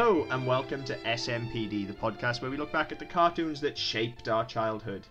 Hello, 0.00 0.28
and 0.30 0.46
welcome 0.46 0.84
to 0.84 0.96
SMPD, 0.98 1.88
the 1.88 1.92
podcast 1.92 2.40
where 2.40 2.52
we 2.52 2.56
look 2.56 2.70
back 2.70 2.92
at 2.92 3.00
the 3.00 3.04
cartoons 3.04 3.60
that 3.62 3.76
shaped 3.76 4.28
our 4.28 4.44
childhood. 4.44 5.04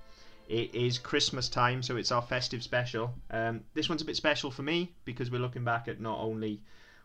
It 0.48 0.74
is 0.74 0.98
Christmas 0.98 1.50
time, 1.50 1.84
so 1.84 1.98
it's 1.98 2.14
our 2.14 2.21
festive 2.21 2.64
special. 2.64 3.14
Um, 3.30 3.66
this 3.74 3.89
one's 3.89 4.02
a 4.02 4.06
bit 4.06 4.16
special 4.16 4.50
for 4.50 4.64
me 4.64 4.94
because 5.04 5.30
we're 5.30 5.42
looking 5.42 5.66
back 5.66 5.89
at 5.89 6.00
not 6.00 6.20
only 6.20 6.61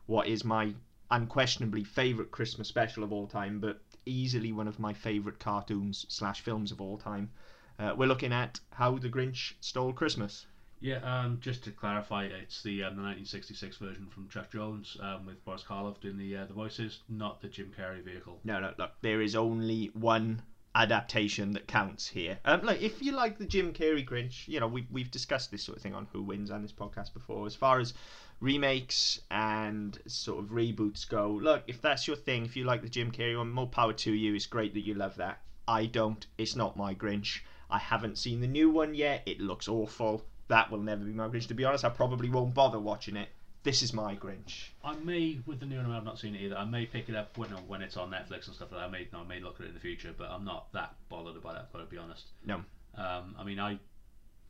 what 0.07 0.29
is 0.29 0.45
my 0.45 0.73
unquestionably 1.11 1.83
favourite 1.83 2.31
Christmas 2.31 2.69
special 2.69 3.03
of 3.03 3.13
all 3.13 3.27
time, 3.27 3.59
but 3.59 3.81
easily 4.07 4.53
one 4.53 4.69
of 4.69 4.79
my 4.79 4.93
favourite 4.93 5.41
cartoons 5.41 6.07
slash 6.09 6.41
films 6.41 6.71
of 6.71 6.81
all 6.81 6.99
time. 6.99 7.33
Uh, 7.81 7.95
we're 7.97 8.07
looking 8.07 8.33
at 8.33 8.61
How 8.71 8.97
the 8.97 9.09
Grinch 9.09 9.55
Stole 9.61 9.93
Christmas. 9.93 10.47
Yeah, 10.83 10.99
um, 11.05 11.39
just 11.41 11.63
to 11.65 11.71
clarify, 11.71 12.25
it's 12.25 12.61
the 12.65 12.83
um, 12.83 12.97
the 12.97 13.03
1966 13.03 13.77
version 13.77 14.09
from 14.09 14.29
Chuck 14.29 14.51
Jones 14.51 14.97
um, 15.01 15.25
with 15.27 15.45
Boris 15.45 15.63
Karloff 15.63 16.01
doing 16.01 16.19
the 16.19 16.39
uh, 16.39 16.47
the 16.47 16.55
voices, 16.55 16.99
not 17.09 17.41
the 17.41 17.47
Jim 17.47 17.73
Carrey 17.79 18.03
vehicle. 18.03 18.41
No, 18.43 18.59
no, 18.59 18.75
look, 18.77 18.91
there 19.01 19.23
is 19.23 19.37
only 19.37 19.93
one 19.95 20.43
adaptation 20.75 21.53
that 21.53 21.69
counts 21.69 22.09
here. 22.09 22.39
Um, 22.45 22.63
look, 22.63 22.83
if 22.83 23.01
you 23.01 23.13
like 23.13 23.39
the 23.39 23.45
Jim 23.45 23.73
Carrey 23.73 24.05
Grinch, 24.05 24.49
you 24.49 24.59
know 24.59 24.67
we 24.67 24.85
we've 24.91 25.11
discussed 25.11 25.53
this 25.53 25.63
sort 25.63 25.77
of 25.77 25.83
thing 25.85 25.95
on 25.95 26.09
Who 26.13 26.21
Wins 26.21 26.51
on 26.51 26.63
this 26.63 26.73
podcast 26.73 27.15
before. 27.15 27.47
As 27.47 27.55
far 27.55 27.79
as 27.79 27.95
remakes 28.41 29.21
and 29.31 29.97
sort 30.09 30.43
of 30.43 30.51
reboots 30.51 31.09
go, 31.09 31.29
look, 31.29 31.63
if 31.69 31.81
that's 31.81 32.09
your 32.09 32.17
thing, 32.17 32.45
if 32.45 32.57
you 32.57 32.65
like 32.65 32.83
the 32.83 32.89
Jim 32.89 33.13
Carrey 33.13 33.39
one, 33.39 33.53
more 33.53 33.69
power 33.69 33.93
to 33.93 34.13
you. 34.13 34.35
It's 34.35 34.47
great 34.47 34.75
that 34.75 34.81
you 34.81 34.95
love 34.95 35.15
that. 35.17 35.43
I 35.69 35.87
don't. 35.87 36.27
It's 36.39 36.57
not 36.57 36.77
my 36.77 36.93
Grinch. 36.93 37.39
I 37.71 37.79
haven't 37.79 38.19
seen 38.19 38.41
the 38.41 38.49
new 38.49 38.69
one 38.69 38.95
yet. 38.95 39.23
It 39.27 39.41
looks 39.41 39.69
awful. 39.69 40.25
That 40.53 40.71
will 40.71 40.81
never 40.81 41.03
be 41.03 41.13
my 41.13 41.29
Grinch. 41.29 41.47
To 41.49 41.55
be 41.55 41.65
honest, 41.65 41.83
I 41.83 41.89
probably 41.89 42.29
won't 42.29 42.53
bother 42.53 42.79
watching 42.79 43.17
it. 43.17 43.31
This 43.63 43.81
is 43.81 43.95
my 43.95 44.15
Grinch. 44.15 44.69
I 44.85 44.95
may, 44.97 45.41
with 45.47 45.61
the 45.61 45.65
new 45.65 45.79
one, 45.79 45.91
I've 45.91 46.05
not 46.05 46.19
seen 46.19 46.35
it 46.35 46.43
either. 46.43 46.59
I 46.59 46.67
may 46.67 46.85
pick 46.85 47.09
it 47.09 47.17
up 47.17 47.39
when 47.39 47.49
when 47.69 47.81
it's 47.81 47.97
on 47.97 48.11
Netflix 48.11 48.49
and 48.49 48.55
stuff 48.55 48.71
like 48.71 48.83
that. 48.83 48.87
I 48.87 48.91
may, 48.91 49.09
I 49.15 49.25
may 49.25 49.41
look 49.41 49.61
at 49.61 49.65
it 49.65 49.69
in 49.71 49.75
the 49.75 49.81
future, 49.81 50.13
but 50.15 50.29
I'm 50.31 50.45
not 50.45 50.71
that 50.75 50.95
bothered 51.09 51.37
about 51.37 51.55
that. 51.55 51.73
Got 51.73 51.79
to 51.79 51.87
be 51.87 51.97
honest. 51.97 52.27
No. 52.45 52.57
Um, 52.97 53.35
I 53.39 53.45
mean, 53.45 53.59
I 53.59 53.79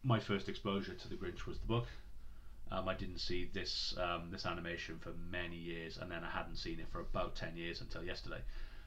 my 0.02 0.18
first 0.18 0.48
exposure 0.48 0.94
to 0.94 1.08
the 1.08 1.14
Grinch 1.14 1.46
was 1.46 1.60
the 1.60 1.68
book. 1.68 1.86
Um, 2.72 2.88
I 2.88 2.94
didn't 2.94 3.18
see 3.18 3.48
this 3.54 3.94
um, 3.96 4.30
this 4.32 4.44
animation 4.44 4.98
for 4.98 5.12
many 5.30 5.56
years, 5.56 5.98
and 5.98 6.10
then 6.10 6.24
I 6.24 6.30
hadn't 6.36 6.56
seen 6.56 6.80
it 6.80 6.86
for 6.90 6.98
about 6.98 7.36
ten 7.36 7.56
years 7.56 7.80
until 7.80 8.02
yesterday. 8.02 8.42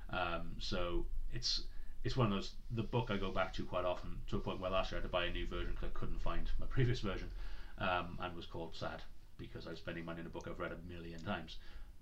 Um, 0.09 0.57
so 0.59 1.05
it's 1.31 1.61
it's 2.05 2.15
one 2.15 2.27
of 2.27 2.33
those 2.33 2.51
the 2.71 2.83
book 2.83 3.09
I 3.09 3.17
go 3.17 3.31
back 3.31 3.53
to 3.55 3.63
quite 3.63 3.83
often 3.83 4.11
to 4.29 4.37
a 4.37 4.39
point 4.39 4.61
where 4.61 4.71
last 4.71 4.91
year 4.91 4.99
I 4.99 5.01
had 5.01 5.09
to 5.09 5.11
buy 5.11 5.25
a 5.25 5.31
new 5.31 5.47
version 5.47 5.71
because 5.71 5.89
I 5.93 5.99
couldn't 5.99 6.21
find 6.21 6.49
my 6.59 6.65
previous 6.69 6.99
version, 6.99 7.29
um, 7.79 8.17
and 8.21 8.33
was 8.35 8.45
called 8.45 8.75
Sad 8.75 9.01
because 9.37 9.67
I 9.67 9.71
was 9.71 9.79
spending 9.79 10.05
money 10.05 10.21
on 10.21 10.27
a 10.27 10.29
book 10.29 10.47
I've 10.49 10.59
read 10.59 10.71
a 10.71 10.93
million 10.93 11.19
times. 11.21 11.57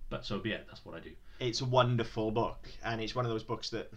But 0.09 0.26
so 0.26 0.38
be 0.38 0.52
it. 0.52 0.68
That's 0.68 0.86
what 0.86 0.94
I 0.96 1.00
do. 1.00 1.12
It's 1.40 1.62
a 1.62 1.66
wonderful 1.66 2.30
book, 2.30 2.68
and 2.84 3.02
it's 3.02 3.16
one 3.16 3.26
of 3.26 3.31
those 3.31 3.44
books 3.44 3.70
that, 3.72 3.92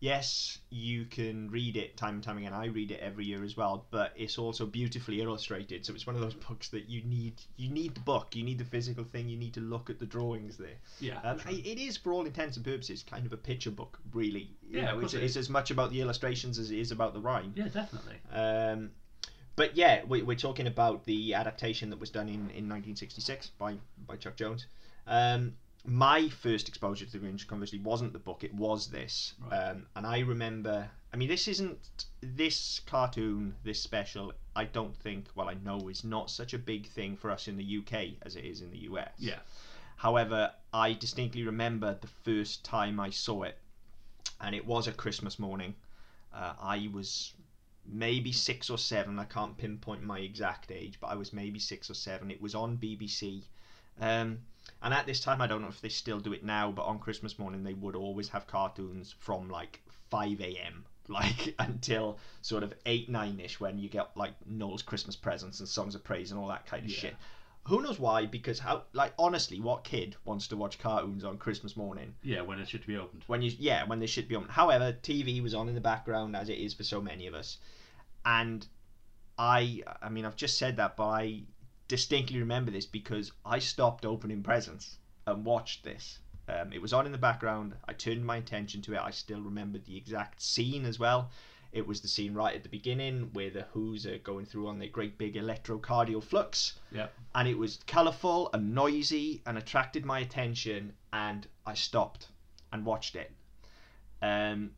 yes, 0.00 0.58
you 0.70 1.04
can 1.06 1.50
read 1.50 1.76
it 1.76 1.96
time 1.96 2.14
and 2.14 2.22
time 2.22 2.38
again. 2.38 2.52
I 2.52 2.66
read 2.66 2.90
it 2.90 3.00
every 3.00 3.24
year 3.24 3.42
as 3.42 3.56
well, 3.56 3.86
but 3.90 4.12
it's 4.16 4.38
also 4.38 4.66
beautifully 4.66 5.20
illustrated. 5.20 5.84
So 5.86 5.94
it's 5.94 6.06
one 6.06 6.14
of 6.16 6.22
those 6.22 6.34
books 6.34 6.68
that 6.68 6.88
you 6.88 7.02
need. 7.02 7.40
You 7.56 7.70
need 7.70 7.94
the 7.94 8.00
book. 8.00 8.36
You 8.36 8.44
need 8.44 8.58
the 8.58 8.64
physical 8.64 9.04
thing. 9.04 9.28
You 9.28 9.36
need 9.36 9.54
to 9.54 9.60
look 9.60 9.90
at 9.90 9.98
the 9.98 10.06
drawings 10.06 10.56
there. 10.56 10.76
Yeah. 11.00 11.20
Um, 11.22 11.38
sure. 11.38 11.52
it 11.52 11.78
is, 11.78 11.96
for 11.96 12.12
all 12.12 12.26
intents 12.26 12.56
and 12.56 12.64
purposes, 12.64 13.02
kind 13.02 13.26
of 13.26 13.32
a 13.32 13.36
picture 13.38 13.70
book, 13.70 13.98
really. 14.12 14.50
You 14.68 14.80
Yeah, 14.80 14.92
know, 14.92 15.00
it's, 15.00 15.14
it 15.14 15.22
it's 15.22 15.36
as 15.36 15.48
much 15.48 15.70
about 15.70 15.90
the 15.90 16.00
illustrations 16.00 16.58
as 16.58 16.70
it 16.70 16.78
is 16.78 16.92
about 16.92 17.14
the 17.14 17.20
rhyme. 17.20 17.52
yeah, 17.56 17.68
definitely. 17.68 18.16
Um, 18.32 18.90
but 19.56 19.74
yeah, 19.76 20.02
we, 20.06 20.20
we're 20.22 20.36
talking 20.36 20.66
about 20.66 21.06
the 21.06 21.32
adaptation 21.32 21.88
that 21.90 21.98
was 21.98 22.10
done 22.10 22.28
in, 22.28 22.34
in 22.50 22.68
1966 22.68 23.50
by 23.58 23.76
by 24.06 24.16
Chuck 24.16 24.36
Jones. 24.36 24.66
Um, 25.06 25.54
my 25.86 26.28
first 26.28 26.68
exposure 26.68 27.06
to 27.06 27.12
the 27.12 27.18
Grinch, 27.18 27.46
conversely, 27.46 27.78
wasn't 27.78 28.12
the 28.12 28.18
book; 28.18 28.44
it 28.44 28.54
was 28.54 28.88
this. 28.88 29.34
Right. 29.50 29.70
Um, 29.70 29.86
and 29.94 30.06
I 30.06 30.20
remember. 30.20 30.88
I 31.12 31.16
mean, 31.16 31.28
this 31.28 31.48
isn't 31.48 31.78
this 32.20 32.80
cartoon, 32.86 33.54
this 33.64 33.80
special. 33.80 34.32
I 34.54 34.64
don't 34.64 34.96
think. 34.96 35.26
Well, 35.34 35.48
I 35.48 35.54
know 35.54 35.88
is 35.88 36.04
not 36.04 36.30
such 36.30 36.54
a 36.54 36.58
big 36.58 36.86
thing 36.88 37.16
for 37.16 37.30
us 37.30 37.48
in 37.48 37.56
the 37.56 37.78
UK 37.78 38.16
as 38.22 38.36
it 38.36 38.44
is 38.44 38.60
in 38.60 38.70
the 38.70 38.78
US. 38.78 39.12
Yeah. 39.18 39.38
However, 39.96 40.52
I 40.74 40.92
distinctly 40.92 41.44
remember 41.44 41.94
the 41.94 42.06
first 42.06 42.64
time 42.64 43.00
I 43.00 43.10
saw 43.10 43.44
it, 43.44 43.58
and 44.40 44.54
it 44.54 44.66
was 44.66 44.88
a 44.88 44.92
Christmas 44.92 45.38
morning. 45.38 45.74
Uh, 46.34 46.52
I 46.60 46.90
was 46.92 47.32
maybe 47.86 48.32
six 48.32 48.68
or 48.68 48.78
seven. 48.78 49.18
I 49.18 49.24
can't 49.24 49.56
pinpoint 49.56 50.02
my 50.02 50.18
exact 50.18 50.70
age, 50.70 50.98
but 51.00 51.08
I 51.08 51.14
was 51.14 51.32
maybe 51.32 51.58
six 51.58 51.88
or 51.88 51.94
seven. 51.94 52.30
It 52.30 52.42
was 52.42 52.54
on 52.54 52.76
BBC. 52.76 53.42
Um, 54.00 54.40
and 54.82 54.92
at 54.94 55.06
this 55.06 55.20
time, 55.20 55.40
I 55.40 55.46
don't 55.46 55.62
know 55.62 55.68
if 55.68 55.80
they 55.80 55.88
still 55.88 56.20
do 56.20 56.32
it 56.32 56.44
now, 56.44 56.70
but 56.70 56.82
on 56.84 56.98
Christmas 56.98 57.38
morning, 57.38 57.62
they 57.64 57.74
would 57.74 57.96
always 57.96 58.28
have 58.28 58.46
cartoons 58.46 59.14
from 59.18 59.48
like 59.48 59.82
5 60.10 60.40
a.m. 60.40 60.84
Like 61.08 61.54
until 61.60 62.18
sort 62.42 62.64
of 62.64 62.74
8, 62.84 63.08
9 63.08 63.38
ish 63.38 63.60
when 63.60 63.78
you 63.78 63.88
get 63.88 64.16
like 64.16 64.32
Noel's 64.44 64.82
Christmas 64.82 65.14
presents 65.14 65.60
and 65.60 65.68
songs 65.68 65.94
of 65.94 66.02
praise 66.02 66.32
and 66.32 66.40
all 66.40 66.48
that 66.48 66.66
kind 66.66 66.82
of 66.84 66.90
Yeah. 66.90 66.96
shit. 66.98 67.14
Who 67.68 67.80
knows 67.80 68.00
why? 68.00 68.26
Because 68.26 68.58
how, 68.58 68.82
like, 68.92 69.12
honestly, 69.16 69.60
what 69.60 69.84
kid 69.84 70.16
wants 70.24 70.48
to 70.48 70.56
watch 70.56 70.80
cartoons 70.80 71.22
on 71.24 71.38
Christmas 71.38 71.76
morning? 71.76 72.14
Yeah, 72.24 72.40
when 72.42 72.58
it 72.58 72.68
should 72.68 72.84
be 72.86 72.96
opened. 72.96 73.22
when 73.28 73.40
you 73.40 73.52
yeah 73.56 73.84
when 73.84 74.00
they 74.00 74.06
should 74.06 74.26
be 74.26 74.34
on 74.34 74.46
however 74.48 74.92
tv 75.00 75.40
was 75.40 75.54
on 75.54 75.68
in 75.68 75.76
the 75.76 75.80
background 75.80 76.34
as 76.34 76.48
it 76.48 76.58
is 76.58 76.74
for 76.74 76.82
so 76.82 77.00
many 77.00 77.28
of 77.28 77.34
us 77.34 77.58
and 78.24 78.66
i 79.38 79.80
i 80.02 80.08
mean 80.08 80.24
i've 80.24 80.36
just 80.36 80.58
said 80.58 80.76
that 80.76 80.96
but 80.96 81.06
i 81.08 81.42
distinctly 81.88 82.38
remember 82.38 82.70
this 82.70 82.86
because 82.86 83.32
i 83.44 83.58
stopped 83.58 84.04
opening 84.04 84.42
presents 84.42 84.98
and 85.26 85.44
watched 85.44 85.84
this 85.84 86.18
um, 86.48 86.72
it 86.72 86.80
was 86.80 86.92
on 86.92 87.06
in 87.06 87.12
the 87.12 87.18
background 87.18 87.74
i 87.88 87.92
turned 87.92 88.24
my 88.24 88.36
attention 88.36 88.80
to 88.82 88.94
it 88.94 89.00
i 89.00 89.10
still 89.10 89.40
remember 89.40 89.78
the 89.78 89.96
exact 89.96 90.40
scene 90.42 90.84
as 90.84 90.98
well 90.98 91.30
it 91.72 91.86
was 91.86 92.00
the 92.00 92.08
scene 92.08 92.32
right 92.32 92.54
at 92.54 92.62
the 92.62 92.68
beginning 92.70 93.28
where 93.34 93.50
the 93.50 93.66
Whos 93.74 94.06
are 94.06 94.18
going 94.18 94.46
through 94.46 94.68
on 94.68 94.78
their 94.78 94.88
great 94.88 95.18
big 95.18 95.34
electrocardial 95.34 96.22
flux 96.22 96.78
Yeah. 96.90 97.08
and 97.34 97.46
it 97.46 97.58
was 97.58 97.80
colourful 97.86 98.48
and 98.54 98.74
noisy 98.74 99.42
and 99.44 99.58
attracted 99.58 100.04
my 100.06 100.20
attention 100.20 100.94
and 101.12 101.46
I 101.66 101.74
stopped 101.74 102.28
and 102.72 102.84
watched 102.86 103.14
it. 103.16 103.30
Um, 104.22 104.70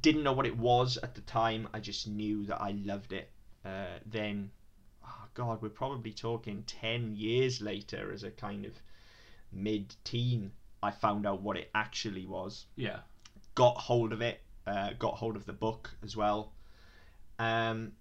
didn't 0.00 0.22
know 0.22 0.32
what 0.34 0.46
it 0.46 0.56
was 0.56 0.98
at 0.98 1.14
the 1.14 1.20
time. 1.22 1.68
I 1.72 1.80
just 1.80 2.06
knew 2.06 2.44
that 2.46 2.60
I 2.60 2.72
loved 2.84 3.12
it. 3.12 3.30
Uh, 3.64 3.98
then, 4.04 4.50
God, 5.36 5.60
we're 5.60 5.68
probably 5.68 6.12
talking 6.12 6.64
ten 6.66 7.14
years 7.14 7.60
later, 7.60 8.10
as 8.10 8.24
a 8.24 8.30
kind 8.30 8.64
of 8.64 8.72
mid-teen, 9.52 10.50
I 10.82 10.90
found 10.90 11.26
out 11.26 11.42
what 11.42 11.58
it 11.58 11.70
actually 11.74 12.24
was. 12.24 12.64
Yeah. 12.74 13.00
Got 13.54 13.76
hold 13.76 14.14
of 14.14 14.22
it. 14.22 14.40
Uh, 14.66 14.90
got 14.98 15.14
hold 15.14 15.36
of 15.36 15.44
the 15.44 15.52
book 15.52 15.90
as 16.02 16.16
well. 16.16 16.52
Um, 17.38 17.92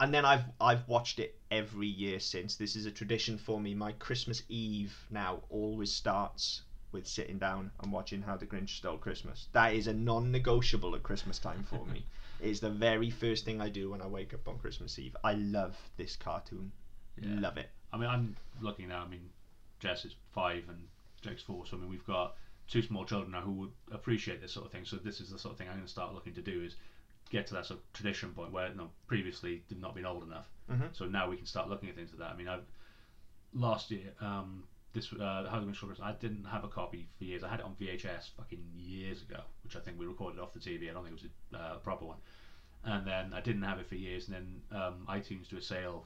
and 0.00 0.14
then 0.14 0.24
I've 0.24 0.44
I've 0.60 0.88
watched 0.88 1.18
it 1.18 1.38
every 1.50 1.88
year 1.88 2.18
since. 2.18 2.56
This 2.56 2.74
is 2.74 2.86
a 2.86 2.90
tradition 2.90 3.36
for 3.36 3.60
me. 3.60 3.74
My 3.74 3.92
Christmas 3.92 4.42
Eve 4.48 4.96
now 5.10 5.42
always 5.50 5.92
starts 5.92 6.62
with 6.90 7.06
sitting 7.06 7.38
down 7.38 7.70
and 7.82 7.92
watching 7.92 8.22
How 8.22 8.38
the 8.38 8.46
Grinch 8.46 8.70
Stole 8.70 8.96
Christmas. 8.96 9.48
That 9.52 9.74
is 9.74 9.86
a 9.86 9.92
non-negotiable 9.92 10.94
at 10.94 11.02
Christmas 11.02 11.38
time 11.38 11.64
for 11.68 11.84
me. 11.86 12.06
It 12.42 12.50
is 12.50 12.60
the 12.60 12.70
very 12.70 13.08
first 13.08 13.44
thing 13.44 13.60
I 13.60 13.68
do 13.68 13.90
when 13.90 14.02
I 14.02 14.06
wake 14.08 14.34
up 14.34 14.48
on 14.48 14.58
Christmas 14.58 14.98
Eve. 14.98 15.16
I 15.22 15.34
love 15.34 15.76
this 15.96 16.16
cartoon. 16.16 16.72
Yeah. 17.16 17.38
Love 17.38 17.56
it. 17.56 17.70
I 17.92 17.96
mean, 17.96 18.08
I'm 18.08 18.36
looking 18.60 18.88
now. 18.88 19.04
I 19.04 19.08
mean, 19.08 19.30
Jess 19.78 20.04
is 20.04 20.16
five 20.34 20.64
and 20.68 20.88
Jake's 21.20 21.42
four. 21.42 21.64
So 21.66 21.76
I 21.76 21.80
mean, 21.80 21.88
we've 21.88 22.04
got 22.04 22.34
two 22.66 22.82
small 22.82 23.04
children 23.04 23.30
now 23.30 23.42
who 23.42 23.52
would 23.52 23.70
appreciate 23.92 24.40
this 24.40 24.50
sort 24.50 24.66
of 24.66 24.72
thing. 24.72 24.84
So 24.84 24.96
this 24.96 25.20
is 25.20 25.30
the 25.30 25.38
sort 25.38 25.52
of 25.52 25.58
thing 25.58 25.68
I'm 25.68 25.74
going 25.76 25.86
to 25.86 25.92
start 25.92 26.14
looking 26.14 26.34
to 26.34 26.42
do 26.42 26.62
is 26.64 26.74
get 27.30 27.46
to 27.46 27.54
that 27.54 27.66
sort 27.66 27.78
of 27.78 27.92
tradition 27.92 28.30
point 28.30 28.50
where 28.50 28.68
you 28.68 28.74
know, 28.74 28.90
previously 29.06 29.62
they've 29.68 29.80
not 29.80 29.94
been 29.94 30.04
old 30.04 30.24
enough. 30.24 30.48
Mhm. 30.68 30.88
So 30.92 31.06
now 31.06 31.30
we 31.30 31.36
can 31.36 31.46
start 31.46 31.70
looking 31.70 31.90
at 31.90 31.94
things 31.94 32.10
like 32.10 32.18
that. 32.18 32.34
I 32.34 32.36
mean, 32.36 32.48
I've 32.48 32.64
last 33.54 33.90
year 33.92 34.14
um, 34.20 34.64
this 34.92 35.12
uh, 35.12 35.46
How 35.48 35.60
the 35.60 35.66
Grinch 35.66 35.76
Stole 35.76 35.88
Christmas. 35.88 36.00
I 36.00 36.12
didn't 36.12 36.44
have 36.44 36.64
a 36.64 36.68
copy 36.68 37.08
for 37.18 37.24
years. 37.24 37.42
I 37.42 37.48
had 37.48 37.60
it 37.60 37.66
on 37.66 37.74
VHS 37.80 38.30
fucking 38.36 38.62
years 38.76 39.22
ago, 39.22 39.40
which 39.64 39.76
I 39.76 39.80
think 39.80 39.98
we 39.98 40.06
recorded 40.06 40.40
off 40.40 40.52
the 40.52 40.60
TV. 40.60 40.90
I 40.90 40.92
don't 40.92 41.04
think 41.04 41.16
it 41.16 41.22
was 41.22 41.60
a 41.60 41.64
uh, 41.64 41.76
proper 41.78 42.04
one. 42.04 42.18
And 42.84 43.06
then 43.06 43.32
I 43.32 43.40
didn't 43.40 43.62
have 43.62 43.78
it 43.78 43.86
for 43.88 43.94
years. 43.94 44.28
And 44.28 44.36
then 44.36 44.80
um, 44.82 45.06
iTunes 45.08 45.48
do 45.48 45.56
a 45.56 45.62
sale 45.62 46.04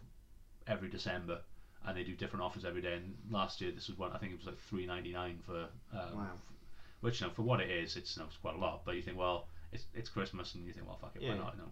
every 0.66 0.88
December, 0.88 1.40
and 1.86 1.96
they 1.96 2.02
do 2.02 2.14
different 2.14 2.44
offers 2.44 2.64
every 2.64 2.82
day. 2.82 2.94
And 2.94 3.14
last 3.30 3.60
year, 3.60 3.70
this 3.72 3.88
was 3.88 3.96
one. 3.98 4.12
I 4.12 4.18
think 4.18 4.32
it 4.32 4.38
was 4.38 4.46
like 4.46 4.58
three 4.58 4.86
ninety 4.86 5.12
nine 5.12 5.38
for. 5.44 5.68
Um, 5.92 6.16
Wow. 6.16 6.30
Which 7.00 7.20
you 7.20 7.26
know, 7.26 7.32
for 7.32 7.42
what 7.42 7.60
it 7.60 7.70
is, 7.70 7.96
it's 7.96 8.16
you 8.16 8.22
know, 8.22 8.26
it's 8.28 8.38
quite 8.38 8.56
a 8.56 8.58
lot. 8.58 8.84
But 8.84 8.96
you 8.96 9.02
think, 9.02 9.18
well, 9.18 9.46
it's 9.72 9.84
it's 9.94 10.08
Christmas, 10.08 10.54
and 10.54 10.66
you 10.66 10.72
think, 10.72 10.86
well, 10.86 10.96
fuck 11.00 11.12
it, 11.14 11.22
Yeah. 11.22 11.32
why 11.32 11.38
not? 11.38 11.54
You 11.56 11.62
know, 11.62 11.68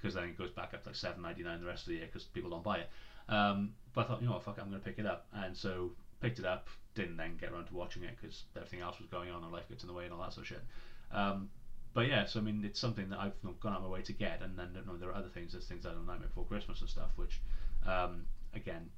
because 0.00 0.14
then 0.14 0.24
it 0.24 0.36
goes 0.36 0.50
back 0.50 0.74
up 0.74 0.82
to 0.82 0.88
like 0.90 0.96
seven 0.96 1.22
ninety 1.22 1.42
nine 1.42 1.60
the 1.60 1.66
rest 1.66 1.82
of 1.82 1.88
the 1.88 1.94
year 1.94 2.06
because 2.06 2.24
people 2.24 2.50
don't 2.50 2.62
buy 2.64 2.78
it. 2.78 2.90
Um, 3.28 3.72
but 3.94 4.04
I 4.04 4.08
thought, 4.08 4.20
you 4.20 4.26
know 4.26 4.34
what, 4.34 4.42
fuck 4.42 4.58
it, 4.58 4.60
I'm 4.60 4.68
going 4.68 4.80
to 4.80 4.84
pick 4.86 4.98
it 4.98 5.06
up, 5.06 5.26
and 5.32 5.56
so 5.56 5.92
picked 6.20 6.38
it 6.38 6.44
up. 6.44 6.68
Didn't 6.94 7.16
then 7.16 7.36
get 7.40 7.50
around 7.52 7.66
to 7.66 7.74
watching 7.74 8.02
it 8.02 8.16
because 8.20 8.42
everything 8.56 8.80
else 8.80 8.98
was 8.98 9.08
going 9.08 9.30
on, 9.30 9.42
and 9.42 9.52
life 9.52 9.68
gets 9.68 9.82
in 9.82 9.88
the 9.88 9.94
way, 9.94 10.04
and 10.04 10.12
all 10.12 10.20
that 10.20 10.32
sort 10.32 10.42
of 10.44 10.48
shit. 10.48 10.62
Um, 11.10 11.48
but 11.94 12.08
yeah, 12.08 12.26
so 12.26 12.40
I 12.40 12.42
mean, 12.42 12.62
it's 12.64 12.80
something 12.80 13.08
that 13.10 13.18
I've 13.18 13.32
gone 13.60 13.72
out 13.72 13.78
of 13.78 13.84
my 13.84 13.88
way 13.88 14.02
to 14.02 14.12
get, 14.12 14.42
and 14.42 14.58
then 14.58 14.70
you 14.74 14.84
know, 14.86 14.98
there 14.98 15.10
are 15.10 15.14
other 15.14 15.28
things. 15.28 15.52
There's 15.52 15.66
things 15.66 15.84
like 15.84 15.96
Nightmare 15.96 16.28
Before 16.28 16.44
Christmas 16.44 16.80
and 16.80 16.90
stuff, 16.90 17.10
which 17.16 17.40
um, 17.86 18.24
again 18.54 18.90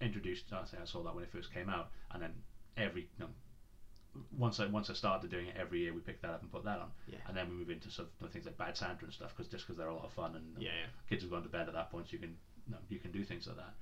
introduced. 0.00 0.52
I 0.52 0.64
say 0.64 0.76
I 0.82 0.84
saw 0.84 1.02
that 1.04 1.14
when 1.14 1.24
it 1.24 1.30
first 1.30 1.52
came 1.54 1.68
out, 1.68 1.90
and 2.10 2.22
then 2.22 2.32
every 2.76 3.02
you 3.02 3.24
know, 3.24 3.30
once 4.36 4.58
I 4.60 4.66
once 4.66 4.90
I 4.90 4.94
started 4.94 5.30
doing 5.30 5.46
it 5.46 5.56
every 5.58 5.80
year, 5.80 5.92
we 5.94 6.00
picked 6.00 6.22
that 6.22 6.32
up 6.32 6.42
and 6.42 6.50
put 6.50 6.64
that 6.64 6.78
on, 6.80 6.90
Yeah. 7.06 7.18
and 7.28 7.36
then 7.36 7.48
we 7.48 7.54
move 7.54 7.70
into 7.70 7.90
sort 7.90 8.08
of 8.20 8.30
things 8.30 8.46
like 8.46 8.58
Bad 8.58 8.76
Santa 8.76 9.04
and 9.04 9.12
stuff, 9.14 9.32
because 9.36 9.50
just 9.50 9.64
because 9.66 9.78
they're 9.78 9.88
a 9.88 9.94
lot 9.94 10.04
of 10.04 10.12
fun 10.12 10.34
and 10.34 10.60
Yeah, 10.62 10.70
yeah. 10.70 10.86
kids 11.08 11.22
have 11.22 11.30
gone 11.30 11.42
to 11.44 11.48
bed 11.48 11.68
at 11.68 11.74
that 11.74 11.90
point, 11.90 12.08
so 12.08 12.12
you 12.14 12.18
can 12.18 12.36
you, 12.66 12.72
know, 12.72 12.78
you 12.88 12.98
can 12.98 13.12
do 13.12 13.22
things 13.24 13.46
like 13.46 13.56
that. 13.56 13.74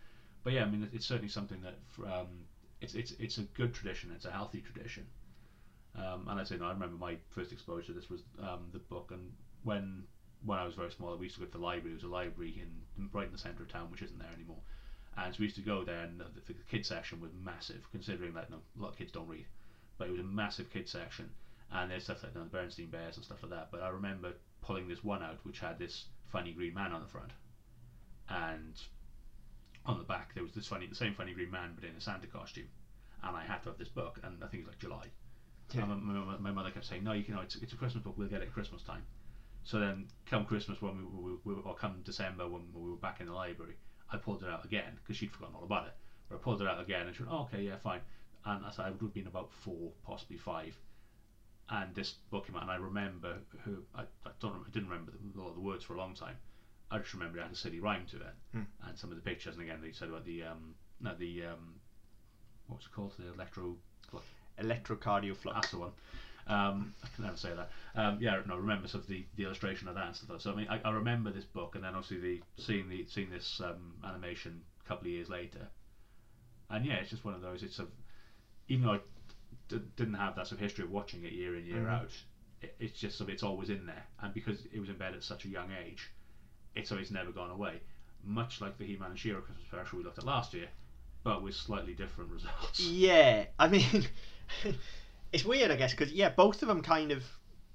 But 0.44 0.52
yeah, 0.54 0.64
I 0.64 0.68
mean, 0.68 0.88
it's 0.92 1.06
certainly 1.06 1.28
something 1.28 1.60
that 1.62 1.78
um, 2.12 2.44
it's 2.80 2.94
it's 2.94 3.12
it's 3.12 3.38
a 3.38 3.42
good 3.54 3.72
tradition. 3.72 4.10
It's 4.14 4.24
a 4.24 4.30
healthy 4.30 4.60
tradition. 4.60 5.06
Um, 5.94 6.26
and 6.28 6.40
I 6.40 6.44
say, 6.44 6.56
no, 6.56 6.66
I 6.66 6.72
remember 6.72 6.96
my 6.96 7.16
first 7.30 7.52
exposure 7.52 7.92
this 7.92 8.08
was 8.08 8.22
um, 8.40 8.70
the 8.72 8.78
book, 8.78 9.10
and 9.12 9.32
when 9.62 10.04
when 10.44 10.58
I 10.58 10.64
was 10.64 10.74
very 10.74 10.90
small, 10.90 11.16
we 11.16 11.26
used 11.26 11.36
to 11.36 11.40
go 11.40 11.46
to 11.46 11.52
the 11.52 11.58
library. 11.58 11.90
There 11.90 11.94
was 11.94 12.02
a 12.04 12.08
library 12.08 12.60
in 12.60 13.08
right 13.12 13.26
in 13.26 13.32
the 13.32 13.38
centre 13.38 13.62
of 13.62 13.68
town, 13.68 13.90
which 13.90 14.02
isn't 14.02 14.18
there 14.18 14.32
anymore. 14.34 14.60
And 15.16 15.34
so 15.34 15.40
we 15.40 15.44
used 15.44 15.56
to 15.56 15.62
go 15.62 15.84
there, 15.84 16.00
and 16.00 16.18
the, 16.18 16.24
the, 16.46 16.54
kids 16.70 16.88
section 16.88 17.20
was 17.20 17.30
massive, 17.44 17.86
considering 17.90 18.32
that 18.34 18.50
no, 18.50 18.56
a 18.56 18.82
lot 18.82 18.92
of 18.92 18.96
kids 18.96 19.12
don't 19.12 19.28
read, 19.28 19.44
but 19.98 20.08
it 20.08 20.12
was 20.12 20.20
a 20.20 20.24
massive 20.24 20.70
kids 20.70 20.90
section, 20.90 21.28
and 21.70 21.90
there's 21.90 22.04
stuff 22.04 22.22
like 22.22 22.32
you 22.32 22.40
know, 22.40 22.44
the 22.44 22.50
Bernstein 22.50 22.86
Bears 22.86 23.16
and 23.16 23.24
stuff 23.24 23.42
like 23.42 23.50
that. 23.50 23.68
But 23.70 23.82
I 23.82 23.90
remember 23.90 24.32
pulling 24.62 24.88
this 24.88 25.04
one 25.04 25.22
out, 25.22 25.38
which 25.42 25.60
had 25.60 25.78
this 25.78 26.06
funny 26.30 26.52
green 26.52 26.72
man 26.72 26.92
on 26.92 27.02
the 27.02 27.08
front, 27.08 27.32
and 28.30 28.80
on 29.84 29.98
the 29.98 30.04
back 30.04 30.32
there 30.34 30.42
was 30.42 30.52
this 30.52 30.66
funny, 30.66 30.86
the 30.86 30.94
same 30.94 31.14
funny 31.14 31.34
green 31.34 31.50
man, 31.50 31.72
but 31.74 31.84
in 31.84 31.94
a 31.94 32.00
Santa 32.00 32.26
costume, 32.26 32.68
and 33.22 33.36
I 33.36 33.44
had 33.44 33.62
to 33.64 33.68
have 33.68 33.78
this 33.78 33.88
book, 33.88 34.18
and 34.24 34.42
I 34.42 34.46
think 34.46 34.62
it 34.62 34.66
was 34.66 34.74
like 34.74 34.80
July. 34.80 35.06
Yeah. 35.74 35.86
My, 35.86 35.94
my, 35.94 36.36
my 36.38 36.50
mother 36.50 36.70
kept 36.70 36.84
saying, 36.86 37.04
"No, 37.04 37.12
you 37.12 37.24
can. 37.24 37.38
It's, 37.38 37.56
it's 37.56 37.72
a 37.72 37.76
Christmas 37.76 38.04
book. 38.04 38.14
We'll 38.18 38.28
get 38.28 38.42
it 38.42 38.48
at 38.48 38.52
Christmas 38.52 38.82
time." 38.82 39.02
So 39.64 39.78
then, 39.78 40.08
come 40.26 40.44
Christmas 40.44 40.82
when 40.82 40.96
we, 40.98 41.32
we, 41.44 41.54
we 41.54 41.60
or 41.62 41.74
come 41.74 42.00
December 42.04 42.48
when 42.48 42.62
we 42.74 42.90
were 42.90 42.96
back 42.96 43.20
in 43.20 43.26
the 43.26 43.32
library, 43.32 43.76
I 44.10 44.16
pulled 44.16 44.42
it 44.42 44.48
out 44.48 44.64
again 44.64 44.96
because 44.96 45.16
she'd 45.16 45.30
forgotten 45.32 45.54
all 45.54 45.64
about 45.64 45.86
it. 45.86 45.94
But 46.28 46.36
I 46.36 46.38
pulled 46.38 46.60
it 46.60 46.68
out 46.68 46.80
again 46.80 47.06
and 47.06 47.14
she 47.16 47.22
went, 47.22 47.32
oh, 47.34 47.42
"Okay, 47.52 47.62
yeah, 47.62 47.76
fine." 47.76 48.00
And 48.44 48.66
I 48.66 48.70
said 48.70 48.86
I 48.86 48.90
would 48.90 49.00
have 49.00 49.14
been 49.14 49.28
about 49.28 49.50
four, 49.52 49.92
possibly 50.04 50.36
five. 50.36 50.76
And 51.70 51.94
this 51.94 52.14
book 52.30 52.46
came 52.48 52.56
out, 52.56 52.62
and 52.62 52.70
I 52.70 52.76
remember 52.76 53.38
who 53.64 53.78
I, 53.94 54.02
I 54.26 54.30
don't 54.40 54.50
remember, 54.50 54.68
I 54.68 54.72
didn't 54.72 54.88
remember 54.90 55.12
the, 55.12 55.40
all 55.40 55.52
the 55.52 55.60
words 55.60 55.84
for 55.84 55.94
a 55.94 55.98
long 55.98 56.14
time. 56.14 56.36
I 56.90 56.98
just 56.98 57.14
remember 57.14 57.38
it 57.38 57.42
had 57.42 57.52
a 57.52 57.56
silly 57.56 57.80
rhyme 57.80 58.04
to 58.10 58.16
it, 58.16 58.34
Hmm. 58.52 58.62
and 58.86 58.98
some 58.98 59.10
of 59.10 59.16
the 59.16 59.22
pictures. 59.22 59.54
And 59.54 59.62
again, 59.62 59.78
they 59.80 59.92
said 59.92 60.08
about 60.08 60.24
the 60.26 60.42
um, 60.42 60.74
no, 61.00 61.14
the 61.14 61.44
um, 61.46 61.76
what 62.66 62.78
was 62.78 62.86
it 62.86 62.92
called? 62.92 63.14
The 63.16 63.32
electro 63.32 63.76
Electrocardioflux. 64.60 65.54
that's 65.54 65.70
the 65.70 65.78
one. 65.78 65.92
Um, 66.46 66.92
I 67.04 67.08
can 67.14 67.24
never 67.24 67.36
say 67.36 67.50
that. 67.54 67.70
Um, 67.94 68.18
yeah, 68.20 68.40
no, 68.46 68.56
remember 68.56 68.88
sort 68.88 69.04
of 69.04 69.08
the, 69.08 69.24
the 69.36 69.44
illustration 69.44 69.86
of 69.88 69.94
that 69.94 70.06
and 70.06 70.16
stuff. 70.16 70.40
So 70.42 70.52
I 70.52 70.56
mean, 70.56 70.66
I, 70.68 70.80
I 70.84 70.90
remember 70.90 71.30
this 71.30 71.44
book, 71.44 71.74
and 71.76 71.84
then 71.84 71.94
obviously 71.94 72.18
the 72.18 72.42
seeing 72.62 72.88
the 72.88 73.06
seeing 73.08 73.30
this 73.30 73.60
um, 73.64 73.94
animation 74.04 74.60
a 74.84 74.88
couple 74.88 75.06
of 75.06 75.12
years 75.12 75.28
later, 75.28 75.68
and 76.70 76.84
yeah, 76.84 76.94
it's 76.94 77.10
just 77.10 77.24
one 77.24 77.34
of 77.34 77.40
those. 77.42 77.62
It's 77.62 77.78
a 77.78 77.86
even 78.68 78.84
though 78.86 78.94
I 78.94 79.00
d- 79.68 79.80
didn't 79.96 80.14
have 80.14 80.34
that 80.36 80.46
sort 80.48 80.60
of 80.60 80.60
history 80.60 80.84
of 80.84 80.90
watching 80.90 81.24
it 81.24 81.32
year 81.32 81.56
in 81.56 81.64
year 81.64 81.84
Mhm. 81.84 81.90
out, 82.00 82.10
it, 82.60 82.74
it's 82.80 82.98
just 82.98 83.18
sort 83.18 83.30
of 83.30 83.34
it's 83.34 83.42
always 83.44 83.70
in 83.70 83.86
there, 83.86 84.04
and 84.20 84.34
because 84.34 84.66
it 84.72 84.80
was 84.80 84.88
embedded 84.88 85.16
at 85.18 85.22
such 85.24 85.44
a 85.44 85.48
young 85.48 85.70
age, 85.84 86.10
it's 86.74 86.90
always 86.90 87.10
never 87.12 87.30
gone 87.30 87.50
away. 87.50 87.80
Much 88.24 88.60
like 88.60 88.78
the 88.78 88.84
He-Man 88.84 89.10
and 89.10 89.18
She-Ra 89.18 89.40
Christmas 89.40 89.66
special 89.66 89.98
we 89.98 90.04
looked 90.04 90.18
at 90.18 90.24
last 90.24 90.54
year, 90.54 90.68
but 91.24 91.42
with 91.42 91.54
slightly 91.54 91.94
different 91.94 92.30
results. 92.30 92.80
Yeah, 92.80 93.44
I 93.58 93.68
mean, 93.68 94.06
it's 95.32 95.44
weird, 95.44 95.70
I 95.70 95.76
guess, 95.76 95.92
because 95.92 96.12
yeah, 96.12 96.28
both 96.30 96.62
of 96.62 96.68
them 96.68 96.82
kind 96.82 97.12
of 97.12 97.22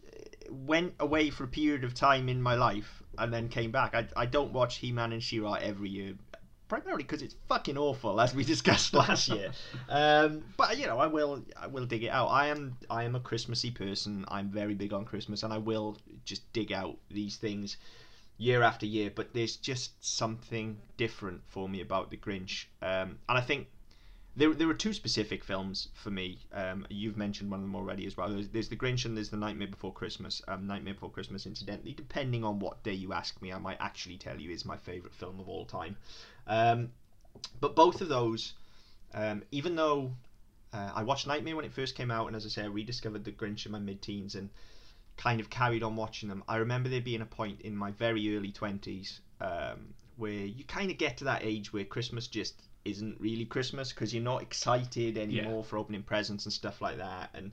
uh, 0.06 0.54
went 0.54 0.94
away 1.00 1.30
for 1.30 1.44
a 1.44 1.48
period 1.48 1.84
of 1.84 1.94
time 1.94 2.30
in 2.30 2.42
my 2.42 2.56
life 2.56 3.04
and 3.18 3.34
then 3.34 3.50
came 3.50 3.72
back. 3.72 3.96
I, 3.96 4.08
I 4.16 4.26
don't 4.26 4.54
watch 4.54 4.78
He 4.78 4.92
Man 4.92 5.12
and 5.12 5.24
She 5.24 5.40
Ra 5.40 5.54
every 5.54 5.90
year, 5.90 6.14
primarily 6.68 7.04
because 7.04 7.22
it's 7.22 7.36
fucking 7.48 7.78
awful, 7.78 8.20
as 8.22 8.36
we 8.36 8.44
discussed 8.56 8.94
last 8.94 9.30
year. 9.30 9.52
Um, 9.90 10.44
but 10.58 10.78
you 10.78 10.86
know, 10.88 11.00
I 11.00 11.08
will 11.08 11.44
I 11.60 11.68
will 11.68 11.86
dig 11.86 12.04
it 12.04 12.10
out. 12.10 12.28
I 12.28 12.48
am 12.48 12.78
I 12.90 13.04
am 13.04 13.16
a 13.16 13.20
Christmassy 13.20 13.72
person. 13.72 14.26
I'm 14.28 14.50
very 14.50 14.76
big 14.76 14.94
on 14.94 15.06
Christmas, 15.06 15.44
and 15.44 15.54
I 15.54 15.58
will 15.58 15.98
just 16.26 16.52
dig 16.54 16.72
out 16.72 16.98
these 17.10 17.38
things 17.38 17.78
year 18.38 18.62
after 18.62 18.86
year. 18.86 19.12
But 19.14 19.34
there's 19.34 19.58
just 19.58 20.04
something 20.04 20.78
different 20.98 21.42
for 21.48 21.68
me 21.68 21.82
about 21.82 22.10
the 22.12 22.18
Grinch, 22.18 22.66
um, 22.82 23.20
and 23.28 23.38
I 23.38 23.42
think 23.42 23.68
there, 24.38 24.54
there 24.54 24.70
are 24.70 24.76
two 24.76 24.94
specific 24.94 25.44
films 25.44 25.88
for 25.96 26.12
me. 26.12 26.38
Um, 26.54 26.86
you've 26.90 27.18
mentioned 27.18 27.50
one 27.50 27.60
of 27.60 27.64
them 27.64 27.76
already 27.76 28.06
as 28.06 28.16
well. 28.16 28.30
There's, 28.30 28.48
there's 28.50 28.70
The 28.70 28.76
Grinch 28.76 29.04
and 29.06 29.18
there's 29.18 29.32
The 29.32 29.38
Nightmare 29.38 29.68
Before 29.68 29.92
Christmas. 29.92 30.44
Um, 30.48 30.68
Nightmare 30.68 30.94
Before 30.94 31.10
Christmas, 31.10 31.48
incidentally, 31.48 31.94
depending 31.94 32.44
on 32.44 32.60
what 32.60 32.84
day 32.84 32.94
you 32.94 33.14
ask 33.14 33.42
me, 33.42 33.52
I 33.52 33.58
might 33.58 33.78
actually 33.80 34.18
tell 34.18 34.40
you 34.40 34.52
is 34.52 34.64
my 34.64 34.78
favourite 34.78 35.16
film 35.16 35.40
of 35.40 35.50
all 35.50 35.66
time. 35.66 35.98
Um, 36.46 36.92
but 37.60 37.76
both 37.76 38.00
of 38.02 38.10
those, 38.10 38.54
um, 39.16 39.42
even 39.50 39.76
though 39.76 40.14
uh, 40.72 40.92
I 40.94 41.02
watched 41.02 41.26
Nightmare 41.26 41.56
when 41.56 41.66
it 41.66 41.74
first 41.74 41.96
came 41.96 42.12
out, 42.12 42.28
and 42.28 42.36
as 42.36 42.46
I 42.46 42.50
say, 42.50 42.62
I 42.62 42.68
rediscovered 42.68 43.24
The 43.24 43.32
Grinch 43.32 43.66
in 43.66 43.72
my 43.72 43.80
mid 43.80 44.04
teens 44.04 44.36
and 44.36 44.52
kind 45.18 45.40
of 45.40 45.50
carried 45.50 45.84
on 45.84 45.96
watching 45.96 46.30
them, 46.30 46.44
I 46.48 46.58
remember 46.58 46.90
there 46.90 47.02
being 47.02 47.22
a 47.22 47.26
point 47.26 47.62
in 47.62 47.76
my 47.76 47.92
very 47.92 48.36
early 48.38 48.52
20s 48.52 49.20
um, 49.42 49.94
where 50.16 50.32
you 50.32 50.64
kind 50.64 50.92
of 50.92 50.98
get 50.98 51.18
to 51.18 51.26
that 51.26 51.42
age 51.44 51.74
where 51.74 51.84
Christmas 51.84 52.28
just 52.28 52.62
isn't 52.86 53.20
really 53.20 53.46
Christmas 53.46 53.92
because 53.92 54.14
you're 54.14 54.24
not 54.24 54.42
excited 54.42 55.18
anymore 55.18 55.64
for 55.64 55.78
opening 55.78 56.04
presents 56.04 56.46
and 56.46 56.54
stuff 56.54 56.82
like 56.82 56.98
that. 56.98 57.30
And 57.34 57.52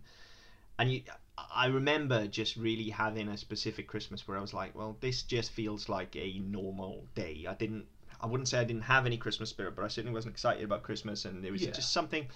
and 0.78 0.92
you, 0.92 1.02
I 1.36 1.66
remember 1.66 2.26
just 2.26 2.56
really 2.56 2.90
having 2.90 3.28
a 3.28 3.36
specific 3.36 3.86
Christmas 3.88 4.26
where 4.26 4.38
I 4.38 4.40
was 4.40 4.52
like, 4.54 4.74
well, 4.74 4.96
this 5.00 5.22
just 5.22 5.52
feels 5.52 5.88
like 5.88 6.16
a 6.16 6.38
normal 6.40 7.06
day. 7.14 7.46
I 7.48 7.54
didn't, 7.54 7.86
I 8.20 8.26
wouldn't 8.26 8.48
say 8.48 8.58
I 8.58 8.64
didn't 8.64 8.82
have 8.82 9.06
any 9.06 9.16
Christmas 9.16 9.50
spirit, 9.50 9.76
but 9.76 9.84
I 9.84 9.88
certainly 9.88 10.14
wasn't 10.14 10.34
excited 10.34 10.64
about 10.64 10.82
Christmas, 10.82 11.24
and 11.24 11.44
there 11.44 11.52
was 11.52 11.62
Yeah. 11.62 11.70
just 11.70 11.92
something, 11.92 12.26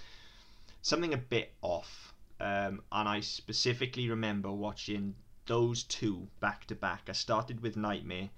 something 0.83 1.15
a 1.15 1.19
bit 1.19 1.53
off. 1.63 2.15
Um, 2.41 2.83
and 2.93 3.09
I 3.09 3.21
specifically 3.21 4.09
remember 4.09 4.53
watching 4.53 5.15
those 5.47 5.83
two 5.85 6.29
back 6.41 6.67
to 6.67 6.75
back. 6.75 7.03
I 7.09 7.13
started 7.13 7.61
with 7.61 7.77
Nightmare, 7.77 8.31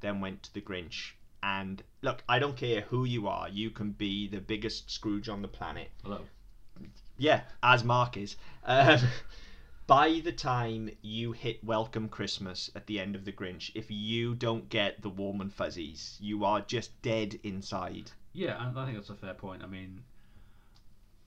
then 0.00 0.20
went 0.20 0.42
to 0.44 0.54
The 0.54 0.60
Grinch. 0.60 1.12
And 1.42 1.82
look, 2.02 2.22
I 2.28 2.38
don't 2.38 2.56
care 2.56 2.82
who 2.82 3.04
you 3.04 3.28
are, 3.28 3.48
you 3.48 3.70
can 3.70 3.92
be 3.92 4.28
the 4.28 4.40
biggest 4.40 4.90
Scrooge 4.90 5.28
on 5.28 5.42
the 5.42 5.48
planet. 5.48 5.90
Hello. 6.02 6.22
Yeah, 7.18 7.42
as 7.62 7.84
Mark 7.84 8.16
is. 8.16 8.36
Um, 8.64 8.98
by 9.86 10.20
the 10.22 10.32
time 10.32 10.90
you 11.00 11.32
hit 11.32 11.64
Welcome 11.64 12.08
Christmas 12.08 12.70
at 12.74 12.86
the 12.86 13.00
end 13.00 13.14
of 13.14 13.24
The 13.24 13.32
Grinch, 13.32 13.70
if 13.74 13.90
you 13.90 14.34
don't 14.34 14.68
get 14.68 15.00
the 15.00 15.08
warm 15.08 15.40
and 15.40 15.52
fuzzies, 15.52 16.18
you 16.20 16.44
are 16.44 16.60
just 16.60 17.00
dead 17.00 17.38
inside. 17.42 18.10
Yeah, 18.32 18.66
and 18.66 18.78
I 18.78 18.84
think 18.84 18.98
that's 18.98 19.10
a 19.10 19.14
fair 19.14 19.34
point. 19.34 19.62
I 19.62 19.66
mean, 19.66 20.02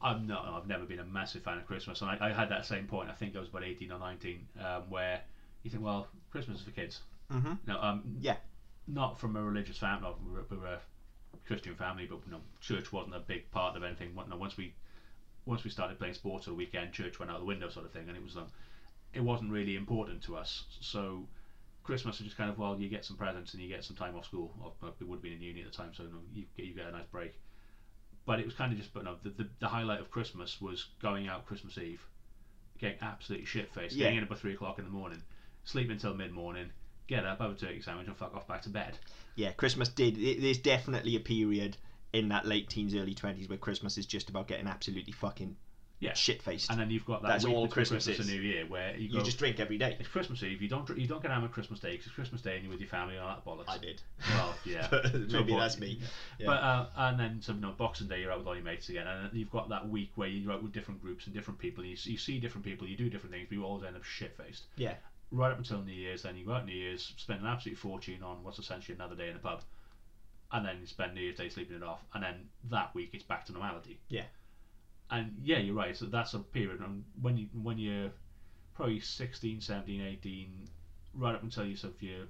I'm 0.02 0.28
not. 0.28 0.46
I've 0.46 0.68
never 0.68 0.86
been 0.86 1.00
a 1.00 1.06
massive 1.06 1.44
fan 1.44 1.58
of 1.58 1.66
Christmas, 1.66 2.02
and 2.02 2.10
I, 2.10 2.30
I 2.30 2.32
had 2.32 2.50
that 2.50 2.66
same 2.66 2.88
point. 2.88 3.10
I 3.10 3.14
think 3.14 3.36
I 3.36 3.40
was 3.40 3.50
about 3.50 3.64
18 3.64 3.92
or 3.92 4.00
19, 4.00 4.48
um, 4.64 4.84
where 4.90 5.22
you 5.64 5.70
think, 5.70 5.84
well, 5.84 6.08
Christmas 6.32 6.60
is 6.60 6.66
for 6.66 6.72
kids. 6.72 7.02
Mm-hmm. 7.32 7.54
No, 7.68 7.82
um, 7.82 8.04
Yeah. 8.20 8.38
Not 8.88 9.20
from 9.20 9.36
a 9.36 9.44
religious 9.44 9.78
family. 9.78 10.02
No, 10.02 10.16
we 10.26 10.34
were, 10.34 10.46
we 10.50 10.58
were 10.58 10.68
a 10.74 10.80
Christian 11.46 11.76
family, 11.76 12.08
but 12.10 12.20
you 12.26 12.32
know, 12.32 12.42
church 12.60 12.92
wasn't 12.92 13.16
a 13.16 13.20
big 13.20 13.52
part 13.52 13.76
of 13.76 13.84
anything. 13.84 14.16
Know, 14.16 14.38
once 14.38 14.58
we 14.58 14.74
once 15.46 15.64
we 15.64 15.70
started 15.70 16.00
playing 16.00 16.14
sports 16.14 16.48
on 16.48 16.54
the 16.54 16.58
weekend, 16.58 16.94
church 16.94 17.20
went 17.20 17.32
out 17.32 17.40
the 17.40 17.46
window, 17.46 17.70
sort 17.70 17.86
of 17.86 17.92
thing, 17.92 18.08
and 18.08 18.18
it 18.18 18.24
was 18.24 18.36
um, 18.36 18.48
it 19.14 19.22
wasn't 19.22 19.52
really 19.52 19.76
important 19.76 20.24
to 20.24 20.38
us. 20.38 20.64
So 20.82 21.28
Christmas 21.84 22.20
was 22.20 22.26
just 22.26 22.38
kind 22.38 22.50
of 22.50 22.58
well, 22.58 22.80
you 22.80 22.90
get 22.90 23.06
some 23.06 23.18
presents 23.18 23.54
and 23.54 23.62
you 23.62 23.70
get 23.70 23.84
some 23.84 23.96
time 23.96 24.16
off 24.16 24.26
school. 24.26 24.54
Or, 24.64 24.74
or 24.82 24.94
it 25.00 25.08
would 25.08 25.18
have 25.18 25.24
been 25.24 25.34
in 25.34 25.42
uni 25.42 25.62
at 25.62 25.72
the 25.72 25.78
time, 25.78 25.92
so 25.94 26.04
you, 26.04 26.10
know, 26.10 26.20
you 26.34 26.46
get 26.56 26.66
you 26.66 26.74
get 26.74 26.88
a 26.88 26.92
nice 26.92 27.08
break. 27.12 27.40
But 28.26 28.40
it 28.40 28.46
was 28.46 28.54
kind 28.56 28.72
of 28.72 28.78
just, 28.78 28.94
but 28.94 29.04
no, 29.06 29.16
the, 29.24 29.30
the, 29.30 29.48
the 29.60 29.68
highlight 29.68 30.00
of 30.00 30.12
Christmas 30.12 30.62
was 30.62 30.88
going 31.02 31.28
out 31.28 31.46
Christmas 31.46 31.78
Eve, 31.78 32.06
getting 32.78 32.98
absolutely 33.02 33.46
shit 33.46 33.74
faced, 33.74 33.96
Yeah. 33.96 34.06
getting 34.06 34.20
in 34.20 34.24
about 34.24 34.40
three 34.40 34.54
o'clock 34.54 34.78
in 34.80 34.86
the 34.86 34.92
morning, 34.92 35.22
sleep 35.64 35.90
until 35.90 36.14
mid 36.14 36.32
morning, 36.32 36.70
get 37.08 37.26
up, 37.26 37.40
have 37.40 37.52
a 37.52 37.56
turkey 37.56 37.82
sandwich, 37.82 38.08
and 38.08 38.16
fuck 38.16 38.36
off 38.36 38.48
back 38.48 38.62
to 38.64 38.70
bed. 38.70 38.98
Yeah, 39.36 39.52
Christmas 39.52 39.90
did. 39.90 40.18
it- 40.18 40.42
There's 40.42 40.60
definitely 40.60 41.16
a 41.16 41.20
period 41.20 41.78
in 42.14 42.30
that 42.30 42.46
late 42.46 42.70
teens, 42.70 42.94
early 42.94 43.16
20s 43.16 43.50
where 43.50 43.58
Christmas 43.58 43.98
is 43.98 44.06
just 44.06 44.30
about 44.30 44.48
getting 44.48 44.68
absolutely 44.68 45.14
fucking 45.14 45.56
Yeah. 46.02 46.14
shit 46.14 46.42
faced. 46.42 46.70
And 46.72 46.80
then 46.80 46.90
you've 46.90 47.06
got 47.06 47.22
that 47.24 47.28
That's 47.28 47.46
week 47.46 47.54
all 47.54 47.64
between 47.66 47.74
Christmas 47.74 48.06
Christmas 48.06 48.26
is. 48.28 48.34
and 48.34 48.42
New 48.42 48.48
Year 48.50 48.66
where 48.66 48.96
you, 48.96 49.10
You 49.10 49.22
just 49.24 49.38
drink 49.38 49.60
every 49.60 49.78
day. 49.78 49.98
it's 50.00 50.08
Christmas 50.08 50.42
Eve. 50.44 50.62
You 50.62 50.70
don't 50.70 50.86
dr- 50.86 50.98
you 50.98 51.08
don't 51.08 51.22
get 51.22 51.30
hammered 51.32 51.52
Christmas 51.52 51.80
Day 51.80 51.98
'cause 51.98 52.06
it's 52.08 52.16
Christmas 52.16 52.42
Day 52.42 52.56
and 52.56 52.64
you're 52.64 52.72
with 52.72 52.80
your 52.80 52.90
family 52.90 53.16
and 53.18 53.24
all 53.26 53.36
that 53.36 53.46
bollocks. 53.46 53.70
I 53.74 53.78
did. 53.80 54.02
Well, 54.34 54.56
yeah. 54.66 54.88
But 54.90 55.04
To 55.12 55.16
a 55.18 55.20
Maybe 55.20 55.52
point. 55.52 55.60
that's 55.60 55.78
me. 55.80 56.00
Yeah. 56.40 56.46
But 56.48 56.64
uh, 56.64 56.88
and 56.96 57.20
then 57.20 57.42
so 57.42 57.54
you 57.54 57.60
know 57.60 57.72
Boxing 57.78 58.08
Day 58.08 58.22
you're 58.22 58.32
out 58.32 58.38
with 58.40 58.48
all 58.48 58.56
your 58.56 58.64
mates 58.64 58.88
again, 58.90 59.08
and 59.08 59.26
then 59.26 59.32
you've 59.38 59.52
got 59.52 59.68
that 59.70 59.90
week 59.90 60.12
where 60.16 60.28
you're 60.30 60.52
out 60.54 60.64
with 60.64 60.72
different 60.72 61.02
groups 61.02 61.26
and 61.26 61.36
different 61.36 61.60
people. 61.60 61.82
And 61.82 61.92
you, 61.92 61.98
see- 61.98 62.12
you 62.12 62.18
see 62.18 62.40
different 62.40 62.64
people, 62.66 62.88
you 62.88 62.96
do 62.96 63.10
different 63.10 63.34
things, 63.36 63.48
but 63.50 63.56
you 63.56 63.66
always 63.66 63.84
end 63.86 63.96
up 63.98 64.04
shit 64.06 64.38
faced. 64.38 64.64
Yeah. 64.78 64.94
Right 65.32 65.52
up 65.52 65.58
until 65.60 65.82
New 65.84 65.92
Year's, 65.94 66.24
then 66.24 66.36
you 66.38 66.46
go 66.46 66.54
out 66.54 66.66
New 66.66 66.74
Year's, 66.74 67.14
spend 67.18 67.42
an 67.42 67.46
absolute 67.48 67.78
fortune 67.78 68.24
on 68.24 68.42
what's 68.44 68.58
essentially 68.58 68.96
another 68.96 69.16
day 69.16 69.30
in 69.30 69.36
a 69.36 69.40
pub, 69.40 69.62
and 70.52 70.66
then 70.66 70.78
you 70.82 70.88
spend 70.88 71.14
New 71.14 71.22
Year's 71.22 71.38
Day 71.38 71.50
sleeping 71.50 71.76
it 71.78 71.84
off, 71.84 72.00
and 72.16 72.24
then 72.24 72.50
that 72.72 72.96
week 72.96 73.10
it's 73.14 73.24
back 73.24 73.46
to 73.46 73.52
normality. 73.52 74.00
Yeah. 74.08 74.24
And 75.12 75.36
yeah, 75.44 75.58
you're 75.58 75.76
right. 75.76 75.96
So 75.96 76.06
that's 76.06 76.34
a 76.34 76.40
period, 76.40 76.82
and 76.82 77.04
when 77.22 77.38
you 77.38 77.48
when 77.54 77.78
you're 77.78 78.12
probably 78.76 79.00
16, 79.00 79.60
17, 79.62 80.02
18, 80.02 80.70
right 81.16 81.36
up 81.36 81.44
until 81.44 81.66
you 81.66 81.76
sort 81.76 81.96
of 81.96 82.02
your 82.02 82.26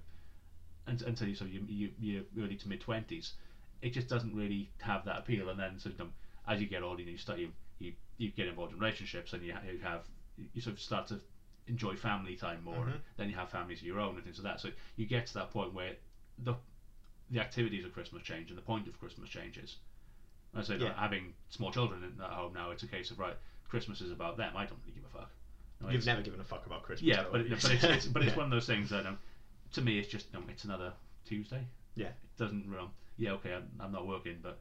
until 0.88 1.27
you 1.27 1.36
sort 1.36 1.50
of 1.50 1.53
you, 1.53 1.65
you, 1.67 1.91
you're 2.00 2.24
early 2.43 2.55
to 2.55 2.67
mid 2.69 2.79
twenties, 2.81 3.33
it 3.81 3.93
just 3.93 4.07
doesn't 4.07 4.33
really 4.36 4.71
have 4.79 5.03
that 5.05 5.17
appeal. 5.19 5.50
And 5.50 5.59
then 5.59 5.77
sort 5.77 6.00
of, 6.00 6.07
as 6.48 6.59
you 6.62 6.67
get 6.67 6.81
older, 6.83 7.01
you 7.01 7.17
start 7.17 7.39
you 7.39 7.51
you, 7.79 7.93
you 8.17 8.29
get 8.31 8.48
involved 8.48 8.74
in 8.74 8.79
relationships, 8.79 9.33
and 9.33 9.43
you, 9.43 9.53
you 9.67 9.79
have 9.79 10.01
you 10.53 10.62
sort 10.62 10.75
of 10.75 10.81
start 10.81 11.07
to 11.07 11.19
enjoy 11.67 11.95
family 11.95 12.36
time 12.36 12.63
more, 12.63 12.86
Mhm. 12.86 12.93
and 12.93 13.01
then 13.17 13.29
you 13.29 13.36
have 13.36 13.50
families 13.50 13.79
of 13.81 13.86
your 13.86 14.00
own 14.00 14.15
and 14.15 14.24
things 14.24 14.39
like 14.39 14.53
that. 14.53 14.62
So 14.62 14.69
you 14.95 15.05
get 15.05 15.27
to 15.27 15.33
that 15.36 15.51
point 15.51 15.74
where 15.74 15.95
the 16.38 16.55
the 17.29 17.39
activities 17.41 17.86
of 17.86 17.93
Christmas 17.93 18.24
change 18.24 18.50
and 18.50 18.57
the 18.57 18.62
point 18.63 18.88
of 18.88 18.98
Christmas 19.00 19.29
changes. 19.29 19.77
I 20.56 20.62
say 20.63 20.77
Yeah. 20.77 20.94
having 20.94 21.34
small 21.50 21.72
children 21.72 22.03
in- 22.03 22.22
at 22.22 22.29
home 22.32 22.53
now, 22.53 22.72
it's 22.72 22.84
a 22.84 22.88
case 22.88 23.12
of 23.12 23.20
right, 23.20 23.36
Christmas 23.68 24.01
is 24.01 24.12
about 24.12 24.38
them. 24.38 24.56
I 24.58 24.65
don't 24.65 24.79
really 24.82 24.94
give 24.94 25.06
a 25.06 25.18
fuck. 25.20 25.32
No, 25.82 25.89
You've 25.89 26.06
never 26.06 26.22
given 26.22 26.39
a 26.39 26.44
fuck 26.44 26.65
about 26.65 26.84
Christmas. 26.84 27.08
yeah, 27.08 27.25
but, 27.32 27.41
it, 27.41 27.50
but 27.50 27.72
it's, 27.72 27.84
it's 27.84 28.06
but 28.08 28.22
it's 28.24 28.32
Yeah. 28.34 28.38
one 28.38 28.46
of 28.46 28.51
those 28.51 28.65
things 28.65 28.89
that 28.89 29.06
um, 29.06 29.18
to 29.74 29.82
me 29.82 30.00
it's 30.00 30.10
just 30.10 30.34
um, 30.36 30.46
it's 30.50 30.63
another 30.65 30.91
Tuesday. 31.25 31.63
Yeah. 31.96 32.08
It 32.08 32.38
doesn't 32.38 32.65
um, 32.77 32.89
yeah 33.18 33.32
okay 33.34 33.53
I'm, 33.53 33.70
I'm 33.79 33.91
not 33.91 34.08
working 34.08 34.38
but 34.41 34.60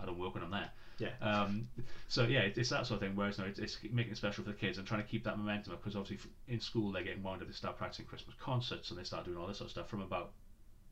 I 0.00 0.06
don't 0.06 0.18
work 0.18 0.34
when 0.34 0.44
I'm 0.44 0.50
there. 0.50 0.70
Yeah. 0.98 1.10
Um, 1.20 1.68
so 2.08 2.22
yeah, 2.24 2.40
it, 2.40 2.56
it's 2.56 2.70
that 2.70 2.86
sort 2.86 3.02
of 3.02 3.06
thing. 3.08 3.16
Whereas 3.16 3.38
no, 3.38 3.44
it's, 3.44 3.58
it's 3.58 3.78
making 3.92 4.12
it 4.12 4.16
special 4.16 4.44
for 4.44 4.50
the 4.50 4.56
kids 4.56 4.78
and 4.78 4.86
trying 4.86 5.02
to 5.02 5.08
keep 5.08 5.24
that 5.24 5.36
momentum 5.36 5.72
up 5.74 5.80
because 5.82 5.96
obviously 5.96 6.30
in 6.48 6.60
school 6.60 6.92
they're 6.92 7.02
getting 7.04 7.22
wound 7.22 7.42
up. 7.42 7.48
They 7.48 7.54
start 7.54 7.76
practicing 7.76 8.06
Christmas 8.06 8.34
concerts 8.40 8.90
and 8.90 8.98
they 8.98 9.04
start 9.04 9.24
doing 9.24 9.36
all 9.36 9.46
this 9.46 9.58
sort 9.58 9.66
of 9.66 9.72
stuff 9.72 9.88
from 9.88 10.00
about 10.02 10.30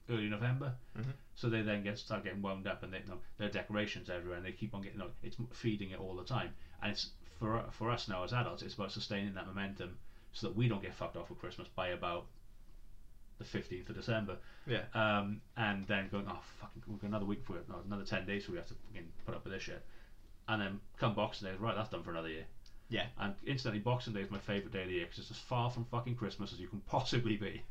early 0.09 0.29
November. 0.29 0.75
Mhm. 0.97 1.13
So 1.35 1.49
they 1.49 1.63
then 1.63 1.83
get 1.83 1.99
start 1.99 2.25
getting 2.25 2.43
wound 2.43 2.67
up 2.67 2.83
and 2.83 2.93
they 2.93 2.99
you 3.01 3.07
know 3.07 3.21
there 3.39 3.49
are 3.49 3.53
decorations 3.53 4.09
everywhere 4.09 4.37
and 4.37 4.47
they 4.47 4.53
keep 4.53 4.75
on 4.75 4.83
getting 4.83 4.99
you 4.99 5.07
know, 5.07 5.13
it's 5.23 5.37
feeding 5.53 5.91
it 5.91 5.99
all 5.99 6.15
the 6.17 6.25
time. 6.25 6.55
And 6.83 6.93
it's 6.93 7.11
for 7.39 7.63
for 7.71 7.91
us 7.91 8.09
now 8.09 8.25
as 8.25 8.33
adults, 8.33 8.63
it's 8.63 8.75
about 8.75 8.93
sustaining 8.93 9.35
that 9.35 9.47
momentum 9.47 9.99
so 10.33 10.49
that 10.49 10.57
we 10.57 10.69
don't 10.69 10.83
get 10.83 10.95
fucked 10.95 11.17
off 11.17 11.31
with 11.31 11.39
Christmas 11.39 11.69
by 11.69 11.89
about 11.89 12.27
the 13.39 13.45
15th 13.45 13.89
of 13.91 13.97
December. 13.97 14.39
Yeah. 14.67 14.85
Um, 14.95 15.41
and 15.57 15.87
then 15.87 16.09
going, 16.09 16.27
oh, 16.29 16.41
fucking, 16.61 16.83
we've 16.87 17.01
got 17.01 17.09
another 17.09 17.27
week 17.27 17.45
for 17.45 17.57
it, 17.57 17.69
no, 17.69 17.77
another 17.85 18.05
10 18.05 18.27
days 18.27 18.47
so 18.47 18.53
we 18.53 18.59
have 18.59 18.67
to 18.69 18.75
fucking 18.75 19.07
put 19.25 19.35
up 19.35 19.45
with 19.45 19.53
this 19.53 19.63
shit. 19.63 19.85
And 20.49 20.63
then 20.63 20.81
come 20.99 21.15
Boxing 21.15 21.49
Day, 21.49 21.55
right, 21.59 21.75
that's 21.75 21.91
done 21.91 22.03
for 22.03 22.11
another 22.11 22.29
year. 22.29 22.47
Yeah. 22.89 23.07
And 23.19 23.35
instantly, 23.45 23.81
Boxing 23.81 24.13
Day 24.13 24.21
is 24.21 24.31
my 24.31 24.39
favourite 24.39 24.73
day 24.73 24.83
of 24.83 24.89
the 24.89 24.95
year 24.95 25.05
because 25.07 25.19
it's 25.19 25.31
as 25.33 25.39
far 25.39 25.71
from 25.71 25.85
fucking 25.87 26.15
Christmas 26.15 26.53
as 26.53 26.61
you 26.61 26.69
can 26.69 26.81
possibly 26.81 27.37
be. 27.37 27.63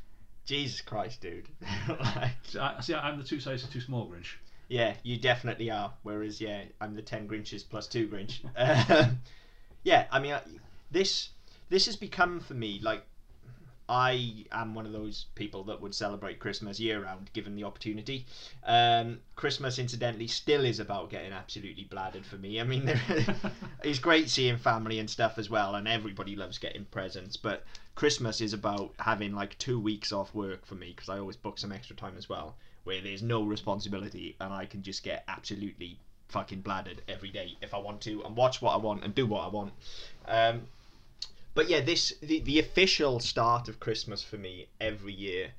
Jesus 0.46 0.82
Christ, 0.82 1.22
dude. 1.22 1.48
Like, 1.90 2.32
So 2.44 2.62
I, 2.62 2.80
see, 2.82 2.94
I'm 2.94 3.18
the 3.18 3.24
two 3.24 3.40
sides 3.40 3.64
of 3.64 3.72
two 3.72 3.82
small 3.82 4.08
Grinch. 4.10 4.36
yeah, 4.70 4.94
you 5.04 5.18
definitely 5.18 5.72
are. 5.72 5.94
Whereas, 6.04 6.40
yeah, 6.40 6.64
I'm 6.80 6.96
the 6.96 7.02
ten 7.02 7.28
Grinches 7.28 7.64
plus 7.68 7.88
two 7.88 8.08
Grinch. 8.08 8.40
Um, 8.56 9.20
yeah, 9.84 10.06
I 10.12 10.20
mean, 10.20 10.34
I, 10.34 10.42
this 10.92 11.30
this 11.70 11.86
has 11.86 11.96
become 11.96 12.40
for 12.40 12.54
me 12.56 12.80
like 12.82 13.06
I 13.88 14.46
am 14.52 14.74
one 14.74 14.86
of 14.86 14.92
those 14.92 15.26
people 15.36 15.64
that 15.66 15.80
would 15.80 15.94
celebrate 15.94 16.40
Christmas 16.40 16.80
year 16.80 17.04
round, 17.04 17.32
given 17.34 17.56
the 17.56 17.64
opportunity. 17.64 18.26
Um, 18.66 19.20
Christmas, 19.36 19.78
incidentally, 19.78 20.28
still 20.28 20.66
is 20.66 20.80
about 20.80 21.10
getting 21.10 21.32
absolutely 21.32 21.84
bladdered 21.84 22.26
for 22.26 22.38
me. 22.38 22.60
I 22.60 22.64
mean, 22.64 22.92
it's 23.84 24.00
great 24.00 24.30
seeing 24.30 24.58
family 24.58 25.00
and 25.00 25.10
stuff 25.10 25.38
as 25.38 25.50
well, 25.50 25.76
and 25.76 25.88
everybody 25.88 26.36
loves 26.36 26.58
getting 26.58 26.86
presents. 26.86 27.38
But 27.38 27.64
Christmas 27.96 28.42
is 28.42 28.54
about 28.54 28.94
having 29.00 29.34
like 29.34 29.58
two 29.58 29.80
weeks 29.80 30.12
off 30.12 30.34
work 30.34 30.66
for 30.66 30.76
me 30.76 30.94
because 30.96 31.10
I 31.10 31.20
always 31.20 31.38
book 31.38 31.58
some 31.58 31.72
extra 31.72 31.96
time 31.96 32.16
as 32.18 32.28
well, 32.28 32.56
where 32.84 33.02
there's 33.02 33.24
no 33.24 33.44
responsibility 33.44 34.36
and 34.42 34.54
I 34.54 34.66
can 34.66 34.84
just 34.84 35.04
get 35.04 35.24
absolutely 35.28 36.00
fucking 36.28 36.62
bladdered 36.62 37.00
every 37.08 37.30
day 37.30 37.56
if 37.62 37.74
I 37.74 37.78
want 37.78 38.02
to 38.02 38.24
and 38.24 38.36
watch 38.36 38.62
what 38.62 38.74
I 38.74 38.78
want 38.78 39.04
and 39.04 39.16
do 39.16 39.26
what 39.26 39.46
I 39.46 39.48
want. 39.48 39.74
Um, 40.28 40.68
but 41.56 41.70
yeah, 41.70 41.80
this 41.80 42.14
the, 42.22 42.42
the 42.42 42.60
official 42.60 43.20
start 43.20 43.68
of 43.70 43.80
Christmas 43.80 44.22
for 44.22 44.38
me 44.38 44.68
every 44.80 45.14
year 45.14 45.52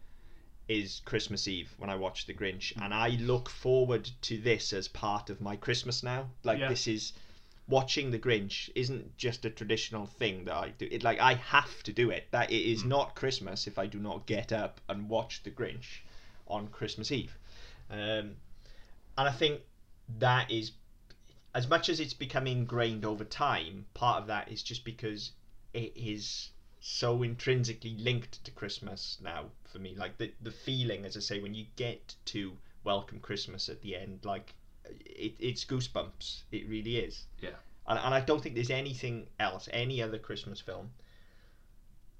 is 0.69 1.01
Christmas 1.05 1.49
Eve 1.49 1.73
when 1.79 1.91
I 1.91 1.97
watch 1.97 2.27
The 2.27 2.35
Grinch, 2.35 2.73
and 2.81 2.93
I 2.93 3.11
look 3.21 3.49
forward 3.49 4.11
to 4.23 4.37
this 4.39 4.73
as 4.73 4.89
part 4.89 5.31
of 5.31 5.41
my 5.41 5.57
Christmas 5.57 6.03
now. 6.03 6.31
Like 6.45 6.59
Yeah. 6.59 6.69
this 6.69 6.87
is 6.87 7.13
watching 7.69 8.11
The 8.11 8.19
Grinch 8.19 8.69
isn't 8.75 9.17
just 9.17 9.45
a 9.45 9.51
traditional 9.51 10.07
thing 10.07 10.45
that 10.45 10.55
I 10.55 10.69
do. 10.71 10.87
It 10.91 11.03
like 11.03 11.19
I 11.19 11.35
have 11.35 11.83
to 11.85 11.93
do 11.93 12.11
it. 12.11 12.29
That 12.31 12.51
it 12.51 12.71
is 12.71 12.85
not 12.85 13.15
Christmas 13.15 13.67
if 13.67 13.79
I 13.79 13.87
do 13.87 13.99
not 13.99 14.27
get 14.27 14.53
up 14.53 14.81
and 14.89 15.09
watch 15.09 15.43
The 15.45 15.51
Grinch 15.51 16.03
on 16.47 16.69
Christmas 16.69 17.11
Eve. 17.11 17.37
Um, 17.91 18.37
and 19.19 19.29
I 19.29 19.33
think 19.33 19.63
that 20.19 20.51
is 20.51 20.73
as 21.55 21.69
much 21.69 21.89
as 21.89 22.01
it's 22.01 22.13
become 22.13 22.47
ingrained 22.47 23.05
over 23.05 23.25
time. 23.25 23.87
Part 23.95 24.21
of 24.21 24.27
that 24.27 24.53
is 24.53 24.63
just 24.63 24.85
because 24.85 25.33
it 25.77 25.93
is 25.95 26.51
so 26.81 27.23
intrinsically 27.23 27.97
linked 27.99 28.43
to 28.45 28.51
Christmas 28.51 29.19
now 29.23 29.47
for 29.65 29.79
me. 29.79 29.95
Like 29.95 30.17
the 30.19 30.33
the 30.41 30.51
feeling, 30.51 31.05
as 31.05 31.17
I 31.17 31.21
say, 31.21 31.41
when 31.41 31.55
you 31.55 31.67
get 31.77 32.15
to 32.27 32.57
welcome 32.85 33.21
Christmas 33.21 33.69
at 33.69 33.83
the 33.83 33.97
end, 33.97 34.21
like 34.25 34.55
it, 34.85 35.35
it's 35.39 35.65
goosebumps. 35.65 36.43
It 36.51 36.69
really 36.69 36.97
is. 36.97 37.27
Yeah. 37.41 37.59
And, 37.87 37.99
and 37.99 38.15
I 38.15 38.21
don't 38.21 38.43
think 38.43 38.55
there's 38.55 38.71
anything 38.71 39.29
else, 39.39 39.69
any 39.73 40.03
other 40.03 40.19
Christmas 40.19 40.61
film 40.61 40.91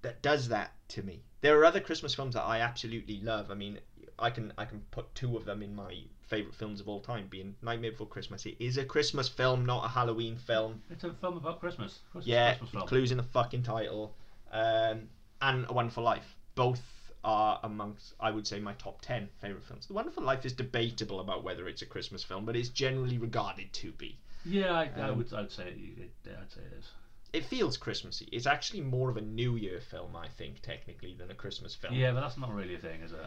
that 0.03 0.23
does 0.23 0.49
that 0.49 0.73
to 0.89 1.03
me. 1.03 1.23
There 1.41 1.59
are 1.59 1.65
other 1.65 1.81
Christmas 1.81 2.15
films 2.15 2.35
that 2.35 2.43
I 2.43 2.61
absolutely 2.61 3.21
love. 3.21 3.51
I 3.51 3.55
mean, 3.55 3.79
I 4.19 4.31
can 4.31 4.53
I 4.57 4.65
can 4.65 4.83
put 4.91 5.15
two 5.15 5.37
of 5.37 5.45
them 5.45 5.63
in 5.63 5.75
my 5.75 5.95
favorite 6.23 6.55
films 6.55 6.81
of 6.81 6.89
all 6.89 7.01
time, 7.01 7.27
being 7.29 7.55
Nightmare 7.63 7.93
Before 7.93 8.07
Christmas. 8.07 8.47
It 8.47 8.57
is 8.59 8.79
a 8.79 8.85
Christmas 8.85 9.29
film, 9.29 9.65
not 9.67 9.85
a 9.85 9.89
Halloween 9.89 10.37
film. 10.37 10.83
It's 10.91 11.05
a 11.05 11.13
film 11.13 11.37
about 11.37 11.61
Christmas. 11.61 11.97
Of 12.07 12.13
course 12.13 12.23
it's 12.25 12.29
a 12.29 12.31
Yeah, 12.31 12.49
Christmas 12.51 12.71
film. 12.71 12.89
clues 12.89 13.11
in 13.11 13.17
the 13.19 13.23
fucking 13.23 13.63
title, 13.63 14.15
um, 14.53 15.09
and 15.43 15.67
A 15.69 15.73
Wonderful 15.73 16.03
Life. 16.03 16.35
Both 16.55 16.83
are 17.25 17.61
amongst, 17.65 18.15
I 18.21 18.31
would 18.31 18.47
say, 18.47 18.61
my 18.61 18.73
top 18.75 19.03
ten 19.03 19.29
favorite 19.41 19.65
films. 19.65 19.87
The 19.87 19.95
Wonderful 19.95 20.23
Life 20.23 20.47
is 20.47 20.53
debatable 20.53 21.21
about 21.21 21.45
whether 21.45 21.69
it's 21.69 21.83
a 21.83 21.87
Christmas 21.87 22.23
film, 22.25 22.45
but 22.45 22.57
it's 22.57 22.69
generally 22.71 23.19
regarded 23.19 23.73
to 23.75 23.93
be. 23.93 24.19
Yeah, 24.45 24.73
I, 24.73 24.91
I 24.97 25.09
Um, 25.09 25.19
would. 25.19 25.33
I'd 25.35 25.51
say 25.51 25.69
it, 25.69 25.99
it, 25.99 26.13
I'd 26.41 26.51
say 26.53 26.61
it 26.61 26.79
is. 26.79 26.87
It 27.33 27.45
feels 27.45 27.77
Christmassy. 27.77 28.29
It's 28.33 28.47
actually 28.47 28.81
more 28.81 29.11
of 29.11 29.17
a 29.17 29.21
New 29.21 29.57
Year 29.57 29.81
film, 29.81 30.15
I 30.17 30.29
think, 30.29 30.63
technically, 30.63 31.15
than 31.19 31.31
a 31.31 31.35
Christmas 31.35 31.75
film. 31.75 31.93
Yeah, 31.95 32.13
but 32.13 32.21
that's 32.21 32.39
not 32.39 32.55
really 32.55 32.77
a 32.77 32.79
thing, 32.79 33.03
is 33.03 33.13
it? 33.13 33.19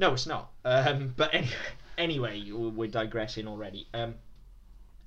No, 0.00 0.14
it's 0.14 0.26
not. 0.26 0.50
Um, 0.64 1.12
but 1.14 1.34
anyway, 1.34 1.52
anyway, 1.98 2.50
we're 2.50 2.88
digressing 2.88 3.46
already. 3.46 3.86
Um, 3.92 4.14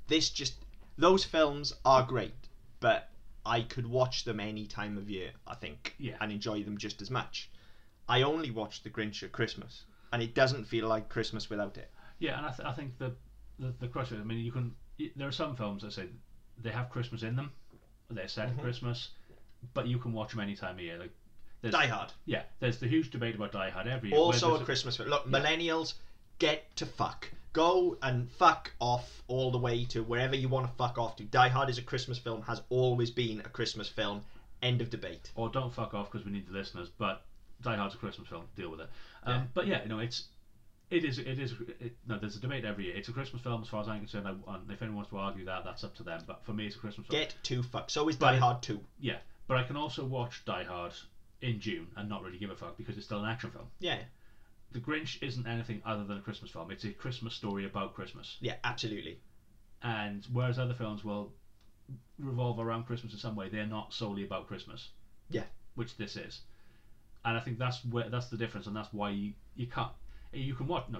this 0.08 0.30
just 0.30 0.54
those 1.00 1.24
films 1.26 1.74
are 1.84 2.04
great, 2.04 2.36
but 2.80 3.10
I 3.44 3.62
could 3.62 3.88
watch 3.88 4.24
them 4.24 4.40
any 4.40 4.68
time 4.68 4.96
of 5.00 5.10
year. 5.10 5.32
I 5.48 5.56
think, 5.56 5.96
Yeah. 5.98 6.16
and 6.22 6.32
enjoy 6.32 6.64
them 6.64 6.78
just 6.78 7.02
as 7.02 7.10
much. 7.10 7.50
I 8.08 8.22
only 8.22 8.52
watch 8.52 8.84
The 8.84 8.92
Grinch 8.92 9.24
at 9.24 9.32
Christmas, 9.32 9.86
and 10.12 10.22
it 10.22 10.36
doesn't 10.36 10.66
feel 10.66 10.88
like 10.88 11.10
Christmas 11.10 11.50
without 11.50 11.76
it. 11.78 11.90
Yeah, 12.20 12.38
and 12.38 12.46
I, 12.46 12.52
th- 12.52 12.68
I 12.68 12.74
think 12.74 12.98
the 13.00 13.16
the, 13.58 13.74
the 13.80 13.88
crux. 13.88 14.12
I 14.12 14.18
mean, 14.18 14.38
you 14.46 14.52
can. 14.52 14.76
There 15.16 15.28
are 15.28 15.32
some 15.32 15.56
films 15.56 15.82
that 15.82 15.94
say 15.94 16.08
they 16.62 16.70
have 16.70 16.92
Christmas 16.92 17.24
in 17.24 17.36
them. 17.36 17.52
They're 18.12 18.28
set 18.28 18.48
Mhm. 18.50 18.58
at 18.58 18.62
Christmas, 18.64 19.10
but 19.74 19.88
you 19.88 19.98
can 19.98 20.14
watch 20.14 20.32
them 20.34 20.40
any 20.42 20.56
time 20.56 20.76
of 20.76 20.82
year. 20.82 21.00
Like, 21.00 21.14
there's, 21.64 21.74
Die 21.74 21.88
Hard, 21.88 22.12
Yeah, 22.26 22.44
there's 22.60 22.78
the 22.78 22.88
huge 22.88 23.10
debate 23.10 23.34
about 23.36 23.52
Die 23.52 23.70
Hard 23.72 23.88
every 23.88 24.10
year. 24.10 24.18
also 24.20 24.56
a 24.56 24.64
Christmas 24.64 24.98
film. 24.98 25.10
Look, 25.10 25.26
millennials, 25.28 25.96
get 26.38 26.76
to 26.76 26.86
fuck. 26.86 27.30
Go 27.54 27.98
and 28.02 28.30
fuck 28.32 28.72
off 28.80 29.24
all 29.28 29.50
the 29.52 29.58
way 29.58 29.86
to 29.86 30.04
wherever 30.04 30.36
you 30.36 30.50
want 30.50 30.68
to 30.68 30.74
fuck 30.74 30.98
off 30.98 31.16
to. 31.18 31.24
Die 31.24 31.48
Hard 31.50 31.70
is 31.70 31.78
a 31.78 31.82
Christmas 31.82 32.18
film. 32.20 32.42
Has 32.44 32.62
always 32.70 33.10
been 33.12 33.40
a 33.40 33.50
Christmas 33.50 33.88
film. 33.88 34.22
End 34.62 34.82
of 34.82 34.90
debate. 34.90 35.32
or 35.36 35.50
don't 35.50 35.74
fuck 35.74 35.94
off 35.94 36.12
because 36.12 36.26
we 36.26 36.32
need 36.32 36.48
the 36.48 36.54
listeners. 36.54 36.90
But 36.98 37.24
Die 37.62 37.76
Hard's 37.76 37.96
a 37.96 37.98
Christmas 37.98 38.28
film. 38.28 38.44
Deal 38.56 38.70
with 38.70 38.82
it. 38.82 38.90
Um, 39.24 39.34
Yeah. 39.34 39.44
But 39.54 39.68
yeah, 39.68 39.84
you 39.84 39.90
know, 39.90 40.00
it's 40.00 40.26
it 40.90 41.06
is 41.06 41.18
it 41.20 41.40
is 41.40 41.54
it, 41.80 41.96
no. 42.08 42.18
There's 42.18 42.36
a 42.36 42.40
debate 42.40 42.66
every 42.66 42.86
year. 42.86 42.96
It's 42.96 43.08
a 43.10 43.14
Christmas 43.14 43.42
film 43.42 43.62
as 43.62 43.68
far 43.70 43.82
as 43.82 43.88
I'm 43.88 44.00
concerned. 44.00 44.28
I, 44.28 44.32
and 44.56 44.70
if 44.72 44.82
anyone 44.82 44.98
wants 44.98 45.12
to 45.12 45.18
argue 45.18 45.46
that, 45.46 45.64
that's 45.64 45.84
up 45.84 45.96
to 45.96 46.04
them. 46.04 46.22
But 46.26 46.44
for 46.46 46.54
me, 46.54 46.66
it's 46.66 46.76
a 46.76 46.80
Christmas 46.80 47.08
film. 47.08 47.20
Get 47.22 47.36
to 47.44 47.64
fuck. 47.64 47.90
So 47.90 48.08
is 48.10 48.16
Die 48.16 48.36
Hard 48.38 48.62
2. 48.64 48.80
Yeah, 49.00 49.18
but 49.48 49.58
I 49.58 49.64
can 49.64 49.76
also 49.78 50.04
watch 50.06 50.44
Die 50.46 50.64
Hard 50.64 50.94
in 51.44 51.60
June 51.60 51.88
and 51.96 52.10
not 52.10 52.24
really 52.24 52.38
give 52.40 52.50
a 52.50 52.56
fuck 52.56 52.78
because 52.78 52.98
it's 52.98 53.06
still 53.06 53.20
an 53.24 53.30
action 53.30 53.52
film. 53.52 53.66
Yeah, 53.80 54.00
The 54.72 54.80
Grinch 54.80 55.22
isn't 55.22 55.46
anything 55.46 55.82
other 55.86 56.04
than 56.04 56.18
a 56.18 56.22
Christmas 56.22 56.50
film. 56.52 56.72
It's 56.72 56.84
a 56.86 56.92
Christmas 56.92 57.34
story 57.36 57.66
about 57.66 57.94
Christmas. 57.94 58.38
yeah, 58.42 58.56
absolutely. 58.64 59.20
And 59.84 60.26
whereas 60.32 60.58
other 60.58 60.74
films 60.74 61.04
will 61.04 61.34
revolve 62.18 62.60
around 62.60 62.86
Christmas 62.86 63.14
in 63.14 63.20
some 63.20 63.36
way, 63.36 63.50
they're 63.50 63.66
not 63.68 63.94
solely 63.94 64.24
about 64.24 64.48
Christmas. 64.48 64.90
Yeah. 65.30 65.44
Which 65.76 65.98
this 65.98 66.16
is. 66.16 66.42
And 67.26 67.38
I 67.38 67.42
think 67.42 67.58
that's 67.60 67.84
where 67.86 68.10
that's 68.10 68.30
the 68.30 68.38
difference, 68.38 68.68
and 68.68 68.76
that's 68.76 68.92
why 68.94 69.10
you, 69.12 69.34
you 69.56 69.68
can't 69.68 69.92
you 70.34 70.56
can 70.56 70.68
watch 70.68 70.86
no, 70.90 71.00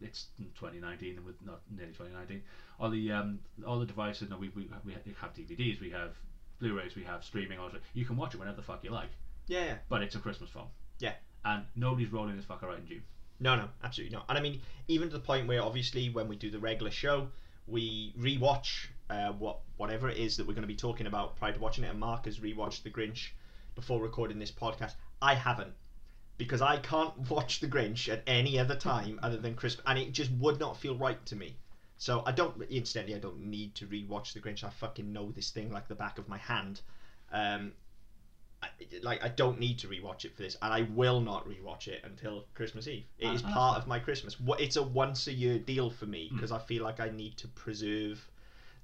it's 0.00 0.26
2019 0.38 1.16
and 1.16 1.24
with 1.24 1.36
not 1.44 1.60
nearly 1.70 1.92
2019. 1.92 2.42
All 2.80 2.90
the 2.90 3.12
um 3.12 3.38
all 3.66 3.78
the 3.78 3.86
devices, 3.86 4.30
no, 4.30 4.36
we 4.36 4.48
we 4.50 4.68
we 4.84 4.92
have 4.92 5.34
DVDs, 5.34 5.80
we 5.80 5.90
have 5.90 6.12
Blu-rays, 6.60 6.94
we 6.96 7.04
have 7.04 7.24
streaming. 7.24 7.58
Also, 7.58 7.78
you 7.94 8.04
can 8.04 8.16
watch 8.16 8.34
it 8.34 8.38
whenever 8.38 8.56
the 8.56 8.62
fuck 8.62 8.82
you 8.84 8.90
like, 8.90 9.10
Yeah, 9.46 9.64
yeah. 9.64 9.74
but 9.88 10.02
it's 10.02 10.14
a 10.14 10.18
Christmas 10.18 10.50
film. 10.50 10.66
Yeah. 10.98 11.12
And 11.44 11.64
nobody's 11.76 12.12
rolling 12.12 12.36
this 12.36 12.46
fucker 12.46 12.64
out 12.64 12.78
in 12.78 12.86
June. 12.86 13.02
No, 13.40 13.56
no, 13.56 13.68
absolutely 13.82 14.16
not. 14.16 14.26
And 14.28 14.38
I 14.38 14.40
mean, 14.40 14.60
even 14.88 15.08
to 15.08 15.14
the 15.14 15.22
point 15.22 15.46
where 15.46 15.62
obviously 15.62 16.08
when 16.08 16.28
we 16.28 16.36
do 16.36 16.50
the 16.50 16.58
regular 16.58 16.90
show, 16.90 17.28
we 17.66 18.14
rewatch 18.18 18.86
uh, 19.10 19.32
what 19.32 19.60
whatever 19.76 20.08
it 20.08 20.18
is 20.18 20.36
that 20.36 20.46
we're 20.46 20.54
going 20.54 20.62
to 20.62 20.68
be 20.68 20.76
talking 20.76 21.06
about 21.06 21.36
prior 21.36 21.52
to 21.52 21.60
watching 21.60 21.84
it. 21.84 21.90
And 21.90 21.98
Mark 21.98 22.26
has 22.26 22.38
rewatched 22.38 22.82
The 22.82 22.90
Grinch 22.90 23.30
before 23.74 24.00
recording 24.00 24.38
this 24.38 24.52
podcast. 24.52 24.94
I 25.20 25.34
haven't 25.34 25.72
because 26.38 26.62
I 26.62 26.78
can't 26.78 27.16
watch 27.30 27.60
The 27.60 27.68
Grinch 27.68 28.12
at 28.12 28.22
any 28.26 28.58
other 28.58 28.76
time 28.76 29.18
other 29.22 29.36
than 29.36 29.54
Christmas, 29.54 29.84
and 29.86 29.98
it 29.98 30.12
just 30.12 30.30
would 30.32 30.60
not 30.60 30.76
feel 30.76 30.96
right 30.96 31.24
to 31.26 31.36
me. 31.36 31.56
So 31.96 32.22
I 32.26 32.32
don't. 32.32 32.60
Incidentally, 32.70 33.14
I 33.14 33.20
don't 33.20 33.40
need 33.40 33.74
to 33.76 33.86
rewatch 33.86 34.32
The 34.32 34.40
Grinch. 34.40 34.64
I 34.64 34.70
fucking 34.70 35.12
know 35.12 35.30
this 35.32 35.50
thing 35.50 35.72
like 35.72 35.88
the 35.88 35.94
back 35.94 36.18
of 36.18 36.28
my 36.28 36.38
hand. 36.38 36.80
Um, 37.32 37.72
I, 38.64 38.98
like 39.02 39.22
I 39.24 39.28
don't 39.28 39.58
need 39.58 39.78
to 39.80 39.88
rewatch 39.88 40.24
it 40.24 40.34
for 40.36 40.42
this, 40.42 40.56
and 40.62 40.72
I 40.72 40.82
will 40.82 41.20
not 41.20 41.46
rewatch 41.48 41.88
it 41.88 42.00
until 42.04 42.44
Christmas 42.54 42.88
Eve. 42.88 43.04
It 43.18 43.28
is 43.32 43.42
Ah, 43.46 43.52
part 43.52 43.78
of 43.78 43.86
my 43.86 43.98
Christmas. 43.98 44.38
What 44.40 44.60
it's 44.60 44.76
a 44.76 44.82
once 44.82 45.26
a 45.26 45.32
year 45.32 45.58
deal 45.58 45.90
for 45.90 46.06
me 46.06 46.28
Hmm. 46.28 46.36
because 46.36 46.52
I 46.52 46.58
feel 46.58 46.82
like 46.82 47.00
I 47.00 47.10
need 47.10 47.36
to 47.38 47.48
preserve 47.48 48.26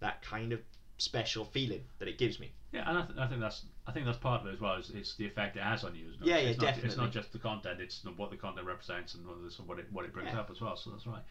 that 0.00 0.22
kind 0.22 0.52
of 0.52 0.60
special 0.98 1.44
feeling 1.46 1.82
that 1.98 2.08
it 2.08 2.18
gives 2.18 2.38
me. 2.40 2.50
Yeah, 2.72 2.88
and 2.88 2.98
I, 2.98 3.02
th- 3.06 3.18
I 3.18 3.26
think 3.26 3.40
that's 3.40 3.64
I 3.86 3.92
think 3.92 4.06
that's 4.06 4.18
part 4.18 4.42
of 4.42 4.46
it 4.48 4.52
as 4.54 4.60
well. 4.60 4.74
Is 4.76 4.90
it's 4.90 5.14
the 5.16 5.26
effect 5.26 5.56
it 5.56 5.62
has 5.62 5.82
on 5.84 5.94
you. 5.96 6.06
It's 6.10 6.20
not, 6.20 6.28
Yeah, 6.28 6.38
yeah, 6.38 6.48
it's 6.50 6.60
not, 6.60 6.78
It's 6.78 6.96
not 6.96 7.10
just 7.12 7.32
the 7.32 7.38
content; 7.38 7.80
it's 7.80 8.00
the- 8.00 8.10
what 8.12 8.30
the 8.30 8.36
content 8.36 8.66
represents 8.66 9.14
and 9.14 9.26
what, 9.26 9.36
what 9.66 9.78
it 9.78 9.86
what 9.92 10.04
it 10.04 10.12
brings 10.12 10.30
Yeah. 10.32 10.40
up 10.40 10.50
as 10.50 10.60
well. 10.60 10.76
So 10.76 10.90
that's 10.90 11.06
right. 11.06 11.22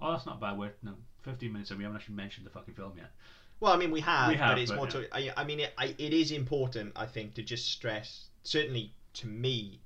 Oh, 0.00 0.12
that's 0.12 0.26
not 0.26 0.40
bad. 0.40 0.56
We're 0.56 0.72
no, 0.82 0.94
15 1.22 1.52
minutes 1.52 1.70
and 1.70 1.78
we 1.78 1.84
haven't 1.84 1.96
actually 1.98 2.14
mentioned 2.14 2.46
the 2.46 2.50
fucking 2.50 2.74
film 2.74 2.92
yet. 2.96 3.10
Well, 3.60 3.72
I 3.72 3.76
mean, 3.76 3.90
we 3.90 4.00
have, 4.00 4.28
We 4.28 4.36
have, 4.36 4.52
but 4.52 4.58
it's 4.58 4.70
but 4.70 4.76
more 4.76 4.86
yeah. 4.86 4.92
to. 4.92 5.16
I, 5.36 5.42
I 5.42 5.44
mean, 5.44 5.60
it, 5.60 5.72
I, 5.76 5.94
it 5.98 6.12
is 6.12 6.30
important, 6.32 6.92
I 6.94 7.06
think, 7.06 7.34
to 7.34 7.42
just 7.42 7.72
stress, 7.72 8.28
certainly 8.44 8.92
to 9.14 9.26
me, 9.26 9.80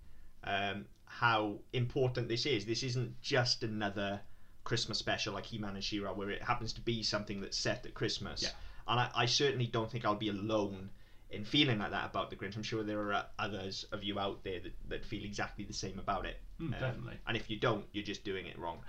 um, 0.45 0.85
how 1.07 1.59
important 1.73 2.29
this 2.29 2.45
is. 2.47 2.67
This 2.67 2.83
isn't 2.83 3.21
just 3.23 3.63
another 3.63 4.21
Christmas 4.65 4.99
special 4.99 5.35
like 5.35 5.47
He-Man 5.47 5.75
and 5.75 5.85
She-Ra, 5.85 6.13
where 6.13 6.31
it 6.31 6.43
happens 6.43 6.73
to 6.75 6.81
be 6.81 7.03
something 7.03 7.41
that's 7.41 7.57
set 7.57 7.85
at 7.87 7.95
Christmas. 7.95 8.43
Yeah. 8.43 8.51
And 8.89 9.01
I, 9.01 9.11
I 9.15 9.27
certainly 9.27 9.67
don't 9.67 9.91
think 9.91 10.05
I'll 10.05 10.15
be 10.15 10.29
alone 10.29 10.91
in 11.31 11.45
feeling 11.45 11.79
like 11.79 11.93
that 11.93 12.11
about 12.11 12.29
the 12.29 12.37
Grinch. 12.37 12.57
I'm 12.57 12.63
sure 12.63 12.83
there 12.83 13.01
are 13.13 13.25
others 13.39 13.87
of 13.93 14.05
you 14.05 14.19
out 14.19 14.45
there 14.45 14.61
that, 14.61 14.73
that 14.89 15.05
feel 15.07 15.25
exactly 15.25 15.65
the 15.65 15.73
same 15.73 15.99
about 15.99 16.27
it. 16.27 16.37
Mm, 16.61 16.67
Um, 16.67 16.71
definitely. 16.73 17.19
And 17.27 17.37
if 17.37 17.49
you 17.49 17.57
don't, 17.59 17.87
you're 17.93 18.05
just 18.05 18.23
doing 18.25 18.47
it 18.47 18.59
wrong. 18.59 18.79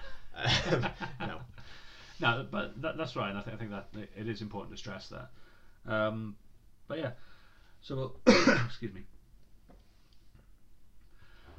Um, 0.72 0.88
no. 1.20 1.42
No, 2.20 2.46
but 2.50 2.82
that, 2.82 2.98
that's 2.98 3.16
right. 3.16 3.30
and 3.30 3.38
I 3.38 3.42
think 3.42 3.56
I 3.56 3.60
think 3.60 3.72
that 3.72 3.88
it- 4.16 4.28
is 4.28 4.42
important 4.42 4.76
to 4.76 4.78
stress 4.80 5.10
that. 5.10 5.30
Um, 5.92 6.36
but 6.88 7.00
yeah, 7.00 7.12
so 7.82 7.96
we'll 7.96 8.36
excuse 8.66 8.94
me. 8.94 9.02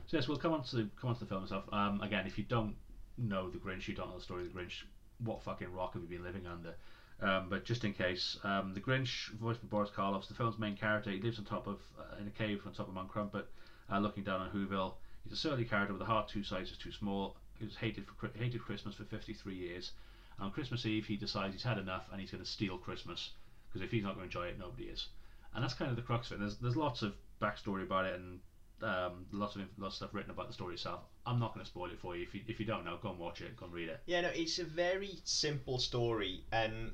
So 0.07 0.17
yes, 0.19 0.29
we'll 0.29 0.39
come 0.39 0.53
on 0.53 0.63
to 0.65 0.89
come 1.01 1.11
on 1.11 1.15
to 1.15 1.21
the 1.21 1.27
film 1.27 1.43
itself. 1.45 1.65
Um, 1.73 2.01
again, 2.01 2.27
if 2.27 2.39
you 2.39 2.45
don't 2.45 2.77
know 3.19 3.51
the 3.51 3.59
Grinch, 3.59 3.89
you 3.89 3.95
don't 3.95 4.09
know 4.11 4.19
the 4.19 4.25
story 4.25 4.43
of 4.47 4.53
the 4.53 4.59
Grinch. 4.59 4.83
What 5.19 5.43
fucking 5.43 5.73
rock 5.73 5.95
have 5.95 6.03
you 6.03 6.09
been 6.09 6.25
living 6.25 6.47
under? 6.47 6.75
Um, 7.23 7.49
but 7.49 7.65
just 7.65 7.85
in 7.85 7.93
case, 7.95 8.37
um, 8.43 8.75
the 8.75 8.81
Grinch, 8.81 9.31
voiced 9.41 9.61
by 9.63 9.69
Boris 9.69 9.91
Karloff, 9.97 10.27
the 10.29 10.35
film's 10.35 10.59
main 10.59 10.77
character. 10.77 11.11
He 11.11 11.21
lives 11.21 11.39
on 11.39 11.45
top 11.45 11.67
of 11.67 11.79
uh, 11.99 12.21
in 12.21 12.27
a 12.27 12.31
cave 12.31 12.61
on 12.67 12.73
top 12.73 12.89
of 12.89 12.95
Mount 12.95 13.09
Crumpet, 13.09 13.47
uh, 13.91 13.99
looking 13.99 14.25
down 14.25 14.41
on 14.41 14.51
Whoville. 14.51 14.95
He's 15.25 15.33
a 15.33 15.37
surly 15.37 15.65
character 15.65 15.93
with 15.93 16.03
a 16.03 16.07
heart 16.07 16.29
two 16.29 16.43
sizes 16.43 16.77
too 16.77 16.93
small. 16.93 17.37
He 17.59 17.65
was 17.65 17.77
hated 17.77 18.05
for 18.07 18.31
hated 18.37 18.61
Christmas 18.61 18.95
for 18.97 19.05
53 19.05 19.55
years. 19.55 19.93
On 20.41 20.51
Christmas 20.51 20.85
Eve, 20.87 21.07
he 21.07 21.17
decides 21.17 21.55
he's 21.55 21.63
had 21.63 21.79
enough 21.79 22.09
and 22.11 22.21
he's 22.21 22.31
going 22.31 22.43
to 22.43 22.49
steal 22.49 22.77
Christmas 22.77 23.31
because 23.69 23.85
if 23.85 23.91
he's 23.91 24.03
not 24.03 24.17
going 24.17 24.29
to 24.29 24.39
enjoy 24.39 24.49
it, 24.49 24.59
nobody 24.59 24.85
is. 24.85 25.09
And 25.55 25.63
that's 25.63 25.75
kind 25.75 25.91
of 25.91 25.97
the 25.97 26.03
crux 26.03 26.31
of 26.31 26.37
it. 26.37 26.41
There's 26.41 26.57
there's 26.57 26.77
lots 26.77 27.03
of 27.03 27.15
backstory 27.41 27.83
about 27.83 28.07
it 28.07 28.15
and 28.15 28.41
um, 28.83 29.27
lots 29.33 29.57
of 29.57 29.63
lots 29.79 29.95
of 29.95 29.97
stuff 29.97 30.15
written 30.15 30.31
about 30.31 30.49
the 30.49 30.55
story 30.55 30.75
itself. 30.75 31.01
I'm 31.27 31.39
not 31.39 31.55
going 31.55 31.65
to 31.65 31.71
spoil 31.71 31.91
it 31.91 31.99
for 32.01 32.17
you. 32.17 32.23
If 32.23 32.35
you 32.35 32.41
if 32.47 32.61
you 32.61 32.67
don't 32.67 32.85
know, 32.85 32.99
go 33.03 33.11
and 33.11 33.19
watch 33.19 33.41
it. 33.41 33.57
Go 33.57 33.67
and 33.67 33.75
read 33.75 33.89
it. 33.89 34.01
Yeah, 34.07 34.23
no, 34.23 34.29
it's 34.29 34.59
a 34.59 34.65
very 34.65 35.19
simple 35.25 35.79
story, 35.79 36.43
and 36.53 36.91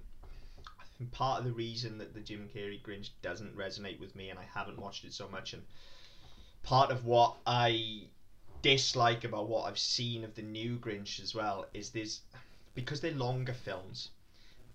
part 1.12 1.40
of 1.40 1.46
the 1.46 1.52
reason 1.52 1.98
that 1.98 2.14
the 2.14 2.20
Jim 2.20 2.48
Carrey 2.54 2.80
Grinch 2.82 3.10
doesn't 3.22 3.56
resonate 3.56 3.98
with 3.98 4.14
me, 4.14 4.30
and 4.30 4.38
I 4.38 4.44
haven't 4.54 4.78
watched 4.78 5.04
it 5.04 5.12
so 5.12 5.28
much, 5.28 5.54
and 5.54 5.62
part 6.62 6.90
of 6.90 7.06
what 7.06 7.36
I 7.46 8.04
dislike 8.62 9.24
about 9.24 9.48
what 9.48 9.66
I've 9.66 9.78
seen 9.78 10.22
of 10.24 10.34
the 10.34 10.42
new 10.42 10.76
Grinch 10.76 11.20
as 11.22 11.34
well 11.34 11.66
is 11.72 11.90
there's 11.90 12.20
because 12.74 13.00
they're 13.00 13.12
longer 13.12 13.52
films. 13.54 14.10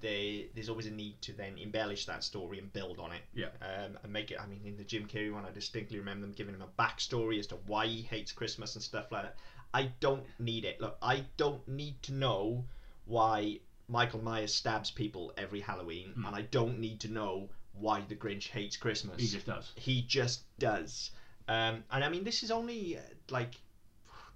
They, 0.01 0.47
there's 0.53 0.69
always 0.69 0.85
a 0.85 0.91
need 0.91 1.21
to 1.23 1.33
then 1.33 1.57
embellish 1.57 2.05
that 2.05 2.23
story 2.23 2.59
and 2.59 2.71
build 2.71 2.99
on 2.99 3.11
it. 3.11 3.21
Yeah. 3.33 3.47
Um, 3.61 3.97
and 4.03 4.13
make 4.13 4.29
it. 4.29 4.39
I 4.39 4.45
mean, 4.45 4.61
in 4.65 4.77
the 4.77 4.83
Jim 4.83 5.07
Carrey 5.07 5.33
one, 5.33 5.45
I 5.45 5.51
distinctly 5.51 5.97
remember 5.97 6.27
them 6.27 6.33
giving 6.35 6.53
him 6.53 6.61
a 6.61 6.81
backstory 6.81 7.39
as 7.39 7.47
to 7.47 7.55
why 7.65 7.87
he 7.87 8.01
hates 8.01 8.31
Christmas 8.31 8.75
and 8.75 8.83
stuff 8.83 9.11
like 9.11 9.23
that. 9.23 9.35
I 9.73 9.91
don't 9.99 10.23
need 10.37 10.63
it. 10.65 10.79
Look, 10.79 10.97
I 11.01 11.23
don't 11.37 11.65
need 11.67 12.01
to 12.03 12.13
know 12.13 12.65
why 13.05 13.59
Michael 13.87 14.21
Myers 14.21 14.53
stabs 14.53 14.91
people 14.91 15.33
every 15.37 15.59
Halloween, 15.59 16.11
Hmm. 16.15 16.25
and 16.25 16.35
I 16.35 16.41
don't 16.43 16.79
need 16.79 16.99
to 17.01 17.07
know 17.11 17.49
why 17.73 18.01
the 18.07 18.15
Grinch 18.15 18.47
hates 18.49 18.77
Christmas. 18.77 19.19
He 19.19 19.27
just 19.27 19.45
does. 19.45 19.71
He 19.75 20.01
just 20.03 20.43
does. 20.59 21.11
Um, 21.47 21.83
and 21.91 22.03
I 22.03 22.09
mean, 22.09 22.23
this 22.23 22.43
is 22.43 22.51
only 22.51 22.97
uh, 22.97 23.01
like 23.29 23.55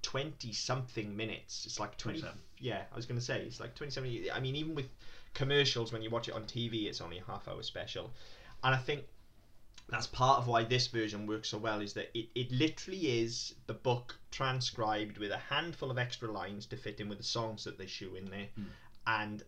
twenty 0.01 0.53
something 0.53 1.15
minutes. 1.15 1.65
It's 1.65 1.79
like 1.79 1.97
twenty. 1.97 2.19
27. 2.21 2.41
Yeah, 2.59 2.83
I 2.91 2.95
was 2.95 3.05
gonna 3.05 3.21
say 3.21 3.41
it's 3.41 3.59
like 3.59 3.75
twenty 3.75 3.91
seven. 3.91 4.11
I 4.33 4.39
mean, 4.39 4.55
even 4.55 4.75
with 4.75 4.89
commercials, 5.33 5.93
when 5.93 6.01
you 6.01 6.09
watch 6.09 6.27
it 6.27 6.33
on 6.35 6.43
TV, 6.43 6.87
it's 6.87 7.01
only 7.01 7.19
a 7.19 7.23
half 7.23 7.47
hour 7.47 7.63
special, 7.63 8.11
and 8.63 8.75
I 8.75 8.77
think 8.77 9.03
that's 9.87 10.07
part 10.07 10.39
of 10.39 10.47
why 10.47 10.63
this 10.63 10.87
version 10.87 11.25
works 11.25 11.49
so 11.49 11.57
well 11.57 11.81
is 11.81 11.93
that 11.93 12.09
it, 12.13 12.27
it 12.35 12.51
literally 12.51 13.21
is 13.21 13.55
the 13.65 13.73
book 13.73 14.15
transcribed 14.29 15.17
with 15.17 15.31
a 15.31 15.37
handful 15.37 15.89
of 15.89 15.97
extra 15.97 16.31
lines 16.31 16.67
to 16.67 16.77
fit 16.77 16.99
in 16.99 17.09
with 17.09 17.17
the 17.17 17.23
songs 17.23 17.63
that 17.63 17.77
they 17.77 17.87
shoe 17.87 18.15
in 18.15 18.25
there 18.25 18.47
Mm. 18.59 18.65
and 19.07 19.43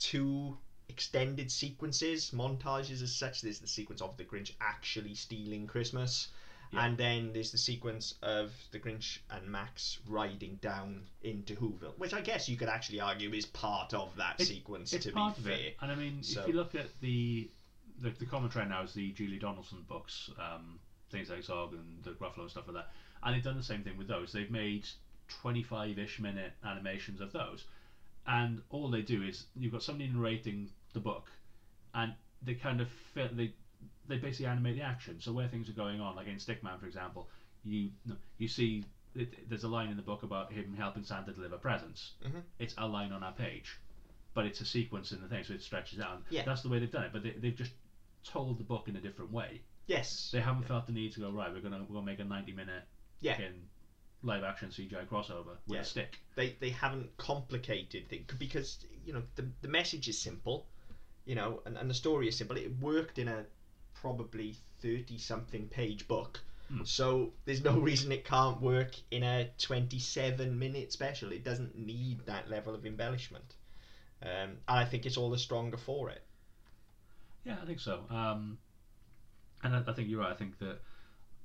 two 0.00 0.56
extended 0.88 1.50
sequences 1.50 2.30
montages 2.32 3.02
as 3.02 3.14
such 3.14 3.40
there's 3.40 3.60
the 3.60 3.66
sequence 3.66 4.02
of 4.02 4.16
the 4.16 4.24
grinch 4.24 4.52
actually 4.60 5.14
stealing 5.14 5.66
christmas 5.66 6.28
Yeah. 6.74 6.84
and 6.86 6.96
then 6.98 7.32
there's 7.32 7.50
the 7.52 7.58
sequence 7.58 8.14
of 8.22 8.52
the 8.72 8.78
grinch 8.78 9.18
and 9.30 9.46
max 9.48 9.98
riding 10.08 10.58
down 10.60 11.02
into 11.22 11.54
whoville 11.54 11.96
which 11.98 12.12
i 12.14 12.20
guess 12.20 12.48
you 12.48 12.56
could 12.56 12.68
actually 12.68 13.00
argue 13.00 13.32
is 13.32 13.46
part 13.46 13.94
of 13.94 14.14
that 14.16 14.34
It's- 14.40 14.48
sequence 14.48 14.92
It's 14.92 15.06
to 15.06 15.12
part 15.12 15.36
be 15.36 15.40
of 15.40 15.46
fair 15.46 15.66
it. 15.66 15.76
And 15.80 15.90
I 15.92 15.94
mean, 15.94 16.22
So- 16.22 16.42
if 16.42 16.48
you 16.48 16.54
look 16.54 16.74
at 16.74 16.88
the 17.00 17.48
the, 18.00 18.10
the 18.10 18.26
common 18.26 18.50
trend 18.50 18.70
now 18.70 18.82
is 18.82 18.92
the 18.92 19.12
Julia 19.12 19.38
Donaldson 19.38 19.82
books, 19.88 20.28
um, 20.38 20.80
things 21.10 21.30
like 21.30 21.44
Zog 21.44 21.74
and 21.74 22.02
the 22.02 22.10
Gruffalo 22.10 22.40
and 22.42 22.50
stuff 22.50 22.66
like 22.66 22.74
that. 22.76 22.90
And 23.22 23.34
they've 23.34 23.42
done 23.44 23.56
the 23.56 23.62
same 23.62 23.82
thing 23.84 23.96
with 23.96 24.08
those. 24.08 24.32
They've 24.32 24.50
made 24.50 24.84
25-ish 25.42 26.18
minute 26.20 26.52
animations 26.64 27.20
of 27.20 27.32
those, 27.32 27.64
and 28.26 28.62
all 28.70 28.90
they 28.90 29.02
do 29.02 29.22
is 29.22 29.46
you've 29.56 29.72
got 29.72 29.82
somebody 29.82 30.10
narrating 30.10 30.70
the 30.92 31.00
book, 31.00 31.30
and 31.94 32.14
they 32.42 32.54
kind 32.54 32.80
of 32.80 32.88
fit, 33.14 33.36
they 33.36 33.52
they 34.08 34.18
basically 34.18 34.46
animate 34.46 34.76
the 34.76 34.82
action. 34.82 35.20
So 35.20 35.32
where 35.32 35.48
things 35.48 35.68
are 35.68 35.72
going 35.72 36.00
on, 36.00 36.16
like 36.16 36.26
in 36.26 36.36
Stickman, 36.36 36.78
for 36.80 36.86
example, 36.86 37.28
you 37.64 37.90
you 38.38 38.48
see 38.48 38.84
it, 39.14 39.48
there's 39.48 39.64
a 39.64 39.68
line 39.68 39.90
in 39.90 39.96
the 39.96 40.02
book 40.02 40.22
about 40.22 40.52
him 40.52 40.74
helping 40.76 41.04
Santa 41.04 41.32
deliver 41.32 41.56
presents. 41.56 42.12
Mhm. 42.24 42.42
It's 42.58 42.74
a 42.78 42.86
line 42.86 43.12
on 43.12 43.22
our 43.22 43.32
page, 43.32 43.78
but 44.34 44.44
it's 44.46 44.60
a 44.60 44.64
sequence 44.64 45.12
in 45.12 45.20
the 45.22 45.28
thing, 45.28 45.44
so 45.44 45.54
it 45.54 45.62
stretches 45.62 46.00
out. 46.00 46.22
Yeah. 46.30 46.42
That's 46.44 46.62
the 46.62 46.68
way 46.68 46.78
they've 46.80 46.90
done 46.90 47.04
it, 47.04 47.12
but 47.12 47.22
they, 47.22 47.30
they've 47.30 47.54
just 47.56 47.72
told 48.24 48.58
the 48.58 48.64
book 48.64 48.88
in 48.88 48.96
a 48.96 49.00
different 49.00 49.30
way. 49.32 49.60
yes 49.86 50.30
They 50.32 50.40
haven't 50.40 50.62
Yeah. 50.62 50.68
felt 50.68 50.86
the 50.86 50.92
need 50.92 51.12
to 51.12 51.20
go 51.20 51.30
right. 51.30 51.52
We're 51.52 51.60
gonna 51.60 51.80
we're 51.84 51.94
gonna 51.94 52.06
make 52.06 52.18
a 52.20 52.24
90 52.24 52.52
minute 52.52 52.84
Yeah. 53.20 53.38
live 54.22 54.42
action 54.42 54.70
CGI 54.70 55.04
crossover 55.06 55.56
with 55.66 55.76
Yeah. 55.76 55.80
a 55.80 55.84
stick. 55.84 56.18
they 56.34 56.50
they 56.60 56.70
haven't 56.70 57.14
complicated 57.18 58.08
things 58.08 58.32
because 58.38 58.84
you 59.04 59.12
know 59.12 59.22
the 59.36 59.42
the 59.60 59.68
message 59.68 60.08
is 60.08 60.18
simple, 60.18 60.66
you 61.26 61.34
know, 61.34 61.62
and, 61.66 61.76
and 61.76 61.88
the 61.90 61.94
story 61.94 62.28
is 62.28 62.36
simple. 62.36 62.56
It 62.56 62.72
worked 62.78 63.18
in 63.18 63.28
a 63.28 63.44
probably 64.04 64.54
thirty 64.82 65.16
something 65.16 65.66
page 65.68 66.06
book, 66.06 66.40
Hmm. 66.68 66.84
so 66.84 67.32
there's 67.46 67.64
no 67.64 67.78
reason 67.78 68.12
it 68.12 68.24
can't 68.24 68.60
work 68.60 68.92
in 69.10 69.22
a 69.22 69.48
twenty 69.58 69.98
seven 69.98 70.58
minute 70.58 70.92
special. 70.92 71.32
It 71.32 71.42
doesn't 71.42 71.74
need 71.78 72.26
that 72.26 72.50
level 72.50 72.74
of 72.74 72.84
embellishment, 72.84 73.54
um, 74.22 74.28
and 74.30 74.58
I 74.68 74.84
think 74.84 75.06
it's 75.06 75.16
all 75.16 75.30
the 75.30 75.38
stronger 75.38 75.78
for 75.78 76.10
it. 76.10 76.22
Yeah, 77.44 77.56
I 77.62 77.66
think 77.66 77.80
so. 77.80 78.04
Um, 78.10 78.58
and 79.62 79.74
I, 79.74 79.82
I 79.86 79.92
think 79.94 80.08
you're 80.10 80.20
right. 80.20 80.32
I 80.32 80.36
think 80.36 80.58
that 80.58 80.78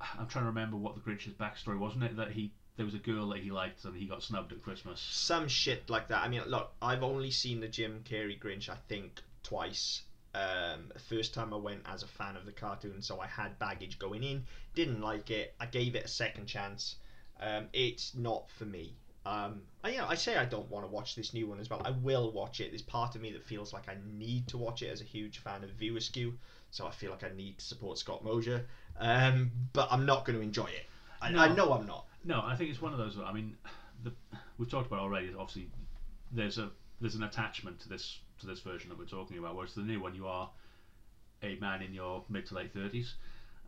I'm 0.01 0.27
trying 0.27 0.43
to 0.43 0.49
remember 0.49 0.75
what 0.77 0.95
the 0.95 1.01
Grinch's 1.01 1.33
backstory 1.33 1.77
wasn't 1.79 2.03
it 2.03 2.17
that 2.17 2.31
he 2.31 2.51
there 2.75 2.85
was 2.85 2.95
a 2.95 2.99
girl 2.99 3.27
that 3.29 3.39
he 3.39 3.51
liked 3.51 3.83
and 3.85 3.95
he 3.95 4.05
got 4.05 4.21
snubbed 4.23 4.51
at 4.53 4.61
Christmas. 4.63 4.99
Some 5.01 5.47
shit 5.49 5.89
like 5.89 6.07
that. 6.09 6.23
I 6.23 6.29
mean, 6.29 6.41
look, 6.47 6.71
I've 6.81 7.03
only 7.03 7.31
seen 7.31 7.59
the 7.61 7.67
Jim 7.67 8.03
Carrey 8.09 8.39
Grinch, 8.39 8.69
I 8.69 8.77
think, 8.87 9.21
twice. 9.43 10.03
Um, 10.35 10.91
first 11.09 11.33
time 11.33 11.53
I 11.53 11.57
went 11.57 11.81
as 11.85 12.03
a 12.03 12.07
fan 12.07 12.35
of 12.35 12.45
the 12.45 12.51
cartoon, 12.51 13.01
so 13.01 13.19
I 13.19 13.27
had 13.27 13.57
baggage 13.59 13.97
going 13.97 14.23
in. 14.23 14.43
Didn't 14.75 15.01
like 15.01 15.31
it. 15.31 15.55
I 15.59 15.65
gave 15.65 15.95
it 15.95 16.05
a 16.05 16.07
second 16.07 16.45
chance. 16.45 16.95
Um, 17.41 17.67
it's 17.73 18.13
not 18.15 18.49
for 18.51 18.65
me. 18.65 18.93
Um, 19.25 19.61
I, 19.83 19.89
you 19.91 19.97
know, 19.97 20.07
I 20.07 20.15
say 20.15 20.37
I 20.37 20.45
don't 20.45 20.69
want 20.69 20.85
to 20.85 20.91
watch 20.91 21.15
this 21.15 21.33
new 21.33 21.47
one 21.47 21.59
as 21.59 21.69
well. 21.69 21.81
I 21.83 21.91
will 21.91 22.31
watch 22.31 22.61
it. 22.61 22.71
There's 22.71 22.81
part 22.81 23.15
of 23.15 23.21
me 23.21 23.31
that 23.33 23.43
feels 23.43 23.73
like 23.73 23.89
I 23.89 23.97
need 24.17 24.47
to 24.49 24.57
watch 24.57 24.81
it 24.81 24.87
as 24.87 25.01
a 25.01 25.03
huge 25.03 25.39
fan 25.39 25.63
of 25.63 25.69
View 25.71 25.97
Askew, 25.97 26.33
so 26.71 26.87
I 26.87 26.91
feel 26.91 27.11
like 27.11 27.23
I 27.23 27.29
need 27.35 27.57
to 27.57 27.65
support 27.65 27.97
Scott 27.97 28.23
Mosier. 28.23 28.65
Um, 28.99 29.51
but 29.73 29.87
I'm 29.91 30.05
not 30.05 30.25
going 30.25 30.37
to 30.37 30.43
enjoy 30.43 30.65
it. 30.65 30.85
I, 31.21 31.35
I 31.35 31.53
know 31.53 31.73
I'm 31.73 31.85
not. 31.85 32.05
No, 32.23 32.41
I 32.43 32.55
think 32.55 32.69
it's 32.69 32.81
one 32.81 32.93
of 32.93 32.97
those. 32.97 33.17
I 33.23 33.33
mean, 33.33 33.55
the, 34.03 34.13
we've 34.57 34.69
talked 34.69 34.87
about 34.87 34.99
already. 34.99 35.29
Obviously, 35.37 35.69
there's 36.31 36.57
a 36.57 36.69
there's 37.01 37.15
an 37.15 37.23
attachment 37.23 37.79
to 37.81 37.89
this 37.89 38.19
to 38.39 38.47
this 38.47 38.59
version 38.61 38.89
that 38.89 38.97
we're 38.97 39.05
talking 39.05 39.37
about. 39.37 39.55
Whereas 39.55 39.73
the 39.73 39.81
new 39.81 40.01
one, 40.01 40.15
you 40.15 40.27
are 40.27 40.49
a 41.43 41.55
man 41.59 41.81
in 41.81 41.93
your 41.93 42.23
mid 42.29 42.45
to 42.47 42.55
late 42.55 42.73
thirties. 42.73 43.15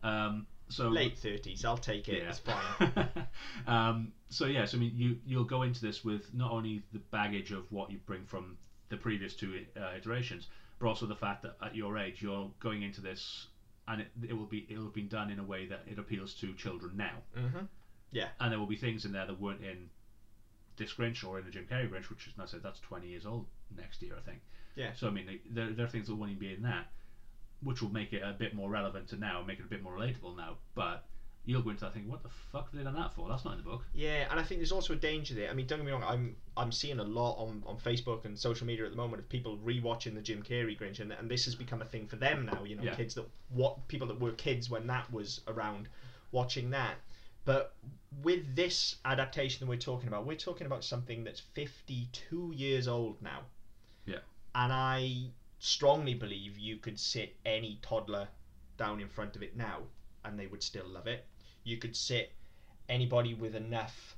Um, 0.02 0.46
so 0.68 0.88
Late 0.88 1.16
30s, 1.16 1.64
I'll 1.64 1.76
take 1.76 2.08
it. 2.08 2.22
Yeah. 2.22 2.30
It's 2.30 2.38
fine. 2.38 3.26
um, 3.66 4.12
so 4.30 4.46
yes, 4.46 4.74
I 4.74 4.78
mean 4.78 4.92
you 4.94 5.18
you'll 5.26 5.44
go 5.44 5.62
into 5.62 5.82
this 5.82 6.02
with 6.04 6.32
not 6.32 6.50
only 6.50 6.82
the 6.92 6.98
baggage 6.98 7.52
of 7.52 7.70
what 7.70 7.90
you 7.90 7.98
bring 8.06 8.24
from 8.24 8.56
the 8.88 8.96
previous 8.96 9.34
two 9.34 9.64
uh, 9.76 9.90
iterations, 9.96 10.48
but 10.78 10.86
also 10.86 11.06
the 11.06 11.14
fact 11.14 11.42
that 11.42 11.56
at 11.62 11.76
your 11.76 11.98
age 11.98 12.22
you're 12.22 12.50
going 12.60 12.82
into 12.82 13.00
this 13.00 13.46
and 13.88 14.00
it, 14.00 14.08
it 14.28 14.32
will 14.32 14.46
be 14.46 14.66
it'll 14.70 14.84
have 14.84 14.94
been 14.94 15.08
done 15.08 15.30
in 15.30 15.38
a 15.38 15.44
way 15.44 15.66
that 15.66 15.82
it 15.86 15.98
appeals 15.98 16.34
to 16.34 16.54
children 16.54 16.92
now. 16.96 17.18
Mm-hmm. 17.36 17.64
And 18.40 18.52
there 18.52 18.58
will 18.58 18.66
be 18.66 18.76
things 18.76 19.04
in 19.04 19.12
there 19.12 19.26
that 19.26 19.40
weren't 19.40 19.62
in 19.62 19.90
this 20.76 20.92
Grinch 20.94 21.26
or 21.26 21.38
in 21.38 21.44
the 21.44 21.50
Jim 21.50 21.66
Carrey 21.70 21.88
Grinch, 21.90 22.08
which 22.10 22.26
is, 22.26 22.32
I 22.40 22.46
said, 22.46 22.60
that's 22.62 22.80
20 22.80 23.06
years 23.06 23.26
old 23.26 23.46
next 23.76 24.02
year, 24.02 24.14
I 24.16 24.20
think. 24.20 24.40
Yeah. 24.74 24.92
So 24.94 25.06
I 25.06 25.10
mean, 25.10 25.40
there, 25.50 25.70
there 25.70 25.84
are 25.86 25.88
things 25.88 26.06
that 26.08 26.14
won't 26.14 26.38
be 26.38 26.52
in 26.54 26.62
that, 26.62 26.86
which 27.62 27.82
will 27.82 27.90
make 27.92 28.12
it 28.12 28.22
a 28.24 28.32
bit 28.32 28.54
more 28.54 28.70
relevant 28.70 29.08
to 29.08 29.16
now, 29.16 29.42
make 29.46 29.58
it 29.58 29.64
a 29.64 29.68
bit 29.68 29.82
more 29.82 29.92
relatable 29.94 30.36
now. 30.36 30.56
But 30.74 31.04
you'll 31.44 31.60
go 31.62 31.70
into 31.70 31.82
that 31.84 31.92
thinking, 31.92 32.10
what 32.10 32.22
the 32.22 32.28
fuck 32.52 32.70
have 32.70 32.78
they 32.78 32.84
done 32.84 32.94
that 32.94 33.12
for? 33.14 33.28
That's 33.28 33.44
not 33.44 33.52
in 33.52 33.58
the 33.58 33.64
book. 33.68 33.82
Yeah, 33.92 34.26
and 34.30 34.38
I 34.38 34.42
think 34.44 34.60
there's 34.60 34.72
also 34.72 34.92
a 34.94 34.96
danger 34.96 35.34
there. 35.34 35.50
I 35.50 35.54
mean, 35.54 35.66
don't 35.66 35.78
get 35.80 35.86
me 35.86 35.92
wrong. 35.92 36.04
I'm 36.06 36.36
I'm 36.56 36.72
seeing 36.72 37.00
a 37.00 37.04
lot 37.04 37.34
on, 37.36 37.62
on 37.66 37.76
Facebook 37.76 38.24
and 38.24 38.38
social 38.38 38.66
media 38.66 38.84
at 38.84 38.90
the 38.92 38.96
moment 38.96 39.20
of 39.20 39.28
people 39.28 39.58
rewatching 39.58 40.14
the 40.14 40.22
Jim 40.22 40.42
Carrey 40.42 40.78
Grinch, 40.78 41.00
and, 41.00 41.12
and 41.12 41.30
this 41.30 41.44
has 41.44 41.54
become 41.54 41.82
a 41.82 41.84
thing 41.86 42.06
for 42.06 42.16
them 42.16 42.46
now. 42.46 42.64
You 42.64 42.76
know, 42.76 42.82
Yeah. 42.84 42.94
kids 42.94 43.14
that 43.16 43.26
what 43.50 43.86
people 43.88 44.06
that 44.08 44.20
were 44.20 44.32
kids 44.32 44.70
when 44.70 44.86
that 44.86 45.12
was 45.12 45.40
around, 45.48 45.88
watching 46.30 46.70
that. 46.70 46.94
But 47.44 47.74
with 48.22 48.54
this 48.54 48.96
adaptation 49.04 49.60
that 49.60 49.70
we're 49.70 49.78
talking 49.78 50.08
about, 50.08 50.26
we're 50.26 50.36
talking 50.36 50.66
about 50.66 50.84
something 50.84 51.24
that's 51.24 51.40
52 51.40 52.52
years 52.54 52.86
old 52.88 53.20
now. 53.20 53.40
Yeah. 54.06 54.20
And 54.54 54.72
I 54.72 55.30
strongly 55.58 56.14
believe 56.14 56.58
you 56.58 56.76
could 56.76 56.98
sit 56.98 57.36
any 57.44 57.78
toddler 57.82 58.28
down 58.76 59.00
in 59.00 59.08
front 59.08 59.36
of 59.36 59.42
it 59.42 59.56
now, 59.56 59.78
and 60.24 60.38
they 60.38 60.46
would 60.46 60.62
still 60.62 60.86
love 60.86 61.06
it. 61.06 61.26
You 61.64 61.78
could 61.78 61.96
sit 61.96 62.32
anybody 62.88 63.34
with 63.34 63.54
enough 63.54 64.16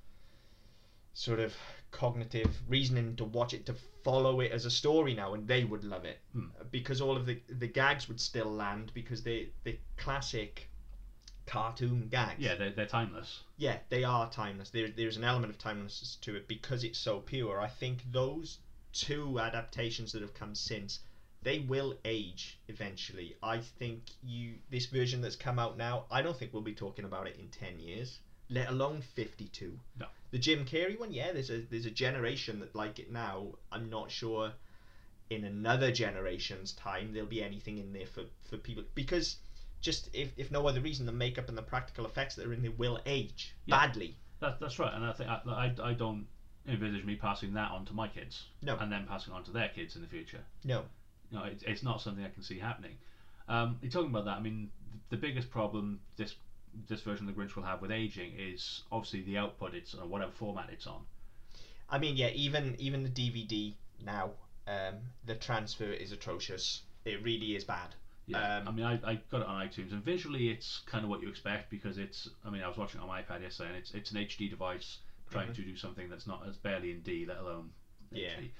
sort 1.14 1.38
of 1.38 1.54
cognitive 1.92 2.50
reasoning 2.68 3.14
to 3.14 3.24
watch 3.24 3.54
it 3.54 3.64
to 3.66 3.74
follow 4.02 4.40
it 4.40 4.50
as 4.50 4.66
a 4.66 4.70
story 4.70 5.14
now 5.14 5.34
and 5.34 5.46
they 5.46 5.62
would 5.62 5.84
love 5.84 6.04
it 6.04 6.18
Hmm. 6.32 6.46
because 6.72 7.00
all 7.00 7.16
of 7.16 7.24
the 7.24 7.40
the 7.48 7.68
gags 7.68 8.08
would 8.08 8.20
still 8.20 8.50
land 8.50 8.90
because 8.94 9.22
they 9.22 9.50
the 9.62 9.78
classic 9.96 10.68
cartoon 11.46 12.08
gags. 12.10 12.40
Yeah, 12.40 12.54
they're, 12.54 12.70
they're 12.70 12.86
timeless. 12.86 13.42
yeah 13.56 13.78
they 13.88 14.04
are 14.04 14.30
timeless. 14.30 14.70
There, 14.70 14.88
there's 14.88 15.16
an 15.16 15.24
element 15.24 15.52
of 15.52 15.58
timelessness 15.58 16.16
to 16.22 16.36
it 16.36 16.48
because 16.48 16.84
it's 16.84 16.98
so 16.98 17.20
pure. 17.20 17.60
I 17.60 17.68
think 17.68 17.98
those 18.10 18.58
two 18.92 19.38
adaptations 19.40 20.12
that 20.12 20.22
have 20.22 20.34
come 20.34 20.54
since 20.54 21.00
they 21.42 21.58
will 21.58 21.98
age 22.06 22.58
eventually. 22.68 23.36
I 23.42 23.58
think 23.58 24.02
you 24.22 24.54
this 24.70 24.86
version 24.86 25.20
that's 25.20 25.36
come 25.36 25.58
out 25.58 25.76
now 25.76 26.04
i 26.10 26.22
don't 26.22 26.36
think 26.36 26.52
we'll 26.52 26.62
be 26.62 26.74
talking 26.74 27.04
about 27.04 27.26
it 27.26 27.36
in 27.38 27.48
10 27.48 27.78
years 27.80 28.18
let 28.48 28.68
alone 28.68 29.02
52 29.14 29.78
No. 29.98 30.06
the 30.30 30.38
jim 30.38 30.64
carrey 30.64 30.98
one 30.98 31.12
yeah 31.12 31.32
there's 31.32 31.50
a 31.50 31.58
there's 31.70 31.86
a 31.86 31.90
generation 31.90 32.60
that 32.60 32.74
like 32.74 32.98
it 32.98 33.10
now. 33.12 33.54
I'm 33.72 33.90
not 33.90 34.10
sure 34.10 34.52
in 35.30 35.44
another 35.44 35.90
generation's 35.90 36.72
time 36.72 37.12
there'll 37.12 37.28
be 37.28 37.42
anything 37.42 37.78
in 37.78 37.92
there 37.92 38.06
for 38.06 38.24
for 38.48 38.56
people 38.58 38.84
because 38.94 39.36
just 39.84 40.08
if, 40.14 40.32
if 40.36 40.50
no 40.50 40.66
other 40.66 40.80
reason 40.80 41.04
the 41.06 41.12
makeup 41.12 41.48
and 41.48 41.56
the 41.58 41.62
practical 41.62 42.06
effects 42.06 42.34
that 42.34 42.46
are 42.46 42.52
in 42.54 42.62
there 42.62 42.70
will 42.72 42.98
age 43.06 43.54
Yeah. 43.66 43.76
badly 43.86 44.16
That, 44.40 44.58
that's 44.58 44.78
right, 44.78 44.92
and 44.94 45.04
I 45.04 45.12
think 45.12 45.28
I, 45.30 45.40
I, 45.46 45.74
I 45.90 45.92
don't 45.92 46.26
envisage 46.66 47.04
me 47.04 47.16
passing 47.16 47.52
that 47.54 47.70
on 47.70 47.84
to 47.84 47.92
my 47.92 48.08
kids, 48.08 48.46
No. 48.62 48.76
and 48.78 48.90
then 48.90 49.06
passing 49.06 49.34
on 49.34 49.44
to 49.44 49.50
their 49.52 49.68
kids 49.68 49.94
in 49.96 50.02
the 50.02 50.08
future. 50.08 50.42
no 50.64 50.84
No, 51.30 51.44
it, 51.44 51.62
it's 51.66 51.82
not 51.82 52.00
something 52.00 52.24
I 52.24 52.30
can 52.30 52.42
see 52.42 52.58
happening. 52.58 52.96
Um, 53.46 53.78
you're 53.82 53.92
talking 53.92 54.10
about 54.10 54.24
that. 54.24 54.38
I 54.38 54.40
mean, 54.40 54.70
the 55.10 55.18
biggest 55.18 55.50
problem 55.50 56.00
this 56.16 56.34
this 56.88 57.02
version 57.02 57.28
of 57.28 57.34
the 57.36 57.40
Grinch 57.40 57.54
will 57.54 57.62
have 57.62 57.80
with 57.82 57.92
aging 57.92 58.32
is 58.36 58.82
obviously 58.90 59.22
the 59.22 59.36
output 59.38 59.74
it's 59.74 59.94
on, 59.94 60.08
whatever 60.10 60.32
format 60.32 60.70
it's 60.72 60.86
on. 60.86 61.02
I 61.90 61.98
mean, 61.98 62.16
yeah, 62.16 62.30
even 62.30 62.74
even 62.78 63.02
the 63.02 63.10
DVD 63.10 63.74
now, 64.02 64.30
um, 64.66 64.94
the 65.26 65.34
transfer 65.34 65.92
is 65.92 66.10
atrocious. 66.12 66.82
It 67.04 67.22
really 67.22 67.54
is 67.54 67.64
bad. 67.64 67.94
Yeah, 68.26 68.58
Um, 68.58 68.68
I 68.68 68.70
mean, 68.70 68.86
I, 68.86 68.92
I 69.04 69.14
got 69.30 69.42
it 69.42 69.46
on 69.46 69.66
iTunes, 69.66 69.92
and 69.92 70.02
visually 70.02 70.48
it's 70.48 70.80
kind 70.86 71.04
of 71.04 71.10
what 71.10 71.20
you 71.22 71.28
expect 71.28 71.70
because 71.70 71.98
it's. 71.98 72.28
I 72.44 72.50
mean, 72.50 72.62
I 72.62 72.68
was 72.68 72.76
watching 72.76 73.00
it 73.00 73.02
on 73.02 73.08
my 73.08 73.22
iPad 73.22 73.42
yesterday, 73.42 73.70
and 73.70 73.78
it's 73.78 73.92
it's 73.92 74.10
an 74.12 74.18
HD 74.18 74.48
device 74.48 74.98
trying 75.30 75.48
Mhm. 75.48 75.54
to 75.56 75.62
do 75.62 75.76
something 75.76 76.08
that's 76.08 76.26
not 76.26 76.46
as 76.46 76.56
barely 76.56 76.90
in 76.90 77.00
D, 77.02 77.26
let 77.26 77.38
alone 77.38 77.72
Yeah. 78.12 78.30
HD. 78.38 78.50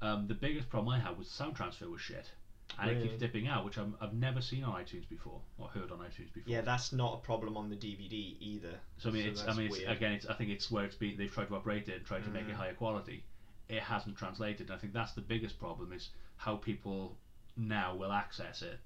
Um, 0.00 0.26
the 0.28 0.34
biggest 0.34 0.68
problem 0.68 0.88
I 0.94 0.98
had 1.00 1.18
was 1.18 1.28
sound 1.28 1.56
transfer 1.56 1.88
was 1.88 2.00
shit, 2.00 2.30
and 2.78 2.90
it 2.90 3.02
keeps 3.02 3.18
dipping 3.18 3.48
out, 3.48 3.64
which 3.64 3.76
I'm, 3.76 3.96
I've 4.00 4.14
never 4.14 4.40
seen 4.40 4.62
on 4.62 4.80
iTunes 4.80 5.08
before 5.08 5.42
or 5.58 5.68
heard 5.68 5.90
on 5.90 5.98
iTunes 5.98 6.32
before. 6.32 6.52
Yeah, 6.52 6.60
that's 6.60 6.92
not 6.92 7.14
a 7.14 7.18
problem 7.18 7.56
on 7.56 7.68
the 7.70 7.76
DVD 7.76 8.36
either. 8.40 8.78
So 8.98 9.08
I 9.08 9.12
mean, 9.12 9.26
it's 9.26 9.42
I 9.42 9.52
mean, 9.54 9.66
it's, 9.66 9.78
again, 9.78 10.12
it's 10.12 10.26
I 10.26 10.34
think 10.34 10.50
it's 10.50 10.70
where 10.70 10.84
it's 10.84 10.94
been. 10.96 11.16
They've 11.16 11.32
tried 11.32 11.48
to 11.48 11.56
upgrade 11.56 11.88
it 11.88 11.96
and 11.96 12.04
tried 12.06 12.22
to 12.24 12.30
make 12.30 12.44
it 12.46 12.52
Mhm. 12.52 12.56
higher 12.56 12.74
quality. 12.74 13.24
It 13.68 13.82
hasn't 13.82 14.16
translated. 14.16 14.68
And 14.68 14.76
I 14.76 14.78
think 14.78 14.92
that's 14.92 15.12
the 15.12 15.20
biggest 15.20 15.58
problem 15.58 15.92
is 15.92 16.10
how 16.36 16.56
people 16.56 17.18
now 17.56 17.94
will 17.96 18.12
access 18.12 18.62
it. 18.62 18.78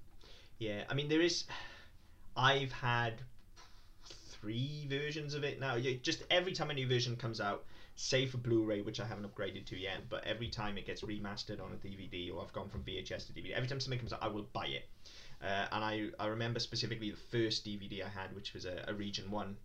Yeah, 0.59 0.83
I 0.89 0.93
mean 0.93 1.09
there 1.09 1.21
is. 1.21 1.45
I've 2.35 2.71
had 2.71 3.21
three 4.43 4.87
versions 4.89 5.33
of 5.33 5.43
it 5.43 5.59
now. 5.59 5.77
Just 5.77 6.23
every 6.29 6.53
time 6.53 6.69
a 6.69 6.73
new 6.73 6.87
version 6.87 7.15
comes 7.15 7.39
out, 7.39 7.65
save 7.95 8.31
for 8.31 8.37
Blu-ray, 8.37 8.81
which 8.81 8.99
I 8.99 9.05
haven't 9.05 9.25
upgraded 9.25 9.65
to 9.67 9.77
yet, 9.77 10.09
but 10.09 10.23
every 10.25 10.49
time 10.49 10.77
it 10.77 10.85
gets 10.85 11.01
remastered 11.01 11.61
on 11.61 11.71
a 11.71 11.87
DVD 11.87 12.33
or 12.33 12.41
I've 12.41 12.53
gone 12.53 12.69
from 12.69 12.83
VHS 12.83 13.27
to 13.27 13.33
DVD, 13.33 13.51
every 13.51 13.67
time 13.67 13.79
something 13.79 13.99
comes 13.99 14.13
out, 14.13 14.23
I 14.23 14.27
will 14.27 14.47
buy 14.53 14.65
it. 14.65 14.89
Uh, 15.41 15.67
and 15.71 15.83
I, 15.83 16.07
I 16.19 16.27
remember 16.27 16.59
specifically 16.59 17.11
the 17.11 17.17
first 17.17 17.65
DVD 17.65 18.03
I 18.03 18.09
had, 18.09 18.33
which 18.35 18.53
was 18.53 18.65
a, 18.65 18.83
a 18.87 18.93
Region 18.93 19.29
One 19.29 19.57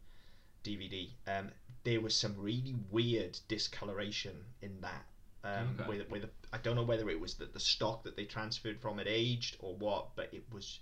DVD. 0.65 1.09
Um, 1.27 1.51
there 1.85 2.01
was 2.01 2.15
some 2.15 2.35
really 2.37 2.75
weird 2.91 3.39
discoloration 3.49 4.37
in 4.61 4.81
that. 4.81 5.07
Um, 5.45 5.77
Okay. 5.81 5.89
with, 5.89 6.11
with 6.11 6.31
I 6.53 6.59
don't 6.59 6.75
know 6.77 6.83
whether 6.83 7.09
it 7.11 7.21
was 7.21 7.35
that 7.35 7.53
the 7.53 7.61
stock 7.61 8.03
that 8.05 8.17
they 8.17 8.25
transferred 8.25 8.81
from 8.81 8.99
it 8.99 9.07
aged 9.09 9.57
or 9.61 9.75
what, 9.77 10.15
but 10.17 10.33
it 10.33 10.45
was 10.53 10.81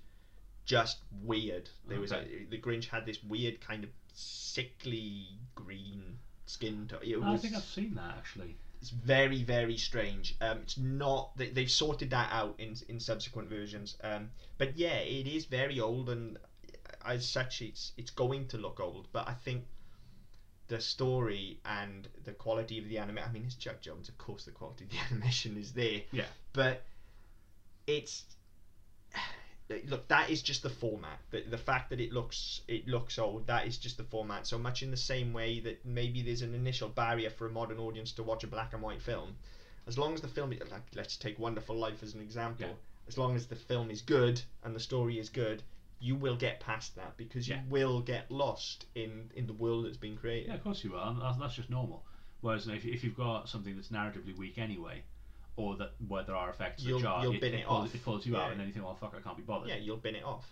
just 0.64 0.98
weird. 1.22 1.68
There 1.88 2.00
was 2.00 2.12
a, 2.12 2.24
the 2.50 2.58
Grinch 2.58 2.86
had 2.86 3.04
this 3.06 3.22
weird 3.22 3.60
kind 3.60 3.84
of 3.84 3.90
sickly 4.14 5.26
green 5.54 6.18
skin 6.46 6.86
tone. 6.88 7.00
It 7.02 7.16
I 7.22 7.32
was 7.32 7.42
think 7.42 7.54
I've 7.54 7.62
seen 7.64 7.94
that 7.96 8.14
actually. 8.16 8.56
it's 8.80 8.90
very 8.90 9.42
very 9.42 9.76
strange. 9.76 10.36
Um, 10.40 10.58
it's 10.62 10.78
not 10.78 11.36
they, 11.36 11.50
they've 11.50 11.70
sorted 11.70 12.10
that 12.10 12.30
out 12.32 12.54
in 12.58 12.74
in 12.88 12.98
subsequent 13.00 13.48
versions. 13.48 13.96
Um, 14.02 14.30
but 14.58 14.76
yeah, 14.76 14.96
it 14.98 15.26
is 15.26 15.44
very 15.44 15.78
old 15.80 16.08
and 16.08 16.38
as 17.04 17.28
such 17.28 17.62
it's 17.62 17.92
it's 17.96 18.10
going 18.10 18.48
to 18.48 18.56
look 18.58 18.80
old. 18.80 19.08
But 19.12 19.28
I 19.28 19.34
think 19.34 19.64
the 20.68 20.80
story 20.80 21.58
and 21.64 22.08
the 22.24 22.32
quality 22.32 22.78
of 22.78 22.88
the 22.88 22.98
anime. 22.98 23.18
I 23.18 23.30
mean, 23.32 23.44
it's 23.46 23.54
Chuck 23.54 23.80
Jones. 23.80 24.08
Of 24.08 24.18
course, 24.18 24.44
the 24.44 24.50
quality 24.50 24.84
of 24.84 24.90
the 24.90 24.96
animation 25.10 25.56
is 25.56 25.72
there. 25.72 26.02
Yeah. 26.12 26.24
But 26.52 26.82
it's 27.86 28.24
look 29.88 30.06
that 30.08 30.30
is 30.30 30.42
just 30.42 30.62
the 30.62 30.70
format 30.70 31.18
the, 31.30 31.42
the 31.50 31.58
fact 31.58 31.90
that 31.90 32.00
it 32.00 32.12
looks 32.12 32.60
it 32.68 32.86
looks 32.86 33.18
old 33.18 33.44
that 33.48 33.66
is 33.66 33.78
just 33.78 33.96
the 33.96 34.04
format 34.04 34.46
so 34.46 34.56
much 34.56 34.82
in 34.82 34.92
the 34.92 34.96
same 34.96 35.32
way 35.32 35.58
that 35.58 35.84
maybe 35.84 36.22
there's 36.22 36.42
an 36.42 36.54
initial 36.54 36.88
barrier 36.88 37.30
for 37.30 37.46
a 37.48 37.50
modern 37.50 37.78
audience 37.78 38.12
to 38.12 38.22
watch 38.22 38.44
a 38.44 38.46
black 38.46 38.72
and 38.74 38.82
white 38.82 39.02
film 39.02 39.34
as 39.88 39.98
long 39.98 40.14
as 40.14 40.20
the 40.20 40.28
film 40.28 40.50
like 40.50 40.82
let's 40.94 41.16
take 41.16 41.36
wonderful 41.38 41.74
life 41.74 42.00
as 42.04 42.14
an 42.14 42.20
example 42.20 42.66
Yeah. 42.68 42.74
as 43.08 43.18
long 43.18 43.34
as 43.34 43.46
the 43.46 43.56
film 43.56 43.90
is 43.90 44.02
good 44.02 44.40
and 44.62 44.74
the 44.74 44.80
story 44.80 45.18
is 45.18 45.30
good 45.30 45.64
you 45.98 46.14
will 46.14 46.36
get 46.36 46.60
past 46.60 46.94
that 46.96 47.16
because 47.16 47.48
you 47.48 47.54
Yeah. 47.54 47.62
will 47.68 48.00
get 48.02 48.30
lost 48.30 48.86
in 48.94 49.30
in 49.34 49.46
the 49.46 49.52
world 49.54 49.86
that's 49.86 49.96
been 49.96 50.16
created 50.16 50.48
Yeah, 50.48 50.54
of 50.54 50.62
course 50.64 50.84
you 50.84 50.92
will. 50.92 51.02
And 51.02 51.20
that's, 51.20 51.38
that's 51.38 51.54
just 51.54 51.70
normal. 51.70 52.04
Whereas 52.42 52.68
if, 52.68 52.84
if 52.84 53.02
you've 53.02 53.16
got 53.16 53.48
something 53.48 53.74
that's 53.74 53.88
narratively 53.88 54.36
weak 54.36 54.58
anyway, 54.58 55.02
or 55.56 55.76
that 55.76 55.92
where 56.06 56.22
there 56.22 56.36
are 56.36 56.50
effects 56.50 56.82
You'll- 56.84 56.98
that 56.98 57.04
jar, 57.04 57.22
you'll 57.22 57.32
it, 57.34 57.40
bin 57.40 57.54
it, 57.54 57.60
it 57.60 57.66
pulls, 57.66 57.88
off. 57.88 57.94
it 57.94 58.04
pulls 58.04 58.26
you 58.26 58.36
out, 58.36 58.50
and 58.50 58.60
then 58.60 58.66
you 58.66 58.72
think, 58.74 58.84
well, 58.84 58.96
oh, 59.00 59.06
fuck, 59.06 59.14
I 59.18 59.22
can't 59.22 59.38
be 59.38 59.42
bothered. 59.42 59.70
yeah, 59.70 59.76
you'll 59.76 59.96
bin 59.96 60.14
it 60.14 60.22
off. 60.24 60.44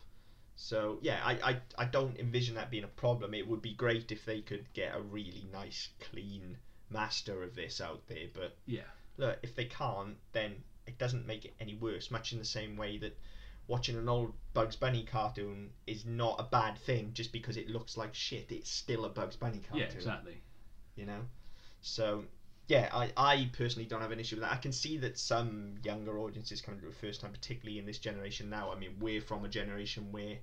So 0.56 0.98
yeah, 1.02 1.20
I, 1.24 1.32
I 1.50 1.60
I 1.76 1.84
don't 1.84 2.16
envision 2.18 2.54
that 2.54 2.70
being 2.70 2.84
a 2.84 2.88
problem. 2.88 3.34
It 3.34 3.46
would 3.46 3.60
be 3.60 3.74
great 3.74 4.12
if 4.12 4.24
they 4.24 4.40
could 4.40 4.72
get 4.72 4.94
a 4.94 5.00
really 5.00 5.44
nice, 5.52 5.88
clean 6.00 6.56
master 6.90 7.42
of 7.42 7.54
this 7.54 7.80
out 7.80 8.06
there. 8.06 8.28
But 8.32 8.56
Yeah. 8.66 8.84
look, 9.16 9.38
if 9.42 9.54
they 9.56 9.64
can't, 9.64 10.16
then 10.32 10.62
it 10.86 10.96
doesn't 10.96 11.26
make 11.26 11.44
it 11.44 11.54
any 11.60 11.74
worse. 11.74 12.10
Much 12.10 12.32
in 12.32 12.38
the 12.38 12.44
same 12.44 12.76
way 12.76 12.98
that 12.98 13.18
watching 13.66 13.96
an 13.96 14.08
old 14.08 14.32
Bugs 14.52 14.76
Bunny 14.76 15.04
cartoon 15.04 15.70
is 15.86 16.04
not 16.04 16.36
a 16.38 16.44
bad 16.44 16.78
thing 16.78 17.10
just 17.12 17.32
because 17.32 17.56
it 17.56 17.68
looks 17.68 17.96
like 17.96 18.14
shit. 18.14 18.46
It's 18.50 18.70
still 18.70 19.04
a 19.04 19.08
Bugs 19.08 19.36
Bunny 19.36 19.60
cartoon. 19.68 19.88
Yeah, 19.90 19.94
exactly. 19.96 20.40
You 20.96 21.06
know, 21.06 21.20
so. 21.80 22.24
Yeah, 22.66 22.88
I, 22.94 23.12
I 23.14 23.50
personally 23.52 23.84
don't 23.86 24.00
have 24.00 24.10
an 24.10 24.18
issue 24.18 24.36
with 24.36 24.42
that. 24.44 24.52
I 24.52 24.56
can 24.56 24.72
see 24.72 24.96
that 24.96 25.18
some 25.18 25.74
younger 25.84 26.18
audiences 26.18 26.62
coming 26.62 26.80
to 26.80 26.86
it 26.86 26.94
first 26.94 27.20
time, 27.20 27.30
particularly 27.30 27.78
in 27.78 27.84
this 27.84 27.98
generation 27.98 28.48
now. 28.48 28.72
I 28.72 28.78
mean, 28.78 28.96
we're 28.98 29.20
from 29.20 29.44
a 29.44 29.48
generation 29.50 30.10
where 30.10 30.38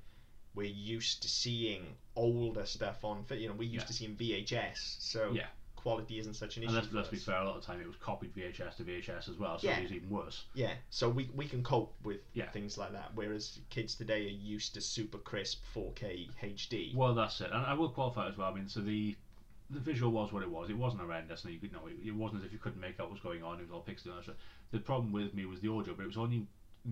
we're 0.54 0.68
used 0.68 1.24
to 1.24 1.28
seeing 1.28 1.84
older 2.16 2.64
stuff 2.68 3.04
on. 3.04 3.26
You 3.32 3.48
know, 3.50 3.56
we're 3.58 3.64
used 3.64 3.86
Yeah. 3.86 3.88
to 3.88 3.94
seeing 3.94 4.16
VHS, 4.16 4.98
so 5.00 5.32
Yeah. 5.34 5.48
Quality 5.82 6.20
isn't 6.20 6.36
such 6.36 6.58
an 6.58 6.64
issue. 6.64 6.70
And 6.70 6.76
let's, 6.84 6.94
let's 6.94 7.10
be 7.10 7.18
fair, 7.18 7.38
a 7.42 7.46
lot 7.46 7.56
of 7.56 7.62
the 7.62 7.68
time 7.68 7.82
it 7.82 7.88
was 7.88 7.96
copied 7.98 8.34
VHS 8.36 8.78
to 8.78 8.84
VHS 8.84 9.30
as 9.30 9.38
well, 9.38 9.58
so 9.58 9.68
Yeah. 9.68 9.78
it 9.80 9.84
was 9.84 9.92
even 9.92 10.10
worse. 10.10 10.46
Yeah, 10.54 10.74
so 10.90 11.10
we, 11.10 11.30
we 11.36 11.48
can 11.48 11.64
cope 11.64 11.94
with 12.04 12.20
Yeah. 12.34 12.50
things 12.52 12.78
like 12.78 12.92
that, 12.94 13.12
whereas 13.16 13.60
kids 13.70 13.96
today 13.96 14.26
are 14.28 14.30
used 14.30 14.74
to 14.76 14.82
super 14.82 15.18
crisp 15.18 15.64
4K 15.76 16.30
HD. 16.42 16.96
Well, 16.96 17.14
that's 17.14 17.42
it. 17.42 17.52
And 17.52 17.66
I 17.66 17.74
will 17.74 17.90
qualify 17.90 18.28
as 18.30 18.38
well. 18.38 18.52
I 18.52 18.54
mean, 18.54 18.68
so 18.70 18.82
the 18.82 19.16
the 19.70 19.80
visual 19.80 20.12
was 20.12 20.34
what 20.34 20.44
it 20.44 20.52
was. 20.52 20.70
It 20.70 20.78
wasn't 20.78 21.02
horrendous, 21.02 21.46
and 21.46 21.54
you 21.54 21.60
could 21.60 21.72
know 21.72 21.88
it, 21.88 21.96
it 22.06 22.14
wasn't 22.14 22.42
as 22.42 22.46
if 22.48 22.52
you 22.52 22.60
couldn't 22.60 22.82
make 22.82 23.00
out 23.00 23.06
what 23.06 23.14
was 23.14 23.22
going 23.22 23.42
on. 23.42 23.58
It 23.60 23.64
was 23.64 23.72
all 23.72 23.82
pixelated. 23.88 24.16
and 24.18 24.26
sort. 24.26 24.38
The 24.72 24.80
problem 24.80 25.14
with 25.14 25.34
me 25.34 25.46
was 25.46 25.62
the 25.62 25.70
audio, 25.72 25.94
but 25.94 26.04
it 26.04 26.08
was 26.08 26.18
only 26.18 26.46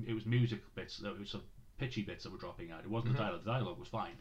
it 0.08 0.14
was 0.14 0.26
music 0.26 0.62
bits 0.76 0.98
that 1.00 1.20
was 1.20 1.30
sort 1.32 1.44
of 1.44 1.50
pitchy 1.78 2.04
bits 2.04 2.24
that 2.24 2.32
were 2.32 2.38
dropping 2.38 2.72
out. 2.72 2.82
It 2.86 2.90
wasn't 2.90 3.14
Mhm. 3.14 3.18
the 3.18 3.24
dialogue. 3.24 3.44
The 3.44 3.52
dialogue 3.52 3.80
was 3.80 3.90
fine. 3.90 4.16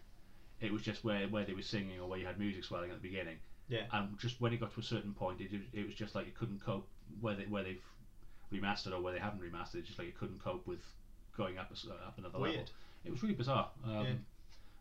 It 0.61 0.73
was 0.73 0.83
just 0.83 1.05
where 1.05 1.29
where 1.29 1.45
they 1.45 1.53
were 1.55 1.63
singing 1.63 2.01
or 2.01 2.09
where 2.09 2.19
you 2.19 2.27
had 2.27 2.39
music 2.41 2.65
swelling 2.65 2.91
at 2.91 2.97
the 3.01 3.09
beginning. 3.09 3.39
Yeah. 3.69 3.83
And 3.93 4.19
just 4.19 4.41
when 4.41 4.53
it 4.53 4.61
got 4.61 4.73
to 4.75 4.81
a 4.81 4.83
certain 4.83 5.13
point, 5.13 5.41
it 5.41 5.51
it 5.73 5.87
was 5.87 5.95
just 5.95 6.15
like 6.15 6.27
it 6.27 6.35
couldn't 6.35 6.65
cope 6.65 6.89
where 7.21 7.35
they 7.35 7.45
where 7.45 7.63
they've 7.63 7.83
remastered 8.53 8.93
or 8.93 9.01
where 9.01 9.13
they 9.13 9.19
haven't 9.19 9.41
remastered. 9.41 9.77
It's 9.77 9.89
just 9.89 9.99
like 9.99 10.09
it 10.09 10.19
couldn't 10.19 10.43
cope 10.43 10.67
with 10.67 10.81
going 11.37 11.59
up 11.59 11.71
a 11.71 11.75
s 11.75 11.87
up 11.89 12.19
another 12.19 12.39
level. 12.39 12.55
Weird. 12.55 12.71
It 13.05 13.11
was 13.11 13.23
really 13.23 13.35
bizarre. 13.35 13.71
Um, 13.85 14.07
Yeah. 14.07 14.13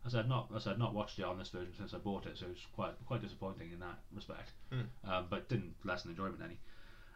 As 0.06 0.14
I'd 0.14 0.28
not, 0.28 0.48
as 0.54 0.66
I'd 0.66 0.78
not 0.78 0.94
watched 0.94 1.18
it 1.18 1.24
on 1.24 1.38
this 1.38 1.48
version 1.48 1.74
since 1.76 1.92
I 1.92 1.98
bought 1.98 2.24
it, 2.24 2.38
so 2.38 2.46
it 2.46 2.50
was 2.50 2.66
quite 2.74 2.92
quite 3.04 3.20
disappointing 3.20 3.72
in 3.72 3.80
that 3.80 3.98
respect. 4.14 4.52
Mm. 4.72 4.86
Um, 5.04 5.26
but 5.28 5.48
didn't 5.48 5.74
lessen 5.84 6.10
enjoyment 6.10 6.40
any. 6.42 6.58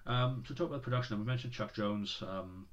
Um, 0.05 0.43
to 0.49 0.55
talk 0.55 0.67
about 0.67 0.83
the 0.83 0.85
production, 0.85 1.19
we 1.19 1.25
mentioned 1.25 1.53
Chuck 1.53 1.73
Jones. 1.75 2.23
Um, 2.27 2.67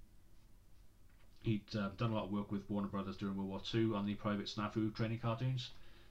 he'd 1.41 1.63
uh, 1.75 1.89
done 1.97 2.11
a 2.11 2.15
lot 2.15 2.25
of 2.25 2.31
work 2.31 2.51
with 2.51 2.69
Warner 2.69 2.87
Brothers 2.87 3.17
during 3.17 3.37
World 3.37 3.49
War 3.49 3.61
II 3.73 3.93
on 3.93 4.05
the 4.05 4.15
Private 4.15 4.47
Snafu 4.47 4.93
training 4.93 5.19
cartoons, 5.19 5.69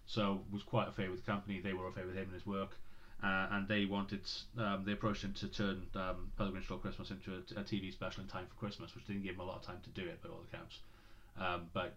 so 0.08 0.40
was 0.50 0.62
quite 0.62 0.88
a 0.88 0.92
with 1.10 1.24
the 1.24 1.30
company. 1.30 1.60
They 1.60 1.74
were 1.74 1.86
a 1.86 1.92
with 2.04 2.16
him 2.16 2.24
and 2.24 2.32
his 2.32 2.46
work, 2.46 2.70
uh, 3.22 3.46
and 3.52 3.68
they 3.68 3.84
wanted, 3.84 4.22
um, 4.58 4.84
they 4.84 4.92
approached 4.92 5.22
him 5.22 5.34
to 5.34 5.48
turn 5.48 5.82
um, 5.94 6.32
Grinch 6.38 6.64
Stole 6.64 6.78
Christmas 6.78 7.10
into 7.10 7.34
a, 7.34 7.60
a 7.60 7.62
TV 7.62 7.92
special 7.92 8.22
in 8.22 8.28
time 8.28 8.46
for 8.48 8.54
Christmas, 8.54 8.94
which 8.94 9.06
didn't 9.06 9.22
give 9.22 9.34
him 9.34 9.40
a 9.40 9.44
lot 9.44 9.56
of 9.56 9.62
time 9.62 9.80
to 9.84 9.90
do 9.90 10.08
it, 10.08 10.22
by 10.22 10.30
all 10.30 10.42
accounts. 10.50 10.78
Um, 11.38 11.66
but 11.74 11.94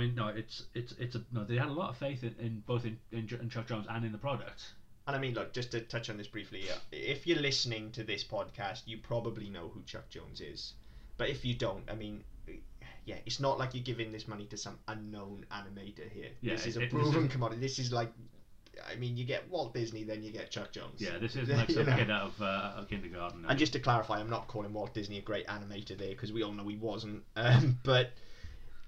I 0.00 0.04
mean, 0.06 0.14
no, 0.14 0.28
it's 0.28 0.64
it's 0.74 0.94
it's 0.98 1.14
a 1.14 1.22
no. 1.32 1.44
They 1.44 1.56
had 1.56 1.68
a 1.68 1.72
lot 1.72 1.90
of 1.90 1.96
faith 1.98 2.22
in, 2.22 2.34
in 2.38 2.62
both 2.66 2.84
in, 2.86 2.98
in, 3.12 3.28
in 3.40 3.50
Chuck 3.50 3.66
Jones 3.66 3.86
and 3.90 4.04
in 4.04 4.12
the 4.12 4.18
product. 4.18 4.62
And 5.06 5.14
I 5.14 5.18
mean, 5.18 5.34
look, 5.34 5.52
just 5.52 5.72
to 5.72 5.80
touch 5.80 6.08
on 6.08 6.16
this 6.16 6.26
briefly, 6.28 6.70
uh, 6.70 6.76
if 6.92 7.26
you're 7.26 7.38
listening 7.38 7.90
to 7.92 8.04
this 8.04 8.24
podcast, 8.24 8.82
you 8.86 8.98
probably 8.98 9.50
know 9.50 9.68
who 9.68 9.82
Chuck 9.82 10.08
Jones 10.08 10.40
is. 10.40 10.74
But 11.18 11.28
if 11.28 11.44
you 11.44 11.54
don't, 11.54 11.82
I 11.90 11.94
mean, 11.94 12.22
yeah, 13.04 13.16
it's 13.26 13.40
not 13.40 13.58
like 13.58 13.74
you're 13.74 13.82
giving 13.82 14.12
this 14.12 14.26
money 14.28 14.46
to 14.46 14.56
some 14.56 14.78
unknown 14.88 15.44
animator 15.50 16.08
here. 16.10 16.30
Yeah, 16.40 16.54
this 16.54 16.66
is 16.66 16.76
a 16.76 16.82
it- 16.82 16.90
proven 16.90 17.26
is- 17.26 17.32
commodity. 17.32 17.60
This 17.60 17.78
is 17.78 17.92
like, 17.92 18.10
I 18.90 18.94
mean, 18.96 19.16
you 19.16 19.24
get 19.24 19.50
Walt 19.50 19.74
Disney, 19.74 20.04
then 20.04 20.22
you 20.22 20.30
get 20.32 20.50
Chuck 20.50 20.72
Jones. 20.72 20.98
Yeah, 21.00 21.18
this 21.18 21.36
isn't 21.36 21.56
like 21.56 21.68
You 21.68 21.74
some 21.74 21.86
kid 21.86 22.10
out 22.10 22.28
of, 22.28 22.40
uh, 22.40 22.72
of 22.76 22.88
kindergarten. 22.88 23.44
And 23.46 23.58
just 23.58 23.72
to 23.74 23.80
clarify, 23.80 24.18
I'm 24.20 24.30
not 24.30 24.48
calling 24.48 24.72
Walt 24.72 24.94
Disney 24.94 25.18
a 25.18 25.22
great 25.22 25.46
animator 25.48 25.98
there 25.98 26.10
because 26.10 26.32
we 26.32 26.42
all 26.42 26.52
know 26.52 26.66
he 26.68 26.76
wasn't. 26.76 27.22
Um, 27.36 27.78
but 27.82 28.12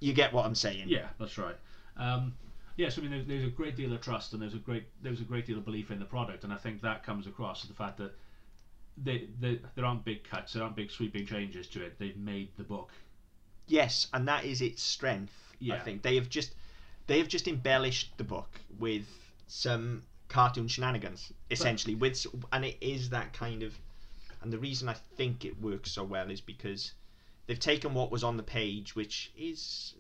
you 0.03 0.13
get 0.13 0.33
what 0.33 0.45
I'm 0.45 0.55
saying. 0.55 0.89
Yeah, 0.89 1.07
that's 1.19 1.39
right. 1.39 1.57
Um, 1.97 2.35
yes, 2.77 2.99
I 2.99 3.03
mean 3.03 3.11
there's, 3.11 3.27
there's 3.27 3.45
a 3.45 3.51
great 3.51 3.77
deal 3.77 3.93
of 3.93 4.01
trust 4.01 4.33
and 4.33 4.43
there's 4.43 4.55
a 4.55 4.59
great 4.59 4.85
there's 5.03 5.21
a 5.21 5.25
great 5.25 5.47
deal 5.47 5.59
of 5.59 5.65
belief 5.65 5.91
in 5.91 5.99
the 5.99 6.05
product, 6.05 6.45
and 6.45 6.53
I 6.53 6.57
think 6.57 6.83
that 6.83 7.05
comes 7.05 7.27
across 7.27 7.65
the 7.65 7.75
fact 7.75 7.99
that 7.99 8.13
they, 9.03 9.29
they 9.41 9.61
there 9.75 9.85
aren't 9.85 10.05
big 10.05 10.25
cuts, 10.25 10.53
there 10.53 10.63
aren't 10.63 10.77
big 10.77 10.91
sweeping 10.91 11.27
changes 11.27 11.67
to 11.69 11.83
it. 11.85 11.99
They've 11.99 12.17
made 12.17 12.49
the 12.57 12.65
book. 12.65 12.91
Yes, 13.69 14.09
and 14.13 14.27
that 14.29 14.45
is 14.45 14.61
its 14.61 14.83
strength. 14.83 15.33
Yeah. 15.61 15.77
I 15.77 15.79
think 15.79 16.03
they 16.03 16.17
have 16.17 16.29
just 16.29 16.55
they 17.07 17.19
have 17.19 17.29
just 17.29 17.49
embellished 17.49 18.17
the 18.17 18.25
book 18.25 18.61
with 18.79 19.07
some 19.47 20.03
cartoon 20.29 20.67
shenanigans, 20.67 21.33
essentially. 21.51 21.95
with 21.95 22.27
and 22.53 22.65
it 22.65 22.79
is 22.81 23.11
that 23.11 23.33
kind 23.33 23.63
of, 23.63 23.79
and 24.43 24.53
the 24.53 24.59
reason 24.59 24.89
I 24.89 24.97
think 25.17 25.45
it 25.45 25.61
works 25.61 25.93
so 25.93 26.03
well 26.03 26.31
is 26.31 26.41
because 26.41 26.93
they've 27.47 27.59
taken 27.59 27.95
what 27.95 28.11
was 28.11 28.25
on 28.25 28.37
the 28.37 28.43
page, 28.43 28.95
which 28.95 29.33
is 29.37 29.95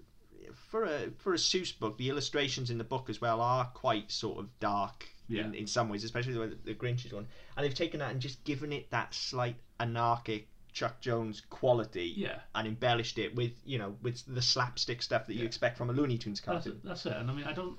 for 0.70 0.84
a 0.84 1.10
for 1.18 1.32
a 1.34 1.36
Seuss 1.38 1.76
book. 1.78 1.98
The 1.98 2.08
illustrations 2.08 2.70
in 2.70 2.78
the 2.78 2.84
book 2.84 3.08
as 3.10 3.20
well 3.20 3.40
are 3.40 3.64
quite 3.66 4.10
sort 4.10 4.38
of 4.38 4.48
dark 4.60 5.06
Yeah. 5.28 5.44
in, 5.44 5.54
in 5.54 5.66
some 5.66 5.88
ways, 5.88 6.04
especially 6.04 6.34
the 6.34 6.40
way 6.40 6.50
the 6.64 6.74
Grinch 6.74 7.04
is 7.06 7.12
one. 7.12 7.26
And 7.56 7.64
they've 7.64 7.74
taken 7.74 8.00
that 8.00 8.10
and 8.12 8.20
just 8.20 8.42
given 8.44 8.72
it 8.72 8.90
that 8.90 9.14
slight 9.14 9.56
anarchic 9.80 10.48
Chuck 10.72 11.00
Jones 11.00 11.42
quality 11.50 12.14
Yeah, 12.16 12.38
and 12.54 12.66
embellished 12.66 13.18
it 13.18 13.34
with 13.34 13.52
you 13.64 13.78
know 13.78 13.96
with 14.02 14.22
the 14.26 14.40
slapstick 14.42 15.02
stuff 15.02 15.26
that 15.26 15.34
you 15.34 15.44
expect 15.44 15.76
from 15.76 15.90
a 15.90 15.92
Looney 15.92 16.16
Tunes 16.18 16.40
cartoon. 16.40 16.72
it, 16.74 16.84
that's 16.84 17.04
it. 17.06 17.12
And 17.12 17.30
I 17.30 17.34
mean 17.34 17.44
I 17.44 17.52
don't. 17.52 17.78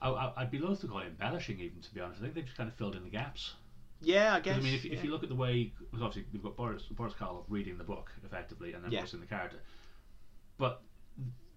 I, 0.00 0.10
I, 0.10 0.32
I'd 0.36 0.50
be 0.50 0.58
loath 0.58 0.82
to 0.82 0.88
call 0.88 0.98
it 1.00 1.06
embellishing, 1.06 1.58
even 1.58 1.80
to 1.80 1.94
be 1.94 2.00
honest. 2.00 2.20
I 2.20 2.24
think 2.24 2.34
they've 2.34 2.44
just 2.44 2.56
kind 2.56 2.68
of 2.68 2.76
filled 2.76 2.94
in 2.96 3.02
the 3.02 3.08
gaps. 3.10 3.54
Yeah, 4.02 4.34
I 4.34 4.40
guess. 4.40 4.56
I 4.56 4.60
mean, 4.60 4.74
if, 4.74 4.84
if 4.84 5.02
you 5.04 5.10
look 5.10 5.22
at 5.22 5.28
the 5.28 5.34
way, 5.34 5.72
because 5.90 6.02
obviously 6.02 6.24
we've 6.32 6.42
got 6.42 6.56
Boris 6.56 6.82
Boris 6.90 7.14
Karloff 7.14 7.44
reading 7.48 7.78
the 7.78 7.84
book 7.84 8.10
effectively, 8.24 8.72
and 8.74 8.84
then 8.84 8.90
Yeah. 8.92 9.00
voicing 9.00 9.20
the 9.20 9.26
character, 9.26 9.56
but 10.58 10.82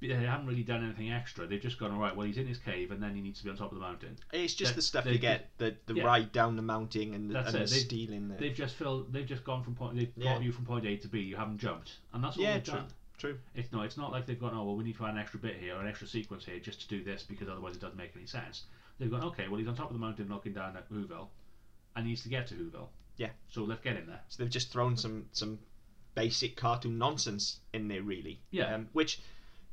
they 0.02 0.08
haven't 0.14 0.48
really 0.48 0.64
done 0.64 0.84
anything 0.84 1.12
extra. 1.12 1.46
They've 1.46 1.62
just 1.62 1.78
gone, 1.78 1.92
all 1.92 2.00
right, 2.00 2.16
well, 2.16 2.26
he's 2.26 2.38
in 2.38 2.48
his 2.48 2.58
cave, 2.58 2.92
and 2.92 3.04
then 3.04 3.14
he 3.16 3.22
needs 3.22 3.40
to 3.40 3.44
be 3.44 3.50
on 3.52 3.58
top 3.58 3.72
of 3.74 3.78
the 3.78 3.84
mountain. 3.84 4.18
it's 4.32 4.54
just 4.54 4.76
the 4.76 4.82
stuff 4.82 5.04
they- 5.04 5.12
you 5.14 5.20
get 5.20 5.50
the 5.58 5.76
the 5.88 5.96
yeah. 5.96 6.04
ride 6.06 6.32
down 6.32 6.56
the 6.56 6.62
mountain 6.62 7.14
and 7.14 7.30
the, 7.30 7.40
and 7.40 7.48
the 7.54 7.60
they- 7.60 7.66
stealing 7.66 8.30
the 8.30 8.36
They've 8.36 8.56
just 8.56 8.76
filled. 8.76 9.12
They've 9.12 9.26
just 9.28 9.44
gone 9.44 9.64
from 9.64 9.76
point. 9.76 9.98
They've 9.98 10.12
Yeah. 10.16 10.36
got 10.36 10.44
you 10.44 10.52
from 10.54 10.66
point 10.66 10.86
A 10.86 10.96
to 10.98 11.08
B. 11.10 11.20
You 11.20 11.36
haven't 11.36 11.58
jumped, 11.58 11.98
and 12.14 12.24
that's 12.24 12.38
all 12.38 12.44
Yeah, 12.44 12.54
they've 12.54 12.64
true. 12.64 12.74
done. 12.76 12.88
true. 13.18 13.38
It's 13.54 13.72
no. 13.74 13.82
It's 13.82 13.98
not 13.98 14.14
like 14.14 14.26
they've 14.26 14.40
gone. 14.40 14.54
Oh 14.56 14.64
well, 14.64 14.78
we 14.78 14.86
need 14.86 14.96
to 14.96 15.06
add 15.06 15.12
an 15.16 15.18
extra 15.20 15.40
bit 15.42 15.58
here 15.58 15.76
or 15.76 15.82
an 15.82 15.88
extra 15.88 16.08
sequence 16.08 16.46
here 16.46 16.60
just 16.60 16.80
to 16.82 16.88
do 16.88 17.04
this 17.04 17.24
because 17.24 17.50
otherwise 17.50 17.76
it 17.76 17.82
doesn't 17.82 17.98
make 17.98 18.16
any 18.16 18.26
sense. 18.26 18.64
They've 18.98 19.12
gone. 19.12 19.24
Okay, 19.26 19.50
well 19.50 19.58
he's 19.60 19.68
on 19.68 19.76
top 19.76 19.88
of 19.88 19.94
the 19.94 20.00
mountain 20.00 20.30
looking 20.30 20.54
down 20.54 20.78
at 20.78 20.90
Whoville, 20.90 21.28
and 22.00 22.08
he 22.08 22.12
needs 22.12 22.24
to 22.24 22.30
get 22.30 22.48
to 22.48 22.56
Whoville. 22.56 22.88
Yeah. 23.18 23.30
So 23.50 23.64
let's 23.64 23.82
get 23.82 23.98
him 23.98 24.08
there. 24.08 24.22
So 24.30 24.42
they've 24.42 24.52
just 24.52 24.72
thrown 24.72 24.98
some 24.98 25.26
some 25.34 25.60
basic 26.16 26.56
cartoon 26.56 26.98
nonsense 26.98 27.60
in 27.74 27.88
there, 27.88 28.02
really. 28.02 28.42
Yeah. 28.52 28.74
Um, 28.74 28.90
which, 28.94 29.22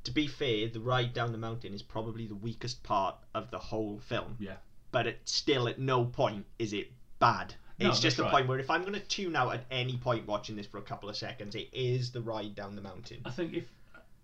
to 0.04 0.10
be 0.10 0.26
fair, 0.26 0.68
the 0.68 0.80
ride 0.80 1.14
down 1.14 1.32
the 1.32 1.38
mountain 1.38 1.72
is 1.72 1.82
probably 1.82 2.26
the 2.26 2.34
weakest 2.34 2.82
part 2.82 3.16
of 3.34 3.50
the 3.50 3.58
whole 3.58 4.00
film. 4.00 4.36
Yeah. 4.38 4.56
But 4.92 5.06
it 5.06 5.20
still, 5.24 5.68
at 5.68 5.78
no 5.78 6.04
point 6.04 6.46
is 6.58 6.72
it 6.72 6.88
bad. 7.18 7.54
No, 7.78 7.90
it's 7.90 8.00
just 8.00 8.18
a 8.18 8.22
right. 8.22 8.32
point 8.32 8.48
where 8.48 8.58
if 8.58 8.70
I'm 8.70 8.82
going 8.82 8.94
to 8.94 9.00
tune 9.00 9.36
out 9.36 9.52
at 9.54 9.64
any 9.70 9.98
point 9.98 10.26
watching 10.26 10.56
this 10.56 10.66
for 10.66 10.78
a 10.78 10.82
couple 10.82 11.08
of 11.08 11.16
seconds, 11.16 11.54
it 11.54 11.68
is 11.72 12.10
the 12.10 12.22
ride 12.22 12.54
down 12.54 12.74
the 12.74 12.82
mountain. 12.82 13.20
I 13.24 13.30
think 13.30 13.54
if 13.54 13.64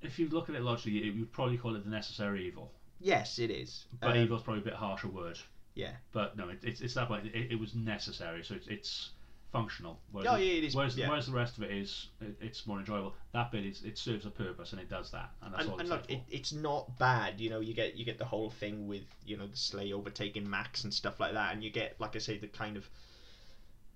if 0.01 0.19
you 0.19 0.29
look 0.29 0.49
at 0.49 0.55
it 0.55 0.63
logically, 0.63 0.93
you 0.93 1.21
would 1.21 1.33
probably 1.33 1.59
call 1.59 1.77
it 1.77 1.85
the 1.85 1.91
necessary 1.91 2.47
evil. 2.47 2.73
Yes, 2.99 3.39
it 3.39 3.51
is. 3.51 3.85
But 4.01 4.13
Um, 4.13 4.17
evil's 4.17 4.43
probably 4.43 4.63
a 4.63 4.65
bit 4.65 4.75
harsher 4.75 5.09
word. 5.09 5.39
Yeah. 5.75 5.93
But 6.13 6.37
no, 6.37 6.49
it, 6.49 6.59
it's 6.63 6.81
it's 6.81 6.95
that 6.95 7.11
way. 7.11 7.21
It, 7.33 7.53
it 7.53 7.61
was 7.61 7.75
necessary, 7.75 8.45
so 8.45 8.55
it's 8.55 8.67
it's 8.69 9.11
functional. 9.53 9.99
Whereas, 10.11 10.33
Oh, 10.33 10.37
yeah, 10.37 10.53
it 10.55 10.65
is, 10.65 10.75
Whereas, 10.75 10.97
yeah. 10.97 11.09
whereas 11.09 11.27
the 11.27 11.33
rest 11.33 11.59
of 11.59 11.65
it 11.65 11.71
is 11.71 12.09
it, 12.21 12.35
it's 12.41 12.67
more 12.67 12.79
enjoyable. 12.79 13.15
That 13.33 13.53
bit 13.53 13.65
is 13.65 13.83
it 13.85 13.99
serves 13.99 14.27
a 14.27 14.31
purpose 14.31 14.73
and 14.73 14.81
it 14.81 14.89
does 14.89 15.11
that, 15.11 15.31
and 15.43 15.53
that's 15.53 15.65
and, 15.65 15.73
all 15.73 15.79
and 15.79 15.89
it's 15.89 15.91
look, 15.91 16.11
it, 16.11 16.21
it's 16.31 16.53
not 16.53 16.99
bad. 16.99 17.41
You 17.41 17.51
know, 17.51 17.61
you 17.61 17.75
get 17.75 17.97
you 17.97 18.05
get 18.05 18.19
the 18.19 18.25
whole 18.25 18.51
thing 18.51 18.89
with 18.89 19.05
you 19.27 19.37
know 19.37 19.47
the 19.47 19.57
sleigh 19.57 19.93
overtaking 19.93 20.49
Max 20.49 20.85
and 20.85 20.93
stuff 20.93 21.21
like 21.21 21.35
that, 21.35 21.53
and 21.53 21.63
you 21.63 21.71
get 21.71 21.95
like 22.01 22.17
I 22.17 22.19
say 22.19 22.39
the 22.39 22.49
kind 22.49 22.77
of 22.77 22.89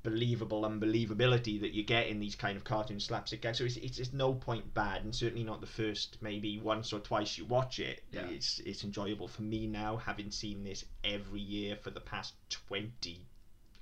believable 0.07 0.63
unbelievability 0.63 1.61
that 1.61 1.73
you 1.73 1.83
get 1.83 2.07
in 2.07 2.21
these 2.21 2.37
kind 2.37 2.57
of 2.57 2.63
cartoon 2.63 3.01
slapstick 3.01 3.43
gags. 3.43 3.59
So 3.59 3.65
it's, 3.65 3.77
it's 3.77 3.99
it's 3.99 4.13
no 4.13 4.33
point 4.33 4.73
bad, 4.73 5.05
and 5.05 5.15
certainly 5.15 5.45
not 5.45 5.61
the 5.61 5.67
first 5.67 6.19
maybe 6.21 6.59
once 6.59 6.93
or 6.93 7.01
twice 7.01 7.37
you 7.37 7.45
watch 7.45 7.81
it. 7.81 8.03
Yeah. 8.13 8.27
It's 8.29 8.61
it's 8.61 8.85
enjoyable 8.85 9.27
for 9.29 9.43
me 9.43 9.67
now, 9.67 9.97
having 9.97 10.31
seen 10.31 10.63
this 10.63 10.85
every 11.03 11.41
year 11.41 11.77
for 11.77 11.91
the 11.91 12.01
past 12.01 12.35
twenty 12.49 13.27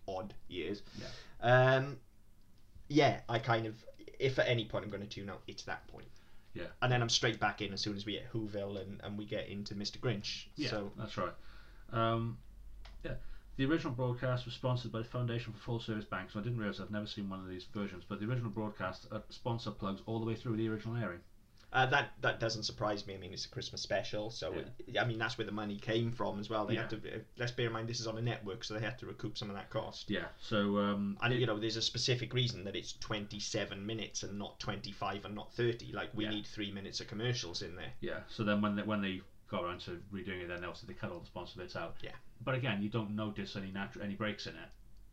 odd 0.08 0.32
years. 0.48 0.82
Yeah. 0.98 1.74
Um, 1.76 1.98
yeah, 2.88 3.20
I 3.28 3.38
kind 3.38 3.66
of 3.66 3.76
if 4.18 4.38
at 4.38 4.48
any 4.48 4.64
point 4.64 4.84
I'm 4.84 4.90
going 4.90 5.02
to 5.02 5.08
tune 5.08 5.28
out, 5.28 5.42
it's 5.46 5.64
that 5.64 5.86
point. 5.88 6.08
Yeah. 6.54 6.64
And 6.80 6.90
then 6.90 7.02
I'm 7.02 7.08
straight 7.08 7.38
back 7.38 7.60
in 7.60 7.72
as 7.72 7.80
soon 7.80 7.96
as 7.96 8.06
we 8.06 8.14
hit 8.14 8.32
Whoville 8.32 8.80
and, 8.80 9.00
and 9.02 9.18
we 9.18 9.24
get 9.26 9.48
into 9.48 9.74
Mr. 9.74 9.98
Grinch. 9.98 10.46
Yeah, 10.56 10.70
So 10.70 10.92
that's 10.96 11.16
right. 11.18 11.32
Um, 11.92 12.38
the 13.56 13.64
original 13.66 13.92
broadcast 13.92 14.44
was 14.44 14.54
sponsored 14.54 14.92
by 14.92 14.98
the 14.98 15.04
Foundation 15.04 15.52
for 15.52 15.58
Full 15.60 15.80
Service 15.80 16.04
Banks. 16.04 16.32
So 16.32 16.40
I 16.40 16.42
didn't 16.42 16.58
realize 16.58 16.80
I've 16.80 16.90
never 16.90 17.06
seen 17.06 17.28
one 17.30 17.40
of 17.40 17.48
these 17.48 17.66
versions, 17.72 18.04
but 18.08 18.20
the 18.20 18.26
original 18.28 18.50
broadcast 18.50 19.06
uh, 19.12 19.20
sponsor 19.30 19.70
plugs 19.70 20.02
all 20.06 20.18
the 20.20 20.26
way 20.26 20.34
through 20.34 20.56
the 20.56 20.68
original 20.68 20.96
airing. 20.96 21.20
uh, 21.72 21.86
that 21.86 22.12
that 22.20 22.38
doesn't 22.38 22.62
surprise 22.62 23.04
me. 23.06 23.14
I 23.14 23.18
mean, 23.18 23.32
it's 23.32 23.46
a 23.46 23.48
Christmas 23.48 23.80
special, 23.82 24.30
so 24.30 24.52
it, 24.52 24.96
I 25.00 25.04
mean 25.04 25.18
that's 25.18 25.36
where 25.38 25.44
the 25.44 25.50
money 25.52 25.76
came 25.76 26.12
from 26.12 26.38
as 26.38 26.48
well. 26.48 26.66
They 26.66 26.76
had 26.76 26.90
to. 26.90 26.96
uh, 26.96 27.18
Let's 27.36 27.50
bear 27.52 27.66
in 27.66 27.72
mind 27.72 27.88
this 27.88 27.98
is 28.00 28.06
on 28.06 28.16
a 28.16 28.22
network, 28.22 28.62
so 28.64 28.74
they 28.74 28.80
had 28.80 28.96
to 29.00 29.06
recoup 29.06 29.36
some 29.36 29.50
of 29.50 29.56
that 29.56 29.70
cost. 29.70 30.08
Yeah. 30.08 30.26
So 30.40 30.78
um, 30.78 31.18
And 31.22 31.32
it- 31.32 31.40
you 31.40 31.46
know, 31.46 31.58
there's 31.58 31.76
a 31.76 31.82
specific 31.82 32.32
reason 32.32 32.62
that 32.64 32.76
it's 32.76 32.92
27 33.00 33.84
minutes 33.84 34.22
and 34.22 34.38
not 34.38 34.60
25 34.60 35.24
and 35.24 35.34
not 35.34 35.52
30. 35.54 35.92
Like 35.92 36.10
we 36.14 36.24
Yeah. 36.24 36.30
need 36.30 36.46
three 36.46 36.70
minutes 36.70 37.00
of 37.00 37.08
commercials 37.08 37.62
in 37.62 37.74
there. 37.76 37.92
Yeah. 38.00 38.20
So 38.28 38.44
then 38.44 38.60
when 38.62 38.76
they, 38.76 38.82
when 38.82 39.00
they 39.02 39.22
got 39.54 39.64
around 39.64 39.80
to 39.80 40.00
redoing 40.12 40.42
it, 40.42 40.48
then 40.48 40.64
obviously 40.64 40.88
they 40.88 40.94
cut 40.94 41.10
all 41.12 41.20
the 41.20 41.26
sponsor 41.26 41.58
bits 41.58 41.76
out. 41.76 41.96
Yeah. 42.02 42.10
But 42.44 42.54
again, 42.56 42.82
you 42.82 42.88
don't 42.88 43.14
notice 43.14 43.56
any 43.56 43.70
natural 43.70 44.04
any 44.04 44.14
breaks 44.14 44.46
in 44.46 44.54
it. 44.54 44.68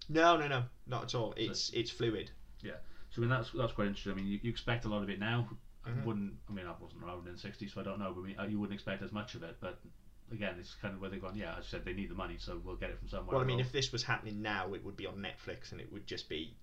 No, 0.09 0.35
no, 0.37 0.47
no, 0.47 0.63
not 0.87 1.03
at 1.03 1.15
all. 1.15 1.33
It's 1.37 1.69
it's 1.69 1.91
fluid. 1.91 2.31
Yeah. 2.61 2.73
So 3.11 3.17
I 3.17 3.19
mean 3.21 3.29
that's 3.29 3.51
that's 3.51 3.73
quite 3.73 3.87
interesting. 3.87 4.13
I 4.13 4.15
mean 4.15 4.25
you, 4.27 4.39
you 4.41 4.49
expect 4.49 4.85
a 4.85 4.89
lot 4.89 5.03
of 5.03 5.09
it 5.09 5.19
now. 5.19 5.47
Mhm. 5.87 6.01
I 6.01 6.05
wouldn't. 6.05 6.33
I 6.49 6.53
mean 6.53 6.65
I 6.65 6.73
wasn't 6.79 7.03
around 7.03 7.27
in 7.27 7.33
the 7.35 7.39
'60s, 7.39 7.73
so 7.73 7.81
I 7.81 7.83
don't 7.83 7.99
know. 7.99 8.11
But 8.15 8.21
I 8.21 8.25
mean, 8.25 8.39
uh, 8.39 8.45
you 8.45 8.59
wouldn't 8.59 8.73
expect 8.75 9.01
as 9.03 9.11
much 9.11 9.35
of 9.35 9.43
it. 9.43 9.57
But 9.59 9.79
again, 10.31 10.55
it's 10.59 10.75
kind 10.75 10.93
of 10.93 11.01
where 11.01 11.09
they've 11.09 11.21
gone. 11.21 11.35
Yeah, 11.35 11.51
as 11.57 11.65
I 11.65 11.67
said, 11.69 11.85
they 11.85 11.93
need 11.93 12.09
the 12.09 12.15
money, 12.15 12.37
so 12.39 12.59
we'll 12.63 12.75
get 12.75 12.89
it 12.89 12.99
from 12.99 13.07
somewhere. 13.09 13.33
Well, 13.35 13.43
I 13.43 13.47
mean, 13.47 13.57
We'll- 13.57 13.65
if 13.65 13.71
this 13.71 13.91
was 13.91 14.03
happening 14.03 14.41
now, 14.41 14.73
it 14.73 14.83
would 14.83 14.95
be 14.97 15.05
on 15.05 15.15
Netflix 15.17 15.71
and 15.71 15.79
it 15.81 15.91
would 15.91 16.05
just 16.07 16.29
be 16.29 16.55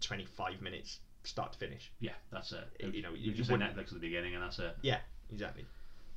twenty 0.00 0.24
five 0.26 0.60
minutes 0.62 1.00
start 1.24 1.52
to 1.52 1.58
finish. 1.58 1.90
yeah, 2.00 2.12
that's 2.30 2.52
it. 2.52 2.68
you 2.94 3.02
know, 3.02 3.10
you, 3.14 3.30
you 3.30 3.32
just 3.32 3.48
say 3.50 3.56
Netflix 3.56 3.88
at 3.88 3.94
the 3.94 3.98
beginning, 4.00 4.34
and 4.34 4.42
that's 4.44 4.58
it. 4.60 4.76
Yeah, 4.82 5.00
exactly. 5.30 5.64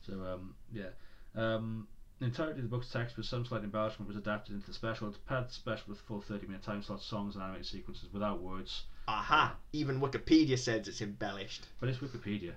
So 0.06 0.14
um, 0.14 0.56
yeah. 0.74 0.90
Um, 1.36 1.88
the 2.20 2.26
entirety 2.26 2.60
of 2.60 2.64
the 2.64 2.70
book's 2.70 2.90
text 2.90 3.16
with 3.16 3.26
some 3.26 3.46
slight 3.46 3.64
embellishment 3.64 4.08
was 4.08 4.18
adapted 4.18 4.54
into 4.56 4.68
the 4.68 4.74
special. 4.74 5.10
To 5.12 5.20
pad 5.20 5.48
the 5.48 5.54
special 5.54 5.86
with 5.88 6.00
full 6.02 6.22
30 6.22 6.48
minute 6.48 6.64
time 6.64 6.84
slots, 6.84 7.06
songs, 7.06 7.36
and 7.36 7.44
animated 7.44 7.66
sequences 7.68 8.10
without 8.12 8.42
words. 8.42 8.84
Aha! 9.08 9.56
Even 9.72 10.02
Wikipedia 10.02 10.60
says 10.60 10.88
it's 10.88 11.02
embellished. 11.02 11.66
But 11.80 11.90
it's 11.90 12.00
Wikipedia. 12.00 12.52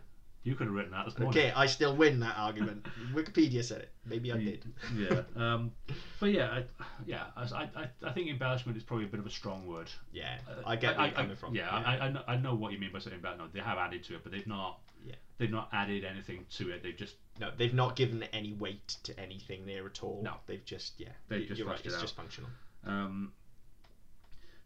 You 0.45 0.57
could 0.57 0.67
have 0.67 0.75
written 0.75 0.91
that 0.91 1.05
this 1.05 1.17
morning. 1.17 1.39
Okay, 1.41 1.53
I 1.55 1.67
still 1.67 1.95
win 1.95 2.19
that 2.21 2.35
argument. 2.37 2.85
Wikipedia 3.15 3.63
said 3.63 3.83
it. 3.83 3.91
Maybe 4.05 4.33
I 4.33 4.37
You- 4.39 4.51
did. 4.51 4.65
yeah. 4.97 5.23
Um, 5.37 5.71
but 6.19 6.33
yeah, 6.33 6.49
I, 6.51 6.65
yeah. 7.07 7.27
I, 7.37 7.43
I, 7.77 7.89
I 8.05 8.13
think 8.13 8.29
embellishment 8.29 8.77
is 8.77 8.83
probably 8.83 9.05
a 9.05 9.09
bit 9.09 9.21
of 9.21 9.27
a 9.27 9.31
strong 9.31 9.69
word. 9.69 9.89
Yeah, 10.13 10.39
Uh, 10.51 10.63
I 10.67 10.75
get 10.75 10.97
where 10.97 11.07
you're 11.07 11.15
coming 11.15 11.31
I, 11.31 11.35
from. 11.37 11.55
Yeah, 11.55 11.71
I, 11.71 11.99
I, 11.99 12.11
know, 12.11 12.23
I 12.27 12.37
know 12.37 12.55
what 12.57 12.73
you 12.73 12.81
mean 12.81 12.91
by 12.93 12.99
saying 12.99 13.21
no, 13.23 13.47
they 13.53 13.61
have 13.61 13.79
added 13.79 14.03
to 14.05 14.17
it, 14.17 14.25
but 14.25 14.33
they've 14.33 14.47
not. 14.49 14.81
Yeah. 15.05 15.15
They've 15.38 15.51
not 15.51 15.69
added 15.73 16.05
anything 16.05 16.47
to 16.59 16.71
it. 16.71 16.83
They've 16.83 16.97
just 16.97 17.15
No, 17.41 17.51
they've 17.57 17.75
not 17.75 17.97
given 17.97 18.23
any 18.33 18.53
weight 18.53 18.87
to 19.05 19.19
anything 19.19 19.67
there 19.67 19.87
at 19.87 20.03
all. 20.03 20.21
No. 20.23 20.35
they've 20.47 20.65
just 20.65 20.93
yeah. 20.99 21.09
They've 21.29 21.47
just 21.49 21.59
you're 21.59 21.67
right. 21.67 21.75
fleshed 21.81 21.87
it 21.87 21.88
It's 21.88 21.97
out. 21.97 22.03
just 22.03 22.17
functional. 22.17 22.51
Um, 22.85 23.33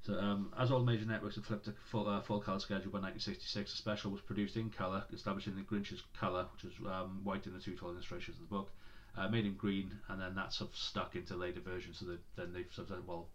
so, 0.02 0.14
um, 0.20 0.52
as 0.56 0.70
all 0.70 0.84
major 0.84 1.04
networks 1.04 1.34
had 1.34 1.44
flipped 1.44 1.64
to 1.64 1.74
full, 1.90 2.08
uh, 2.08 2.20
full 2.22 2.40
colour 2.40 2.60
schedule 2.60 2.92
by 2.92 3.00
1966, 3.00 3.72
a 3.72 3.76
special 3.76 4.12
was 4.12 4.20
produced 4.20 4.56
in 4.56 4.70
colour, 4.70 5.02
establishing 5.12 5.56
the 5.56 5.62
Grinch's 5.62 6.00
colour, 6.18 6.46
which 6.52 6.62
was 6.62 6.74
um, 6.92 7.20
white 7.24 7.44
in 7.46 7.52
the 7.52 7.58
two 7.60 7.74
tall 7.74 7.90
illustrations 7.90 8.36
of 8.36 8.48
the 8.48 8.54
book, 8.54 8.70
uh, 9.16 9.28
made 9.28 9.46
in 9.46 9.54
green, 9.54 9.90
and 10.08 10.20
then 10.20 10.36
that 10.36 10.52
sort 10.52 10.70
of 10.70 10.76
stuck 10.76 11.16
into 11.16 11.34
later 11.34 11.60
versions. 11.60 11.98
So 11.98 12.06
that 12.06 12.20
then 12.36 12.52
they've 12.52 12.68
sort 12.72 12.88
of 12.90 12.96
said, 12.98 13.06
well, 13.06 13.26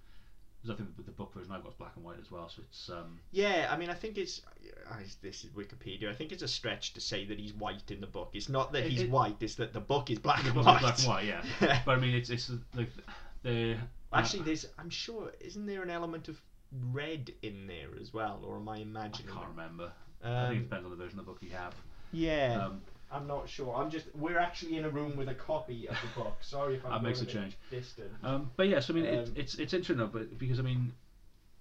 there's 0.63 0.69
nothing 0.78 0.93
with 0.97 1.06
the 1.06 1.12
book 1.12 1.34
version 1.34 1.52
I've 1.52 1.63
got 1.63 1.69
is 1.69 1.76
black 1.76 1.93
and 1.95 2.06
white 2.06 2.17
as 2.21 2.30
well. 2.32 2.47
So 2.50 2.62
it's 2.62 2.89
um, 2.89 3.19
Yeah, 3.32 3.67
I 3.71 3.78
mean, 3.78 3.89
I 3.89 3.93
think 3.93 4.17
it's 4.17 4.41
uh, 4.89 4.95
this 5.21 5.43
is 5.43 5.50
Wikipedia. 5.52 6.10
I 6.10 6.13
think 6.13 6.32
it's 6.32 6.43
a 6.43 6.47
stretch 6.47 6.93
to 6.93 7.02
say 7.02 7.26
that 7.26 7.39
he's 7.39 7.54
white 7.54 7.89
in 7.89 8.00
the 8.02 8.08
book. 8.08 8.30
It's 8.34 8.50
not 8.50 8.71
that 8.74 8.84
It- 8.86 8.91
he's 8.91 9.02
it- 9.02 9.10
white; 9.10 9.38
it's 9.41 9.56
that 9.56 9.74
the 9.74 9.80
book 9.80 10.10
is 10.12 10.19
black 10.19 10.43
and 10.45 10.56
white. 10.56 10.80
black 10.82 10.97
and 11.00 11.08
white, 11.08 11.26
yeah. 11.62 11.82
But 11.86 11.97
I 11.97 12.00
mean, 12.00 12.13
it's 12.15 12.30
it's 12.30 12.52
like 12.76 12.89
the 13.43 13.78
Actually, 14.13 14.43
there's 14.43 14.65
I'm 14.78 14.89
sure 14.89 15.32
isn't 15.39 15.65
there 15.65 15.82
an 15.84 15.89
element 15.89 16.28
of 16.28 16.39
red 16.91 17.32
in 17.41 17.65
there 17.67 17.89
as 18.00 18.13
well, 18.13 18.41
or 18.45 18.58
am 18.58 18.69
I 18.69 18.78
I 18.78 18.80
imagining? 18.80 19.32
can't 19.34 19.45
it? 19.45 19.50
remember. 19.50 19.91
I 20.24 20.47
think 20.50 20.54
it 20.54 20.58
Um, 20.58 20.63
depends 20.63 20.86
on 20.86 20.91
the 20.91 20.97
version 20.97 21.17
of 21.19 21.26
the 21.26 21.32
book 21.32 21.41
you 21.41 21.50
have. 21.52 21.74
yeah, 22.12 22.65
Um, 22.67 22.82
I'm 23.12 23.28
not 23.28 23.50
sure. 23.50 23.76
I'm 23.76 23.89
just 23.89 24.06
we're 24.15 24.39
actually 24.39 24.78
in 24.78 24.86
a 24.86 24.89
room 24.89 25.15
with 25.17 25.28
a 25.30 25.34
copy 25.34 25.88
of 25.88 25.95
the 26.02 26.19
book. 26.21 26.38
Sorry 26.41 26.76
if 26.76 26.86
I'm 26.86 26.91
That 26.91 27.04
makes 27.04 27.21
a 27.21 27.26
change. 27.26 27.58
Distant. 27.69 28.12
Um, 28.24 28.52
but 28.56 28.67
yes, 28.67 28.89
I 28.89 28.93
mean 28.93 29.06
it, 29.06 29.28
Um, 29.28 29.34
it's 29.36 29.56
it's 29.56 29.74
interesting 29.74 29.97
though, 29.97 30.08
but 30.08 30.38
because 30.38 30.60
I 30.60 30.63
mean 30.63 30.93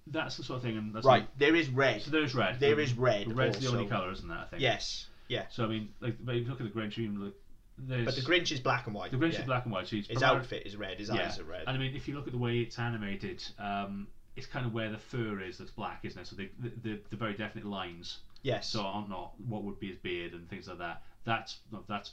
that's 0.07 0.37
the 0.37 0.43
sort 0.43 0.57
of 0.57 0.63
thing, 0.63 0.77
and 0.77 0.93
that's 0.93 1.05
Right, 1.05 1.27
there 1.37 1.55
is 1.55 1.69
red. 1.69 2.01
So 2.01 2.11
there's 2.11 2.33
red. 2.33 2.59
There 2.59 2.75
The- 2.75 2.81
is 2.81 2.93
red 2.93 3.35
red's 3.35 3.59
the 3.59 3.69
only 3.69 3.87
colour, 3.87 4.11
isn't 4.11 4.29
it? 4.29 4.33
I 4.33 4.45
think. 4.45 4.61
Yes, 4.61 5.07
yeah. 5.27 5.45
So 5.51 5.63
I 5.63 5.67
mean, 5.67 5.89
like, 5.99 6.17
but 6.23 6.35
if 6.35 6.43
you 6.45 6.49
look 6.49 6.61
at 6.61 6.73
the 6.73 6.79
Grinch, 6.79 6.97
even 6.97 7.23
look, 7.23 7.35
there's 7.77 8.05
But 8.05 8.15
the 8.15 8.21
Grinch 8.21 8.51
is 8.51 8.59
black 8.59 8.85
and 8.87 8.95
white. 8.95 9.11
the 9.11 9.17
Grinch 9.17 9.33
yeah. 9.33 9.39
is 9.41 9.45
black 9.45 9.65
and 9.65 9.73
white. 9.73 9.87
So 9.87 9.95
he's 9.97 10.07
His 10.07 10.23
outfit 10.23 10.65
is 10.65 10.75
red. 10.75 10.97
His 10.99 11.09
Yeah. 11.09 11.25
eyes 11.27 11.39
are 11.39 11.43
red. 11.43 11.63
And 11.67 11.77
I 11.77 11.79
mean, 11.79 11.95
if 11.95 12.07
you 12.07 12.15
look 12.15 12.27
at 12.27 12.33
the 12.33 12.39
way 12.39 12.59
it's 12.59 12.79
animated, 12.79 13.43
um, 13.59 14.07
it's 14.35 14.47
kind 14.47 14.65
of 14.65 14.73
where 14.73 14.89
the 14.89 14.97
fur 14.97 15.39
is 15.41 15.57
that's 15.57 15.71
black, 15.71 15.99
isn't 16.03 16.19
it? 16.19 16.27
So 16.27 16.35
the 16.35 16.49
the, 16.59 16.69
the, 16.83 16.99
the 17.11 17.15
very 17.15 17.33
definite 17.33 17.65
lines, 17.65 18.19
yes. 18.41 18.67
so 18.69 18.81
are 18.81 19.05
not 19.07 19.33
what 19.47 19.63
would 19.63 19.79
be 19.79 19.87
his 19.89 19.97
beard 19.97 20.33
and 20.33 20.49
things 20.49 20.67
like 20.67 20.79
that. 20.79 21.03
That's 21.23 21.57
that's 21.87 22.11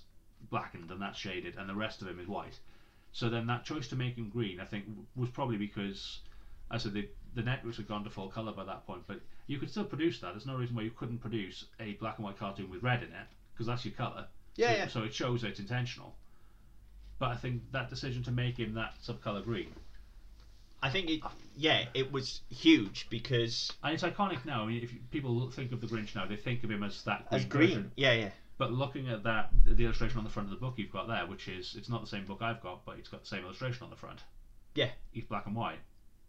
blackened 0.51 0.91
and 0.91 1.01
that's 1.01 1.19
shaded, 1.19 1.57
and 1.57 1.69
the 1.69 1.75
rest 1.75 2.03
of 2.03 2.09
him 2.09 2.21
is 2.21 2.29
white. 2.29 2.59
So 3.13 3.29
then 3.29 3.47
that 3.47 3.65
choice 3.65 3.89
to 3.89 3.97
make 3.97 4.17
him 4.17 4.29
green, 4.29 4.61
I 4.61 4.65
think, 4.65 4.85
was 5.17 5.31
probably 5.31 5.57
because, 5.57 6.21
I 6.71 6.79
said 6.79 6.93
the 6.93 7.09
the 7.35 7.43
networks 7.43 7.77
had 7.77 7.89
gone 7.89 8.05
to 8.05 8.11
full 8.11 8.29
color 8.29 8.53
by 8.53 8.65
that 8.65 8.87
point, 8.87 9.03
but 9.07 9.21
you 9.47 9.59
could 9.59 9.71
still 9.71 9.85
produce 9.85 10.21
that. 10.21 10.33
There's 10.33 10.47
no 10.47 10.57
reason 10.57 10.75
why 10.77 10.83
you 10.83 10.91
couldn't 10.91 11.19
produce 11.19 11.67
a 11.81 11.93
black 11.95 12.19
and 12.19 12.25
white 12.25 12.39
cartoon 12.39 12.71
with 12.71 12.83
red 12.83 13.03
in 13.03 13.11
it, 13.11 13.27
because 13.53 13.67
that's 13.67 13.85
your 13.85 13.95
color. 13.95 14.27
yeah, 14.57 14.73
so, 14.73 14.77
yeah. 14.77 14.89
so 14.89 15.03
it 15.05 15.15
shows 15.15 15.43
that 15.43 15.49
it's 15.49 15.61
intentional. 15.61 16.15
But 17.19 17.31
I 17.31 17.37
think 17.37 17.63
that 17.73 17.91
decision 17.91 18.23
to 18.25 18.31
make 18.31 18.59
him 18.59 18.75
that 18.75 18.95
subcolor 19.05 19.45
green, 19.45 19.75
I 20.83 20.91
think 20.91 21.11
it. 21.11 21.21
Yeah, 21.57 21.87
it 21.95 22.13
was 22.13 22.41
huge 22.51 23.09
because 23.11 23.73
and 23.83 23.93
it's 23.95 24.05
iconic 24.05 24.45
now. 24.45 24.63
I 24.63 24.67
mean, 24.67 24.83
if 24.83 24.93
people 25.11 25.51
think 25.51 25.73
of 25.73 25.81
the 25.81 25.89
Grinch 25.89 26.15
now, 26.15 26.27
they 26.27 26.37
think 26.37 26.63
of 26.63 26.71
him 26.71 26.83
as 26.85 27.03
that 27.03 27.29
green 27.29 27.41
as 27.41 27.45
green. 27.47 27.69
version. 27.69 27.93
Yeah, 27.97 28.13
yeah. 28.13 28.31
But 28.59 28.73
looking 28.73 29.09
at 29.09 29.23
that, 29.23 29.51
the 29.65 29.85
illustration 29.85 30.19
on 30.19 30.25
the 30.25 30.31
front 30.31 30.49
of 30.49 30.51
the 30.51 30.61
book 30.61 30.75
you've 30.77 30.93
got 30.93 31.07
there, 31.09 31.25
which 31.27 31.47
is 31.49 31.75
it's 31.79 31.89
not 31.89 32.01
the 32.01 32.09
same 32.09 32.25
book 32.25 32.43
I've 32.43 32.61
got, 32.61 32.85
but 32.85 32.99
it's 32.99 33.09
got 33.09 33.21
the 33.23 33.29
same 33.29 33.45
illustration 33.45 33.85
on 33.85 33.91
the 33.91 33.97
front. 33.97 34.21
Yeah. 34.75 34.91
He's 35.13 35.25
black 35.25 35.47
and 35.47 35.55
white. 35.55 35.79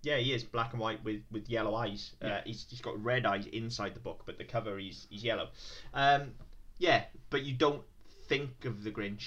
Yeah, 0.04 0.18
he 0.18 0.32
is 0.34 0.44
black 0.44 0.72
and 0.72 0.80
white 0.80 1.04
with, 1.04 1.22
with 1.32 1.50
yellow 1.50 1.76
eyes. 1.76 2.12
Uh, 2.24 2.28
Yeah. 2.28 2.42
he's, 2.46 2.66
he's 2.70 2.82
got 2.82 3.04
red 3.04 3.26
eyes 3.26 3.48
inside 3.48 3.96
the 3.96 4.00
book, 4.00 4.24
but 4.26 4.38
the 4.38 4.46
cover 4.46 4.78
he's 4.78 5.08
he's 5.10 5.24
yellow. 5.24 5.50
Um, 5.94 6.34
yeah, 6.78 7.04
but 7.30 7.44
you 7.44 7.54
don't 7.56 7.82
think 8.28 8.64
of 8.66 8.84
the 8.84 8.92
Grinch 8.92 9.26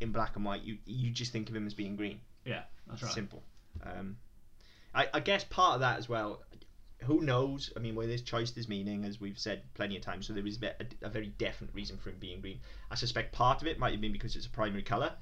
in 0.00 0.12
black 0.12 0.36
and 0.36 0.44
white. 0.44 0.62
You 0.62 0.78
you 0.86 1.10
just 1.10 1.32
think 1.32 1.50
of 1.50 1.56
him 1.56 1.66
as 1.66 1.74
being 1.74 1.96
green. 1.96 2.20
Yeah, 2.46 2.62
that's 2.86 3.02
right. 3.02 3.12
Simple. 3.12 3.42
Um, 3.84 4.16
I 4.94 5.08
I 5.12 5.20
guess 5.20 5.44
part 5.44 5.74
of 5.74 5.80
that 5.80 5.98
as 5.98 6.08
well. 6.08 6.40
Who 7.04 7.20
knows? 7.20 7.72
I 7.76 7.80
mean, 7.80 7.94
where 7.94 8.06
there's 8.06 8.22
choice, 8.22 8.50
there's 8.50 8.68
meaning, 8.68 9.04
as 9.04 9.20
we've 9.20 9.38
said 9.38 9.62
plenty 9.74 9.96
of 9.96 10.02
times. 10.02 10.26
So 10.26 10.32
there 10.32 10.46
is 10.46 10.58
a, 10.62 11.06
a 11.06 11.08
very 11.08 11.28
definite 11.38 11.74
reason 11.74 11.96
for 11.96 12.10
him 12.10 12.16
being 12.20 12.40
green. 12.40 12.60
I 12.90 12.94
suspect 12.94 13.32
part 13.32 13.62
of 13.62 13.68
it 13.68 13.78
might 13.78 13.92
have 13.92 14.00
been 14.00 14.12
because 14.12 14.36
it's 14.36 14.46
a 14.46 14.50
primary 14.50 14.82
color, 14.82 15.12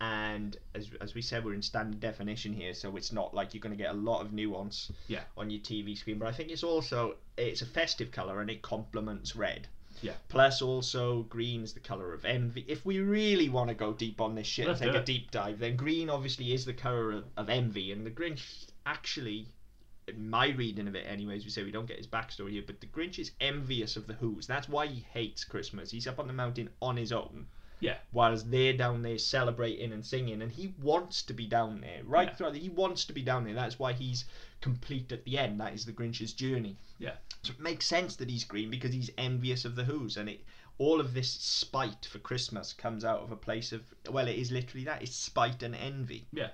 and 0.00 0.56
as 0.74 0.90
as 1.00 1.14
we 1.14 1.22
said, 1.22 1.44
we're 1.44 1.54
in 1.54 1.62
standard 1.62 2.00
definition 2.00 2.52
here, 2.52 2.72
so 2.74 2.96
it's 2.96 3.12
not 3.12 3.34
like 3.34 3.52
you're 3.54 3.60
going 3.60 3.76
to 3.76 3.82
get 3.82 3.90
a 3.90 3.98
lot 3.98 4.20
of 4.22 4.32
nuance 4.32 4.90
Yeah. 5.08 5.20
on 5.36 5.50
your 5.50 5.60
TV 5.60 5.96
screen. 5.96 6.18
But 6.18 6.28
I 6.28 6.32
think 6.32 6.50
it's 6.50 6.62
also 6.64 7.16
it's 7.36 7.62
a 7.62 7.66
festive 7.66 8.10
color 8.10 8.40
and 8.40 8.50
it 8.50 8.62
complements 8.62 9.36
red. 9.36 9.68
Yeah. 10.02 10.12
Plus, 10.28 10.62
also 10.62 11.24
green 11.24 11.62
is 11.62 11.74
the 11.74 11.80
color 11.80 12.14
of 12.14 12.24
envy. 12.24 12.64
If 12.66 12.86
we 12.86 13.00
really 13.00 13.50
want 13.50 13.68
to 13.68 13.74
go 13.74 13.92
deep 13.92 14.20
on 14.20 14.34
this 14.34 14.46
shit 14.46 14.66
Let's 14.66 14.80
and 14.80 14.92
take 14.92 15.02
a 15.02 15.04
deep 15.04 15.30
dive, 15.30 15.58
then 15.58 15.76
green 15.76 16.08
obviously 16.08 16.54
is 16.54 16.64
the 16.64 16.72
color 16.72 17.12
of, 17.12 17.24
of 17.36 17.50
envy, 17.50 17.92
and 17.92 18.06
the 18.06 18.10
Grinch 18.10 18.66
actually, 18.86 19.48
my 20.18 20.48
reading 20.48 20.88
of 20.88 20.94
it, 20.94 21.06
anyways, 21.08 21.44
we 21.44 21.50
say 21.50 21.62
we 21.62 21.70
don't 21.70 21.86
get 21.88 21.98
his 21.98 22.06
backstory 22.06 22.50
here, 22.52 22.62
but 22.66 22.80
the 22.80 22.86
Grinch 22.86 23.18
is 23.18 23.32
envious 23.40 23.96
of 23.96 24.06
the 24.06 24.14
Whos. 24.14 24.46
That's 24.46 24.68
why 24.68 24.86
he 24.86 25.04
hates 25.12 25.44
Christmas. 25.44 25.90
He's 25.90 26.06
up 26.06 26.18
on 26.18 26.26
the 26.26 26.32
mountain 26.32 26.70
on 26.80 26.96
his 26.96 27.12
own. 27.12 27.46
Yeah. 27.80 27.96
Whilst 28.12 28.50
they're 28.50 28.74
down 28.76 29.02
there 29.02 29.16
celebrating 29.18 29.92
and 29.92 30.04
singing, 30.04 30.42
and 30.42 30.52
he 30.52 30.74
wants 30.82 31.22
to 31.22 31.32
be 31.32 31.46
down 31.46 31.80
there 31.80 32.00
right 32.04 32.28
Yeah. 32.28 32.34
throughout. 32.34 32.52
The, 32.52 32.58
he 32.58 32.68
wants 32.68 33.06
to 33.06 33.12
be 33.14 33.22
down 33.22 33.44
there. 33.44 33.54
That's 33.54 33.78
why 33.78 33.94
he's 33.94 34.26
complete 34.60 35.10
at 35.12 35.24
the 35.24 35.38
end. 35.38 35.58
That 35.60 35.72
is 35.72 35.86
the 35.86 35.92
Grinch's 35.92 36.34
journey. 36.34 36.76
Yeah. 36.98 37.14
So 37.42 37.52
it 37.54 37.60
makes 37.60 37.86
sense 37.86 38.16
that 38.16 38.28
he's 38.28 38.44
green 38.44 38.70
because 38.70 38.92
he's 38.92 39.10
envious 39.16 39.64
of 39.64 39.76
the 39.76 39.84
Whos, 39.84 40.18
and 40.18 40.28
it 40.28 40.44
all 40.76 41.00
of 41.00 41.12
this 41.14 41.30
spite 41.30 42.06
for 42.10 42.18
Christmas 42.18 42.72
comes 42.72 43.04
out 43.04 43.20
of 43.20 43.32
a 43.32 43.36
place 43.36 43.72
of 43.72 43.82
well, 44.10 44.28
it 44.28 44.36
is 44.36 44.50
literally 44.52 44.84
that. 44.84 45.02
It's 45.02 45.16
spite 45.16 45.62
and 45.62 45.74
envy. 45.74 46.26
Yeah. 46.32 46.50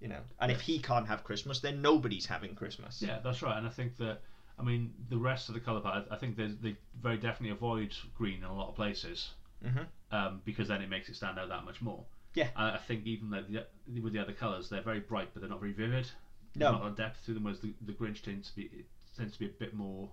You 0.00 0.08
know, 0.08 0.20
and 0.40 0.52
if 0.52 0.60
he 0.60 0.78
can't 0.78 1.06
have 1.06 1.24
Christmas, 1.24 1.60
then 1.60 1.80
nobody's 1.80 2.26
having 2.26 2.54
Christmas. 2.54 3.00
Yeah, 3.00 3.18
that's 3.24 3.40
right. 3.42 3.56
And 3.56 3.66
I 3.66 3.70
think 3.70 3.96
that, 3.96 4.20
I 4.58 4.62
mean, 4.62 4.92
the 5.08 5.16
rest 5.16 5.48
of 5.48 5.54
the 5.54 5.60
color 5.60 5.80
palette, 5.80 6.06
I 6.10 6.16
think 6.16 6.36
they, 6.36 6.48
they 6.48 6.76
very 7.02 7.16
definitely 7.16 7.50
avoid 7.50 7.94
green 8.14 8.38
in 8.38 8.44
a 8.44 8.54
lot 8.54 8.68
of 8.68 8.74
places 8.76 9.30
Mhm. 9.64 9.86
um, 10.12 10.42
because 10.44 10.68
then 10.68 10.82
it 10.82 10.90
makes 10.90 11.08
it 11.08 11.16
stand 11.16 11.38
out 11.38 11.48
that 11.48 11.64
much 11.64 11.80
more. 11.80 12.04
Yeah. 12.34 12.48
And 12.56 12.72
I 12.72 12.76
think 12.76 13.06
even 13.06 13.30
though 13.30 13.42
the, 13.42 14.00
with 14.02 14.12
the 14.12 14.18
other 14.18 14.34
colors, 14.34 14.68
they're 14.68 14.82
very 14.82 15.00
bright, 15.00 15.30
but 15.32 15.40
they're 15.40 15.48
not 15.48 15.60
very 15.60 15.72
vivid. 15.72 16.04
There's 16.04 16.12
No. 16.56 16.72
not 16.72 16.80
a 16.80 16.84
lot 16.84 16.90
of 16.90 16.96
depth 16.96 17.24
to 17.26 17.32
them. 17.34 17.44
Whereas 17.44 17.60
the, 17.60 17.72
the 17.86 17.92
Grinch 17.94 18.20
tends 18.20 18.50
to 18.50 18.56
be 18.56 18.62
it 18.64 18.84
tends 19.16 19.32
to 19.32 19.38
be 19.38 19.46
a 19.46 19.48
bit 19.48 19.72
more. 19.72 20.10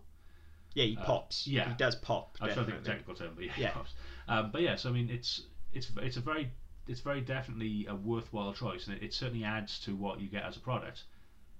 Yeah, 0.75 0.85
he 0.85 0.95
Uh, 0.97 1.03
pops. 1.03 1.45
yeah. 1.45 1.67
he 1.67 1.75
does 1.75 1.95
pop. 1.97 2.37
I 2.39 2.47
don't 2.47 2.55
think 2.55 2.67
the 2.67 2.71
definitely. 2.73 2.89
technical 2.89 3.15
term, 3.15 3.33
but 3.35 3.43
yeah. 3.43 3.53
Yeah. 3.57 3.77
of. 3.79 3.89
Um, 4.29 4.51
but 4.51 4.61
yes, 4.61 4.85
I 4.85 4.91
mean 4.91 5.09
it's 5.09 5.41
it's 5.73 5.91
it's 5.97 6.15
a 6.15 6.21
very 6.21 6.49
it's 6.87 7.01
very 7.01 7.21
definitely 7.21 7.85
a 7.87 7.95
worthwhile 7.95 8.53
choice, 8.53 8.87
and 8.87 8.97
it, 8.97 9.03
it 9.03 9.13
certainly 9.13 9.43
adds 9.45 9.79
to 9.81 9.95
what 9.95 10.19
you 10.19 10.27
get 10.29 10.43
as 10.43 10.57
a 10.57 10.59
product. 10.59 11.03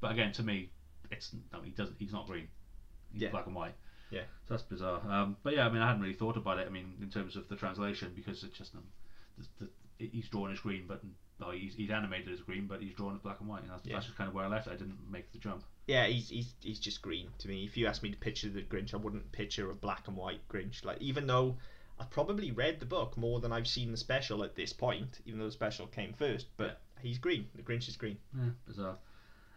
But 0.01 0.11
again, 0.11 0.31
to 0.33 0.43
me, 0.43 0.69
it's 1.11 1.31
no, 1.51 1.61
he 1.61 1.71
doesn't. 1.71 1.95
He's 1.99 2.11
not 2.11 2.27
green. 2.27 2.47
He's 3.11 3.21
Yeah. 3.23 3.29
black 3.29 3.45
and 3.47 3.55
white. 3.55 3.75
Yeah. 4.09 4.23
So 4.47 4.53
that's 4.55 4.63
bizarre. 4.63 5.01
Um, 5.09 5.37
but 5.43 5.53
yeah, 5.55 5.65
I 5.65 5.69
mean, 5.71 5.81
I 5.81 5.87
hadn't 5.87 6.01
really 6.01 6.13
thought 6.13 6.37
about 6.37 6.59
it. 6.59 6.67
I 6.67 6.69
mean, 6.69 6.93
in 7.01 7.09
terms 7.09 7.35
of 7.35 7.47
the 7.49 7.55
translation, 7.55 8.11
because 8.15 8.43
it's 8.43 8.57
just 8.57 8.75
um, 8.75 8.83
the, 9.59 9.65
the, 9.97 10.07
he's 10.11 10.27
drawn 10.29 10.51
as 10.51 10.59
green, 10.59 10.85
but 10.87 11.01
no, 11.39 11.49
he's, 11.51 11.73
he's 11.73 11.89
animated 11.89 12.31
as 12.31 12.39
green, 12.41 12.67
but 12.67 12.81
he's 12.81 12.93
drawn 12.93 13.15
as 13.15 13.21
black 13.21 13.39
and 13.39 13.49
white. 13.49 13.63
And 13.63 13.71
that's, 13.71 13.85
Yeah. 13.85 13.93
that's 13.95 14.05
just 14.05 14.17
kind 14.17 14.27
of 14.27 14.35
where 14.35 14.45
I 14.45 14.49
left. 14.49 14.67
it. 14.67 14.71
I 14.73 14.75
didn't 14.75 14.99
make 15.09 15.31
the 15.31 15.39
jump. 15.39 15.63
Yeah, 15.87 16.05
he's, 16.05 16.29
he's 16.29 16.53
he's 16.61 16.79
just 16.79 17.01
green 17.01 17.27
to 17.39 17.47
me. 17.47 17.65
If 17.65 17.75
you 17.75 17.87
asked 17.87 18.03
me 18.03 18.11
to 18.11 18.17
picture 18.17 18.49
the 18.49 18.61
Grinch, 18.61 18.93
I 18.93 18.97
wouldn't 18.97 19.31
picture 19.31 19.69
a 19.71 19.73
black 19.75 20.07
and 20.07 20.15
white 20.15 20.47
Grinch. 20.47 20.85
Like 20.85 21.01
even 21.01 21.25
though 21.27 21.57
I've 21.99 22.09
probably 22.09 22.51
read 22.51 22.79
the 22.79 22.85
book 22.85 23.17
more 23.17 23.39
than 23.39 23.51
I've 23.51 23.67
seen 23.67 23.91
the 23.91 23.97
special 23.97 24.43
at 24.43 24.55
this 24.55 24.73
point, 24.73 25.19
even 25.25 25.39
though 25.39 25.45
the 25.45 25.51
special 25.51 25.87
came 25.87 26.13
first. 26.13 26.47
But 26.57 26.81
he's 27.01 27.17
green. 27.17 27.47
The 27.55 27.61
Grinch 27.61 27.87
is 27.87 27.95
green. 27.95 28.17
Yeah, 28.35 28.49
bizarre. 28.65 28.97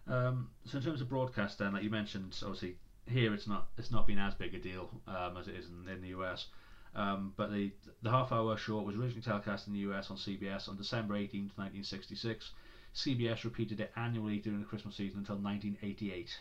Um, 0.07 0.51
so 0.65 0.79
in 0.79 0.85
terms 0.85 1.01
of 1.01 1.09
broadcast, 1.09 1.59
then, 1.59 1.73
like 1.73 1.83
you 1.83 1.91
mentioned, 1.91 2.39
obviously 2.43 2.77
here 3.09 3.33
it's 3.35 3.47
not 3.47 3.69
it's 3.79 3.91
not 3.91 4.07
been 4.07 4.19
as 4.19 4.35
big 4.35 4.55
a 4.55 4.59
deal 4.59 4.91
um, 5.07 5.37
as 5.37 5.49
it 5.49 5.55
is 5.55 5.67
in, 5.67 5.89
in 5.89 6.01
the 6.01 6.09
US. 6.09 6.47
Um, 6.95 7.33
but 7.37 7.53
the 7.53 7.73
the 8.03 8.11
half 8.11 8.33
hour 8.33 8.57
short 8.57 8.87
was 8.87 8.97
originally 8.97 9.23
telecast 9.23 9.67
in 9.67 9.73
the 9.73 9.81
US 9.91 10.11
on 10.11 10.17
CBS 10.17 10.69
on 10.69 10.77
December 10.77 11.15
18th, 11.15 11.57
1966. 11.57 12.53
CBS 12.95 13.45
repeated 13.45 13.81
it 13.81 13.93
annually 13.97 14.39
during 14.39 14.61
the 14.61 14.67
Christmas 14.67 14.97
season 14.97 15.19
until 15.19 15.37
1988. 15.37 16.39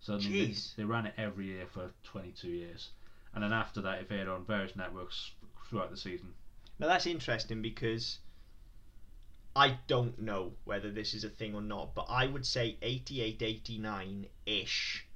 So 0.00 0.16
they, 0.16 0.24
Jeez. 0.24 0.74
they 0.76 0.84
ran 0.84 1.06
it 1.06 1.14
every 1.18 1.46
year 1.46 1.66
for 1.66 1.90
22 2.04 2.48
years, 2.48 2.90
and 3.34 3.42
then 3.42 3.52
after 3.52 3.80
that, 3.82 4.00
it 4.00 4.08
aired 4.10 4.28
on 4.28 4.44
various 4.44 4.76
networks 4.76 5.32
throughout 5.68 5.90
the 5.90 5.96
season. 5.96 6.32
Now 6.78 6.86
that's 6.88 7.06
interesting 7.06 7.62
because 7.62 8.18
I 9.54 9.78
don't 9.86 10.18
know 10.20 10.52
whether 10.64 10.90
this 10.90 11.14
is 11.14 11.24
a 11.24 11.28
thing 11.28 11.54
or 11.54 11.60
not, 11.60 11.94
but 11.94 12.06
I 12.08 12.26
would 12.26 12.46
say 12.46 12.76
88, 12.82 13.42
89 13.42 14.26
ish 14.46 15.06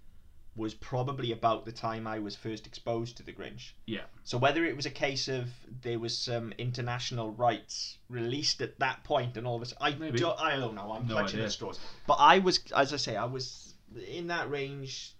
was 0.57 0.75
probably 0.75 1.33
about 1.33 1.65
the 1.65 1.73
time 1.73 2.07
I 2.07 2.21
was 2.21 2.37
first 2.37 2.67
exposed 2.67 3.17
to 3.17 3.23
the 3.25 3.33
Grinch. 3.33 3.73
Yeah. 3.87 4.03
So 4.23 4.39
whether 4.39 4.65
it 4.65 4.77
was 4.77 4.87
a 4.87 4.91
case 4.91 5.27
of 5.27 5.49
there 5.83 5.99
was 5.99 6.17
some 6.17 6.53
international 6.59 7.33
rights 7.33 7.99
released 8.09 8.61
at 8.61 8.79
that 8.79 9.03
point 9.03 9.37
and 9.37 9.47
all 9.47 9.57
of 9.57 9.63
a 9.63 9.67
sudden, 9.67 9.83
I 9.83 9.97
Maybe. 9.97 10.19
don't, 10.19 10.39
I 10.39 10.57
don't 10.57 10.77
know. 10.77 10.93
I'm 10.93 11.09
No 11.09 11.15
clutching 11.15 11.41
at 11.41 11.51
straws. 11.51 11.81
But 12.07 12.15
I 12.15 12.39
was, 12.39 12.61
as 12.77 12.93
I 12.93 12.97
say, 12.99 13.17
I 13.17 13.25
was 13.25 13.75
in 14.09 14.29
that 14.29 14.49
range, 14.49 15.15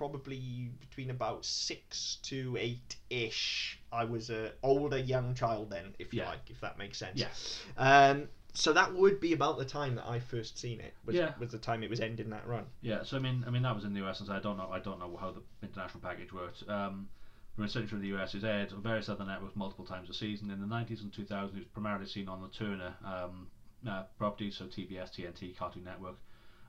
probably 0.00 0.70
between 0.80 1.10
about 1.10 1.44
six 1.44 2.16
to 2.22 2.56
eight 2.58 2.96
ish. 3.10 3.78
I 3.92 4.04
was 4.04 4.30
a 4.30 4.52
older 4.62 4.96
young 4.96 5.34
child 5.34 5.68
then, 5.68 5.94
if 5.98 6.14
you 6.14 6.20
Yeah. 6.22 6.30
like, 6.30 6.48
if 6.48 6.58
that 6.62 6.78
makes 6.78 6.96
sense. 6.96 7.20
Yeah. 7.20 7.28
Um, 7.76 8.28
so 8.54 8.72
that 8.72 8.94
would 8.94 9.20
be 9.20 9.34
about 9.34 9.58
the 9.58 9.64
time 9.66 9.96
that 9.96 10.06
I 10.08 10.18
first 10.18 10.56
seen 10.58 10.80
it. 10.80 10.94
Was, 11.04 11.16
Yeah. 11.16 11.34
Was 11.38 11.50
the 11.52 11.58
time 11.58 11.82
it 11.82 11.90
was 11.90 12.00
ending 12.00 12.30
that 12.30 12.46
run. 12.46 12.64
Yeah, 12.80 13.02
so 13.02 13.18
I 13.18 13.20
mean, 13.20 13.44
I 13.46 13.50
mean 13.50 13.60
that 13.60 13.74
was 13.74 13.84
in 13.84 13.92
the 13.92 14.02
US, 14.06 14.20
and 14.20 14.26
so 14.28 14.32
I 14.34 14.40
don't 14.40 14.56
know, 14.56 14.70
I 14.72 14.78
don't 14.80 14.98
know 14.98 15.14
how 15.18 15.32
the 15.32 15.42
international 15.62 16.00
package 16.00 16.32
worked. 16.32 16.66
Um, 16.66 17.10
from 17.54 17.68
certainly 17.68 17.88
from 17.88 18.00
the 18.00 18.08
US, 18.16 18.32
was 18.32 18.42
aired 18.44 18.72
on 18.72 18.80
various 18.82 19.10
other 19.10 19.26
networks 19.26 19.54
multiple 19.54 19.84
times 19.84 20.08
a 20.08 20.14
season. 20.14 20.50
In 20.50 20.60
the 20.62 20.66
90s 20.66 21.02
and 21.02 21.12
2000s, 21.12 21.48
it 21.54 21.58
was 21.58 21.64
primarily 21.74 22.06
seen 22.06 22.26
on 22.26 22.40
the 22.40 22.48
Turner 22.48 22.94
um, 23.04 23.48
uh, 23.86 24.04
properties, 24.16 24.56
so 24.56 24.64
TBS, 24.64 25.10
TNT, 25.12 25.54
Cartoon 25.54 25.84
Network, 25.84 26.16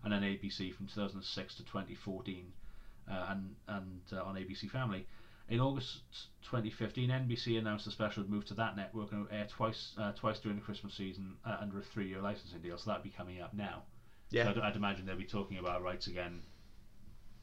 and 0.04 0.12
then 0.12 0.22
ABC 0.22 0.74
from 0.76 0.88
2006 0.88 1.56
to 1.56 1.64
2014, 1.64 2.46
uh, 2.46 2.61
and 3.08 3.56
and 3.68 4.02
uh, 4.14 4.24
on 4.24 4.36
ABC 4.36 4.70
Family. 4.70 5.06
In 5.50 5.60
August 5.60 6.00
2015, 6.44 7.10
NBC 7.10 7.60
announced 7.60 7.84
the 7.84 7.92
special 7.92 8.24
would 8.24 8.32
move 8.32 8.46
to 8.46 8.54
that 8.54 8.78
network 8.78 9.12
and 9.12 9.24
would 9.24 9.34
air 9.34 9.48
twice 9.50 9.94
uh, 9.98 10.14
twice 10.14 10.40
during 10.40 10.58
the 10.58 10.64
Christmas 10.64 10.94
season 10.94 11.36
uh, 11.46 11.58
under 11.60 11.78
a 11.80 11.82
three-year 11.82 12.22
licensing 12.22 12.62
deal. 12.62 12.78
So 12.78 12.90
that'd 12.92 13.04
be 13.04 13.10
coming 13.10 13.42
up 13.42 13.54
now. 13.54 13.84
Yeah. 14.30 14.46
So 14.46 14.52
I'd, 14.52 14.58
I'd 14.60 14.76
imagine 14.78 15.06
they'll 15.06 15.18
be 15.18 15.26
talking 15.26 15.58
about 15.58 15.84
rights 15.84 16.08
again 16.08 16.42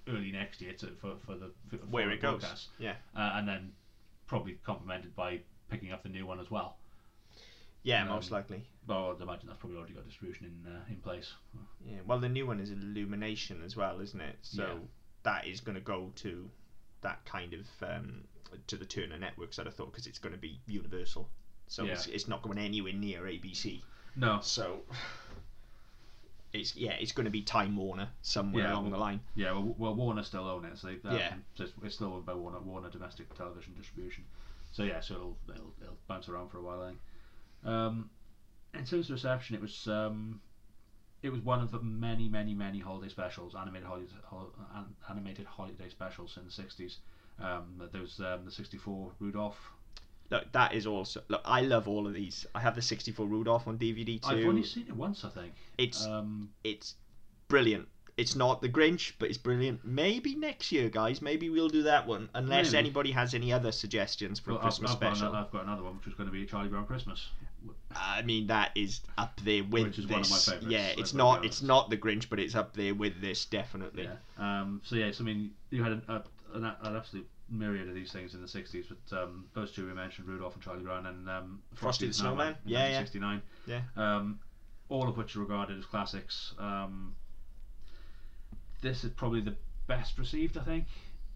early 0.09 0.33
next 0.33 0.63
year 0.63 0.73
to, 0.73 0.87
for 1.01 1.17
for 1.27 1.35
the 1.37 1.51
for, 1.69 1.77
Where 1.91 2.11
it 2.11 2.23
goes. 2.23 2.41
broadcast. 2.41 2.69
Yeah. 2.79 2.95
uh, 3.15 3.33
and 3.35 3.47
then 3.47 3.73
probably 4.27 4.59
complemented 4.65 5.15
by 5.15 5.41
picking 5.69 5.93
up 5.93 6.03
the 6.03 6.09
new 6.09 6.25
one 6.27 6.41
as 6.41 6.51
well. 6.51 6.77
Yeah, 7.83 8.03
Um, 8.05 8.09
most 8.09 8.31
likely. 8.31 8.65
Well, 8.87 9.15
I'd 9.15 9.21
imagine 9.23 9.49
that's 9.49 9.59
probably 9.61 9.77
already 9.79 9.93
got 9.95 10.07
distribution 10.07 10.47
in 10.67 10.73
uh, 10.73 10.81
in 10.89 10.97
place. 10.97 11.31
Yeah. 11.87 11.99
Well, 12.07 12.19
the 12.21 12.29
new 12.29 12.47
one 12.47 12.59
is 12.59 12.71
Illumination 12.71 13.63
as 13.65 13.77
well, 13.77 14.01
isn't 14.01 14.21
it? 14.21 14.37
So 14.43 14.63
Yeah. 14.63 14.75
That 15.25 15.47
is 15.47 15.61
going 15.61 15.75
to 15.75 15.81
go 15.81 16.11
to 16.17 16.49
that 17.03 17.25
kind 17.25 17.55
of 17.55 17.67
um, 17.89 18.25
to 18.67 18.77
the 18.77 18.85
Turner 18.85 19.19
networks. 19.19 19.59
I'd 19.59 19.73
thought 19.73 19.93
because 19.93 20.07
it's 20.07 20.19
going 20.19 20.35
to 20.35 20.41
be 20.41 20.59
Universal. 20.67 21.29
So 21.67 21.85
Yeah. 21.85 21.93
it's, 21.93 22.07
it's 22.07 22.29
not 22.29 22.43
going 22.43 22.59
anywhere 22.59 22.93
near 22.95 23.23
ABC. 23.23 23.83
No, 24.17 24.41
So 24.43 24.81
it's 26.53 26.75
yeah, 26.77 26.93
it's 26.93 27.13
going 27.13 27.25
to 27.27 27.31
be 27.31 27.43
Time 27.43 27.77
Warner 27.77 28.09
somewhere 28.23 28.65
Yeah, 28.65 28.73
along 28.73 28.85
well- 28.85 28.93
the 28.93 28.99
line. 28.99 29.21
yeah, 29.35 29.53
well, 29.53 29.75
well 29.77 29.95
Warner 29.95 30.23
still 30.23 30.47
own 30.49 30.65
it, 30.65 30.79
so 30.79 30.89
they, 30.89 31.09
um, 31.09 31.17
Yeah. 31.17 31.35
so 31.55 31.65
it's, 31.65 31.73
it's 31.83 31.95
still 31.97 32.15
owned 32.15 32.25
by 32.27 32.33
Warner 32.35 32.61
Warner 32.61 32.89
Domestic 32.91 33.33
Television 33.37 33.75
Distribution. 33.77 34.25
So 34.73 34.83
yeah, 34.83 35.01
so 35.01 35.15
it'll 35.15 35.37
it'll, 35.51 35.75
it'll 35.83 35.99
bounce 36.09 36.29
around 36.29 36.49
for 36.51 36.59
a 36.59 36.63
while. 36.63 36.83
I 36.83 36.89
think. 36.89 36.99
Um, 37.65 38.11
in 38.75 38.85
terms 38.85 39.07
of 39.07 39.11
reception, 39.15 39.57
it 39.57 39.61
was 39.63 39.87
um, 39.89 40.41
it 41.23 41.31
was 41.31 41.41
one 41.41 41.61
of 41.61 41.71
the 41.71 41.81
many, 41.81 42.29
many, 42.29 42.55
many 42.55 42.79
holiday 42.79 43.09
specials, 43.09 43.55
animated 43.55 43.87
holiday, 43.87 44.07
hol- 44.25 44.53
animated 45.11 45.47
holiday 45.47 45.89
specials 45.89 46.37
in 46.37 46.45
the 46.45 46.51
sixties. 46.51 46.99
Um, 47.41 47.83
there 47.93 48.01
was 48.01 48.21
um, 48.21 48.45
the 48.45 48.51
'64 48.51 49.13
Rudolph. 49.21 49.73
Look, 50.31 50.51
that 50.53 50.75
is 50.75 50.87
also 50.87 51.23
look. 51.29 51.41
I 51.45 51.63
love 51.63 51.89
all 51.89 52.07
of 52.07 52.15
these. 52.15 52.47
I 52.55 52.61
have 52.61 52.75
the 52.75 52.83
'64 52.83 53.27
Rudolph 53.27 53.67
on 53.67 53.79
DVD 53.79 54.21
too. 54.21 54.29
I've 54.29 54.45
only 54.47 54.65
seen 54.65 54.87
it 54.89 54.97
once, 54.97 55.25
I 55.25 55.31
think. 55.31 55.55
it's 55.79 56.05
Um, 56.07 56.51
it's 56.65 56.95
brilliant. 57.49 57.89
It's 58.19 58.35
not 58.35 58.61
the 58.61 58.69
Grinch, 58.69 59.13
but 59.19 59.29
it's 59.29 59.39
brilliant. 59.39 59.85
Maybe 59.85 60.35
next 60.35 60.73
year, 60.73 60.89
guys. 60.89 61.23
Maybe 61.23 61.49
we'll 61.51 61.69
do 61.69 61.85
that 61.85 62.07
one, 62.07 62.29
unless 62.35 62.73
Maybe. 62.73 62.79
anybody 62.79 63.13
has 63.13 63.33
any 63.33 63.53
other 63.53 63.71
suggestions 63.73 64.41
for 64.41 64.51
well, 64.51 64.59
a 64.59 64.63
Christmas 64.63 64.91
I've, 64.91 64.97
I've, 64.97 65.01
got 65.01 65.07
special. 65.17 65.29
another, 65.29 65.47
I've 65.47 65.53
got 65.53 65.63
another 65.65 65.83
one, 65.85 65.97
which 65.97 66.09
is 66.09 66.15
going 66.15 66.27
to 66.29 66.33
be 66.33 66.45
Charlie 66.45 66.69
Brown 66.69 66.85
Christmas. 66.85 67.29
I 67.95 68.23
mean, 68.23 68.49
that 68.49 68.73
is 68.75 69.01
up 69.17 69.41
there 69.45 69.63
with 69.65 69.85
Which 69.85 69.99
is 70.01 70.07
this. 70.07 70.13
one 70.13 70.21
of 70.23 70.31
my 70.31 70.37
favourites, 70.37 70.67
Yeah, 70.69 70.89
it's 71.01 71.15
not. 71.15 71.45
It's 71.45 71.63
not 71.63 71.91
the 71.91 71.97
Grinch, 71.97 72.29
but 72.29 72.39
it's 72.41 72.55
up 72.57 72.75
there 72.75 72.95
with 72.95 73.21
this 73.21 73.45
definitely. 73.45 74.05
Yeah. 74.05 74.61
Um, 74.63 74.81
so 74.85 74.97
yes, 74.97 75.21
I 75.21 75.25
mean, 75.25 75.53
you 75.71 75.83
had 75.85 75.93
an, 75.93 76.03
an, 76.09 76.65
an 76.83 76.97
absolute 76.97 77.29
myriad 77.49 77.89
of 77.89 77.95
these 77.95 78.13
things 78.13 78.35
in 78.35 78.43
the 78.43 78.49
'60s, 78.49 78.87
but 78.89 79.23
um, 79.23 79.47
those 79.55 79.71
two 79.73 79.87
we 79.87 79.95
mentioned, 79.95 80.27
Rudolph 80.29 80.55
and 80.55 80.63
Charlie 80.63 80.83
Brown, 80.83 81.07
and 81.07 81.29
um, 81.31 81.63
Frosty 81.75 82.09
the 82.09 82.13
Snowman. 82.13 82.57
in 82.65 82.71
Yeah, 82.73 82.89
yeah. 82.89 82.99
1969. 82.99 83.43
Yeah. 83.67 83.81
Um, 83.97 84.41
all 84.89 85.09
of 85.09 85.17
which 85.17 85.37
are 85.37 85.41
regarded 85.41 85.79
as 85.79 85.85
classics. 85.85 86.55
Um, 86.59 87.15
this 88.81 89.05
is 89.05 89.11
probably 89.13 89.41
the 89.41 89.57
best 89.87 90.19
received, 90.19 90.57
I 90.59 90.63
think, 90.65 90.85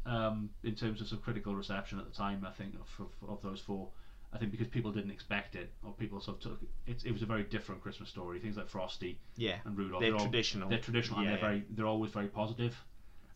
um, 0.06 0.50
in 0.62 0.74
terms 0.74 1.00
of, 1.00 1.08
sort 1.08 1.20
of 1.20 1.24
critical 1.24 1.54
reception 1.54 1.98
at 1.98 2.04
the 2.04 2.16
time. 2.16 2.44
I 2.46 2.52
think 2.52 2.74
of, 2.74 3.06
of, 3.22 3.28
of 3.30 3.42
those 3.42 3.60
four. 3.60 3.88
I 4.34 4.38
think 4.38 4.50
because 4.50 4.68
people 4.68 4.92
didn't 4.92 5.10
expect 5.10 5.56
it, 5.56 5.70
or 5.84 5.92
people 5.92 6.18
sort 6.20 6.38
of 6.38 6.42
took 6.42 6.62
it. 6.86 7.02
It 7.04 7.12
was 7.12 7.20
a 7.22 7.26
very 7.26 7.42
different 7.42 7.82
Christmas 7.82 8.08
story. 8.08 8.38
Things 8.38 8.56
like 8.56 8.68
Frosty 8.68 9.18
Yeah, 9.36 9.56
and 9.66 9.76
Rudolph. 9.76 10.00
they're 10.00 10.14
all- 10.14 10.20
traditional. 10.20 10.68
they're 10.70 10.78
traditional 10.78 11.20
and 11.20 11.28
they're 11.28 11.38
very 11.38 11.64
they're 11.70 11.86
always 11.86 12.12
very 12.12 12.28
positive. 12.28 12.74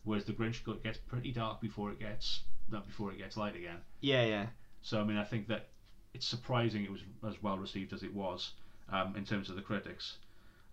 Whereas 0.05 0.25
the 0.25 0.33
Grinch 0.33 0.63
gets 0.83 0.97
pretty 0.97 1.31
dark 1.31 1.61
before 1.61 1.91
it 1.91 1.99
gets 1.99 2.41
not 2.69 2.87
before 2.87 3.11
it 3.11 3.17
gets 3.19 3.37
light 3.37 3.55
again. 3.55 3.77
Yeah, 4.01 4.25
yeah. 4.25 4.47
So 4.81 4.99
I 4.99 5.03
mean 5.03 5.17
I 5.17 5.23
think 5.23 5.47
that 5.49 5.67
it's 6.15 6.25
surprising 6.25 6.83
it 6.83 6.91
was 6.91 7.01
as 7.27 7.35
well 7.43 7.57
received 7.59 7.93
as 7.93 8.01
it 8.01 8.13
was 8.13 8.53
um, 8.91 9.15
in 9.15 9.23
terms 9.23 9.49
of 9.51 9.55
the 9.55 9.61
critics. 9.61 10.17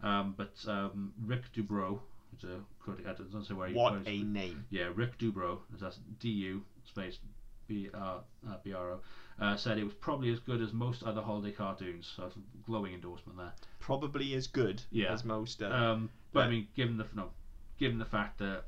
Um, 0.03 0.35
but 0.39 0.55
um, 0.67 1.13
Rick 1.27 1.43
Du 1.53 1.63
Brow, 1.63 2.01
a 2.43 2.59
critic, 2.81 3.07
I 3.07 3.13
don't 3.13 3.45
say 3.47 3.55
where 3.55 3.69
he 3.69 3.75
What 3.75 3.95
a 4.07 4.23
name. 4.25 4.65
yeah, 4.71 4.89
Rick 4.95 5.19
Du 5.19 5.31
Brow, 5.31 5.61
that's 5.79 6.01
D 6.19 6.29
U 6.31 6.63
space 6.85 7.19
B 7.69 7.89
R 7.95 8.21
uh, 8.49 8.57
B 8.65 8.73
R 8.73 8.93
O, 8.95 9.01
uh, 9.41 9.57
said 9.57 9.79
it 9.79 9.85
was 9.85 9.95
probably 9.95 10.33
as 10.33 10.41
good 10.41 10.61
as 10.61 10.73
most 10.73 11.03
other 11.05 11.23
holiday 11.23 11.53
cartoons. 11.53 12.13
So 12.17 12.23
that's 12.23 12.35
a 12.37 12.41
glowing 12.67 12.95
endorsement 12.95 13.39
there. 13.39 13.53
Probably 13.79 14.35
as 14.35 14.47
good 14.49 14.83
Yeah. 14.91 15.13
as 15.13 15.25
most. 15.25 15.63
Uh, 15.63 15.67
Um, 15.67 16.11
but 16.33 16.45
I 16.45 16.51
mean, 16.51 16.67
given 16.75 16.97
the 16.97 17.07
no, 17.15 17.31
given 17.79 17.99
the 17.99 18.05
fact 18.05 18.39
that 18.39 18.65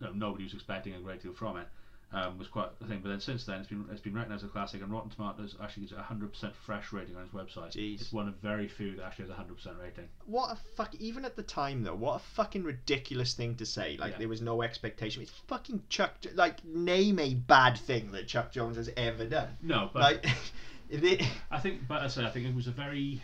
you 0.00 0.06
nobody 0.12 0.44
was 0.44 0.54
expecting 0.54 0.94
a 0.94 1.00
great 1.00 1.22
deal 1.22 1.32
from 1.32 1.56
it, 1.56 1.68
um, 2.12 2.38
was 2.38 2.48
quite 2.48 2.68
a 2.80 2.84
thing. 2.86 3.00
But 3.02 3.10
then 3.10 3.20
since 3.20 3.44
then, 3.44 3.60
it's 3.60 3.68
been 3.68 3.84
it's 3.90 4.00
been 4.00 4.14
recognised 4.14 4.42
as 4.44 4.48
a 4.50 4.52
classic, 4.52 4.82
and 4.82 4.90
Rotten 4.90 5.10
Tomatoes 5.10 5.54
actually 5.62 5.82
gives 5.82 5.92
it 5.92 5.98
a 5.98 6.02
hundred 6.02 6.32
percent 6.32 6.54
fresh 6.56 6.92
rating 6.92 7.16
on 7.16 7.22
its 7.22 7.32
website. 7.32 7.70
Jeez. 7.72 8.00
It's 8.00 8.12
one 8.12 8.26
of 8.28 8.34
very 8.36 8.66
few 8.66 8.96
that 8.96 9.04
actually 9.04 9.24
has 9.26 9.30
a 9.30 9.34
hundred 9.34 9.54
percent 9.56 9.76
rating. 9.80 10.08
what 10.26 10.50
a 10.52 10.56
fuck. 10.76 10.94
Even 10.96 11.24
at 11.24 11.36
the 11.36 11.42
time 11.42 11.82
though, 11.82 11.94
what 11.94 12.16
a 12.16 12.18
fucking 12.18 12.64
ridiculous 12.64 13.34
thing 13.34 13.54
to 13.56 13.66
say. 13.66 13.96
Like 13.98 14.12
Yeah. 14.12 14.18
there 14.18 14.28
was 14.28 14.40
no 14.42 14.62
expectation. 14.62 15.22
It's 15.22 15.30
fucking 15.46 15.82
Chuck. 15.88 16.14
Like 16.34 16.64
name 16.64 17.18
a 17.20 17.34
bad 17.34 17.78
thing 17.78 18.10
that 18.12 18.26
Chuck 18.26 18.52
Jones 18.52 18.76
has 18.76 18.90
ever 18.96 19.24
done. 19.26 19.48
No, 19.62 19.90
but 19.92 20.02
Like, 20.02 20.26
it, 20.90 21.22
I 21.50 21.60
think, 21.60 21.86
but 21.86 22.02
I 22.02 22.08
say 22.08 22.24
I 22.24 22.30
think 22.30 22.46
it 22.46 22.54
was 22.54 22.66
a 22.66 22.72
very. 22.72 23.22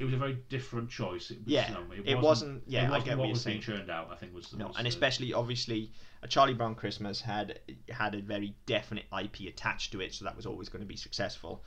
It 0.00 0.04
was 0.04 0.14
a 0.14 0.16
very 0.16 0.38
different 0.48 0.90
choice. 0.90 1.32
It 1.32 1.38
was, 1.38 1.48
Yeah, 1.48 1.68
you 1.68 1.74
know, 1.74 1.82
it 2.04 2.18
wasn't- 2.20 2.62
yeah, 2.68 2.82
it 2.82 2.86
I 2.86 2.90
wasn't 2.90 3.04
get 3.06 3.18
what 3.18 3.24
what 3.24 3.32
was 3.32 3.44
being 3.44 3.60
saying. 3.62 3.78
churned 3.78 3.90
out. 3.90 4.08
I 4.12 4.14
think 4.14 4.32
was 4.32 4.48
the 4.48 4.56
No, 4.56 4.68
was 4.68 4.76
and 4.76 4.84
the- 4.86 4.88
especially 4.90 5.32
obviously 5.32 5.90
a 6.22 6.28
Charlie 6.28 6.54
Brown 6.54 6.74
Christmas 6.74 7.20
had 7.20 7.60
had 7.88 8.14
a 8.14 8.20
very 8.22 8.54
definite 8.66 9.04
IP 9.16 9.48
attached 9.48 9.92
to 9.92 10.00
it, 10.00 10.14
so 10.14 10.24
that 10.24 10.36
was 10.36 10.46
always 10.46 10.68
going 10.68 10.82
to 10.82 10.88
be 10.88 10.96
successful. 10.96 11.62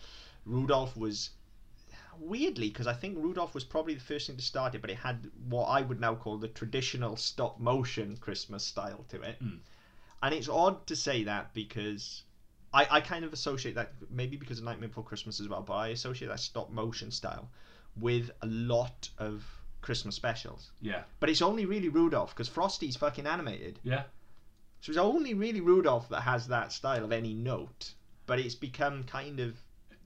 Rudolph 0.45 0.97
was 0.97 1.31
weirdly 2.19 2.67
because 2.69 2.87
I 2.87 2.93
think 2.93 3.17
Rudolph 3.17 3.53
was 3.53 3.63
probably 3.63 3.93
the 3.93 4.01
first 4.01 4.27
thing 4.27 4.37
to 4.37 4.43
start 4.43 4.75
it, 4.75 4.81
but 4.81 4.89
it 4.89 4.97
had 4.97 5.29
what 5.47 5.65
I 5.65 5.81
would 5.81 5.99
now 5.99 6.15
call 6.15 6.37
the 6.37 6.47
traditional 6.47 7.15
stop 7.15 7.59
motion 7.59 8.17
Christmas 8.17 8.63
style 8.63 9.05
to 9.09 9.21
it. 9.21 9.41
Mm. 9.43 9.59
And 10.23 10.35
it's 10.35 10.49
odd 10.49 10.85
to 10.87 10.95
say 10.95 11.23
that 11.23 11.53
because 11.53 12.23
I, 12.73 12.87
I 12.91 13.01
kind 13.01 13.25
of 13.25 13.33
associate 13.33 13.75
that 13.75 13.93
maybe 14.09 14.37
because 14.37 14.59
of 14.59 14.65
Nightmare 14.65 14.89
Before 14.89 15.03
Christmas 15.03 15.39
as 15.39 15.47
well, 15.47 15.61
but 15.61 15.73
I 15.73 15.87
associate 15.89 16.27
that 16.27 16.39
stop 16.39 16.69
motion 16.69 17.11
style 17.11 17.49
with 17.99 18.31
a 18.41 18.47
lot 18.47 19.09
of 19.17 19.43
Christmas 19.81 20.15
specials. 20.15 20.71
yeah, 20.79 21.03
But 21.19 21.29
it's 21.29 21.41
only 21.41 21.65
really 21.65 21.89
Rudolph 21.89 22.35
because 22.35 22.47
Frosty's 22.47 22.95
fucking 22.95 23.25
animated. 23.25 23.79
yeah, 23.83 24.03
So 24.81 24.89
it's 24.89 24.97
only 24.97 25.33
really 25.33 25.61
Rudolph 25.61 26.09
that 26.09 26.21
has 26.21 26.47
that 26.47 26.71
style 26.71 27.03
of 27.03 27.11
any 27.11 27.33
note. 27.33 27.93
But 28.25 28.39
it's 28.39 28.55
become 28.55 29.03
kind 29.03 29.39
of 29.39 29.55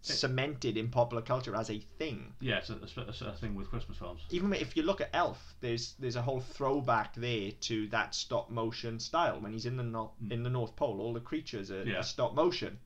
cemented 0.01 0.77
in 0.77 0.89
popular 0.89 1.21
culture 1.21 1.55
as 1.55 1.69
a 1.69 1.79
thing. 1.97 2.33
Yeah, 2.39 2.57
it's 2.57 2.69
a, 2.69 3.27
a, 3.27 3.33
thing 3.33 3.55
with 3.55 3.69
Christmas 3.69 3.97
films. 3.97 4.21
Even 4.29 4.53
if 4.53 4.77
you 4.77 4.83
look 4.83 5.01
at 5.01 5.09
Elf, 5.13 5.55
there's 5.61 5.95
there's 5.97 6.15
a 6.15 6.21
whole 6.21 6.41
throwback 6.41 7.15
there 7.15 7.51
to 7.61 7.87
that 7.87 8.13
stop 8.13 8.49
motion 8.49 8.99
style 8.99 9.39
when 9.39 9.51
he's 9.53 9.65
in 9.65 9.77
the 9.77 9.83
no- 9.83 10.11
Mm. 10.23 10.31
in 10.31 10.43
the 10.43 10.49
North 10.49 10.75
Pole. 10.75 11.01
All 11.01 11.13
the 11.13 11.19
creatures 11.19 11.71
are, 11.71 11.83
Yeah. 11.83 11.99
are 11.99 12.03
stop 12.03 12.35
motion 12.35 12.79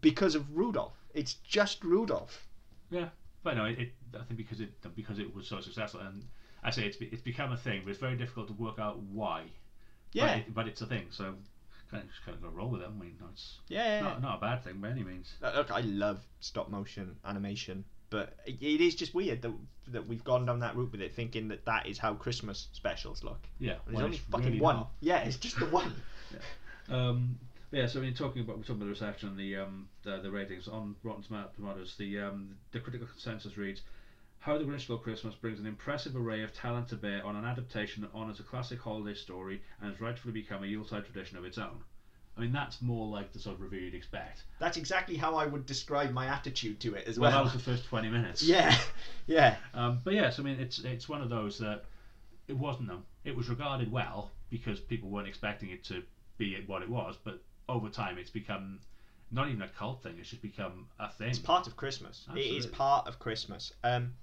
because 0.00 0.34
of 0.34 0.56
Rudolph. 0.56 0.96
It's 1.14 1.34
just 1.34 1.82
Rudolph. 1.84 2.46
Yeah, 2.90 3.08
but 3.42 3.56
no, 3.56 3.64
it, 3.66 3.78
it, 3.78 3.92
I 4.14 4.24
think 4.24 4.36
because 4.36 4.60
it 4.60 4.70
because 4.94 5.18
it 5.18 5.34
was 5.34 5.46
so 5.46 5.60
successful, 5.60 6.00
and 6.00 6.24
I 6.62 6.70
say 6.70 6.86
it's 6.86 6.98
it's 7.00 7.22
become 7.22 7.52
a 7.52 7.56
thing, 7.56 7.82
but 7.84 7.90
it's 7.90 8.00
very 8.00 8.16
difficult 8.16 8.48
to 8.48 8.54
work 8.54 8.78
out 8.78 8.98
why. 8.98 9.44
Yeah, 10.12 10.26
But, 10.26 10.36
it, 10.36 10.54
but 10.54 10.68
it's 10.68 10.80
a 10.82 10.86
thing, 10.86 11.06
so 11.10 11.34
kind 11.90 12.02
of 12.02 12.08
just 12.10 12.24
kind 12.24 12.36
of 12.36 12.42
got 12.42 12.50
to 12.50 12.56
roll 12.56 12.68
with 12.70 12.82
it. 12.82 12.88
I 12.88 12.98
mean, 13.00 13.16
no, 13.20 13.26
it's 13.32 13.58
yeah. 13.68 14.00
not, 14.00 14.22
not 14.22 14.38
a 14.38 14.40
bad 14.40 14.64
thing 14.64 14.80
by 14.80 14.88
any 14.90 15.02
means. 15.04 15.32
Uh, 15.42 15.52
Look, 15.56 15.70
I 15.70 15.80
love 15.80 16.20
stop 16.40 16.70
motion 16.70 17.16
animation, 17.24 17.84
but 18.10 18.34
it 18.46 18.56
it 18.60 18.80
is 18.80 18.94
just 18.94 19.14
weird 19.14 19.42
that 19.42 19.52
that 19.88 20.06
we've 20.06 20.24
gone 20.24 20.46
down 20.46 20.60
that 20.60 20.76
route 20.76 20.92
with 20.92 21.00
it, 21.00 21.14
thinking 21.14 21.48
that 21.48 21.64
that 21.66 21.86
is 21.86 21.98
how 21.98 22.14
Christmas 22.14 22.68
specials 22.72 23.22
look. 23.24 23.40
Yeah, 23.58 23.72
And 23.72 23.80
there's 23.86 23.96
when 23.96 24.04
only 24.04 24.16
it's 24.18 24.26
fucking 24.26 24.46
really 24.46 24.60
one. 24.60 24.76
not. 24.76 24.90
Yeah, 25.00 25.18
it's 25.18 25.36
just 25.36 25.58
the 25.58 25.66
one. 25.66 25.92
Um, 26.88 27.38
yeah, 27.70 27.86
so 27.86 28.00
I 28.00 28.02
mean, 28.02 28.14
talking 28.14 28.42
about 28.42 28.56
we're 28.58 28.62
talking 28.64 28.76
about 28.76 28.84
the 28.86 28.90
reception 28.90 29.30
and 29.30 29.38
the 29.38 29.56
um, 29.56 29.88
the, 30.02 30.18
the 30.20 30.30
ratings 30.30 30.68
on 30.68 30.94
Rotten 31.02 31.22
Tomatoes, 31.22 31.94
the 31.96 32.18
um, 32.20 32.56
the 32.72 32.80
critical 32.80 33.06
consensus 33.06 33.56
reads. 33.56 33.82
How 34.42 34.58
the 34.58 34.64
Grinch 34.64 34.80
Stole 34.80 34.98
Christmas 34.98 35.36
brings 35.36 35.60
an 35.60 35.66
impressive 35.66 36.16
array 36.16 36.42
of 36.42 36.52
talent 36.52 36.88
to 36.88 36.96
bear 36.96 37.24
on 37.24 37.36
an 37.36 37.44
adaptation 37.44 38.02
that 38.02 38.12
honours 38.12 38.40
a 38.40 38.42
classic 38.42 38.80
holiday 38.80 39.14
story 39.14 39.62
and 39.80 39.88
has 39.92 40.00
rightfully 40.00 40.32
become 40.32 40.64
a 40.64 40.66
Yuletide 40.66 41.04
tradition 41.04 41.38
of 41.38 41.44
its 41.44 41.58
own. 41.58 41.84
I 42.36 42.40
mean, 42.40 42.50
that's 42.50 42.82
more 42.82 43.06
like 43.06 43.32
the 43.32 43.38
sort 43.38 43.54
of 43.54 43.60
review 43.60 43.78
you'd 43.82 43.94
expect. 43.94 44.42
That's 44.58 44.76
exactly 44.76 45.16
how 45.16 45.36
I 45.36 45.46
would 45.46 45.64
describe 45.64 46.10
my 46.10 46.26
attitude 46.26 46.80
to 46.80 46.94
it 46.94 47.06
as 47.06 47.20
Well, 47.20 47.30
well. 47.30 47.44
that 47.44 47.54
was 47.54 47.64
the 47.64 47.70
first 47.70 47.84
20 47.84 48.08
minutes. 48.08 48.42
yeah, 48.42 48.76
yeah, 49.26 49.56
Um, 49.74 50.00
but 50.02 50.14
yes, 50.14 50.40
I 50.40 50.42
mean, 50.42 50.58
it's 50.58 50.80
it's 50.80 51.08
one 51.08 51.20
of 51.22 51.28
those 51.28 51.58
that 51.58 51.84
it 52.48 52.56
wasn't 52.56 52.88
them. 52.88 53.04
It 53.22 53.36
was 53.36 53.48
regarded 53.48 53.92
well 53.92 54.32
because 54.50 54.80
people 54.80 55.08
weren't 55.08 55.28
expecting 55.28 55.70
it 55.70 55.84
to 55.84 56.02
be 56.36 56.60
what 56.66 56.82
it 56.82 56.88
was, 56.90 57.16
but 57.22 57.40
over 57.68 57.88
time 57.88 58.18
it's 58.18 58.30
become 58.30 58.80
not 59.30 59.48
even 59.48 59.62
a 59.62 59.68
cult 59.68 60.02
thing. 60.02 60.16
It's 60.18 60.30
just 60.30 60.42
become 60.42 60.88
a 60.98 61.08
thing. 61.12 61.28
it's 61.28 61.38
part 61.38 61.68
of 61.68 61.76
Christmas. 61.76 62.26
It 62.34 62.40
is 62.40 62.66
part 62.66 63.06
of 63.06 63.20
Christmas. 63.20 63.72
Um, 63.84 64.14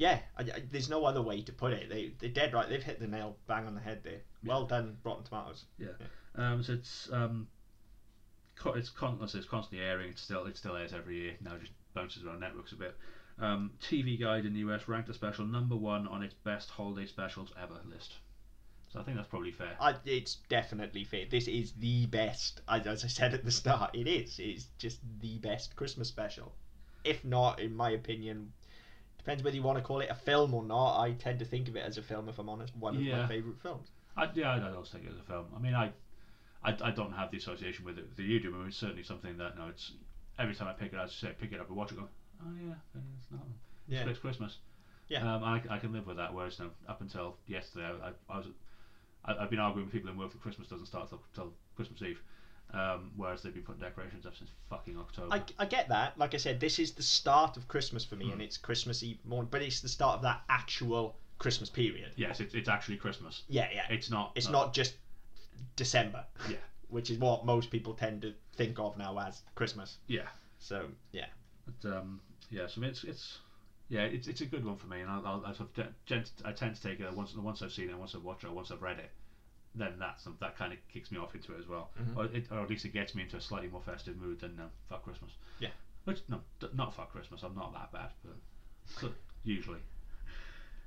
yeah, 0.00 0.20
I, 0.38 0.42
I- 0.42 0.62
there's 0.72 0.88
no 0.88 1.04
other 1.04 1.20
way 1.20 1.42
to 1.42 1.52
put 1.52 1.74
it. 1.74 1.90
They 1.90 2.12
they're 2.18 2.30
dead 2.30 2.54
right. 2.54 2.66
They've 2.66 2.82
hit 2.82 2.98
the 3.00 3.06
nail 3.06 3.36
bang 3.46 3.66
on 3.66 3.74
the 3.74 3.80
head 3.82 4.00
there. 4.02 4.22
Well 4.42 4.64
done, 4.64 4.96
Rotten 5.04 5.24
Tomatoes. 5.24 5.66
Yeah. 5.78 5.88
Um, 6.36 6.62
so 6.62 6.72
it's 6.72 7.10
um, 7.12 7.46
co- 8.56 8.72
it's 8.72 8.88
con- 8.88 9.18
it's 9.22 9.44
constantly 9.44 9.86
airing. 9.86 10.08
It's 10.08 10.22
still 10.22 10.46
it 10.46 10.56
still 10.56 10.74
airs 10.74 10.94
every 10.94 11.16
year. 11.16 11.34
Now 11.42 11.54
it 11.56 11.60
just 11.60 11.72
bounces 11.92 12.24
around 12.24 12.40
networks 12.40 12.72
a 12.72 12.76
bit. 12.76 12.96
Um, 13.38 13.72
TV 13.82 14.18
Guide 14.18 14.46
in 14.46 14.54
the 14.54 14.60
US 14.60 14.88
ranked 14.88 15.08
the 15.08 15.14
special 15.14 15.44
number 15.44 15.76
one 15.76 16.08
on 16.08 16.22
its 16.22 16.34
best 16.34 16.70
holiday 16.70 17.06
specials 17.06 17.52
ever 17.62 17.78
list. 17.86 18.14
So 18.88 19.00
I 19.00 19.02
think 19.02 19.18
that's 19.18 19.28
probably 19.28 19.52
fair. 19.52 19.76
I, 19.78 19.96
it's 20.06 20.36
definitely 20.48 21.04
fair. 21.04 21.26
This 21.30 21.46
is 21.46 21.72
the 21.78 22.06
best. 22.06 22.62
As, 22.68 22.86
as 22.86 23.04
I 23.04 23.08
said 23.08 23.34
at 23.34 23.44
the 23.44 23.50
start, 23.52 23.94
it 23.94 24.08
is. 24.08 24.38
It's 24.38 24.66
just 24.78 24.98
the 25.20 25.36
best 25.38 25.76
Christmas 25.76 26.08
special. 26.08 26.54
If 27.04 27.22
not, 27.24 27.60
in 27.60 27.74
my 27.74 27.90
opinion, 27.90 28.52
depends 29.20 29.42
whether 29.42 29.56
you 29.56 29.62
want 29.62 29.78
to 29.78 29.84
call 29.84 30.00
it 30.00 30.08
a 30.10 30.14
film 30.14 30.54
or 30.54 30.64
not. 30.64 31.00
I 31.00 31.12
tend 31.12 31.38
to 31.40 31.44
think 31.44 31.68
of 31.68 31.76
it 31.76 31.84
as 31.84 31.98
a 31.98 32.02
film, 32.02 32.28
if 32.28 32.38
I'm 32.38 32.48
honest. 32.48 32.74
One 32.76 32.96
of 32.96 33.02
my 33.02 33.26
favourite 33.28 33.60
films. 33.62 33.88
I, 34.16 34.28
yeah, 34.34 34.54
I'd 34.54 34.74
also 34.74 34.98
take 34.98 35.06
it 35.06 35.12
as 35.12 35.18
a 35.18 35.22
film. 35.22 35.46
I 35.54 35.60
mean, 35.60 35.74
I, 35.74 35.92
I, 36.64 36.76
I 36.82 36.90
don't 36.90 37.12
have 37.12 37.30
the 37.30 37.38
association 37.38 37.84
with 37.84 37.98
it 37.98 38.16
that 38.16 38.22
you 38.22 38.40
do. 38.40 38.54
I 38.54 38.58
mean, 38.58 38.68
it's 38.68 38.76
certainly 38.76 39.04
something 39.04 39.36
that 39.38 39.56
no, 39.56 39.68
it's 39.68 39.92
every 40.38 40.54
time 40.54 40.68
I 40.68 40.72
pick 40.72 40.92
it, 40.92 40.98
up, 40.98 41.06
as 41.06 41.12
say, 41.12 41.32
pick 41.38 41.52
it 41.52 41.60
up 41.60 41.68
and 41.68 41.76
watch 41.76 41.92
it, 41.92 41.96
go, 41.96 42.08
oh 42.42 42.52
yeah, 42.66 42.74
it's 42.94 43.30
not. 43.30 43.40
Yeah. 43.88 44.08
It's 44.08 44.18
Christmas. 44.18 44.58
Yeah. 45.08 45.34
Um, 45.34 45.44
I, 45.44 45.60
I 45.68 45.78
can 45.78 45.92
live 45.92 46.06
with 46.06 46.16
that. 46.16 46.32
Whereas 46.32 46.58
no, 46.58 46.70
up 46.88 47.00
until 47.00 47.36
yesterday, 47.46 47.86
I, 48.02 48.08
I, 48.08 48.12
I 48.34 48.36
was, 48.38 48.46
I, 49.24 49.34
I've 49.34 49.50
been 49.50 49.58
arguing 49.58 49.86
with 49.86 49.92
people 49.92 50.10
in 50.10 50.16
work 50.16 50.32
that 50.32 50.40
Christmas 50.40 50.68
doesn't 50.68 50.86
start 50.86 51.08
till, 51.08 51.22
till 51.34 51.52
Christmas 51.76 52.00
Eve. 52.02 52.20
Um, 52.72 53.10
whereas 53.16 53.42
they've 53.42 53.52
been 53.52 53.62
putting 53.64 53.80
decorations 53.82 54.26
up 54.26 54.36
since 54.36 54.50
fucking 54.68 54.96
October. 54.96 55.34
I, 55.34 55.42
I 55.58 55.66
get 55.66 55.88
that. 55.88 56.16
Like 56.18 56.34
I 56.34 56.36
said, 56.36 56.60
this 56.60 56.78
is 56.78 56.92
the 56.92 57.02
start 57.02 57.56
of 57.56 57.66
Christmas 57.68 58.04
for 58.04 58.16
me, 58.16 58.26
Hmm. 58.26 58.32
and 58.32 58.42
it's 58.42 58.56
Christmas 58.56 59.02
Eve 59.02 59.18
morning, 59.24 59.48
but 59.50 59.62
it's 59.62 59.80
the 59.80 59.88
start 59.88 60.16
of 60.16 60.22
that 60.22 60.42
actual 60.48 61.16
Christmas 61.38 61.70
period. 61.70 62.12
yes, 62.16 62.38
it's, 62.40 62.54
it's 62.54 62.68
actually 62.68 62.96
Christmas. 62.96 63.42
Yeah, 63.48 63.68
yeah. 63.74 63.86
It's 63.90 64.10
not. 64.10 64.32
It's 64.34 64.46
no. 64.46 64.52
not 64.52 64.74
just 64.74 64.94
December. 65.76 66.24
Yeah. 66.48 66.56
Which 66.88 67.10
is 67.10 67.18
what 67.18 67.46
most 67.46 67.70
people 67.70 67.94
tend 67.94 68.22
to 68.22 68.34
think 68.56 68.78
of 68.78 68.98
now 68.98 69.18
as 69.18 69.42
Christmas. 69.54 69.98
Yeah. 70.06 70.26
So 70.58 70.86
yeah. 71.12 71.26
But 71.66 71.96
um, 71.96 72.20
yeah, 72.50 72.66
so 72.66 72.82
it's 72.82 73.04
it's 73.04 73.38
yeah, 73.88 74.02
it's 74.02 74.28
it's 74.28 74.40
a 74.40 74.46
good 74.46 74.64
one 74.64 74.76
for 74.76 74.86
me, 74.86 75.00
and 75.00 75.10
I'll, 75.10 75.24
I'll 75.24 75.44
I, 75.46 75.52
sort 75.52 75.76
of 75.78 75.86
I 76.44 76.52
tend 76.52 76.74
to 76.76 76.82
take 76.82 77.00
it 77.00 77.12
once 77.12 77.34
once 77.36 77.62
I've 77.62 77.72
seen 77.72 77.90
it, 77.90 77.96
once 77.98 78.14
I've 78.14 78.24
watched 78.24 78.44
it, 78.44 78.50
once 78.52 78.70
I've 78.70 78.82
read 78.82 78.98
it, 78.98 79.10
then 79.74 79.94
that's 79.98 80.26
that 80.40 80.56
kind 80.56 80.72
of 80.72 80.78
kicks 80.92 81.10
me 81.12 81.18
off 81.18 81.34
into 81.34 81.54
it 81.54 81.60
as 81.60 81.66
well, 81.68 81.90
Mhm. 82.00 82.16
or, 82.16 82.24
it, 82.26 82.46
or 82.50 82.60
at 82.60 82.68
least 82.70 82.84
it 82.84 82.92
gets 82.92 83.14
me 83.14 83.22
into 83.22 83.36
a 83.36 83.40
slightly 83.40 83.68
more 83.68 83.82
festive 83.82 84.16
mood 84.16 84.40
than 84.40 84.58
uh, 84.58 84.68
fuck 84.88 85.02
Christmas. 85.04 85.30
Yeah. 85.60 85.70
Which 86.04 86.20
no, 86.28 86.40
d- 86.60 86.68
not 86.74 86.94
fuck 86.94 87.12
Christmas. 87.12 87.42
I'm 87.42 87.54
not 87.54 87.72
that 87.74 87.92
bad, 87.92 88.10
but 88.24 88.36
so- 88.86 89.12
usually. 89.44 89.80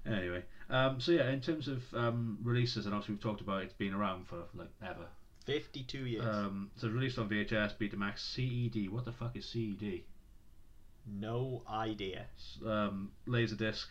Anyway, 0.05 0.43
um, 0.69 0.99
so 0.99 1.13
yeah, 1.13 1.29
in 1.29 1.39
terms 1.39 1.69
of 1.69 1.81
um, 1.93 2.37
releases, 2.43 2.85
and 2.85 2.93
obviously 2.93 3.15
we've 3.15 3.23
talked 3.23 3.39
about 3.39 3.63
it's 3.63 3.73
been 3.73 3.93
around 3.93 4.27
for 4.27 4.43
like 4.53 4.67
ever. 4.85 5.07
Fifty-two 5.45 6.05
years. 6.05 6.25
Um, 6.25 6.71
so 6.75 6.89
released 6.89 7.17
on 7.19 7.29
VHS, 7.29 7.77
Betamax, 7.77 8.19
CED. 8.19 8.89
What 8.89 9.05
the 9.05 9.11
fuck 9.13 9.35
is 9.37 9.45
CED? 9.45 10.03
no 11.05 11.63
idea. 11.69 12.25
um, 12.65 13.11
Laserdisc, 13.27 13.85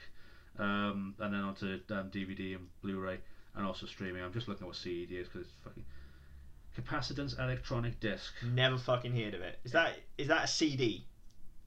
um, 0.59 1.15
and 1.19 1.35
then 1.35 1.41
onto 1.43 1.67
um, 1.91 2.11
DVD 2.11 2.57
and 2.57 2.69
Blu-ray, 2.83 3.19
and 3.57 3.67
also 3.67 3.87
streaming. 3.87 4.23
I'm 4.23 4.33
just 4.33 4.49
looking 4.49 4.63
at 4.65 4.69
what 4.69 4.77
CED 4.77 5.11
is 5.13 5.29
because 5.29 5.47
it's 5.47 5.57
fucking 5.65 5.85
capacitance 6.77 7.39
electronic 7.39 8.01
disc. 8.01 8.33
Never 8.55 8.79
fucking 8.79 9.15
heard 9.15 9.35
of 9.35 9.41
it. 9.43 9.59
Is 9.65 9.73
that 9.73 9.95
is 10.19 10.29
that 10.29 10.45
a 10.45 10.47
CD? 10.49 11.05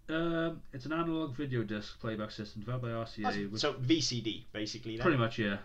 Um, 0.07 0.61
it's 0.71 0.85
an 0.85 0.93
analog 0.93 1.35
video 1.35 1.63
disc 1.63 1.99
playback 1.99 2.29
system 2.31 2.61
developed 2.61 2.83
by 2.83 2.89
RCA. 2.91 3.57
So 3.59 3.73
VCD 3.73 4.43
basically. 4.53 4.97
Then. 4.97 5.03
pretty 5.03 5.17
much, 5.17 5.39
yeah, 5.39 5.57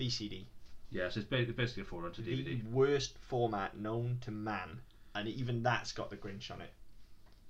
VCD. 0.00 0.44
yeah. 0.90 1.08
So 1.10 1.20
it's 1.20 1.28
basically 1.28 1.82
a 1.82 1.84
forerunner 1.84 2.14
to 2.14 2.22
The 2.22 2.32
DVD. 2.32 2.70
worst 2.72 3.18
format 3.18 3.76
known 3.76 4.18
to 4.22 4.30
man, 4.30 4.80
and 5.14 5.28
even 5.28 5.62
that's 5.62 5.92
got 5.92 6.08
the 6.10 6.16
Grinch 6.16 6.50
on 6.50 6.60
it. 6.62 6.70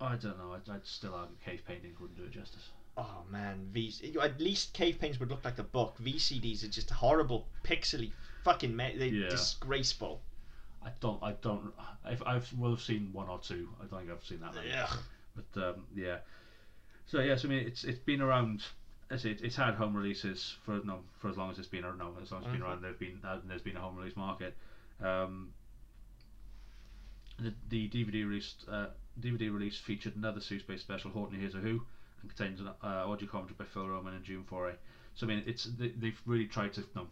I 0.01 0.17
don't 0.17 0.37
know. 0.39 0.53
I'd, 0.53 0.69
I'd 0.71 0.85
still 0.87 1.15
argue 1.15 1.37
cave 1.45 1.63
painting 1.67 1.93
wouldn't 2.01 2.19
do 2.19 2.25
it 2.25 2.33
justice. 2.33 2.69
Oh 2.99 3.25
man, 3.31 3.69
V. 3.73 3.93
At 4.23 4.41
least 4.41 4.73
cave 4.73 4.99
paintings 4.99 5.21
would 5.21 5.29
look 5.31 5.45
like 5.45 5.57
the 5.57 5.63
book. 5.63 5.97
VCDs 6.03 6.65
are 6.65 6.69
just 6.69 6.89
horrible, 6.91 7.47
pixely, 7.63 8.11
fucking. 8.45 8.75
Me- 8.75 8.97
they're 8.97 9.09
Yeah. 9.09 9.29
disgraceful. 9.29 10.23
I 10.83 10.91
don't. 11.01 11.23
I 11.23 11.33
don't. 11.33 11.73
If 12.07 12.23
I've 12.27 12.51
will 12.55 12.71
have 12.71 12.81
seen 12.81 13.11
one 13.13 13.29
or 13.29 13.39
two. 13.39 13.69
I 13.81 13.87
don't 13.87 14.01
think 14.01 14.11
I've 14.13 14.25
seen 14.25 14.41
that 14.41 14.55
many. 14.55 14.71
Ugh. 14.73 14.99
But 15.35 15.63
um, 15.75 15.87
yeah, 15.95 16.19
so 17.07 17.21
yes, 17.21 17.45
I 17.45 17.49
mean 17.49 17.67
it's 17.67 17.85
it's 17.85 17.99
been 17.99 18.23
around. 18.23 18.63
I 19.11 19.17
say 19.19 19.31
it, 19.33 19.43
it's 19.43 19.57
had 19.57 19.75
home 19.75 19.95
releases 19.95 20.57
for 20.65 20.81
no 20.85 21.01
for 21.19 21.29
as 21.29 21.37
long 21.37 21.51
as 21.51 21.59
it's 21.59 21.69
been 21.69 21.85
around. 21.85 21.99
No, 21.99 22.15
as 22.23 22.33
long 22.33 22.41
as 22.41 22.47
it's 22.47 22.53
been 22.53 22.63
Mhm. 22.63 22.65
around, 22.65 22.83
there's 22.83 22.97
been 22.97 23.21
uh, 23.23 23.41
there's 23.45 23.63
been 23.63 23.77
a 23.77 23.81
home 23.81 23.97
release 23.97 24.17
market. 24.17 24.57
Um, 25.03 25.53
the, 27.39 27.53
the 27.69 27.89
DVD 27.91 28.27
released 28.27 28.65
uh, 28.71 28.87
DVD 29.21 29.53
release 29.53 29.77
featured 29.79 30.17
another 30.17 30.41
Seuss-based 30.41 30.83
special, 30.83 31.11
Horton 31.11 31.39
Hears 31.39 31.55
a 31.55 31.59
Who, 31.59 31.83
contains 32.29 32.61
an 32.61 32.69
uh, 32.69 32.87
audio 33.11 33.29
commentary 33.29 33.57
by 33.59 33.65
Phil 33.65 33.89
Roman 33.89 34.15
and 34.15 34.25
June 34.25 34.45
Foray. 34.45 34.75
So 35.15 35.27
I 35.27 35.31
mean, 35.31 35.43
it's 35.47 35.65
they, 35.65 35.89
they've 35.89 36.21
really 36.27 36.47
tried 36.47 36.73
to 36.75 36.81
you 36.83 36.87
know, 36.95 37.07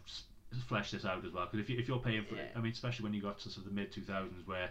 flesh 0.67 0.91
this 0.91 1.05
out 1.05 1.25
as 1.25 1.31
well. 1.33 1.45
Because 1.45 1.59
if 1.63 1.69
you 1.69 1.77
if 1.79 1.87
you're 1.87 1.99
paying 1.99 2.23
for, 2.25 2.35
Yeah. 2.35 2.43
I 2.55 2.59
mean, 2.61 2.71
especially 2.71 3.03
when 3.03 3.13
you 3.13 3.21
got 3.21 3.39
to 3.39 3.49
sort 3.49 3.65
of 3.65 3.73
the 3.73 3.79
mid 3.81 3.91
2000s 3.91 4.45
where 4.45 4.69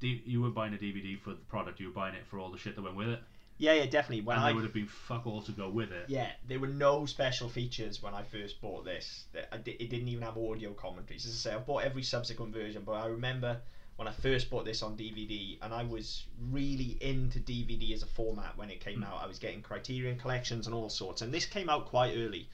D- 0.00 0.22
you 0.24 0.40
weren't 0.40 0.54
buying 0.54 0.72
a 0.74 0.78
DVD 0.78 1.18
for 1.20 1.30
the 1.30 1.36
product, 1.48 1.78
you 1.80 1.88
were 1.88 1.92
buying 1.92 2.14
it 2.14 2.26
for 2.26 2.38
all 2.38 2.50
the 2.50 2.56
shit 2.58 2.74
that 2.76 2.82
went 2.82 2.96
with 2.96 3.08
it, 3.08 3.20
Yeah, 3.58 3.74
yeah, 3.74 3.84
definitely. 3.84 4.22
When 4.22 4.36
and 4.36 4.44
I 4.44 4.48
there 4.48 4.54
would 4.56 4.64
have 4.64 4.72
been 4.72 4.86
fuck 4.86 5.26
all 5.26 5.42
to 5.42 5.52
go 5.52 5.68
with 5.68 5.92
it. 5.92 6.06
yeah, 6.08 6.30
there 6.48 6.58
were 6.58 6.68
no 6.68 7.04
special 7.04 7.50
features 7.50 8.02
when 8.02 8.14
I 8.14 8.22
first 8.22 8.62
bought 8.62 8.86
this. 8.86 9.24
I 9.52 9.56
It 9.56 9.90
didn't 9.90 10.08
even 10.08 10.22
have 10.22 10.38
audio 10.38 10.72
commentaries. 10.72 11.26
As 11.26 11.32
I 11.32 11.50
say, 11.50 11.54
I've 11.54 11.66
bought 11.66 11.84
every 11.84 12.02
subsequent 12.02 12.54
version, 12.54 12.82
but 12.86 12.92
I 12.92 13.06
remember 13.08 13.60
when 14.00 14.08
I 14.08 14.12
first 14.12 14.48
bought 14.48 14.64
this 14.64 14.82
on 14.82 14.96
DVD, 14.96 15.58
and 15.60 15.74
I 15.74 15.82
was 15.84 16.24
really 16.50 16.96
into 17.02 17.38
DVD 17.38 17.92
as 17.92 18.02
a 18.02 18.06
format 18.06 18.56
when 18.56 18.70
it 18.70 18.80
came 18.80 19.02
Mm. 19.02 19.06
out. 19.06 19.22
I 19.22 19.26
was 19.26 19.38
getting 19.38 19.60
Criterion 19.60 20.18
collections 20.18 20.64
and 20.66 20.74
all 20.74 20.88
sorts, 20.88 21.20
and 21.20 21.34
this 21.34 21.44
came 21.44 21.68
out 21.68 21.84
quite 21.84 22.16
early. 22.16 22.48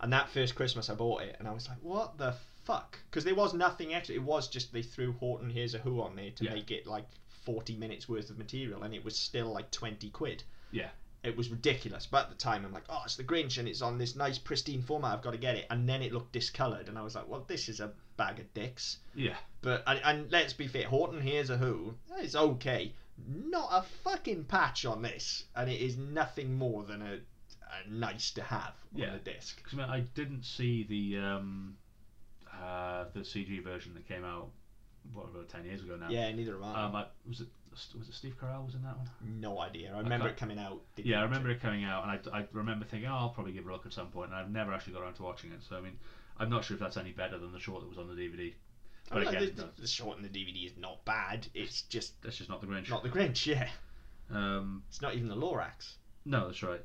And 0.00 0.12
that 0.12 0.28
first 0.28 0.54
Christmas, 0.54 0.88
I 0.88 0.94
bought 0.94 1.22
it, 1.22 1.34
and 1.40 1.48
I 1.48 1.50
was 1.50 1.68
like, 1.68 1.78
"What 1.82 2.16
the 2.16 2.30
fuck?" 2.62 2.96
Because 3.10 3.24
there 3.24 3.34
was 3.34 3.54
nothing 3.54 3.92
extra. 3.92 4.14
It 4.14 4.22
was 4.22 4.46
just 4.46 4.72
they 4.72 4.82
threw 4.82 5.14
Horton 5.14 5.50
Hears 5.50 5.74
a 5.74 5.78
Who 5.78 6.00
on 6.00 6.14
there 6.14 6.30
to 6.30 6.44
Yeah. 6.44 6.54
make 6.54 6.70
it 6.70 6.86
like 6.86 7.08
forty 7.28 7.74
minutes 7.74 8.08
worth 8.08 8.30
of 8.30 8.38
material, 8.38 8.84
and 8.84 8.94
it 8.94 9.02
was 9.04 9.18
still 9.18 9.50
like 9.50 9.72
twenty 9.72 10.10
quid 10.10 10.44
Yeah. 10.70 10.90
It 11.24 11.36
was 11.36 11.50
ridiculous. 11.50 12.06
But 12.06 12.24
at 12.24 12.30
the 12.30 12.36
time, 12.36 12.64
I'm 12.64 12.72
like, 12.72 12.84
oh, 12.88 13.02
it's 13.04 13.16
the 13.16 13.24
Grinch, 13.24 13.58
and 13.58 13.66
it's 13.68 13.82
on 13.82 13.98
this 13.98 14.14
nice 14.14 14.38
pristine 14.38 14.82
format. 14.82 15.12
I've 15.14 15.22
got 15.22 15.32
to 15.32 15.38
get 15.38 15.56
it. 15.56 15.66
And 15.70 15.88
then 15.88 16.00
it 16.02 16.12
looked 16.12 16.32
discoloured, 16.32 16.88
and 16.88 16.96
I 16.98 17.02
was 17.02 17.14
like, 17.16 17.28
well, 17.28 17.44
this 17.48 17.68
is 17.68 17.80
a 17.80 17.90
bag 18.16 18.38
of 18.38 18.52
dicks. 18.54 18.98
Yeah. 19.14 19.36
But 19.60 19.82
and, 19.86 20.00
and 20.04 20.30
let's 20.30 20.52
be 20.52 20.68
fair, 20.68 20.86
Horton 20.86 21.20
Hears 21.20 21.50
a 21.50 21.56
Who. 21.56 21.94
It's 22.18 22.36
okay, 22.36 22.92
not 23.26 23.68
a 23.72 23.82
fucking 24.04 24.44
patch 24.44 24.84
on 24.86 25.02
this, 25.02 25.44
and 25.56 25.68
it 25.68 25.80
is 25.80 25.96
nothing 25.96 26.54
more 26.56 26.84
than 26.84 27.02
a, 27.02 27.14
a 27.14 27.90
nice 27.90 28.30
to 28.32 28.42
have 28.42 28.74
on 28.94 29.00
Yeah. 29.00 29.12
the 29.14 29.18
disc. 29.30 29.60
'Cause, 29.62 29.74
I, 29.74 29.76
mean, 29.76 29.90
I 29.90 30.00
didn't 30.00 30.44
see 30.44 30.84
the 30.84 31.18
um, 31.18 31.76
uh, 32.62 33.04
the 33.12 33.20
CG 33.20 33.62
version 33.62 33.94
that 33.94 34.06
came 34.06 34.24
out 34.24 34.50
what 35.12 35.24
about 35.26 35.48
ten 35.48 35.64
years 35.64 35.80
ago 35.82 35.96
now. 35.96 36.08
Yeah, 36.10 36.30
neither 36.32 36.54
am 36.56 36.64
I. 36.64 36.84
Um, 36.84 36.94
I, 36.96 37.06
was 37.26 37.40
it 37.40 37.48
was 37.98 38.08
it 38.08 38.14
Steve 38.14 38.36
Carell 38.40 38.64
was 38.64 38.74
in 38.74 38.82
that 38.82 38.96
one? 38.96 39.08
no 39.40 39.58
idea. 39.60 39.92
I 39.94 39.98
remember 39.98 40.26
can't- 40.26 40.36
it 40.36 40.40
coming 40.40 40.58
out. 40.58 40.80
Yeah, 40.96 41.20
I 41.20 41.22
remember 41.24 41.48
it. 41.50 41.54
it 41.56 41.60
coming 41.60 41.84
out, 41.84 42.02
and 42.08 42.12
I, 42.32 42.38
I 42.40 42.46
remember 42.52 42.84
thinking, 42.84 43.08
oh, 43.08 43.14
I'll 43.14 43.28
probably 43.30 43.52
give 43.52 43.64
it 43.66 43.68
a 43.68 43.72
look 43.72 43.86
at 43.86 43.92
some 43.92 44.08
point, 44.08 44.30
and 44.30 44.38
I've 44.38 44.50
never 44.50 44.72
actually 44.72 44.94
got 44.94 45.02
around 45.02 45.14
to 45.14 45.22
watching 45.22 45.52
it. 45.52 45.60
So 45.68 45.76
I 45.76 45.80
mean, 45.80 45.98
I'm 46.38 46.50
not 46.50 46.64
sure 46.64 46.74
if 46.74 46.80
that's 46.80 46.96
any 46.96 47.12
better 47.12 47.38
than 47.38 47.52
the 47.52 47.60
short 47.60 47.82
that 47.82 47.88
was 47.88 47.98
on 47.98 48.08
the 48.14 48.20
DVD. 48.20 48.52
I 49.10 49.14
But 49.14 49.18
mean, 49.20 49.28
again, 49.28 49.52
the, 49.56 49.62
no, 49.62 49.68
the, 49.78 49.86
short 49.86 50.18
in 50.18 50.22
the 50.22 50.28
DVD 50.28 50.66
is 50.66 50.72
not 50.78 51.04
bad. 51.04 51.46
It's 51.54 51.82
just 51.82 52.20
that's 52.22 52.36
just 52.36 52.50
not 52.50 52.60
the 52.60 52.66
Grinch. 52.66 52.90
not 52.90 53.02
the 53.02 53.08
Grinch. 53.08 53.46
Yeah, 53.46 53.68
Um, 54.30 54.82
it's 54.88 55.00
not 55.00 55.14
even 55.14 55.28
the 55.28 55.36
Lorax. 55.36 55.94
no, 56.24 56.46
that's 56.46 56.62
right. 56.62 56.80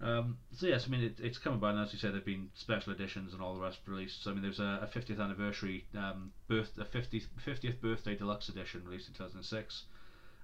Um, 0.00 0.38
so 0.56 0.66
yes, 0.68 0.84
I 0.86 0.90
mean 0.90 1.02
it, 1.02 1.16
it's 1.20 1.38
come 1.38 1.54
about, 1.54 1.74
and 1.74 1.84
as 1.84 1.92
you 1.92 1.98
said, 1.98 2.12
there've 2.14 2.24
been 2.24 2.50
special 2.54 2.92
editions 2.92 3.32
and 3.34 3.42
all 3.42 3.54
the 3.54 3.60
rest 3.60 3.80
released. 3.86 4.22
So 4.22 4.30
I 4.30 4.34
mean, 4.34 4.42
there's 4.42 4.60
a, 4.60 4.88
a 4.88 4.98
50th 4.98 5.20
anniversary 5.20 5.86
um, 5.96 6.30
birth, 6.46 6.70
a 6.78 6.84
50th 6.84 7.24
50th 7.44 7.80
birthday 7.80 8.14
deluxe 8.14 8.48
edition 8.48 8.84
released 8.84 9.08
in 9.08 9.14
2006. 9.14 9.82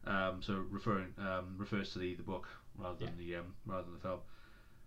Um, 0.06 0.42
so 0.42 0.64
referring 0.70 1.14
um, 1.18 1.54
refers 1.56 1.92
to 1.92 1.98
the, 1.98 2.14
the 2.14 2.22
book 2.22 2.46
rather 2.78 3.04
than 3.04 3.16
the 3.18 3.36
um, 3.36 3.54
rather 3.66 3.84
than 3.84 3.94
the 3.94 4.00
film. 4.00 4.20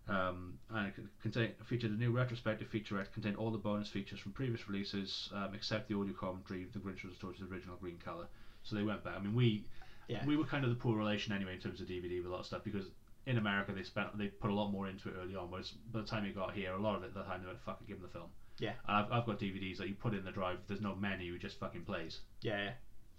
Um, 0.10 0.54
and 0.70 0.94
it 1.36 1.58
featured 1.66 1.92
a 1.92 1.96
new 1.96 2.12
retrospective 2.12 2.70
featurette 2.72 3.12
contained 3.14 3.36
all 3.36 3.52
the 3.52 3.58
bonus 3.58 3.90
features 3.90 4.20
from 4.22 4.32
previous 4.32 4.68
releases, 4.70 5.30
um, 5.36 5.54
except 5.54 5.90
the 5.90 5.98
audio 5.98 6.14
commentary. 6.14 6.66
The 6.72 6.80
Grinch 6.80 7.04
was 7.04 7.12
restored 7.12 7.36
to 7.38 7.44
the 7.46 7.54
original 7.54 7.76
green 7.76 7.98
color, 7.98 8.28
so 8.64 8.76
they 8.78 8.84
went 8.84 9.04
back. 9.04 9.16
I 9.18 9.20
mean, 9.20 9.36
we 9.36 9.66
Yeah. 10.08 10.26
we 10.26 10.38
were 10.38 10.46
kind 10.46 10.64
of 10.64 10.70
the 10.70 10.78
poor 10.78 10.98
relation 10.98 11.34
anyway 11.34 11.56
in 11.56 11.60
terms 11.60 11.82
of 11.82 11.88
DVD 11.88 12.18
with 12.20 12.28
a 12.28 12.30
lot 12.30 12.40
of 12.40 12.46
stuff 12.46 12.64
because 12.64 12.86
in 13.26 13.38
America 13.38 13.74
they 13.74 13.84
spent 13.84 14.18
they 14.18 14.28
put 14.28 14.50
a 14.50 14.54
lot 14.54 14.72
more 14.72 14.88
into 14.88 15.10
it 15.10 15.16
early 15.22 15.36
on. 15.36 15.52
Whereas 15.52 15.72
by 15.92 16.00
the 16.02 16.08
time 16.08 16.24
it 16.24 16.34
got 16.36 16.54
here, 16.54 16.72
a 16.72 16.78
lot 16.80 16.96
of 16.96 17.04
it, 17.04 17.14
the 17.14 17.24
time 17.24 17.42
they 17.42 17.48
went 17.48 17.60
fucking 17.60 17.88
give 17.88 17.98
them 18.00 18.08
the 18.08 18.14
film. 18.18 18.30
Yeah. 18.60 18.74
And 18.88 18.98
I've, 18.98 19.12
I've 19.12 19.26
got 19.26 19.40
DVDs 19.42 19.78
that 19.80 19.90
you 19.90 19.96
put 19.96 20.14
in 20.14 20.24
the 20.24 20.32
drive. 20.32 20.60
There's 20.68 20.80
no 20.82 20.96
menu, 20.96 21.34
it 21.34 21.42
just 21.42 21.60
fucking 21.60 21.84
plays, 21.84 22.22
Yeah, 22.42 22.72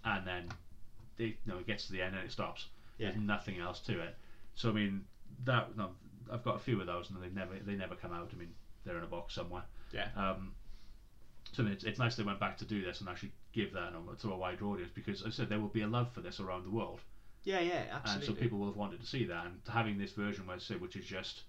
and 0.03 0.25
then 0.25 0.49
they, 1.19 1.25
you 1.25 1.35
know, 1.45 1.59
it 1.59 1.67
gets 1.67 1.85
to 1.87 1.91
the 1.91 2.01
end 2.01 2.15
and 2.15 2.25
it 2.25 2.31
stops. 2.31 2.65
Yeah. 2.97 3.09
There's 3.09 3.21
nothing 3.21 3.59
else 3.59 3.79
to 3.81 3.99
it. 3.99 4.15
So 4.55 4.69
I 4.69 4.73
mean, 4.73 5.05
that 5.45 5.77
no, 5.77 5.91
I've 6.31 6.43
got 6.43 6.55
a 6.55 6.59
few 6.59 6.81
of 6.81 6.87
those, 6.87 7.09
and 7.11 7.21
they 7.21 7.29
never 7.29 7.53
they 7.63 7.75
never 7.75 7.95
come 7.95 8.11
out. 8.11 8.31
I 8.33 8.37
mean, 8.37 8.49
they're 8.85 8.97
in 8.97 9.03
a 9.03 9.07
box 9.07 9.35
somewhere. 9.35 9.63
Yeah. 9.93 10.07
Um, 10.15 10.53
so 11.53 11.63
I 11.63 11.65
mean, 11.65 11.73
it's, 11.73 11.83
it's 11.83 11.99
nice 11.99 12.15
they 12.15 12.23
went 12.23 12.39
back 12.39 12.57
to 12.57 12.65
do 12.65 12.83
this 12.83 12.99
and 12.99 13.09
actually 13.09 13.31
give 13.53 13.73
that 13.73 13.93
to 14.21 14.31
a 14.31 14.37
wider 14.37 14.65
audience 14.65 14.91
because 14.93 15.23
I 15.23 15.29
said 15.29 15.49
there 15.49 15.59
will 15.59 15.67
be 15.67 15.81
a 15.81 15.87
love 15.87 16.13
for 16.13 16.21
this 16.21 16.39
around 16.39 16.65
the 16.65 16.69
world, 16.69 16.99
yeah, 17.43 17.59
yeah, 17.59 17.83
absolutely. 17.91 18.27
and 18.27 18.35
so 18.37 18.41
people 18.41 18.59
will 18.59 18.67
have 18.67 18.75
wanted 18.75 19.01
to 19.01 19.07
see 19.07 19.25
that. 19.25 19.45
And 19.45 19.59
having 19.67 19.97
this 19.97 20.11
version, 20.11 20.45
where 20.45 20.59
say, 20.59 20.75
which 20.75 20.95
is 20.95 21.05
just 21.05 21.43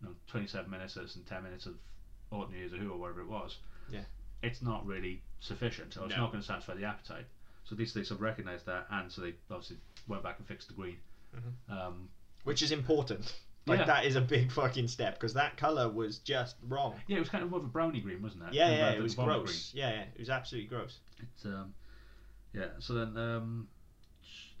you 0.00 0.08
know 0.08 0.14
27 0.28 0.70
minutes 0.70 0.96
and 0.96 1.26
10 1.26 1.42
minutes 1.42 1.66
of 1.66 1.74
Ordinary 2.30 2.64
as 2.64 2.72
a 2.72 2.76
Who 2.76 2.92
or 2.92 2.98
whatever 2.98 3.20
it 3.20 3.28
was. 3.28 3.58
Yeah. 3.90 4.04
It's 4.42 4.62
not 4.62 4.86
really 4.86 5.22
sufficient, 5.40 5.96
or 5.96 6.06
it's 6.06 6.16
not 6.16 6.30
going 6.30 6.40
to 6.40 6.46
satisfy 6.46 6.74
the 6.74 6.84
appetite. 6.84 7.26
So 7.70 7.74
at 7.74 7.78
least 7.78 7.94
they 7.94 8.02
sort 8.02 8.18
of 8.18 8.22
recognised 8.22 8.66
that, 8.66 8.88
and 8.90 9.12
so 9.12 9.20
they 9.22 9.32
obviously 9.48 9.76
went 10.08 10.24
back 10.24 10.38
and 10.38 10.46
fixed 10.48 10.66
the 10.66 10.74
green. 10.74 10.96
Um, 11.68 12.08
Which 12.42 12.62
is 12.62 12.72
important. 12.72 13.32
Like 13.66 13.78
Yeah. 13.80 13.84
that 13.84 14.06
is 14.06 14.16
a 14.16 14.20
big 14.20 14.50
fucking 14.50 14.88
step 14.88 15.14
because 15.14 15.34
that 15.34 15.56
color 15.56 15.88
was 15.88 16.18
just 16.18 16.56
wrong. 16.66 16.94
yeah, 17.06 17.18
it 17.18 17.20
was 17.20 17.28
kind 17.28 17.44
of 17.44 17.50
more 17.50 17.60
of 17.60 17.64
a 17.66 17.68
brownie 17.68 18.00
green, 18.00 18.22
wasn't 18.22 18.42
it? 18.42 18.54
Yeah, 18.54 18.64
Rather 18.70 18.76
yeah, 18.76 18.90
it 18.98 19.02
was 19.02 19.14
vomit 19.14 19.44
gross. 19.44 19.70
Yeah, 19.72 19.90
yeah, 19.90 20.00
it 20.14 20.18
was 20.18 20.30
absolutely 20.30 20.68
gross. 20.68 20.98
green. 21.16 21.28
It's, 21.32 21.44
um, 21.44 21.74
yeah. 22.52 22.66
So 22.80 22.94
then 22.94 23.16
um, 23.16 23.68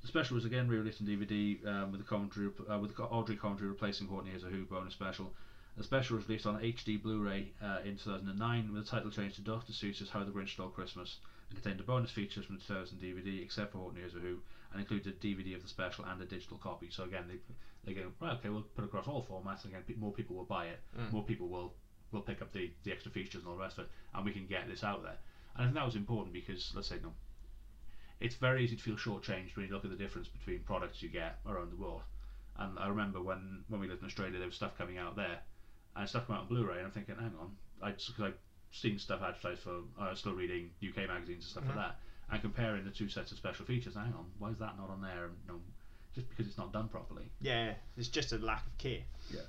the 0.02 0.06
special 0.06 0.36
was 0.36 0.44
again 0.44 0.68
re-released 0.68 1.00
on 1.00 1.08
DVD 1.08 1.66
um, 1.66 1.90
with 1.90 2.00
the 2.02 2.06
commentary, 2.06 2.50
uh, 2.70 2.78
with 2.78 2.92
Audrey 3.00 3.34
commentary 3.34 3.70
replacing 3.70 4.06
Horton 4.06 4.30
Hears 4.30 4.44
a 4.44 4.48
Who 4.48 4.64
bonus 4.66 4.92
special. 4.92 5.32
The 5.76 5.82
special 5.82 6.16
was 6.16 6.28
released 6.28 6.46
on 6.46 6.60
HD 6.60 7.02
Blu-ray 7.02 7.52
uh, 7.60 7.78
in 7.84 7.96
2009 7.96 8.72
with 8.72 8.84
the 8.84 8.88
title 8.88 9.10
changed 9.10 9.36
to 9.36 9.42
Dr. 9.42 9.72
Seuss's 9.72 10.10
How 10.10 10.22
the 10.22 10.30
Grinch 10.30 10.50
Stole 10.50 10.68
Christmas 10.68 11.16
and 11.16 11.20
contained 11.54 11.78
the 11.78 11.84
bonus 11.84 12.10
features 12.10 12.44
from 12.46 12.56
the 12.56 12.62
2000 12.62 12.98
DVD 13.00 13.42
except 13.42 13.72
for 13.72 13.78
Horton 13.78 13.98
Hears 13.98 14.14
a 14.14 14.18
Who 14.18 14.38
and 14.72 14.80
included 14.80 15.14
a 15.14 15.26
DVD 15.26 15.56
of 15.56 15.62
the 15.62 15.68
special 15.68 16.04
and 16.04 16.20
a 16.22 16.24
digital 16.24 16.58
copy. 16.58 16.88
So 16.90 17.04
again, 17.04 17.24
they 17.28 17.38
they 17.84 17.94
go 17.94 18.12
right, 18.20 18.34
okay, 18.38 18.50
we'll 18.50 18.62
put 18.62 18.84
across 18.84 19.08
all 19.08 19.24
formats. 19.24 19.64
And 19.64 19.72
again, 19.72 19.82
pe- 19.86 19.94
more 19.94 20.12
people 20.12 20.36
will 20.36 20.44
buy 20.44 20.66
it, 20.66 20.80
Mm. 20.98 21.12
more 21.12 21.24
people 21.24 21.48
will 21.48 21.74
will 22.12 22.20
pick 22.22 22.42
up 22.42 22.52
the, 22.52 22.70
the 22.84 22.92
extra 22.92 23.10
features 23.12 23.42
and 23.42 23.46
all 23.48 23.54
the 23.56 23.62
rest 23.62 23.78
of 23.78 23.84
it, 23.84 23.90
and 24.14 24.24
we 24.24 24.32
can 24.32 24.46
get 24.46 24.68
this 24.68 24.82
out 24.84 25.02
there. 25.02 25.16
And 25.54 25.62
I 25.62 25.64
think 25.64 25.74
that 25.74 25.84
was 25.86 25.94
important 25.96 26.32
because 26.32 26.72
let's 26.74 26.88
say 26.88 26.96
no, 27.02 27.12
it's 28.20 28.34
very 28.34 28.64
easy 28.64 28.76
to 28.76 28.82
feel 28.82 28.96
shortchanged 28.96 29.56
when 29.56 29.66
you 29.66 29.72
look 29.72 29.84
at 29.84 29.90
the 29.90 29.96
difference 29.96 30.28
between 30.28 30.60
products 30.60 31.02
you 31.02 31.08
get 31.08 31.38
around 31.46 31.70
the 31.72 31.76
world. 31.76 32.02
And 32.58 32.78
I 32.78 32.88
remember 32.88 33.22
when, 33.22 33.64
when 33.68 33.80
we 33.80 33.88
lived 33.88 34.02
in 34.02 34.06
Australia, 34.06 34.38
there 34.38 34.46
was 34.46 34.56
stuff 34.56 34.76
coming 34.76 34.98
out 34.98 35.16
there, 35.16 35.38
and 35.96 36.08
stuff 36.08 36.26
coming 36.26 36.38
out 36.40 36.42
on 36.42 36.48
Blu-ray, 36.48 36.76
and 36.78 36.86
I'm 36.86 36.92
thinking, 36.92 37.14
hang 37.14 37.32
on, 37.40 37.56
I 37.82 37.92
because 37.92 38.20
I've 38.20 38.34
seen 38.72 38.98
stuff 38.98 39.20
advertised 39.22 39.62
for, 39.62 39.82
was 39.98 40.18
still 40.18 40.32
reading 40.32 40.70
UK 40.86 41.08
magazines 41.08 41.44
and 41.44 41.50
stuff 41.50 41.64
like 41.66 41.76
that, 41.76 41.96
and 42.30 42.40
comparing 42.40 42.84
the 42.84 42.90
two 42.90 43.08
sets 43.08 43.32
of 43.32 43.38
special 43.38 43.64
features. 43.64 43.94
Hang 43.94 44.14
on, 44.14 44.26
why 44.38 44.50
is 44.50 44.58
that 44.58 44.76
not 44.78 44.90
on 44.90 45.00
there? 45.00 45.24
And, 45.24 45.34
you 45.46 45.52
know, 45.52 45.60
just 46.14 46.28
because 46.28 46.46
it's 46.46 46.58
not 46.58 46.72
done 46.72 46.88
properly. 46.88 47.24
Yeah, 47.40 47.74
it's 47.96 48.08
just 48.08 48.32
a 48.32 48.38
lack 48.38 48.66
of 48.66 48.78
care. 48.78 49.02
Yeah. 49.32 49.40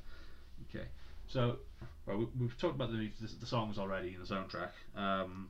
Okay, 0.69 0.85
so 1.27 1.57
well, 2.05 2.17
we, 2.17 2.27
we've 2.39 2.57
talked 2.57 2.75
about 2.75 2.91
the, 2.91 3.09
the 3.21 3.35
the 3.39 3.45
songs 3.45 3.77
already 3.77 4.15
in 4.15 4.19
the 4.19 4.27
soundtrack. 4.27 4.69
Um, 4.95 5.49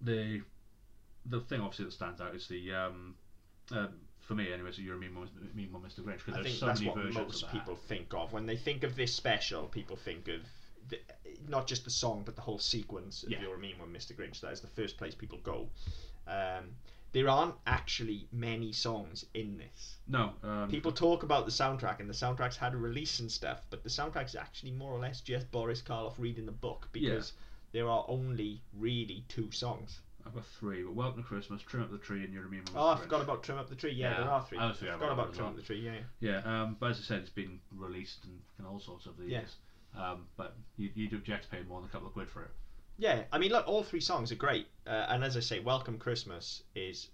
the 0.00 0.42
the 1.26 1.40
thing 1.40 1.60
obviously 1.60 1.86
that 1.86 1.92
stands 1.92 2.20
out 2.20 2.34
is 2.34 2.46
the 2.48 2.72
um, 2.72 3.14
uh, 3.74 3.86
for 4.20 4.34
me 4.34 4.52
anyway. 4.52 4.70
So 4.72 4.82
you're 4.82 4.96
a 4.96 4.98
mean 4.98 5.14
one, 5.14 5.28
mean 5.54 5.72
one, 5.72 5.82
Mr. 5.82 6.00
Grinch, 6.00 6.18
because 6.24 6.34
there's 6.34 6.46
think 6.46 6.56
so 6.56 6.66
that's 6.66 6.80
many 6.80 6.90
what 6.90 6.98
versions 6.98 7.42
most 7.42 7.52
people 7.52 7.76
think 7.88 8.14
of 8.14 8.32
when 8.32 8.46
they 8.46 8.56
think 8.56 8.82
of 8.82 8.96
this 8.96 9.14
special. 9.14 9.64
People 9.64 9.96
think 9.96 10.28
of 10.28 10.40
the, 10.88 10.98
not 11.48 11.66
just 11.66 11.84
the 11.84 11.90
song, 11.90 12.22
but 12.24 12.36
the 12.36 12.42
whole 12.42 12.58
sequence 12.58 13.22
of 13.22 13.30
Yeah. 13.30 13.40
"You're 13.42 13.54
a 13.54 13.58
Mean 13.58 13.78
One, 13.78 13.92
Mr. 13.92 14.14
Grinch." 14.16 14.40
That 14.40 14.52
is 14.52 14.60
the 14.60 14.68
first 14.68 14.96
place 14.96 15.14
people 15.14 15.38
go. 15.38 15.68
Um, 16.26 16.76
there 17.12 17.28
aren't 17.28 17.54
actually 17.66 18.26
many 18.32 18.72
songs 18.72 19.24
in 19.34 19.56
this. 19.56 19.98
No, 20.08 20.32
um, 20.42 20.68
People 20.68 20.90
talk 20.90 21.22
about 21.22 21.44
the 21.46 21.52
soundtrack, 21.52 22.00
and 22.00 22.10
the 22.10 22.14
soundtrack's 22.14 22.56
had 22.56 22.74
a 22.74 22.76
release 22.76 23.20
and 23.20 23.30
stuff, 23.30 23.64
but 23.70 23.84
the 23.84 23.88
soundtrack's 23.88 24.34
actually 24.34 24.72
more 24.72 24.92
or 24.92 24.98
less 24.98 25.20
just 25.20 25.48
Boris 25.52 25.80
Karloff 25.80 26.14
reading 26.18 26.44
the 26.46 26.52
book 26.52 26.88
because 26.92 27.32
there 27.72 27.88
are 27.88 28.04
only 28.08 28.62
really 28.72 29.24
two 29.28 29.50
songs. 29.52 30.00
I've 30.26 30.34
got 30.34 30.46
three. 30.46 30.82
But 30.82 30.94
Welcome 30.94 31.22
to 31.22 31.28
Christmas, 31.28 31.60
Trim 31.62 31.82
Up 31.84 31.90
the 31.92 31.98
Tree, 31.98 32.24
and 32.24 32.32
You're 32.32 32.46
a 32.46 32.48
Mean 32.48 32.62
One. 32.72 32.82
Oh, 32.82 32.88
I 32.88 32.96
forgot 32.96 33.20
about 33.20 33.42
Trim 33.42 33.58
Up 33.58 33.68
the 33.68 33.76
Tree. 33.76 33.92
Yeah, 33.92 34.10
Yeah, 34.12 34.20
there 34.20 34.30
are 34.30 34.42
three. 34.46 34.58
I 34.58 34.70
I 34.70 34.72
forgot 34.72 35.12
about 35.12 35.34
Trim 35.34 35.46
Up 35.48 35.56
the 35.56 35.62
Tree. 35.62 35.80
Yeah, 35.80 35.92
yeah. 36.20 36.40
Yeah, 36.42 36.62
um, 36.62 36.76
but 36.80 36.90
as 36.92 36.98
I 36.98 37.02
said, 37.02 37.20
it's 37.20 37.30
been 37.30 37.60
released 37.70 38.24
and, 38.24 38.40
in 38.58 38.64
all 38.64 38.80
sorts 38.80 39.06
of 39.06 39.16
the 39.18 39.24
Yeah. 39.24 39.40
years. 39.40 39.56
Um, 39.96 40.26
but 40.36 40.56
you, 40.76 40.90
you 40.94 41.08
do 41.08 41.16
object 41.16 41.44
to 41.44 41.50
paying 41.50 41.68
more 41.68 41.80
than 41.80 41.88
a 41.88 41.92
couple 41.92 42.08
of 42.08 42.12
quid 42.14 42.28
for 42.28 42.42
it. 42.42 42.50
Yeah, 42.96 43.22
I 43.32 43.38
mean, 43.38 43.50
look, 43.50 43.66
all 43.66 43.82
three 43.82 44.00
songs 44.00 44.30
are 44.30 44.36
great, 44.36 44.66
uh, 44.86 45.06
and 45.08 45.24
as 45.24 45.36
I 45.36 45.40
say, 45.40 45.60
"Welcome 45.60 45.98
Christmas" 45.98 46.62
is 46.74 47.08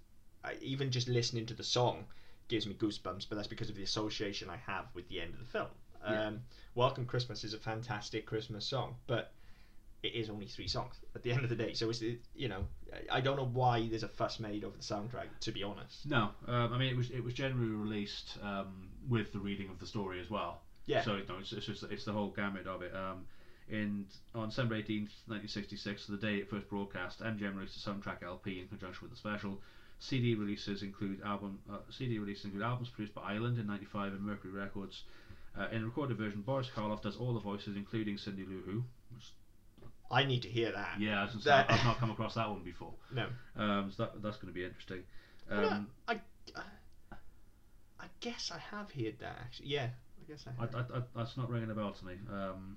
uh, 0.45 0.51
even 0.61 0.91
just 0.91 1.09
listening 1.09 1.47
to 1.47 1.55
the 1.55 1.63
song 1.65 2.05
gives 2.49 2.67
me 2.67 2.75
goosebumps, 2.75 3.27
but 3.29 3.37
that's 3.37 3.49
because 3.49 3.71
of 3.71 3.77
the 3.77 3.83
association 3.83 4.51
I 4.51 4.57
have 4.57 4.87
with 4.95 5.09
the 5.09 5.21
end 5.21 5.33
of 5.35 5.39
the 5.39 5.45
film. 5.47 5.69
Um, 6.03 6.15
Yeah. 6.15 6.31
"Welcome 6.75 7.07
Christmas" 7.07 7.45
is 7.45 7.55
a 7.55 7.59
fantastic 7.59 8.27
Christmas 8.27 8.67
song, 8.67 8.97
but 9.07 9.33
it 10.03 10.15
is 10.15 10.31
only 10.31 10.47
three 10.47 10.67
songs 10.69 10.95
at 11.15 11.23
the 11.23 11.31
end 11.33 11.45
of 11.45 11.51
the 11.51 11.57
day. 11.57 11.75
So 11.75 11.89
it's 11.91 12.03
you 12.35 12.49
know, 12.49 12.67
I- 12.93 13.19
I 13.19 13.21
don't 13.21 13.37
know 13.37 13.47
why 13.47 13.87
there's 13.89 14.03
a 14.03 14.09
fuss 14.09 14.41
made 14.41 14.65
over 14.65 14.77
the 14.77 14.83
soundtrack. 14.83 15.29
To 15.41 15.53
be 15.53 15.63
honest, 15.63 16.07
No, 16.07 16.35
um, 16.47 16.73
I 16.73 16.79
mean 16.79 16.89
it 16.89 16.97
was 16.97 17.11
it 17.11 17.23
was 17.23 17.35
generally 17.35 17.71
released 17.71 18.39
um, 18.43 18.91
with 19.09 19.33
the 19.33 19.39
reading 19.39 19.69
of 19.71 19.79
the 19.79 19.87
story 19.87 20.21
as 20.21 20.29
well. 20.31 20.63
Yeah, 20.91 21.03
So 21.05 21.17
you 21.17 21.27
know, 21.29 21.37
it's, 21.41 21.53
it's 21.53 21.67
just 21.67 21.83
it's 21.85 22.05
the 22.05 22.13
whole 22.13 22.31
gamut 22.31 22.67
of 22.67 22.83
it. 22.83 22.93
Um, 22.95 23.27
in 23.69 24.05
on 24.35 24.49
December 24.49 24.75
eighteenth, 24.77 25.11
nineteen 25.29 25.49
sixty 25.49 25.77
six, 25.77 26.07
the 26.07 26.17
day 26.17 26.37
it 26.37 26.51
first 26.51 26.69
broadcast, 26.69 27.21
MGM 27.21 27.55
released 27.57 27.77
a 27.85 27.91
soundtrack 27.91 28.23
LP 28.23 28.61
in 28.61 28.69
conjunction 28.69 29.03
with 29.03 29.13
the 29.13 29.17
special. 29.17 29.61
CD 30.01 30.35
releases 30.35 30.83
include 30.83 31.21
album 31.23 31.59
uh, 31.71 31.77
CD 31.91 32.19
releases 32.19 32.47
include 32.47 32.63
albums 32.65 32.89
produced 32.89 33.15
by 33.15 33.23
Island 33.35 33.59
in 33.59 33.67
'95 33.67 34.13
and 34.15 34.23
Mercury 34.23 34.53
Records. 34.53 35.03
Uh, 35.59 35.67
in 35.73 35.83
a 35.83 35.85
recorded 35.85 36.17
version, 36.17 36.41
Boris 36.43 36.69
Karloff 36.75 37.03
does 37.03 37.17
all 37.17 37.35
the 37.35 37.41
voices, 37.41 37.77
including 37.77 38.17
Cindy 38.19 38.45
Lou 38.45 38.61
Who. 38.63 38.85
I 40.13 40.25
need 40.25 40.43
to 40.43 40.49
hear 40.49 40.73
that. 40.73 40.99
yeah, 41.01 41.21
I 41.21 41.25
was 41.25 41.33
gonna 41.33 41.43
say, 41.43 41.51
That- 41.51 41.71
I've 41.71 41.85
not 41.85 41.99
come 41.99 42.11
across 42.11 42.35
that 42.35 42.49
one 42.51 42.63
before. 42.65 42.93
No, 43.13 43.27
Um, 43.57 43.93
so 43.97 44.05
that, 44.05 44.23
that's 44.23 44.37
going 44.39 44.53
to 44.53 44.59
be 44.59 44.65
interesting. 44.65 45.03
Um, 45.51 45.89
I, 46.09 46.15
I, 46.57 46.63
I 48.01 48.07
guess 48.21 48.51
I 48.55 48.59
have 48.75 48.91
heard 48.91 49.19
that 49.21 49.37
actually. 49.41 49.69
Yeah, 49.69 49.89
guess 50.31 50.47
I. 50.47 50.65
I, 50.65 50.81
I, 50.81 51.03
that's 51.17 51.37
not 51.37 51.51
ringing 51.51 51.71
a 51.71 51.75
bell 51.75 51.93
to 51.93 52.05
me. 52.07 52.15
Um, 52.31 52.77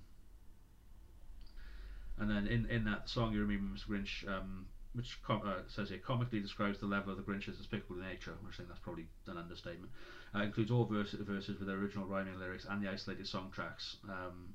and 2.17 2.29
then 2.29 2.47
in, 2.47 2.65
in 2.67 2.83
that 2.85 3.09
song, 3.09 3.33
you 3.33 3.41
remember 3.41 3.77
Mr. 3.77 3.87
Grinch, 3.89 4.27
um, 4.27 4.65
which 4.93 5.17
com- 5.23 5.41
uh, 5.45 5.61
says 5.67 5.89
here 5.89 5.97
comically 5.97 6.39
describes 6.39 6.79
the 6.79 6.85
level 6.85 7.11
of 7.11 7.17
the 7.17 7.23
Grinch's 7.23 7.57
despicable 7.57 7.95
nature, 7.97 8.33
which 8.41 8.55
I 8.55 8.57
think 8.57 8.69
that's 8.69 8.81
probably 8.81 9.07
an 9.27 9.37
understatement. 9.37 9.91
Uh, 10.35 10.43
includes 10.43 10.71
all 10.71 10.85
verse, 10.85 11.11
verses 11.13 11.57
with 11.59 11.67
their 11.67 11.77
original 11.77 12.05
rhyming 12.05 12.39
lyrics 12.39 12.65
and 12.69 12.83
the 12.83 12.89
isolated 12.89 13.27
song 13.27 13.51
tracks. 13.53 13.97
Um, 14.07 14.53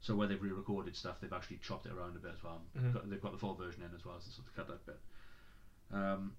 so 0.00 0.14
where 0.14 0.28
they've 0.28 0.42
re-recorded 0.42 0.94
stuff, 0.96 1.16
they've 1.20 1.32
actually 1.32 1.58
chopped 1.66 1.86
it 1.86 1.92
around 1.92 2.16
a 2.16 2.18
bit 2.18 2.32
as 2.36 2.42
well. 2.42 2.60
Mhm. 2.76 2.92
Got, 2.92 3.10
they've 3.10 3.22
got 3.22 3.32
the 3.32 3.38
full 3.38 3.54
version 3.54 3.82
in 3.82 3.90
as 3.94 4.04
well, 4.04 4.20
so 4.20 4.42
they 4.42 4.50
cut 4.54 4.68
that 4.68 4.86
bit. 4.86 4.98
Um, 5.92 6.32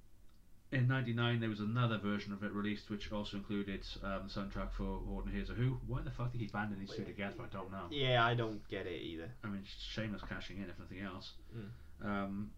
in 0.71 0.87
'99 0.87 1.39
there 1.39 1.49
was 1.49 1.59
another 1.59 1.97
version 1.97 2.33
of 2.33 2.43
it 2.43 2.51
released, 2.51 2.89
which 2.89 3.11
also 3.11 3.37
included 3.37 3.85
um, 4.03 4.27
the 4.27 4.39
soundtrack 4.39 4.71
for 4.73 4.99
Horton 5.07 5.31
Hears 5.31 5.49
a 5.49 5.53
Who. 5.53 5.79
Why 5.87 6.01
the 6.01 6.11
fuck 6.11 6.31
did 6.31 6.41
he 6.41 6.47
banding 6.47 6.79
these 6.79 6.91
two 6.91 7.05
together? 7.05 7.35
I 7.41 7.53
don't 7.53 7.71
know. 7.71 7.85
Yeah, 7.89 8.25
I 8.25 8.33
don't 8.33 8.67
get 8.67 8.85
it 8.85 9.01
either. 9.01 9.31
I 9.43 9.47
mean, 9.47 9.63
shameless 9.65 10.21
cashing 10.27 10.57
in, 10.57 10.69
if 10.69 10.77
nothing 10.79 10.99
else. 10.99 11.31
Mm. 11.55 12.05
Um, 12.05 12.51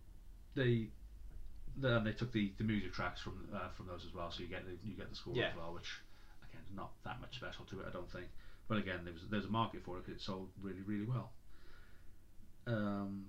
they, 0.56 0.88
the, 1.78 1.98
and 1.98 2.08
they 2.08 2.14
took 2.14 2.32
the, 2.32 2.52
the 2.58 2.64
music 2.64 2.94
tracks 2.94 3.22
from 3.22 3.48
uh, 3.54 3.70
from 3.78 3.88
those 3.88 4.04
as 4.08 4.14
well, 4.14 4.32
so 4.32 4.42
you 4.42 4.50
get 4.50 4.66
the, 4.66 4.76
you 4.84 4.96
get 4.96 5.10
the 5.10 5.16
score 5.16 5.34
Yeah. 5.36 5.50
as 5.50 5.56
well, 5.56 5.74
which 5.74 5.90
again 6.50 6.62
is 6.70 6.76
not 6.76 6.92
that 7.06 7.22
much 7.22 7.36
special 7.36 7.66
to 7.66 7.82
it, 7.82 7.86
I 7.88 7.92
don't 7.92 8.12
think. 8.12 8.28
But 8.68 8.80
again, 8.80 9.02
there 9.04 9.14
was 9.14 9.24
there's 9.30 9.46
a 9.46 9.50
market 9.50 9.84
for 9.84 9.98
it 9.98 10.06
because 10.06 10.22
it 10.22 10.26
sold 10.26 10.50
really 10.62 10.82
really 10.86 11.06
well. 11.06 11.32
Um. 12.66 13.26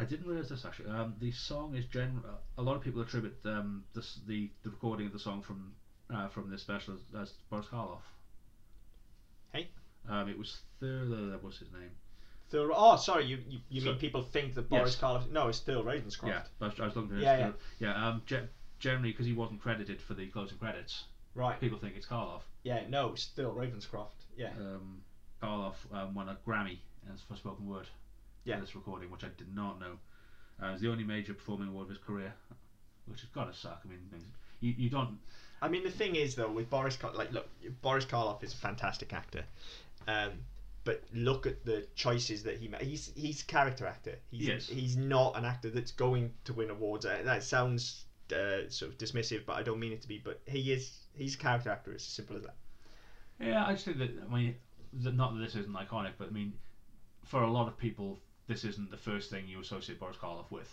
I 0.00 0.04
didn't 0.04 0.26
realize 0.26 0.48
this 0.48 0.64
actually. 0.64 0.90
Um, 0.90 1.14
the 1.20 1.30
song 1.32 1.74
is 1.74 1.84
gen. 1.86 2.22
A 2.58 2.62
lot 2.62 2.76
of 2.76 2.82
people 2.82 3.02
attribute 3.02 3.36
um, 3.44 3.84
this, 3.94 4.20
the 4.26 4.50
the 4.62 4.70
recording 4.70 5.06
of 5.06 5.12
the 5.12 5.18
song 5.18 5.42
from 5.42 5.72
uh, 6.14 6.28
from 6.28 6.50
this 6.50 6.62
special 6.62 6.94
as, 6.94 7.20
as 7.20 7.32
Boris 7.50 7.66
Karloff. 7.66 8.00
Hey? 9.52 9.68
Um, 10.08 10.28
it 10.28 10.38
was 10.38 10.58
Thur. 10.80 11.36
What's 11.40 11.58
his 11.58 11.70
name? 11.72 11.90
Thil, 12.50 12.70
oh, 12.74 12.96
sorry, 12.96 13.26
you 13.26 13.38
you, 13.48 13.58
you 13.68 13.80
So- 13.80 13.90
mean 13.90 13.98
people 13.98 14.22
think 14.22 14.54
that 14.54 14.68
Boris 14.68 14.92
Yes. 14.94 15.00
Karloff? 15.00 15.30
No, 15.30 15.48
it's 15.48 15.60
Phil 15.60 15.84
Ravenscroft. 15.84 16.26
Yeah, 16.28 16.42
I 16.60 16.64
was, 16.66 16.80
I 16.80 16.84
was 16.86 16.96
looking 16.96 17.16
at 17.16 17.22
Yeah, 17.22 17.38
yeah. 17.38 17.52
yeah 17.78 18.08
um, 18.08 18.22
ge- 18.26 18.48
generally, 18.80 19.12
because 19.12 19.26
he 19.26 19.32
wasn't 19.34 19.60
credited 19.60 20.00
for 20.00 20.14
the 20.14 20.26
closing 20.28 20.58
credits, 20.58 21.04
Right. 21.34 21.60
people 21.60 21.78
think 21.78 21.94
it's 21.96 22.06
Karloff. 22.06 22.40
Yeah, 22.64 22.82
no, 22.88 23.12
it's 23.12 23.24
Phil 23.36 23.52
Ravenscroft. 23.54 24.18
Yeah. 24.36 24.50
Um, 24.58 25.02
Karloff 25.42 25.74
um, 25.92 26.14
won 26.14 26.28
a 26.28 26.36
Grammy 26.46 26.78
as 27.14 27.20
for 27.28 27.36
spoken 27.36 27.66
word 27.68 27.86
Yeah. 28.44 28.56
for 28.56 28.60
this 28.62 28.74
recording, 28.74 29.10
which 29.10 29.24
I 29.24 29.28
did 29.36 29.54
not 29.54 29.80
know. 29.80 29.98
Uh, 30.62 30.68
it 30.68 30.72
was 30.72 30.80
the 30.80 30.90
only 30.90 31.04
major 31.04 31.34
performing 31.34 31.68
award 31.68 31.84
of 31.84 31.88
his 31.90 31.98
career, 31.98 32.32
which 33.06 33.20
has 33.20 33.30
got 33.30 33.52
to 33.52 33.58
suck. 33.58 33.82
I 33.84 33.88
mean, 33.88 34.00
you, 34.60 34.74
you 34.76 34.90
don't. 34.90 35.18
I 35.62 35.68
mean, 35.68 35.84
the 35.84 35.90
thing 35.90 36.16
is 36.16 36.34
though, 36.34 36.50
with 36.50 36.68
Boris, 36.70 36.96
Kar- 36.96 37.14
like, 37.14 37.32
look, 37.32 37.48
Boris 37.82 38.04
Karloff 38.04 38.42
is 38.42 38.52
a 38.52 38.56
fantastic 38.56 39.12
actor, 39.12 39.44
um, 40.08 40.32
but 40.84 41.02
look 41.14 41.46
at 41.46 41.64
the 41.64 41.86
choices 41.94 42.42
that 42.44 42.56
he 42.58 42.68
made. 42.68 42.82
He's 42.82 43.12
he's 43.14 43.42
a 43.42 43.46
character 43.46 43.86
actor. 43.86 44.16
He's, 44.30 44.48
Yes. 44.48 44.66
He's 44.68 44.96
not 44.96 45.36
an 45.36 45.44
actor 45.44 45.70
that's 45.70 45.92
going 45.92 46.32
to 46.44 46.52
win 46.52 46.70
awards. 46.70 47.04
Uh, 47.06 47.20
That 47.24 47.42
sounds 47.42 48.04
uh, 48.32 48.68
sort 48.68 48.92
of 48.92 48.98
dismissive, 48.98 49.44
but 49.46 49.56
I 49.56 49.62
don't 49.62 49.78
mean 49.80 49.92
it 49.92 50.02
to 50.02 50.08
be. 50.08 50.18
But 50.18 50.40
he 50.46 50.72
is. 50.72 50.98
He's 51.14 51.34
a 51.34 51.38
character 51.38 51.70
actor. 51.70 51.92
It's 51.92 52.04
as 52.06 52.12
simple 52.12 52.36
as 52.36 52.42
that. 52.42 52.56
Yeah, 53.40 53.64
I 53.66 53.72
just 53.72 53.84
think 53.84 53.98
that. 53.98 54.10
I 54.30 54.34
mean, 54.34 54.56
not 54.92 55.34
that 55.34 55.40
this 55.40 55.54
isn't 55.56 55.74
iconic, 55.74 56.12
but 56.18 56.28
I 56.28 56.30
mean, 56.30 56.52
for 57.24 57.42
a 57.42 57.50
lot 57.50 57.68
of 57.68 57.76
people, 57.76 58.20
this 58.50 58.64
isn't 58.64 58.90
the 58.90 58.96
first 58.96 59.30
thing 59.30 59.46
you 59.46 59.60
associate 59.60 59.98
Boris 60.00 60.16
Karloff 60.20 60.50
with. 60.50 60.68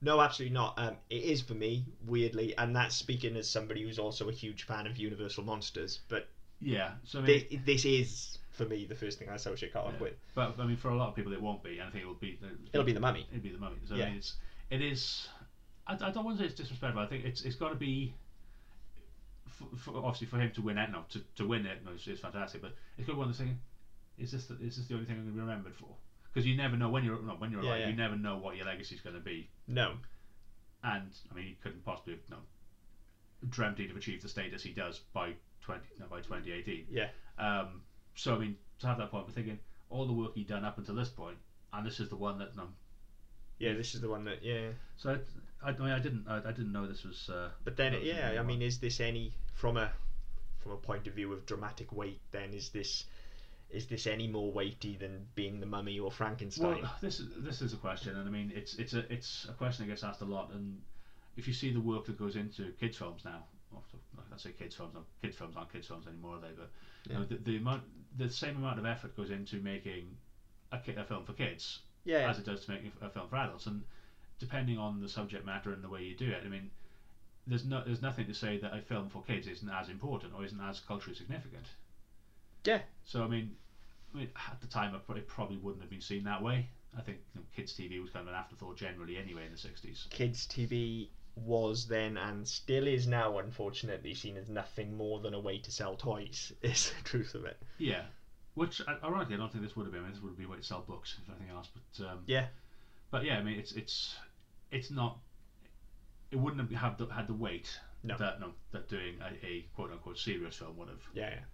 No, 0.00 0.20
absolutely 0.20 0.54
not. 0.54 0.74
Um, 0.78 0.96
it 1.10 1.22
is 1.22 1.40
for 1.42 1.54
me, 1.54 1.84
weirdly, 2.06 2.56
and 2.58 2.74
that's 2.74 2.96
speaking 2.96 3.36
as 3.36 3.48
somebody 3.48 3.82
who's 3.82 3.98
also 3.98 4.28
a 4.28 4.32
huge 4.32 4.64
fan 4.64 4.86
of 4.86 4.96
Universal 4.96 5.44
Monsters. 5.44 6.00
But 6.08 6.26
Yeah, 6.60 6.92
so 7.04 7.20
I 7.20 7.22
mean, 7.22 7.40
thi- 7.48 7.60
this 7.64 7.84
is 7.84 8.38
for 8.52 8.64
me 8.64 8.86
the 8.86 8.94
first 8.94 9.18
thing 9.18 9.28
I 9.28 9.34
associate 9.34 9.72
Karloff 9.74 9.92
Yeah. 9.94 10.00
with. 10.00 10.14
but 10.34 10.58
I 10.58 10.66
mean, 10.66 10.76
for 10.76 10.88
a 10.88 10.96
lot 10.96 11.08
of 11.08 11.14
people, 11.14 11.32
it 11.32 11.40
won't 11.40 11.62
be. 11.62 11.80
I 11.80 11.90
think 11.90 12.02
it'll 12.02 12.14
be. 12.14 12.38
The, 12.40 12.48
It'll 12.72 12.84
be 12.84 12.92
the 12.92 13.00
Mummy. 13.00 13.26
It'd 13.30 13.42
be 13.42 13.50
the 13.50 13.58
mummy. 13.58 13.76
So 13.88 13.94
Yeah. 13.94 14.04
I 14.04 14.08
mean, 14.08 14.16
it's 14.18 14.34
it 14.70 14.80
is. 14.82 15.28
I, 15.86 15.94
I 15.94 16.10
don't 16.10 16.24
want 16.24 16.38
to 16.38 16.42
say 16.42 16.46
it's 16.48 16.54
disrespectful. 16.60 17.02
I 17.02 17.06
think 17.06 17.24
it's 17.24 17.42
it's 17.42 17.56
got 17.56 17.68
to 17.70 17.76
be. 17.76 18.14
For, 19.46 19.66
for, 19.76 19.96
obviously, 19.98 20.26
for 20.26 20.38
him 20.38 20.50
to 20.52 20.62
win 20.62 20.78
it, 20.78 20.90
no, 20.90 21.04
to, 21.10 21.20
to 21.36 21.46
win 21.46 21.64
it, 21.66 21.84
no, 21.84 21.92
it's, 21.92 22.06
it's 22.08 22.20
fantastic. 22.20 22.60
But 22.62 22.74
it's 22.98 23.06
got 23.06 23.12
to 23.12 23.16
be 23.16 23.18
one 23.20 23.28
of 23.30 23.36
those 23.38 23.46
things. 23.46 23.56
Is 24.18 24.32
this 24.32 24.46
the, 24.46 24.54
is 24.64 24.76
this 24.76 24.86
the 24.88 24.94
only 24.94 25.06
thing 25.06 25.16
I'm 25.16 25.22
going 25.22 25.34
to 25.34 25.40
be 25.40 25.40
remembered 25.40 25.74
for? 25.76 25.88
Because 26.34 26.46
you 26.46 26.56
never 26.56 26.76
know 26.76 26.88
when 26.90 27.04
you're 27.04 27.22
no, 27.22 27.34
when 27.34 27.52
you're 27.52 27.62
Yeah, 27.62 27.68
alive, 27.70 27.80
yeah. 27.82 27.88
you 27.90 27.96
never 27.96 28.16
know 28.16 28.38
what 28.38 28.56
your 28.56 28.66
legacy's 28.66 29.00
going 29.00 29.14
to 29.14 29.22
be. 29.22 29.48
No. 29.68 29.94
And 30.82 31.10
I 31.30 31.34
mean, 31.34 31.46
he 31.46 31.56
couldn't 31.62 31.84
possibly 31.84 32.14
have 32.14 32.22
no, 32.28 32.38
dreamt 33.48 33.78
he'd 33.78 33.88
have 33.88 33.96
achieved 33.96 34.22
the 34.22 34.28
status 34.28 34.62
he 34.62 34.72
does 34.72 35.00
by 35.12 35.32
twenty 35.62 35.84
no, 36.00 36.06
by 36.06 36.18
2018. 36.20 36.86
Yeah. 36.90 37.08
Um, 37.38 37.82
so 38.16 38.34
I 38.34 38.38
mean, 38.38 38.56
to 38.80 38.86
have 38.88 38.98
that 38.98 39.10
point, 39.10 39.26
we're 39.26 39.32
thinking 39.32 39.58
all 39.90 40.06
the 40.06 40.12
work 40.12 40.32
he'd 40.34 40.48
done 40.48 40.64
up 40.64 40.76
until 40.78 40.94
this 40.96 41.08
point, 41.08 41.36
and 41.72 41.86
this 41.86 42.00
is 42.00 42.08
the 42.08 42.16
one 42.16 42.38
that 42.38 42.56
no, 42.56 42.64
Yeah, 43.58 43.74
this 43.74 43.94
is 43.94 44.00
the 44.00 44.08
one 44.08 44.24
that. 44.24 44.42
Yeah. 44.42 44.70
So 44.96 45.10
I, 45.62 45.68
I, 45.68 45.70
I 45.70 45.78
mean, 45.78 45.90
I 45.90 45.98
didn't, 46.00 46.26
I, 46.28 46.38
I 46.38 46.52
didn't 46.52 46.72
know 46.72 46.86
this 46.86 47.04
was. 47.04 47.30
Uh, 47.30 47.50
But 47.64 47.76
then, 47.76 47.96
yeah, 48.02 48.36
I 48.38 48.42
mean, 48.42 48.60
is 48.60 48.78
this 48.78 49.00
any 49.00 49.32
from 49.54 49.76
a 49.76 49.90
from 50.58 50.72
a 50.72 50.76
point 50.76 51.06
of 51.06 51.14
view 51.14 51.32
of 51.32 51.46
dramatic 51.46 51.92
weight? 51.92 52.20
Then 52.32 52.52
is 52.52 52.70
this 52.70 53.04
is 53.74 53.86
this 53.86 54.06
any 54.06 54.26
more 54.28 54.52
weighty 54.52 54.96
than 54.96 55.26
being 55.34 55.60
the 55.60 55.66
Mummy 55.66 55.98
or 55.98 56.10
Frankenstein? 56.10 56.82
well, 56.82 56.94
this 57.00 57.20
is 57.20 57.28
this 57.38 57.60
is 57.60 57.72
a 57.72 57.76
question, 57.76 58.16
and 58.16 58.28
I 58.28 58.30
mean, 58.30 58.52
it's 58.54 58.74
it's 58.76 58.94
a 58.94 59.12
it's 59.12 59.46
a 59.48 59.52
question 59.52 59.84
that 59.84 59.90
gets 59.90 60.04
asked 60.04 60.20
a 60.22 60.26
lot, 60.26 60.50
and 60.52 60.80
if 61.36 61.48
you 61.48 61.52
see 61.52 61.72
the 61.72 61.80
work 61.80 62.06
that 62.06 62.18
goes 62.18 62.36
into 62.36 62.72
kids 62.80 62.96
films 62.96 63.22
now, 63.24 63.44
I 64.32 64.36
say 64.36 64.50
kids 64.50 64.74
films, 64.74 64.94
no, 64.94 65.04
kids 65.22 65.36
films 65.36 65.56
aren't 65.56 65.72
kids 65.72 65.86
films 65.86 66.06
anymore, 66.06 66.36
are 66.36 66.40
they? 66.40 66.54
But 66.56 66.70
you 67.08 67.18
know, 67.18 67.24
the, 67.24 67.36
the 67.36 67.56
amount, 67.56 67.82
the 68.16 68.28
same 68.30 68.56
amount 68.56 68.78
of 68.78 68.86
effort 68.86 69.16
goes 69.16 69.30
into 69.30 69.56
making 69.56 70.16
a, 70.72 70.78
ki- 70.78 70.94
a 70.96 71.04
film 71.04 71.24
for 71.24 71.32
kids 71.32 71.80
yeah, 72.04 72.28
as 72.28 72.38
it 72.38 72.46
does 72.46 72.64
to 72.66 72.70
make 72.72 72.82
a 73.02 73.08
film 73.10 73.28
for 73.28 73.36
adults, 73.36 73.66
and 73.66 73.82
depending 74.38 74.78
on 74.78 75.00
the 75.00 75.08
subject 75.08 75.44
matter 75.44 75.72
and 75.72 75.82
the 75.82 75.88
way 75.88 76.02
you 76.02 76.16
do 76.16 76.30
it, 76.30 76.42
I 76.44 76.48
mean, 76.48 76.70
there's 77.46 77.64
no 77.64 77.82
there's 77.84 78.02
nothing 78.02 78.26
to 78.26 78.34
say 78.34 78.58
that 78.58 78.74
a 78.74 78.80
film 78.80 79.08
for 79.08 79.22
kids 79.22 79.46
isn't 79.46 79.70
as 79.70 79.88
important 79.88 80.32
or 80.36 80.44
isn't 80.44 80.60
as 80.60 80.80
culturally 80.80 81.16
significant. 81.16 81.66
Yeah. 82.64 82.80
So 83.04 83.22
I 83.22 83.28
mean, 83.28 83.56
I 84.14 84.18
mean 84.18 84.30
at 84.50 84.60
the 84.60 84.66
time, 84.66 84.94
it 84.94 85.26
probably, 85.26 85.56
wouldn't 85.56 85.82
have 85.82 85.90
been 85.90 86.00
seen 86.00 86.24
that 86.24 86.42
way. 86.42 86.68
I 86.96 87.00
think 87.00 87.18
you 87.34 87.40
know, 87.40 87.46
kids 87.54 87.72
TV 87.72 88.00
was 88.00 88.10
kind 88.10 88.26
of 88.26 88.32
an 88.32 88.38
afterthought 88.38 88.76
generally 88.76 89.16
anyway 89.16 89.46
in 89.46 89.52
the 89.52 89.58
'60s. 89.58 90.08
kids 90.10 90.46
TV 90.46 91.08
was 91.36 91.88
then 91.88 92.16
and 92.16 92.46
still 92.46 92.86
is 92.86 93.06
now, 93.06 93.38
unfortunately, 93.38 94.14
seen 94.14 94.36
as 94.36 94.48
nothing 94.48 94.96
more 94.96 95.18
than 95.20 95.34
a 95.34 95.40
way 95.40 95.58
to 95.58 95.70
sell 95.72 95.96
toys. 95.96 96.52
Is 96.62 96.92
the 96.96 97.02
truth 97.02 97.34
of 97.34 97.44
it. 97.44 97.60
Yeah. 97.78 98.02
Which, 98.54 98.80
ironically, 99.02 99.34
I 99.34 99.38
don't 99.38 99.50
think 99.50 99.64
this 99.64 99.74
would 99.74 99.84
have 99.86 99.92
been. 99.92 100.02
I 100.02 100.04
mean, 100.04 100.12
this 100.12 100.22
would 100.22 100.38
be 100.38 100.44
a 100.44 100.48
way 100.48 100.58
to 100.58 100.62
sell 100.62 100.84
books, 100.86 101.16
if 101.20 101.28
anything 101.28 101.54
else. 101.54 101.68
But 101.74 102.06
um, 102.08 102.18
Yeah. 102.26 102.46
But 103.10 103.24
yeah, 103.24 103.38
I 103.38 103.42
mean, 103.42 103.58
it's 103.58 103.72
it's 103.72 104.14
it's 104.70 104.90
not. 104.90 105.18
It 106.30 106.36
wouldn't 106.36 106.60
have 106.60 106.80
had 106.80 106.98
the, 106.98 107.12
had 107.12 107.26
the 107.26 107.34
weight 107.34 107.68
No. 108.04 108.16
that 108.16 108.40
no 108.40 108.52
that 108.70 108.88
doing 108.88 109.16
a, 109.20 109.46
a 109.46 109.66
quote 109.74 109.90
unquote 109.90 110.18
serious 110.18 110.56
film 110.56 110.76
would 110.76 110.88
have. 110.88 111.02
Yeah, 111.14 111.30
yeah. 111.30 111.44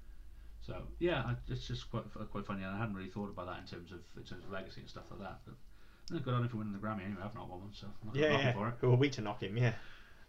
So 0.71 0.83
yeah, 1.01 1.23
I, 1.27 1.35
it's 1.49 1.67
just 1.67 1.91
quite 1.91 2.05
quite 2.31 2.47
funny, 2.47 2.63
and 2.63 2.73
I 2.73 2.79
hadn't 2.79 2.95
really 2.95 3.11
thought 3.11 3.29
about 3.29 3.47
that 3.47 3.59
in 3.59 3.67
terms 3.67 3.91
of 3.91 3.99
in 4.17 4.23
terms 4.23 4.45
of 4.45 4.53
legacy 4.53 4.81
and 4.83 4.89
stuff 4.89 5.03
like 5.11 5.19
that. 5.19 5.41
But 5.45 6.17
eh, 6.17 6.21
good 6.25 6.33
on 6.33 6.43
him 6.45 6.49
for 6.49 6.59
winning 6.59 6.73
the 6.73 6.79
Grammy 6.79 7.05
anyway. 7.05 7.23
I've 7.25 7.35
not 7.35 7.49
won 7.51 7.61
one, 7.61 7.71
so 7.73 7.89
I'm 7.89 8.07
not 8.07 8.15
Yeah, 8.17 8.39
yeah. 8.39 8.53
for 8.53 8.69
it. 8.69 8.75
Who 8.81 8.93
are 8.93 8.97
we 8.97 9.11
to 9.11 9.21
knock 9.21 9.43
him? 9.43 9.57
Yeah. 9.57 9.73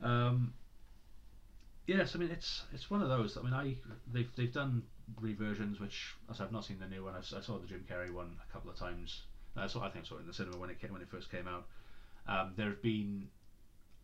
Um, 0.02 0.56
yes, 1.86 2.16
I 2.16 2.18
mean 2.18 2.32
it's 2.32 2.64
it's 2.74 2.90
one 2.90 3.04
of 3.04 3.10
those. 3.10 3.38
I 3.38 3.44
mean, 3.44 3.54
I 3.54 3.76
they've 4.12 4.36
they've 4.36 4.52
done 4.52 4.82
reversions, 5.20 5.80
which 5.80 6.16
as 6.32 6.42
I've 6.42 6.52
not 6.52 6.66
seen 6.66 6.80
the 6.80 6.88
new 6.88 7.04
one. 7.04 7.14
I 7.16 7.22
saw 7.22 7.60
the 7.60 7.68
Jim 7.68 7.86
Carrey 7.88 8.12
one 8.12 8.36
a 8.50 8.52
couple 8.52 8.72
of 8.72 8.78
times. 8.78 9.22
I 9.56 9.68
saw 9.68 9.84
I 9.84 9.92
think 9.92 10.06
I 10.06 10.08
saw 10.08 10.16
it 10.16 10.22
in 10.22 10.28
the 10.28 10.34
cinema 10.34 10.58
when 10.58 10.72
it 10.72 10.82
came, 10.82 10.92
when 10.92 11.04
it 11.04 11.10
first 11.12 11.30
came 11.30 11.48
out. 11.48 11.68
Um, 12.28 12.54
there 12.56 12.70
have 12.70 12.82
been 12.82 13.28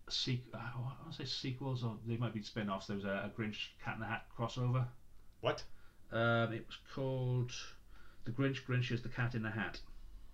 sequ- 0.07 0.53
I 0.53 0.69
want 0.77 1.11
to 1.11 1.17
say 1.17 1.25
sequels 1.25 1.83
or 1.83 1.97
they 2.05 2.17
might 2.17 2.33
be 2.33 2.43
spin-offs. 2.43 2.85
There 2.87 2.95
was 2.95 3.05
a, 3.05 3.31
a 3.33 3.41
Grinch 3.41 3.69
Cat 3.83 3.95
in 3.95 4.01
the 4.01 4.05
Hat 4.05 4.25
crossover. 4.37 4.85
What? 5.41 5.63
Um, 6.11 6.53
it 6.53 6.65
was 6.65 6.77
called 6.93 7.51
The 8.25 8.31
Grinch 8.31 8.65
Grinches 8.65 9.03
the 9.03 9.09
Cat 9.09 9.35
in 9.35 9.43
the 9.43 9.49
Hat. 9.49 9.79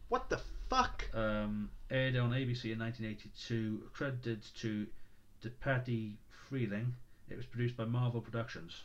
What 0.09 0.29
the 0.29 0.39
fuck? 0.69 1.05
Um, 1.13 1.69
aired 1.89 2.15
on 2.15 2.31
ABC 2.31 2.71
in 2.71 2.79
1982, 2.79 3.89
credited 3.93 4.43
to 4.59 4.87
DePatie 5.43 6.13
Freleng. 6.49 6.91
It 7.29 7.37
was 7.37 7.45
produced 7.45 7.75
by 7.75 7.85
Marvel 7.85 8.21
Productions. 8.21 8.83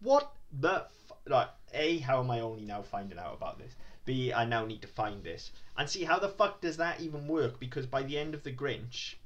What 0.00 0.32
the 0.60 0.84
f- 0.86 1.18
like? 1.26 1.48
A, 1.74 1.98
how 1.98 2.20
am 2.20 2.30
I 2.30 2.40
only 2.40 2.64
now 2.64 2.82
finding 2.82 3.18
out 3.18 3.34
about 3.34 3.58
this? 3.58 3.74
B, 4.06 4.32
I 4.32 4.44
now 4.46 4.64
need 4.64 4.82
to 4.82 4.88
find 4.88 5.22
this 5.22 5.52
and 5.76 5.88
see 5.88 6.04
how 6.04 6.18
the 6.18 6.28
fuck 6.28 6.60
does 6.62 6.78
that 6.78 7.00
even 7.00 7.28
work? 7.28 7.60
Because 7.60 7.86
by 7.86 8.02
the 8.02 8.16
end 8.16 8.34
of 8.34 8.42
the 8.42 8.52
Grinch, 8.52 9.16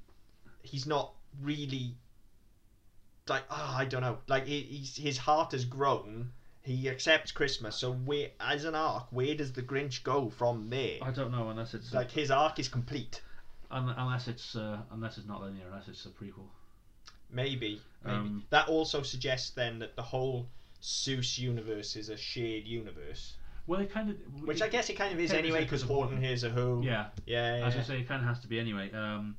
he's 0.62 0.86
not 0.86 1.12
really 1.40 1.94
like 3.28 3.44
ah, 3.50 3.78
I 3.78 3.84
don't 3.84 4.02
know. 4.02 4.18
Like 4.26 4.46
he, 4.46 4.60
he's, 4.60 4.96
his 4.96 5.18
heart 5.18 5.52
has 5.52 5.64
grown. 5.64 6.32
He 6.64 6.88
accepts 6.88 7.30
Christmas. 7.30 7.76
So 7.76 7.92
where, 7.92 8.30
as 8.40 8.64
an 8.64 8.74
arc, 8.74 9.06
where 9.10 9.34
does 9.34 9.52
the 9.52 9.62
Grinch 9.62 10.02
go 10.02 10.30
from 10.30 10.68
there? 10.70 10.98
I 11.02 11.10
don't 11.10 11.30
know 11.30 11.50
unless 11.50 11.74
it's 11.74 11.92
Like 11.92 12.10
his 12.10 12.30
arc 12.30 12.58
is 12.58 12.68
complete. 12.68 13.20
un- 13.70 13.94
unless 13.96 14.28
it's 14.28 14.56
uh, 14.56 14.78
unless 14.90 15.18
it's 15.18 15.26
not 15.28 15.42
linear, 15.42 15.66
unless 15.70 15.88
it's 15.88 16.04
a 16.06 16.08
prequel. 16.08 16.48
Maybe, 17.30 17.80
maybe. 18.04 18.16
Um, 18.16 18.44
that 18.50 18.68
also 18.68 19.02
suggests 19.02 19.50
then 19.50 19.78
that 19.80 19.94
the 19.96 20.02
whole 20.02 20.46
Seuss 20.82 21.38
universe 21.38 21.96
is 21.96 22.08
a 22.08 22.16
shared 22.16 22.64
universe. 22.66 23.34
Well, 23.66 23.80
it 23.80 23.90
kind 23.90 24.10
of 24.10 24.16
Which 24.46 24.62
I 24.62 24.68
guess 24.68 24.88
it 24.90 24.94
kind 24.94 25.12
of 25.12 25.20
is 25.20 25.32
anyway, 25.32 25.64
because 25.64 25.82
Horton 25.82 26.20
Hears 26.22 26.44
a 26.44 26.50
Who. 26.50 26.82
Yeah, 26.84 27.06
Yeah, 27.26 27.58
yeah. 27.58 27.66
as 27.66 27.76
I 27.76 27.82
say, 27.82 27.98
it 28.00 28.08
kind 28.08 28.22
of 28.22 28.28
has 28.28 28.40
to 28.40 28.46
be 28.48 28.58
anyway. 28.60 28.90
Um, 28.92 29.36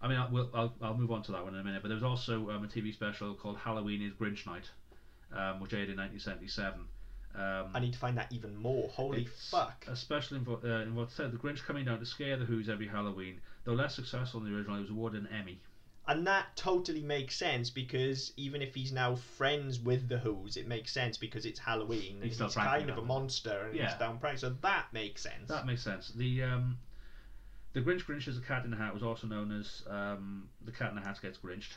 I 0.00 0.08
mean, 0.08 0.18
I'll, 0.18 0.30
we'll, 0.30 0.50
I'll, 0.54 0.74
I'll 0.82 0.96
move 0.96 1.10
on 1.10 1.22
to 1.24 1.32
that 1.32 1.42
one 1.44 1.54
in 1.54 1.60
a 1.60 1.64
minute. 1.64 1.82
But 1.82 1.88
there 1.88 1.96
was 1.96 2.04
also 2.04 2.50
um, 2.50 2.64
a 2.64 2.68
TV 2.68 2.92
special 2.92 3.34
called 3.34 3.56
Halloween 3.56 4.02
is 4.02 4.12
Grinch 4.12 4.46
Night, 4.46 4.70
um, 5.36 5.60
which 5.60 5.72
aired 5.72 5.90
in 5.90 5.96
1977. 5.96 6.80
Um, 7.36 7.70
I 7.74 7.80
need 7.80 7.92
to 7.92 7.98
find 7.98 8.16
that 8.16 8.32
even 8.32 8.56
more. 8.56 8.88
Holy 8.90 9.26
fuck. 9.50 9.84
A 9.88 9.96
special 9.96 10.38
invo- 10.38 10.64
uh, 10.64 10.82
involved 10.82 11.12
said 11.12 11.32
the 11.32 11.36
Grinch 11.36 11.64
coming 11.64 11.84
down 11.84 11.98
to 11.98 12.06
scare 12.06 12.36
the 12.36 12.44
Whos 12.44 12.68
every 12.68 12.86
Halloween. 12.86 13.40
Though 13.64 13.72
less 13.72 13.94
successful 13.94 14.40
than 14.40 14.50
the 14.52 14.56
original, 14.56 14.76
it 14.76 14.82
was 14.82 14.90
awarded 14.90 15.22
an 15.22 15.28
Emmy. 15.36 15.60
And 16.06 16.26
that 16.26 16.54
totally 16.54 17.02
makes 17.02 17.34
sense 17.34 17.70
because 17.70 18.32
even 18.36 18.60
if 18.60 18.74
he's 18.74 18.92
now 18.92 19.14
friends 19.14 19.80
with 19.80 20.06
the 20.08 20.18
Whos, 20.18 20.56
it 20.56 20.68
makes 20.68 20.92
sense 20.92 21.16
because 21.16 21.46
it's 21.46 21.58
Halloween 21.58 22.16
and 22.16 22.24
He's 22.24 22.38
he's, 22.38 22.54
kind 22.54 22.90
of 22.90 22.98
a 22.98 23.02
monster 23.02 23.66
and 23.68 23.74
Yeah. 23.74 23.88
he's 23.88 23.98
down 23.98 24.18
prank. 24.18 24.38
So 24.38 24.50
that 24.60 24.92
makes 24.92 25.22
sense. 25.22 25.48
That 25.48 25.66
makes 25.66 25.82
sense. 25.82 26.12
The 26.14 26.42
um, 26.42 26.76
the 27.72 27.80
Grinch 27.80 28.04
Grinches 28.04 28.38
a 28.38 28.42
Cat 28.42 28.64
in 28.64 28.70
the 28.70 28.76
Hat 28.76 28.92
was 28.94 29.02
also 29.02 29.26
known 29.26 29.50
as 29.50 29.82
um, 29.88 30.48
the 30.64 30.72
Cat 30.72 30.90
in 30.90 30.96
the 30.96 31.00
Hat 31.00 31.18
gets 31.22 31.38
Grinched. 31.38 31.72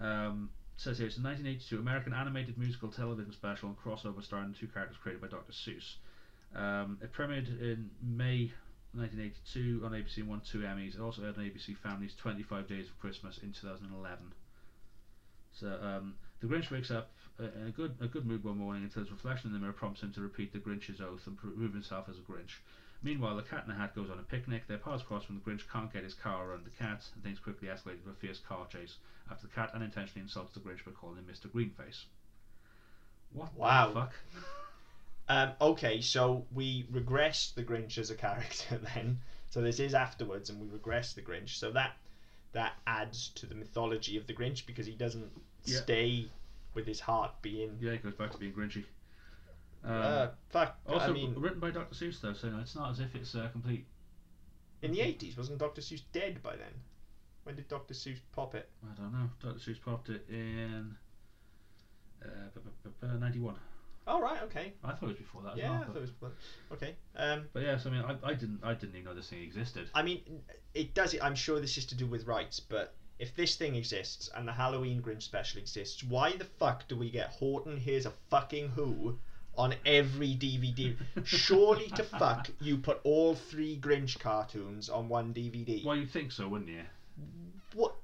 Um, 0.00 0.50
says 0.82 0.98
here 0.98 1.06
it's 1.06 1.16
a 1.16 1.22
1982 1.22 1.78
American 1.78 2.12
animated 2.12 2.58
musical 2.58 2.90
television 2.90 3.32
special 3.32 3.68
and 3.68 3.78
crossover 3.78 4.22
starring 4.22 4.52
two 4.58 4.66
characters 4.66 4.98
created 5.00 5.22
by 5.22 5.28
Dr. 5.28 5.52
Seuss. 5.52 5.94
Um, 6.56 6.98
it 7.00 7.12
premiered 7.12 7.46
in 7.62 7.88
May 8.02 8.50
1982 8.92 9.82
on 9.84 9.92
ABC 9.92 10.18
and 10.18 10.28
won 10.28 10.42
two 10.50 10.58
Emmys. 10.58 10.96
It 10.96 11.00
also 11.00 11.22
aired 11.22 11.38
on 11.38 11.44
ABC 11.44 11.76
Family's 11.78 12.14
25 12.20 12.68
Days 12.68 12.88
of 12.88 12.98
Christmas 12.98 13.38
in 13.44 13.52
2011. 13.52 14.18
So 15.52 15.78
um, 15.80 16.14
the 16.40 16.48
Grinch 16.48 16.70
wakes 16.72 16.90
up 16.90 17.12
uh, 17.38 17.44
in 17.60 17.68
a 17.68 17.70
good 17.70 17.94
a 18.00 18.08
good 18.08 18.26
mood 18.26 18.42
one 18.42 18.58
morning 18.58 18.82
until 18.82 19.02
his 19.02 19.12
reflection 19.12 19.50
in 19.50 19.54
the 19.54 19.60
mirror 19.60 19.72
prompts 19.72 20.02
him 20.02 20.12
to 20.14 20.20
repeat 20.20 20.52
the 20.52 20.58
Grinch's 20.58 21.00
oath 21.00 21.26
and 21.26 21.38
prove 21.38 21.72
himself 21.72 22.08
as 22.08 22.16
a 22.16 22.22
Grinch. 22.22 22.58
Meanwhile, 23.02 23.36
the 23.36 23.42
Cat 23.42 23.64
in 23.66 23.68
the 23.68 23.74
Hat 23.78 23.94
goes 23.96 24.10
on 24.10 24.18
a 24.18 24.22
picnic. 24.22 24.66
Their 24.68 24.78
paths 24.78 25.02
cross 25.02 25.28
when 25.28 25.38
the 25.38 25.44
Grinch 25.50 25.68
can't 25.72 25.92
get 25.92 26.04
his 26.04 26.14
car 26.14 26.48
around 26.50 26.64
the 26.64 26.70
cat, 26.70 27.04
and 27.14 27.22
things 27.24 27.38
quickly 27.40 27.68
escalate 27.68 28.02
to 28.04 28.10
a 28.10 28.14
fierce 28.14 28.38
car 28.38 28.66
chase 28.70 28.96
after 29.30 29.46
the 29.48 29.52
cat 29.52 29.70
unintentionally 29.74 30.22
insults 30.22 30.54
the 30.54 30.60
Grinch 30.60 30.84
by 30.84 30.92
calling 30.92 31.16
him 31.16 31.24
Mr. 31.24 31.50
Greenface. 31.50 32.04
What 33.32 33.54
Wow. 33.54 33.88
the 33.88 33.94
fuck? 33.94 34.12
Um, 35.28 35.52
okay, 35.60 36.00
so 36.00 36.44
we 36.52 36.84
regress 36.90 37.52
the 37.52 37.62
Grinch 37.62 37.96
as 37.96 38.10
a 38.10 38.14
character 38.16 38.76
then. 38.94 39.20
So 39.50 39.62
this 39.62 39.78
is 39.78 39.94
afterwards, 39.94 40.50
and 40.50 40.60
we 40.60 40.66
regress 40.68 41.12
the 41.14 41.22
Grinch. 41.22 41.50
So 41.50 41.70
that 41.70 41.92
that 42.52 42.72
adds 42.88 43.28
to 43.36 43.46
the 43.46 43.54
mythology 43.54 44.16
of 44.18 44.26
the 44.26 44.34
Grinch 44.34 44.66
because 44.66 44.84
he 44.84 44.92
doesn't 44.94 45.30
Yeah. 45.64 45.78
stay 45.78 46.26
with 46.74 46.86
his 46.86 46.98
heart 47.00 47.30
being. 47.40 47.78
Yeah, 47.80 47.92
he 47.92 47.98
goes 47.98 48.14
back 48.14 48.32
to 48.32 48.38
being 48.38 48.52
Grinchy. 48.52 48.84
Um, 49.84 49.92
uh, 49.92 50.28
fuck. 50.50 50.78
also 50.86 51.06
I 51.10 51.12
mean, 51.12 51.34
written 51.36 51.58
by 51.60 51.70
Dr. 51.70 51.94
Seuss 51.94 52.20
though, 52.20 52.32
so 52.34 52.48
no, 52.50 52.60
it's 52.60 52.74
not 52.76 52.90
as 52.92 53.00
if 53.00 53.14
it's 53.14 53.34
a 53.34 53.48
complete. 53.50 53.86
in 54.82 54.92
the 54.92 55.00
eighties, 55.00 55.36
wasn't 55.36 55.58
Dr. 55.58 55.80
Seuss 55.80 56.02
dead 56.12 56.42
by 56.42 56.56
then? 56.56 56.72
When 57.44 57.56
did 57.56 57.66
Dr. 57.68 57.92
Seuss 57.94 58.18
pop 58.32 58.54
it? 58.54 58.68
I 58.84 58.94
don't 59.00 59.12
know. 59.12 59.28
Dr. 59.42 59.58
Seuss 59.58 59.80
popped 59.82 60.08
it 60.10 60.24
in 60.28 60.94
uh, 62.24 62.28
bu- 62.54 62.60
bu- 62.60 62.90
bu- 62.90 63.06
bu- 63.14 63.18
91. 63.18 63.56
Oh 64.06 64.20
right, 64.20 64.42
okay. 64.42 64.72
I 64.84 64.92
thought 64.92 65.02
it 65.04 65.08
was 65.08 65.16
before 65.16 65.42
that 65.42 65.52
as 65.52 65.58
Yeah, 65.58 65.70
well. 65.70 65.80
I 65.82 65.84
thought 65.86 65.96
it 65.96 66.00
was 66.20 66.32
okay. 66.72 66.94
Um, 67.16 67.44
But 67.52 67.62
yeah, 67.62 67.76
so 67.76 67.90
I 67.90 67.92
mean, 67.92 68.02
I, 68.02 68.30
I 68.30 68.34
didn't 68.34 68.60
I 68.62 68.74
didn't 68.74 68.94
even 68.96 69.04
know 69.04 69.14
this 69.14 69.28
thing 69.30 69.42
existed. 69.42 69.88
I 69.94 70.02
mean, 70.02 70.22
it 70.74 70.94
does. 70.94 71.14
I'm 71.20 71.34
sure 71.36 71.60
this 71.60 71.76
is 71.78 71.86
to 71.86 71.94
do 71.96 72.06
with 72.06 72.26
rights, 72.26 72.58
but 72.60 72.94
if 73.20 73.34
this 73.36 73.54
thing 73.56 73.76
exists 73.76 74.28
and 74.34 74.46
the 74.46 74.52
Halloween 74.52 75.00
Grinch 75.02 75.22
special 75.22 75.60
exists, 75.60 76.02
why 76.02 76.36
the 76.36 76.44
fuck 76.44 76.88
do 76.88 76.96
we 76.96 77.10
get 77.10 77.28
Horton 77.28 77.76
Hears 77.76 78.06
a 78.06 78.12
fucking 78.30 78.70
Who 78.70 79.18
on 79.56 79.74
every 79.84 80.34
DVD? 80.34 80.96
Surely 81.24 81.88
to 81.90 82.02
fuck, 82.02 82.48
you 82.60 82.78
put 82.78 83.00
all 83.04 83.34
three 83.34 83.78
Grinch 83.78 84.18
cartoons 84.18 84.88
on 84.88 85.08
one 85.08 85.32
DVD. 85.34 85.84
Well, 85.84 85.96
you'd 85.96 86.10
think 86.10 86.32
so, 86.32 86.48
wouldn't 86.48 86.70
you? 86.70 86.82
What? 87.74 87.94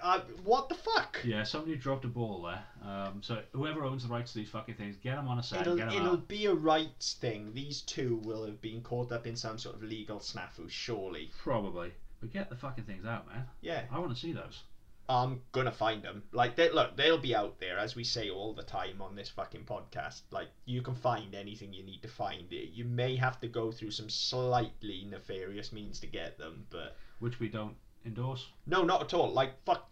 Uh, 0.00 0.20
what 0.44 0.68
the 0.68 0.76
fuck? 0.76 1.18
Yeah, 1.24 1.42
somebody 1.42 1.74
dropped 1.74 2.04
a 2.04 2.08
ball 2.08 2.42
there. 2.42 2.62
Um, 2.88 3.20
so 3.20 3.42
whoever 3.52 3.84
owns 3.84 4.04
the 4.04 4.08
rights 4.08 4.32
to 4.32 4.38
these 4.38 4.48
fucking 4.48 4.76
things, 4.76 4.94
get 5.02 5.16
them 5.16 5.26
on 5.26 5.40
a 5.40 5.42
set, 5.42 5.62
It'll, 5.62 5.80
it'll 5.80 6.16
be 6.16 6.46
a 6.46 6.54
rights 6.54 7.14
thing. 7.14 7.52
These 7.52 7.80
two 7.80 8.20
will 8.22 8.44
have 8.44 8.60
been 8.60 8.80
caught 8.80 9.10
up 9.10 9.26
in 9.26 9.34
some 9.34 9.58
sort 9.58 9.74
of 9.74 9.82
legal 9.82 10.20
snafu, 10.20 10.70
surely. 10.70 11.32
Probably, 11.42 11.92
but 12.20 12.32
get 12.32 12.48
the 12.48 12.54
fucking 12.54 12.84
things 12.84 13.04
out, 13.06 13.26
man. 13.26 13.44
Yeah. 13.60 13.82
I 13.90 13.98
want 13.98 14.14
to 14.14 14.20
see 14.20 14.32
those. 14.32 14.62
I'm 15.08 15.40
gonna 15.52 15.72
find 15.72 16.02
them. 16.02 16.22
Like, 16.32 16.54
they, 16.56 16.70
look, 16.70 16.96
they'll 16.96 17.18
be 17.18 17.34
out 17.34 17.58
there 17.60 17.78
as 17.78 17.96
we 17.96 18.04
say 18.04 18.28
all 18.28 18.52
the 18.52 18.62
time 18.62 19.00
on 19.00 19.14
this 19.16 19.28
fucking 19.30 19.64
podcast. 19.64 20.22
Like, 20.30 20.48
you 20.66 20.82
can 20.82 20.94
find 20.94 21.34
anything 21.34 21.72
you 21.72 21.82
need 21.82 22.02
to 22.02 22.08
find 22.08 22.52
it. 22.52 22.70
You 22.74 22.84
may 22.84 23.16
have 23.16 23.40
to 23.40 23.48
go 23.48 23.72
through 23.72 23.92
some 23.92 24.10
slightly 24.10 25.06
nefarious 25.10 25.72
means 25.72 25.98
to 26.00 26.06
get 26.06 26.36
them, 26.38 26.66
but 26.70 26.96
Which 27.20 27.40
we 27.40 27.48
don't 27.48 27.74
endorse. 28.04 28.46
no, 28.66 28.82
not 28.84 29.02
at 29.02 29.14
all. 29.14 29.32
Like, 29.32 29.62
fuck. 29.64 29.88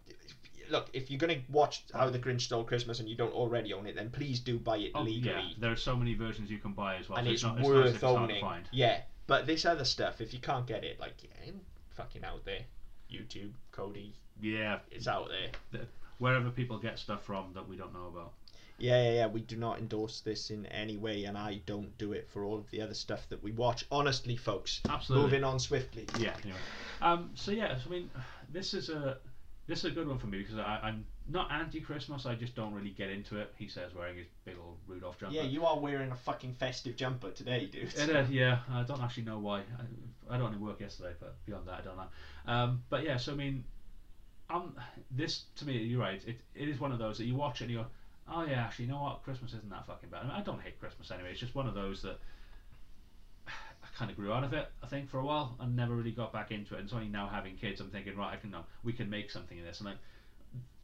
Look, 0.69 0.89
if 0.91 1.09
you're 1.09 1.17
gonna 1.17 1.41
watch 1.49 1.85
How 1.93 2.09
the 2.09 2.19
Grinch 2.19 2.41
Stole 2.41 2.65
Christmas 2.65 2.99
and 2.99 3.07
you 3.07 3.15
don't 3.15 3.33
already 3.33 3.71
own 3.73 3.87
it, 3.87 3.95
then 3.95 4.09
please 4.09 4.41
do 4.41 4.59
buy 4.59 4.77
it 4.77 4.91
Oh 4.93 4.99
yeah, 5.05 5.05
legally, 5.05 5.55
there 5.57 5.71
are 5.71 5.77
so 5.77 5.95
many 5.95 6.13
versions 6.13 6.51
you 6.51 6.57
can 6.57 6.73
buy 6.73 6.97
as 6.97 7.07
well. 7.07 7.17
and 7.17 7.25
so 7.27 7.31
it's, 7.31 7.43
it's 7.43 7.55
not 7.55 7.61
worth 7.65 7.95
it's 7.95 8.03
owning. 8.03 8.41
find. 8.41 8.65
Yeah, 8.71 8.99
but 9.27 9.47
this 9.47 9.65
other 9.65 9.85
stuff, 9.85 10.19
if 10.19 10.33
you 10.33 10.39
can't 10.39 10.67
get 10.67 10.83
it, 10.83 10.99
like, 10.99 11.13
yeah, 11.23 11.51
fucking 11.95 12.25
out 12.25 12.43
there. 12.43 12.61
YouTube, 13.09 13.53
Kodi, 13.71 14.11
Yeah, 14.41 14.79
it's 14.91 15.07
out 15.07 15.29
there. 15.71 15.81
wherever 16.19 16.49
people 16.49 16.77
get 16.77 16.99
stuff 16.99 17.23
from 17.23 17.51
that 17.53 17.67
we 17.67 17.75
don't 17.75 17.93
know 17.93 18.07
about. 18.07 18.33
Yeah, 18.79 19.01
yeah, 19.01 19.11
yeah. 19.11 19.27
We 19.27 19.41
do 19.41 19.55
not 19.55 19.79
endorse 19.79 20.21
this 20.21 20.51
in 20.51 20.67
any 20.67 20.97
way, 20.97 21.23
and 21.23 21.35
I 21.37 21.61
don't 21.65 21.97
do 21.97 22.13
it 22.13 22.29
for 22.29 22.43
all 22.43 22.57
of 22.57 22.69
the 22.69 22.81
other 22.81 22.93
stuff 22.93 23.27
that 23.29 23.41
we 23.41 23.51
watch. 23.51 23.85
Honestly, 23.91 24.35
folks. 24.35 24.81
Absolutely. 24.87 25.25
Moving 25.25 25.43
on 25.43 25.59
swiftly. 25.59 26.05
Yeah. 26.19 26.35
Anyway, 26.43 26.59
um, 27.01 27.31
so 27.33 27.51
yeah, 27.51 27.75
so, 27.77 27.87
I 27.87 27.89
mean, 27.89 28.09
this 28.51 28.75
is 28.75 28.89
a 28.89 29.17
this 29.65 29.79
is 29.79 29.85
a 29.85 29.91
good 29.91 30.07
one 30.07 30.19
for 30.19 30.27
me 30.27 30.39
because 30.39 30.59
I, 30.59 30.79
I'm 30.83 31.05
not 31.27 31.51
anti-Christmas. 31.51 32.27
I 32.27 32.35
just 32.35 32.55
don't 32.55 32.71
really 32.71 32.91
get 32.91 33.09
into 33.09 33.37
it. 33.39 33.51
He 33.57 33.67
says 33.67 33.95
wearing 33.95 34.17
his 34.17 34.27
big 34.45 34.55
old 34.63 34.77
Rudolph 34.87 35.19
jumper. 35.19 35.35
Yeah, 35.35 35.41
you 35.41 35.65
are 35.65 35.79
wearing 35.79 36.11
a 36.11 36.15
fucking 36.15 36.53
festive 36.53 36.95
jumper 36.95 37.31
today, 37.31 37.65
dude. 37.65 37.93
It 37.95 38.09
is, 38.09 38.29
yeah. 38.29 38.59
I 38.71 38.83
don't 38.83 39.01
actually 39.01 39.23
know 39.23 39.39
why. 39.39 39.61
I, 39.61 40.35
I 40.35 40.37
don't 40.37 40.47
only 40.47 40.59
work 40.59 40.79
yesterday, 40.79 41.13
but 41.19 41.35
beyond 41.47 41.67
that, 41.67 41.79
I 41.79 41.81
don't 41.81 41.97
know. 41.97 42.53
Um, 42.53 42.83
but 42.89 43.03
yeah, 43.03 43.17
so 43.17 43.33
I 43.33 43.35
mean, 43.35 43.63
um, 44.49 44.75
this 45.11 45.43
to 45.57 45.65
me, 45.65 45.77
you're 45.77 45.99
right. 45.99 46.21
It, 46.25 46.39
it 46.55 46.69
is 46.69 46.79
one 46.79 46.91
of 46.91 46.99
those 46.99 47.17
that 47.17 47.25
you 47.25 47.35
watch 47.35 47.61
it 47.61 47.65
and 47.65 47.71
you 47.71 47.77
go, 47.79 47.85
oh 48.29 48.45
yeah, 48.45 48.61
actually, 48.61 48.85
you 48.85 48.91
know 48.91 49.01
what? 49.01 49.23
Christmas 49.23 49.53
isn't 49.53 49.69
that 49.69 49.85
fucking 49.87 50.09
bad. 50.09 50.21
I, 50.21 50.23
mean, 50.23 50.33
I 50.33 50.41
don't 50.41 50.61
hate 50.61 50.79
Christmas 50.79 51.11
anyway. 51.11 51.31
It's 51.31 51.39
just 51.39 51.55
one 51.55 51.67
of 51.67 51.73
those 51.75 52.01
that 52.03 52.19
I 53.47 53.87
kind 53.97 54.09
of 54.11 54.17
grew 54.17 54.31
out 54.31 54.43
of 54.43 54.53
it. 54.53 54.69
I 54.83 54.87
think 54.87 55.09
for 55.09 55.19
a 55.19 55.25
while 55.25 55.55
and 55.59 55.75
never 55.75 55.95
really 55.95 56.11
got 56.11 56.31
back 56.33 56.51
into 56.51 56.75
it. 56.75 56.79
And 56.79 56.85
it's 56.85 56.93
only 56.93 57.07
now 57.07 57.27
having 57.27 57.55
kids, 57.55 57.81
I'm 57.81 57.89
thinking, 57.89 58.15
right, 58.15 58.33
I 58.33 58.37
can 58.37 58.51
know 58.51 58.63
we 58.83 58.93
can 58.93 59.09
make 59.09 59.31
something 59.31 59.59
of 59.59 59.65
this. 59.65 59.79
And 59.79 59.89
like, 59.89 59.97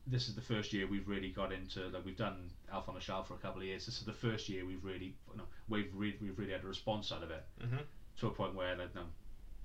this 0.05 0.27
is 0.27 0.35
the 0.35 0.41
first 0.41 0.73
year 0.73 0.85
we've 0.85 1.07
really 1.07 1.29
got 1.29 1.53
into 1.53 1.87
like 1.87 2.03
we've 2.05 2.17
done 2.17 2.49
Elf 2.71 2.89
on 2.89 2.95
the 2.95 3.01
Shelf 3.01 3.29
for 3.29 3.35
a 3.35 3.37
couple 3.37 3.61
of 3.61 3.67
years. 3.67 3.85
This 3.85 3.99
is 3.99 4.05
the 4.05 4.11
first 4.13 4.49
year 4.49 4.65
we've 4.65 4.83
really, 4.83 5.15
you 5.31 5.37
know, 5.37 5.45
we've 5.69 5.89
re- 5.95 6.17
we've 6.21 6.37
really 6.37 6.51
had 6.51 6.63
a 6.63 6.67
response 6.67 7.11
out 7.11 7.23
of 7.23 7.31
it 7.31 7.43
hmm 7.61 7.77
to 8.19 8.27
a 8.27 8.29
point 8.29 8.53
where 8.53 8.75
like, 8.75 8.93
no, 8.93 9.01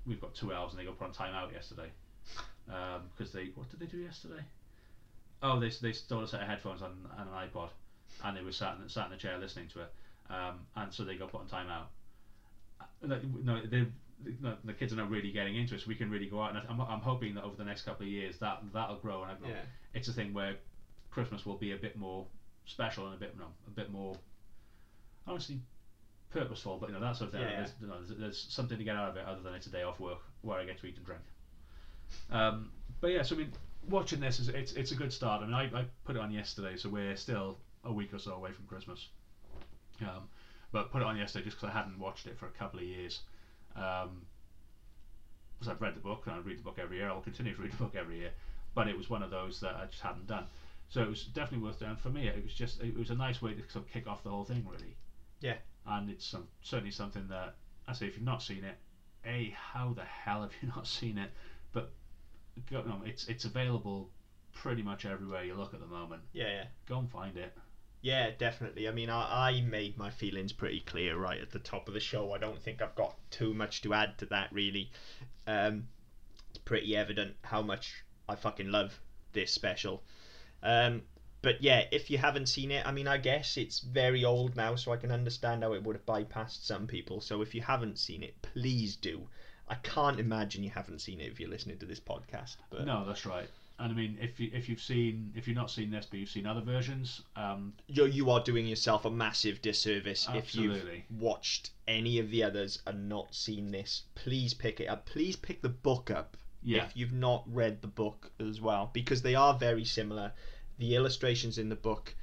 we've 0.06 0.20
got 0.22 0.34
two 0.34 0.54
elves 0.54 0.72
and 0.72 0.80
they 0.80 0.86
got 0.86 0.98
put 0.98 1.06
on 1.06 1.12
time 1.12 1.34
out 1.34 1.52
yesterday 2.66 3.02
because 3.16 3.32
they 3.32 3.46
what 3.54 3.68
did 3.70 3.80
they 3.80 3.86
do 3.86 3.98
yesterday? 3.98 4.42
Oh, 5.42 5.58
they 5.60 5.70
they 5.70 5.92
stole 5.92 6.22
a 6.24 6.28
set 6.28 6.42
of 6.42 6.48
headphones 6.48 6.82
and, 6.82 6.92
and 7.18 7.28
an 7.28 7.48
iPod, 7.48 7.70
and 8.24 8.36
they 8.36 8.42
were 8.42 8.52
sat 8.52 8.76
in, 8.82 8.88
sat 8.88 9.06
in 9.06 9.12
the 9.12 9.16
chair 9.16 9.38
listening 9.38 9.68
to 9.68 9.80
it, 9.82 9.92
um, 10.30 10.60
and 10.76 10.92
so 10.92 11.04
they 11.04 11.16
got 11.16 11.30
put 11.30 11.40
on 11.42 11.46
time 11.48 11.68
out. 11.68 11.88
Uh, 12.80 13.16
No, 13.44 13.60
they. 13.64 13.86
No, 14.40 14.56
the 14.64 14.72
kids 14.72 14.92
are 14.92 14.96
not 14.96 15.10
really 15.10 15.30
getting 15.30 15.54
into 15.54 15.76
it, 15.76 15.80
so 15.80 15.86
we 15.86 15.94
can 15.94 16.10
really 16.10 16.26
go 16.26 16.42
out. 16.42 16.50
And 16.56 16.66
I'm, 16.68 16.80
I'm 16.80 16.98
hoping 16.98 17.34
that 17.36 17.44
over 17.44 17.54
the 17.54 17.64
next 17.64 17.82
couple 17.82 18.04
of 18.04 18.10
years 18.10 18.36
that 18.38 18.60
that'll 18.72 18.96
grow, 18.96 19.22
and 19.22 19.38
Yeah. 19.46 19.60
it's 19.94 20.08
a 20.08 20.12
thing 20.12 20.34
where 20.34 20.56
Christmas 21.12 21.46
will 21.46 21.56
be 21.56 21.70
a 21.70 21.76
bit 21.76 21.96
more 21.96 22.26
special 22.66 23.06
and 23.06 23.14
a 23.14 23.16
bit, 23.16 23.38
no, 23.38 23.44
a 23.68 23.70
bit 23.70 23.92
more, 23.92 24.16
honestly, 25.24 25.60
purposeful. 26.32 26.78
But 26.78 26.88
you 26.88 26.94
know 26.96 27.00
that 27.00 27.14
sort 27.14 27.28
of 27.32 27.34
thing. 27.34 27.42
Yeah. 27.48 27.56
There's, 27.58 27.72
you 27.80 27.86
know, 27.86 27.94
there's, 28.04 28.18
there's 28.18 28.46
something 28.50 28.76
to 28.76 28.82
get 28.82 28.96
out 28.96 29.10
of 29.10 29.16
it 29.16 29.24
other 29.24 29.40
than 29.40 29.54
it's 29.54 29.68
a 29.68 29.70
day 29.70 29.84
off 29.84 30.00
work 30.00 30.18
where 30.42 30.58
I 30.58 30.64
get 30.64 30.80
to 30.80 30.86
eat 30.86 30.96
and 30.96 31.06
drink. 31.06 31.22
Um, 32.30 32.70
but 33.00 33.08
yeah, 33.08 33.22
so 33.22 33.34
I 33.34 33.38
mean, 33.38 33.52
watching 33.88 34.20
this 34.20 34.40
is 34.40 34.48
it's 34.48 34.72
it's 34.72 34.92
a 34.92 34.94
good 34.94 35.12
start. 35.12 35.42
I 35.42 35.46
mean, 35.46 35.54
I, 35.54 35.80
I 35.80 35.84
put 36.04 36.16
it 36.16 36.22
on 36.22 36.30
yesterday, 36.30 36.76
so 36.76 36.88
we're 36.88 37.16
still 37.16 37.58
a 37.84 37.92
week 37.92 38.12
or 38.12 38.18
so 38.18 38.32
away 38.32 38.52
from 38.52 38.66
Christmas. 38.66 39.08
Um, 40.00 40.28
but 40.72 40.92
put 40.92 41.02
it 41.02 41.06
on 41.06 41.16
yesterday 41.16 41.44
just 41.44 41.56
because 41.56 41.74
I 41.74 41.78
hadn't 41.78 41.98
watched 41.98 42.26
it 42.26 42.38
for 42.38 42.46
a 42.46 42.50
couple 42.50 42.80
of 42.80 42.86
years. 42.86 43.20
Um, 43.76 44.26
because 45.58 45.72
I've 45.72 45.80
read 45.80 45.96
the 45.96 46.00
book 46.00 46.22
and 46.26 46.36
I 46.36 46.38
read 46.38 46.58
the 46.58 46.62
book 46.62 46.78
every 46.80 46.98
year. 46.98 47.08
I'll 47.08 47.20
continue 47.20 47.54
to 47.54 47.62
read 47.62 47.72
the 47.72 47.76
book 47.76 47.96
every 47.96 48.18
year, 48.18 48.30
but 48.74 48.86
it 48.86 48.96
was 48.96 49.10
one 49.10 49.22
of 49.22 49.30
those 49.30 49.58
that 49.60 49.74
I 49.74 49.86
just 49.86 50.02
hadn't 50.02 50.28
done. 50.28 50.44
So 50.88 51.02
it 51.02 51.08
was 51.08 51.24
definitely 51.24 51.66
worth 51.66 51.80
doing. 51.80 51.96
For 51.96 52.10
me, 52.10 52.28
it 52.28 52.42
was 52.42 52.54
just 52.54 52.80
it 52.80 52.96
was 52.96 53.10
a 53.10 53.14
nice 53.14 53.42
way 53.42 53.54
to 53.54 53.60
sort 53.70 53.84
of 53.84 53.90
kick 53.90 54.06
off 54.06 54.22
the 54.22 54.30
whole 54.30 54.44
thing, 54.44 54.64
really. 54.70 54.96
Yeah. 55.40 55.56
And 55.86 56.10
it's 56.10 56.26
some, 56.26 56.46
certainly 56.62 56.92
something 56.92 57.26
that 57.28 57.56
I 57.86 57.92
say 57.92 58.06
if 58.06 58.16
you've 58.16 58.24
not 58.24 58.42
seen 58.42 58.64
it, 58.64 58.76
a 59.26 59.54
how 59.56 59.92
the 59.94 60.04
hell 60.04 60.42
have 60.42 60.52
you 60.62 60.68
not 60.76 60.86
seen 60.86 61.18
it? 61.18 61.30
But 61.72 61.90
go, 62.70 62.82
no, 62.82 63.02
it's 63.04 63.28
it's 63.28 63.44
available 63.44 64.10
pretty 64.52 64.82
much 64.82 65.04
everywhere 65.06 65.44
you 65.44 65.54
look 65.54 65.74
at 65.74 65.80
the 65.80 65.86
moment. 65.86 66.22
Yeah, 66.32 66.48
yeah. 66.48 66.64
Go 66.88 66.98
and 66.98 67.10
find 67.10 67.36
it. 67.36 67.54
Yeah, 68.00 68.30
definitely. 68.38 68.88
I 68.88 68.92
mean, 68.92 69.10
I, 69.10 69.48
I 69.48 69.60
made 69.62 69.98
my 69.98 70.10
feelings 70.10 70.52
pretty 70.52 70.80
clear 70.80 71.16
right 71.16 71.40
at 71.40 71.50
the 71.50 71.58
top 71.58 71.88
of 71.88 71.94
the 71.94 72.00
show. 72.00 72.32
I 72.32 72.38
don't 72.38 72.62
think 72.62 72.80
I've 72.80 72.94
got 72.94 73.16
too 73.30 73.54
much 73.54 73.82
to 73.82 73.94
add 73.94 74.18
to 74.18 74.26
that, 74.26 74.52
really. 74.52 74.90
Um, 75.46 75.88
it's 76.50 76.58
pretty 76.58 76.96
evident 76.96 77.34
how 77.42 77.62
much 77.62 78.04
I 78.28 78.36
fucking 78.36 78.70
love 78.70 79.00
this 79.32 79.52
special. 79.52 80.02
Um, 80.62 81.02
but 81.42 81.62
yeah, 81.62 81.84
if 81.90 82.10
you 82.10 82.18
haven't 82.18 82.46
seen 82.46 82.70
it, 82.70 82.86
I 82.86 82.92
mean, 82.92 83.08
I 83.08 83.16
guess 83.16 83.56
it's 83.56 83.80
very 83.80 84.24
old 84.24 84.56
now, 84.56 84.76
so 84.76 84.92
I 84.92 84.96
can 84.96 85.10
understand 85.10 85.62
how 85.62 85.72
it 85.72 85.82
would 85.82 85.96
have 85.96 86.06
bypassed 86.06 86.64
some 86.64 86.86
people. 86.86 87.20
So 87.20 87.42
if 87.42 87.54
you 87.54 87.62
haven't 87.62 87.98
seen 87.98 88.22
it, 88.22 88.40
please 88.42 88.96
do. 88.96 89.28
I 89.68 89.76
can't 89.76 90.18
imagine 90.18 90.62
you 90.62 90.70
haven't 90.70 91.00
seen 91.00 91.20
it 91.20 91.30
if 91.30 91.38
you're 91.40 91.50
listening 91.50 91.78
to 91.78 91.86
this 91.86 92.00
podcast. 92.00 92.56
But 92.70 92.86
No, 92.86 93.04
that's 93.06 93.26
right. 93.26 93.48
And 93.80 93.92
I 93.92 93.94
mean, 93.94 94.18
if 94.20 94.40
you 94.40 94.50
if 94.52 94.68
you've 94.68 94.80
seen 94.80 95.32
if 95.36 95.46
you've 95.46 95.56
not 95.56 95.70
seen 95.70 95.90
this, 95.90 96.06
but 96.10 96.18
you've 96.18 96.28
seen 96.28 96.46
other 96.46 96.60
versions, 96.60 97.22
um, 97.36 97.72
you 97.86 98.06
you 98.06 98.30
are 98.30 98.40
doing 98.42 98.66
yourself 98.66 99.04
a 99.04 99.10
massive 99.10 99.62
disservice 99.62 100.28
if 100.34 100.54
you've 100.54 100.82
watched 101.10 101.70
any 101.86 102.18
of 102.18 102.30
the 102.30 102.42
others 102.42 102.82
and 102.86 103.08
not 103.08 103.34
seen 103.34 103.70
this. 103.70 104.02
Please 104.16 104.52
pick 104.52 104.80
it 104.80 104.86
up. 104.86 105.06
Please 105.06 105.36
pick 105.36 105.62
the 105.62 105.68
book 105.68 106.10
up 106.10 106.36
yeah, 106.62 106.84
if 106.84 106.96
you've 106.96 107.12
not 107.12 107.44
read 107.46 107.82
the 107.82 107.88
book 107.88 108.32
as 108.40 108.60
well, 108.60 108.90
because 108.92 109.22
they 109.22 109.34
are 109.34 109.54
very 109.54 109.84
similar. 109.84 110.32
The 110.78 110.96
illustrations 110.96 111.58
in 111.58 111.68
the 111.68 111.76
book 111.76 112.14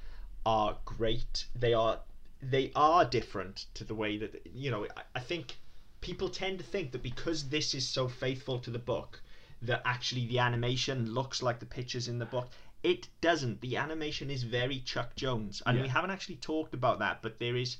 are 0.44 0.76
great. 0.84 1.46
They 1.54 1.72
are 1.72 2.00
they 2.42 2.70
are 2.76 3.04
different 3.04 3.66
to 3.74 3.84
the 3.84 3.94
way 3.94 4.18
that 4.18 4.46
you 4.54 4.70
know. 4.70 4.86
I, 4.96 5.02
I 5.14 5.20
think 5.20 5.56
people 6.00 6.28
tend 6.28 6.58
to 6.58 6.64
think 6.64 6.92
that 6.92 7.02
because 7.02 7.48
this 7.48 7.74
is 7.74 7.86
so 7.86 8.08
faithful 8.08 8.58
to 8.60 8.70
the 8.70 8.78
book, 8.78 9.22
that 9.62 9.82
actually 9.84 10.26
the 10.26 10.38
animation 10.38 11.12
looks 11.12 11.42
like 11.42 11.58
the 11.58 11.66
pictures 11.66 12.08
in 12.08 12.18
the 12.18 12.26
book. 12.26 12.48
It 12.82 13.08
doesn't. 13.20 13.60
The 13.60 13.76
animation 13.76 14.30
is 14.30 14.42
very 14.42 14.80
Chuck 14.80 15.16
Jones, 15.16 15.62
and 15.66 15.80
we 15.80 15.88
haven't 15.88 16.10
actually 16.10 16.36
talked 16.36 16.74
about 16.74 16.98
that. 16.98 17.22
But 17.22 17.38
there 17.38 17.56
is 17.56 17.78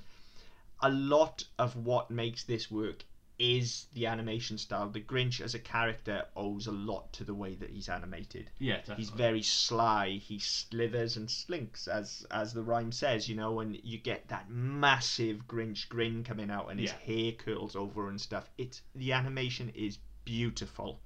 a 0.81 0.91
lot 0.91 1.45
of 1.59 1.77
what 1.77 2.11
makes 2.11 2.45
this 2.45 2.71
work 2.71 3.05
is 3.39 3.87
the 3.93 4.07
animation 4.07 4.57
style. 4.59 4.89
The 4.89 5.01
Grinch 5.01 5.41
as 5.41 5.55
a 5.55 5.59
character 5.59 6.25
owes 6.37 6.67
a 6.67 6.73
lot 6.73 7.13
to 7.15 7.25
the 7.25 7.35
way 7.35 7.55
that 7.57 7.71
he's 7.71 7.89
animated. 7.89 8.51
yeah, 8.59 8.77
definitely. 8.79 9.03
He's 9.05 9.11
very 9.11 9.43
sly. 9.43 10.11
He 10.13 10.39
slithers 10.39 11.17
and 11.17 11.29
slinks, 11.31 11.87
as 11.89 12.27
as 12.31 12.53
the 12.55 12.63
rhyme 12.63 12.93
says, 12.93 13.29
you 13.29 13.37
know, 13.37 13.61
and 13.61 13.79
you 13.85 13.99
get 13.99 14.29
that 14.29 14.49
massive 14.51 15.47
Grinch 15.47 15.89
grin 15.89 16.25
coming 16.25 16.51
out, 16.51 16.71
and 16.71 16.81
his 16.81 16.91
Yeah. 16.93 16.99
hair 17.15 17.33
curls 17.33 17.77
over 17.77 18.09
and 18.09 18.21
stuff. 18.21 18.51
It's 18.59 18.83
the 18.95 19.13
animation 19.13 19.71
is 19.75 19.99
beautiful. 20.25 21.01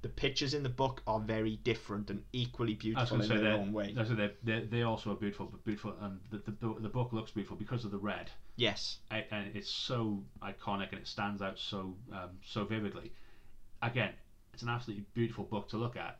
The 0.00 0.08
pictures 0.08 0.54
in 0.54 0.62
the 0.62 0.68
book 0.68 1.02
are 1.08 1.18
very 1.18 1.56
different 1.64 2.08
and 2.10 2.22
equally 2.32 2.74
beautiful 2.74 3.20
in 3.20 3.28
their 3.28 3.52
own 3.54 3.72
way. 3.72 3.94
I 3.96 4.00
was 4.00 4.08
gonna 4.10 4.30
they 4.44 4.60
they 4.60 4.82
also 4.82 5.10
are 5.12 5.16
beautiful, 5.16 5.46
but 5.46 5.64
beautiful, 5.64 5.94
and 6.00 6.20
the, 6.30 6.38
the 6.60 6.80
the 6.80 6.88
book 6.88 7.12
looks 7.12 7.32
beautiful 7.32 7.56
because 7.56 7.84
of 7.84 7.90
the 7.90 7.98
red. 7.98 8.30
Yes, 8.56 8.98
I- 9.10 9.26
and 9.30 9.56
it's 9.56 9.68
so 9.68 10.22
iconic 10.42 10.90
and 10.92 11.00
it 11.00 11.08
stands 11.08 11.42
out 11.42 11.58
so 11.58 11.96
um, 12.12 12.30
so 12.44 12.64
vividly. 12.64 13.12
Again, 13.82 14.12
it's 14.52 14.62
an 14.62 14.68
absolutely 14.68 15.04
beautiful 15.14 15.44
book 15.44 15.68
to 15.70 15.76
look 15.76 15.96
at, 15.96 16.18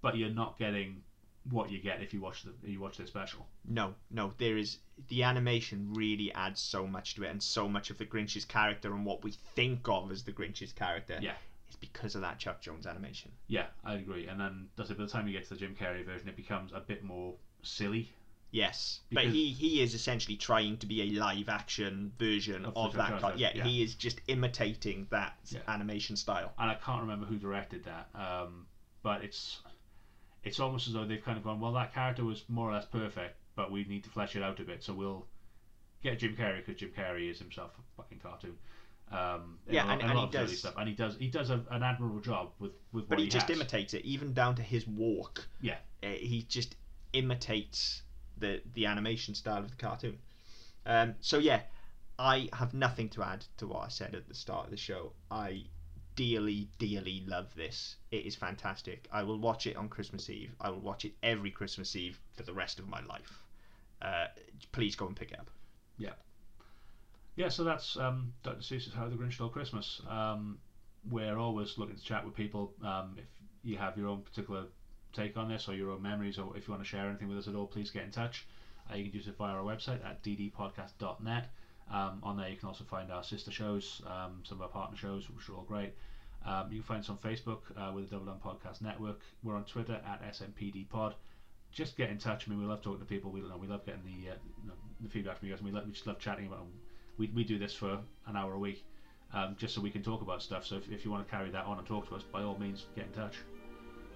but 0.00 0.16
you're 0.16 0.30
not 0.30 0.58
getting 0.58 1.02
what 1.50 1.70
you 1.70 1.80
get 1.82 2.00
if 2.00 2.14
you 2.14 2.20
watch 2.20 2.44
the 2.44 2.52
you 2.70 2.80
watch 2.80 2.96
the 2.96 3.06
special. 3.06 3.46
no, 3.68 3.94
no. 4.10 4.32
There 4.38 4.56
is 4.56 4.78
the 5.08 5.22
animation 5.24 5.92
really 5.92 6.32
adds 6.32 6.62
so 6.62 6.86
much 6.86 7.14
to 7.16 7.24
it, 7.24 7.28
and 7.30 7.42
so 7.42 7.68
much 7.68 7.90
of 7.90 7.98
the 7.98 8.06
Grinch's 8.06 8.46
character 8.46 8.94
and 8.94 9.04
what 9.04 9.22
we 9.22 9.32
think 9.54 9.86
of 9.88 10.10
as 10.10 10.22
the 10.22 10.32
Grinch's 10.32 10.72
character 10.72 11.18
Yeah. 11.20 11.34
Is 11.72 11.76
because 11.76 12.14
of 12.14 12.20
that 12.20 12.38
Chuck 12.38 12.60
Jones 12.60 12.86
animation. 12.86 13.30
Yeah, 13.48 13.66
I 13.84 13.94
agree. 13.94 14.26
And 14.28 14.38
then 14.40 14.68
that's 14.76 14.90
it, 14.90 14.98
by 14.98 15.04
the 15.04 15.10
time 15.10 15.26
you 15.26 15.32
get 15.32 15.44
to 15.44 15.50
the 15.50 15.56
Jim 15.60 15.74
Carrey 15.78 16.04
version, 16.04 16.28
it 16.28 16.36
becomes 16.36 16.72
a 16.72 16.80
bit 16.80 17.02
more 17.02 17.34
silly. 17.62 18.10
Yes, 18.50 19.00
but 19.10 19.24
he 19.24 19.48
he 19.50 19.80
is 19.82 19.94
essentially 19.94 20.36
trying 20.36 20.76
to 20.78 20.86
be 20.86 21.00
a 21.02 21.18
live 21.18 21.48
action 21.48 22.12
version 22.18 22.66
Of 22.66 22.76
of, 22.76 22.92
that. 22.94 23.18
Car- 23.18 23.32
yeah, 23.34 23.52
yeah. 23.54 23.64
he 23.64 23.82
is 23.82 23.94
just 23.94 24.20
imitating 24.28 25.06
that 25.10 25.38
Yeah. 25.48 25.60
animation 25.68 26.16
style. 26.16 26.52
And 26.58 26.70
I 26.70 26.74
can't 26.74 27.00
remember 27.00 27.24
who 27.24 27.38
directed 27.38 27.84
that, 27.84 28.08
um, 28.14 28.66
but 29.02 29.24
it's 29.24 29.62
it's 30.44 30.60
almost 30.60 30.86
as 30.88 30.92
though 30.92 31.06
they've 31.06 31.24
kind 31.24 31.38
of 31.38 31.44
gone, 31.44 31.60
well, 31.60 31.72
that 31.72 31.94
character 31.94 32.24
was 32.24 32.44
more 32.48 32.68
or 32.68 32.74
less 32.74 32.84
perfect, 32.84 33.36
but 33.54 33.70
we 33.72 33.84
need 33.84 34.04
to 34.04 34.10
flesh 34.10 34.36
it 34.36 34.42
out 34.42 34.60
a 34.60 34.64
bit, 34.64 34.82
so 34.84 34.92
we'll 34.92 35.24
get 36.02 36.18
Jim 36.18 36.36
Carrey 36.36 36.58
because 36.58 36.78
Jim 36.78 36.90
Carrey 36.94 37.30
is 37.30 37.38
himself 37.38 37.70
a 37.78 37.96
fucking 38.02 38.18
cartoon. 38.18 38.58
Um, 39.12 39.58
Yeah, 39.68 39.90
and- 39.92 40.00
a 40.02 40.04
and 40.06 40.18
he 40.18 40.26
does- 40.28 40.58
stuff, 40.58 40.74
and 40.76 40.88
he 40.88 40.94
does 40.94 41.16
he 41.16 41.28
does 41.28 41.50
a, 41.50 41.64
an 41.70 41.82
admirable 41.82 42.20
job 42.20 42.52
with 42.58 42.72
with 42.92 43.08
But 43.08 43.18
what 43.18 43.24
he, 43.24 43.28
just 43.28 43.48
has. 43.48 43.56
imitates 43.56 43.94
it, 43.94 44.04
even 44.04 44.32
down 44.32 44.54
to 44.56 44.62
his 44.62 44.86
walk. 44.86 45.46
Yeah. 45.60 45.76
Uh, 46.02 46.08
he 46.08 46.42
just 46.48 46.76
imitates 47.12 48.02
the 48.38 48.62
the 48.74 48.86
animation 48.86 49.34
style 49.34 49.58
of 49.58 49.70
the 49.70 49.76
cartoon. 49.76 50.18
Um, 50.86 51.14
so 51.20 51.38
yeah, 51.38 51.60
I 52.18 52.48
have 52.54 52.74
nothing 52.74 53.08
to 53.10 53.22
add 53.22 53.44
to 53.58 53.66
what 53.66 53.84
I 53.84 53.88
said 53.88 54.14
at 54.14 54.26
the 54.28 54.34
start 54.34 54.64
of 54.64 54.70
the 54.70 54.76
show. 54.76 55.12
I 55.30 55.64
dearly, 56.16 56.68
dearly 56.78 57.22
love 57.26 57.54
this. 57.54 57.96
It 58.10 58.26
is 58.26 58.34
fantastic. 58.34 59.08
I 59.12 59.22
will 59.22 59.38
watch 59.38 59.66
it 59.66 59.76
on 59.76 59.88
Christmas 59.88 60.28
Eve. 60.28 60.54
I 60.60 60.68
will 60.70 60.80
watch 60.80 61.04
it 61.04 61.12
every 61.22 61.50
Christmas 61.50 61.96
Eve 61.96 62.18
for 62.34 62.42
the 62.42 62.52
rest 62.52 62.78
of 62.78 62.88
my 62.88 63.00
life. 63.06 63.42
Uh, 64.02 64.26
please 64.72 64.94
go 64.96 65.06
and 65.06 65.16
pick 65.16 65.30
it 65.32 65.38
up. 65.38 65.50
Yeah, 65.98 66.12
so 67.48 67.64
that's 67.64 67.96
um, 67.96 68.32
Dr. 68.42 68.60
Seuss's 68.60 68.92
How 68.94 69.08
the 69.08 69.16
Grinch 69.16 69.34
Stole 69.34 69.48
Christmas. 69.48 70.02
Um, 70.08 70.58
we're 71.10 71.38
always 71.38 71.78
looking 71.78 71.96
to 71.96 72.02
chat 72.02 72.24
with 72.24 72.34
people. 72.34 72.74
Um, 72.84 73.14
if 73.18 73.24
you 73.64 73.76
have 73.78 73.96
your 73.96 74.08
own 74.08 74.22
particular 74.22 74.64
take 75.12 75.36
on 75.36 75.48
this 75.48 75.68
or 75.68 75.74
your 75.74 75.90
own 75.90 76.02
memories, 76.02 76.38
or 76.38 76.56
if 76.56 76.66
you 76.66 76.72
want 76.72 76.82
to 76.82 76.88
share 76.88 77.08
anything 77.08 77.28
with 77.28 77.38
us 77.38 77.48
at 77.48 77.54
all, 77.54 77.66
please 77.66 77.90
get 77.90 78.04
in 78.04 78.10
touch. 78.10 78.46
Uh, 78.90 78.96
you 78.96 79.04
can 79.04 79.12
do 79.12 79.22
so 79.22 79.32
via 79.36 79.54
our 79.54 79.62
website 79.62 80.04
at 80.04 80.22
ddpodcast.net. 80.22 81.50
Um, 81.90 82.20
on 82.22 82.36
there, 82.36 82.48
you 82.48 82.56
can 82.56 82.68
also 82.68 82.84
find 82.84 83.10
our 83.10 83.22
sister 83.22 83.50
shows, 83.50 84.02
um, 84.06 84.42
some 84.44 84.58
of 84.58 84.62
our 84.62 84.68
partner 84.68 84.96
shows, 84.96 85.28
which 85.30 85.48
are 85.48 85.54
all 85.54 85.64
great. 85.64 85.94
Um, 86.44 86.68
you 86.70 86.78
can 86.78 86.84
find 86.84 87.00
us 87.00 87.10
on 87.10 87.18
Facebook 87.18 87.60
uh, 87.76 87.92
with 87.92 88.10
the 88.10 88.16
Double 88.16 88.26
Down 88.26 88.40
Podcast 88.44 88.80
Network. 88.80 89.20
We're 89.42 89.56
on 89.56 89.64
Twitter 89.64 90.00
at 90.06 90.22
SMPDPod. 90.34 91.14
Just 91.70 91.96
get 91.96 92.10
in 92.10 92.18
touch. 92.18 92.46
I 92.46 92.50
mean, 92.50 92.60
we 92.60 92.66
love 92.66 92.82
talking 92.82 93.00
to 93.00 93.04
people. 93.06 93.30
We, 93.30 93.42
we 93.42 93.66
love 93.66 93.86
getting 93.86 94.02
the, 94.04 94.30
uh, 94.30 94.34
you 94.62 94.68
know, 94.68 94.74
the 95.00 95.08
feedback 95.08 95.38
from 95.38 95.48
you 95.48 95.54
guys. 95.54 95.60
And 95.60 95.68
we, 95.68 95.74
love, 95.74 95.86
we 95.86 95.92
just 95.92 96.06
love 96.06 96.18
chatting 96.18 96.46
about 96.46 96.66
we, 97.18 97.30
we 97.34 97.44
do 97.44 97.58
this 97.58 97.74
for 97.74 97.98
an 98.26 98.36
hour 98.36 98.54
a 98.54 98.58
week 98.58 98.84
um, 99.34 99.56
just 99.58 99.74
so 99.74 99.80
we 99.80 99.90
can 99.90 100.02
talk 100.02 100.22
about 100.22 100.42
stuff. 100.42 100.66
So 100.66 100.76
if, 100.76 100.90
if 100.90 101.04
you 101.04 101.10
want 101.10 101.26
to 101.26 101.30
carry 101.30 101.50
that 101.50 101.64
on 101.64 101.78
and 101.78 101.86
talk 101.86 102.08
to 102.08 102.14
us, 102.14 102.22
by 102.22 102.42
all 102.42 102.58
means, 102.58 102.86
get 102.94 103.06
in 103.06 103.12
touch. 103.12 103.36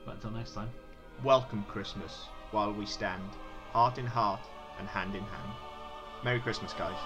But 0.05 0.17
until 0.17 0.31
next 0.31 0.53
time. 0.53 0.71
Welcome 1.25 1.65
Christmas 1.69 2.27
while 2.51 2.73
we 2.73 2.87
stand, 2.87 3.23
heart 3.73 3.99
in 3.99 4.07
heart 4.07 4.41
and 4.79 4.87
hand 4.87 5.15
in 5.15 5.23
hand. 5.23 5.53
Merry 6.23 6.41
Christmas, 6.41 6.73
guys. 6.75 6.97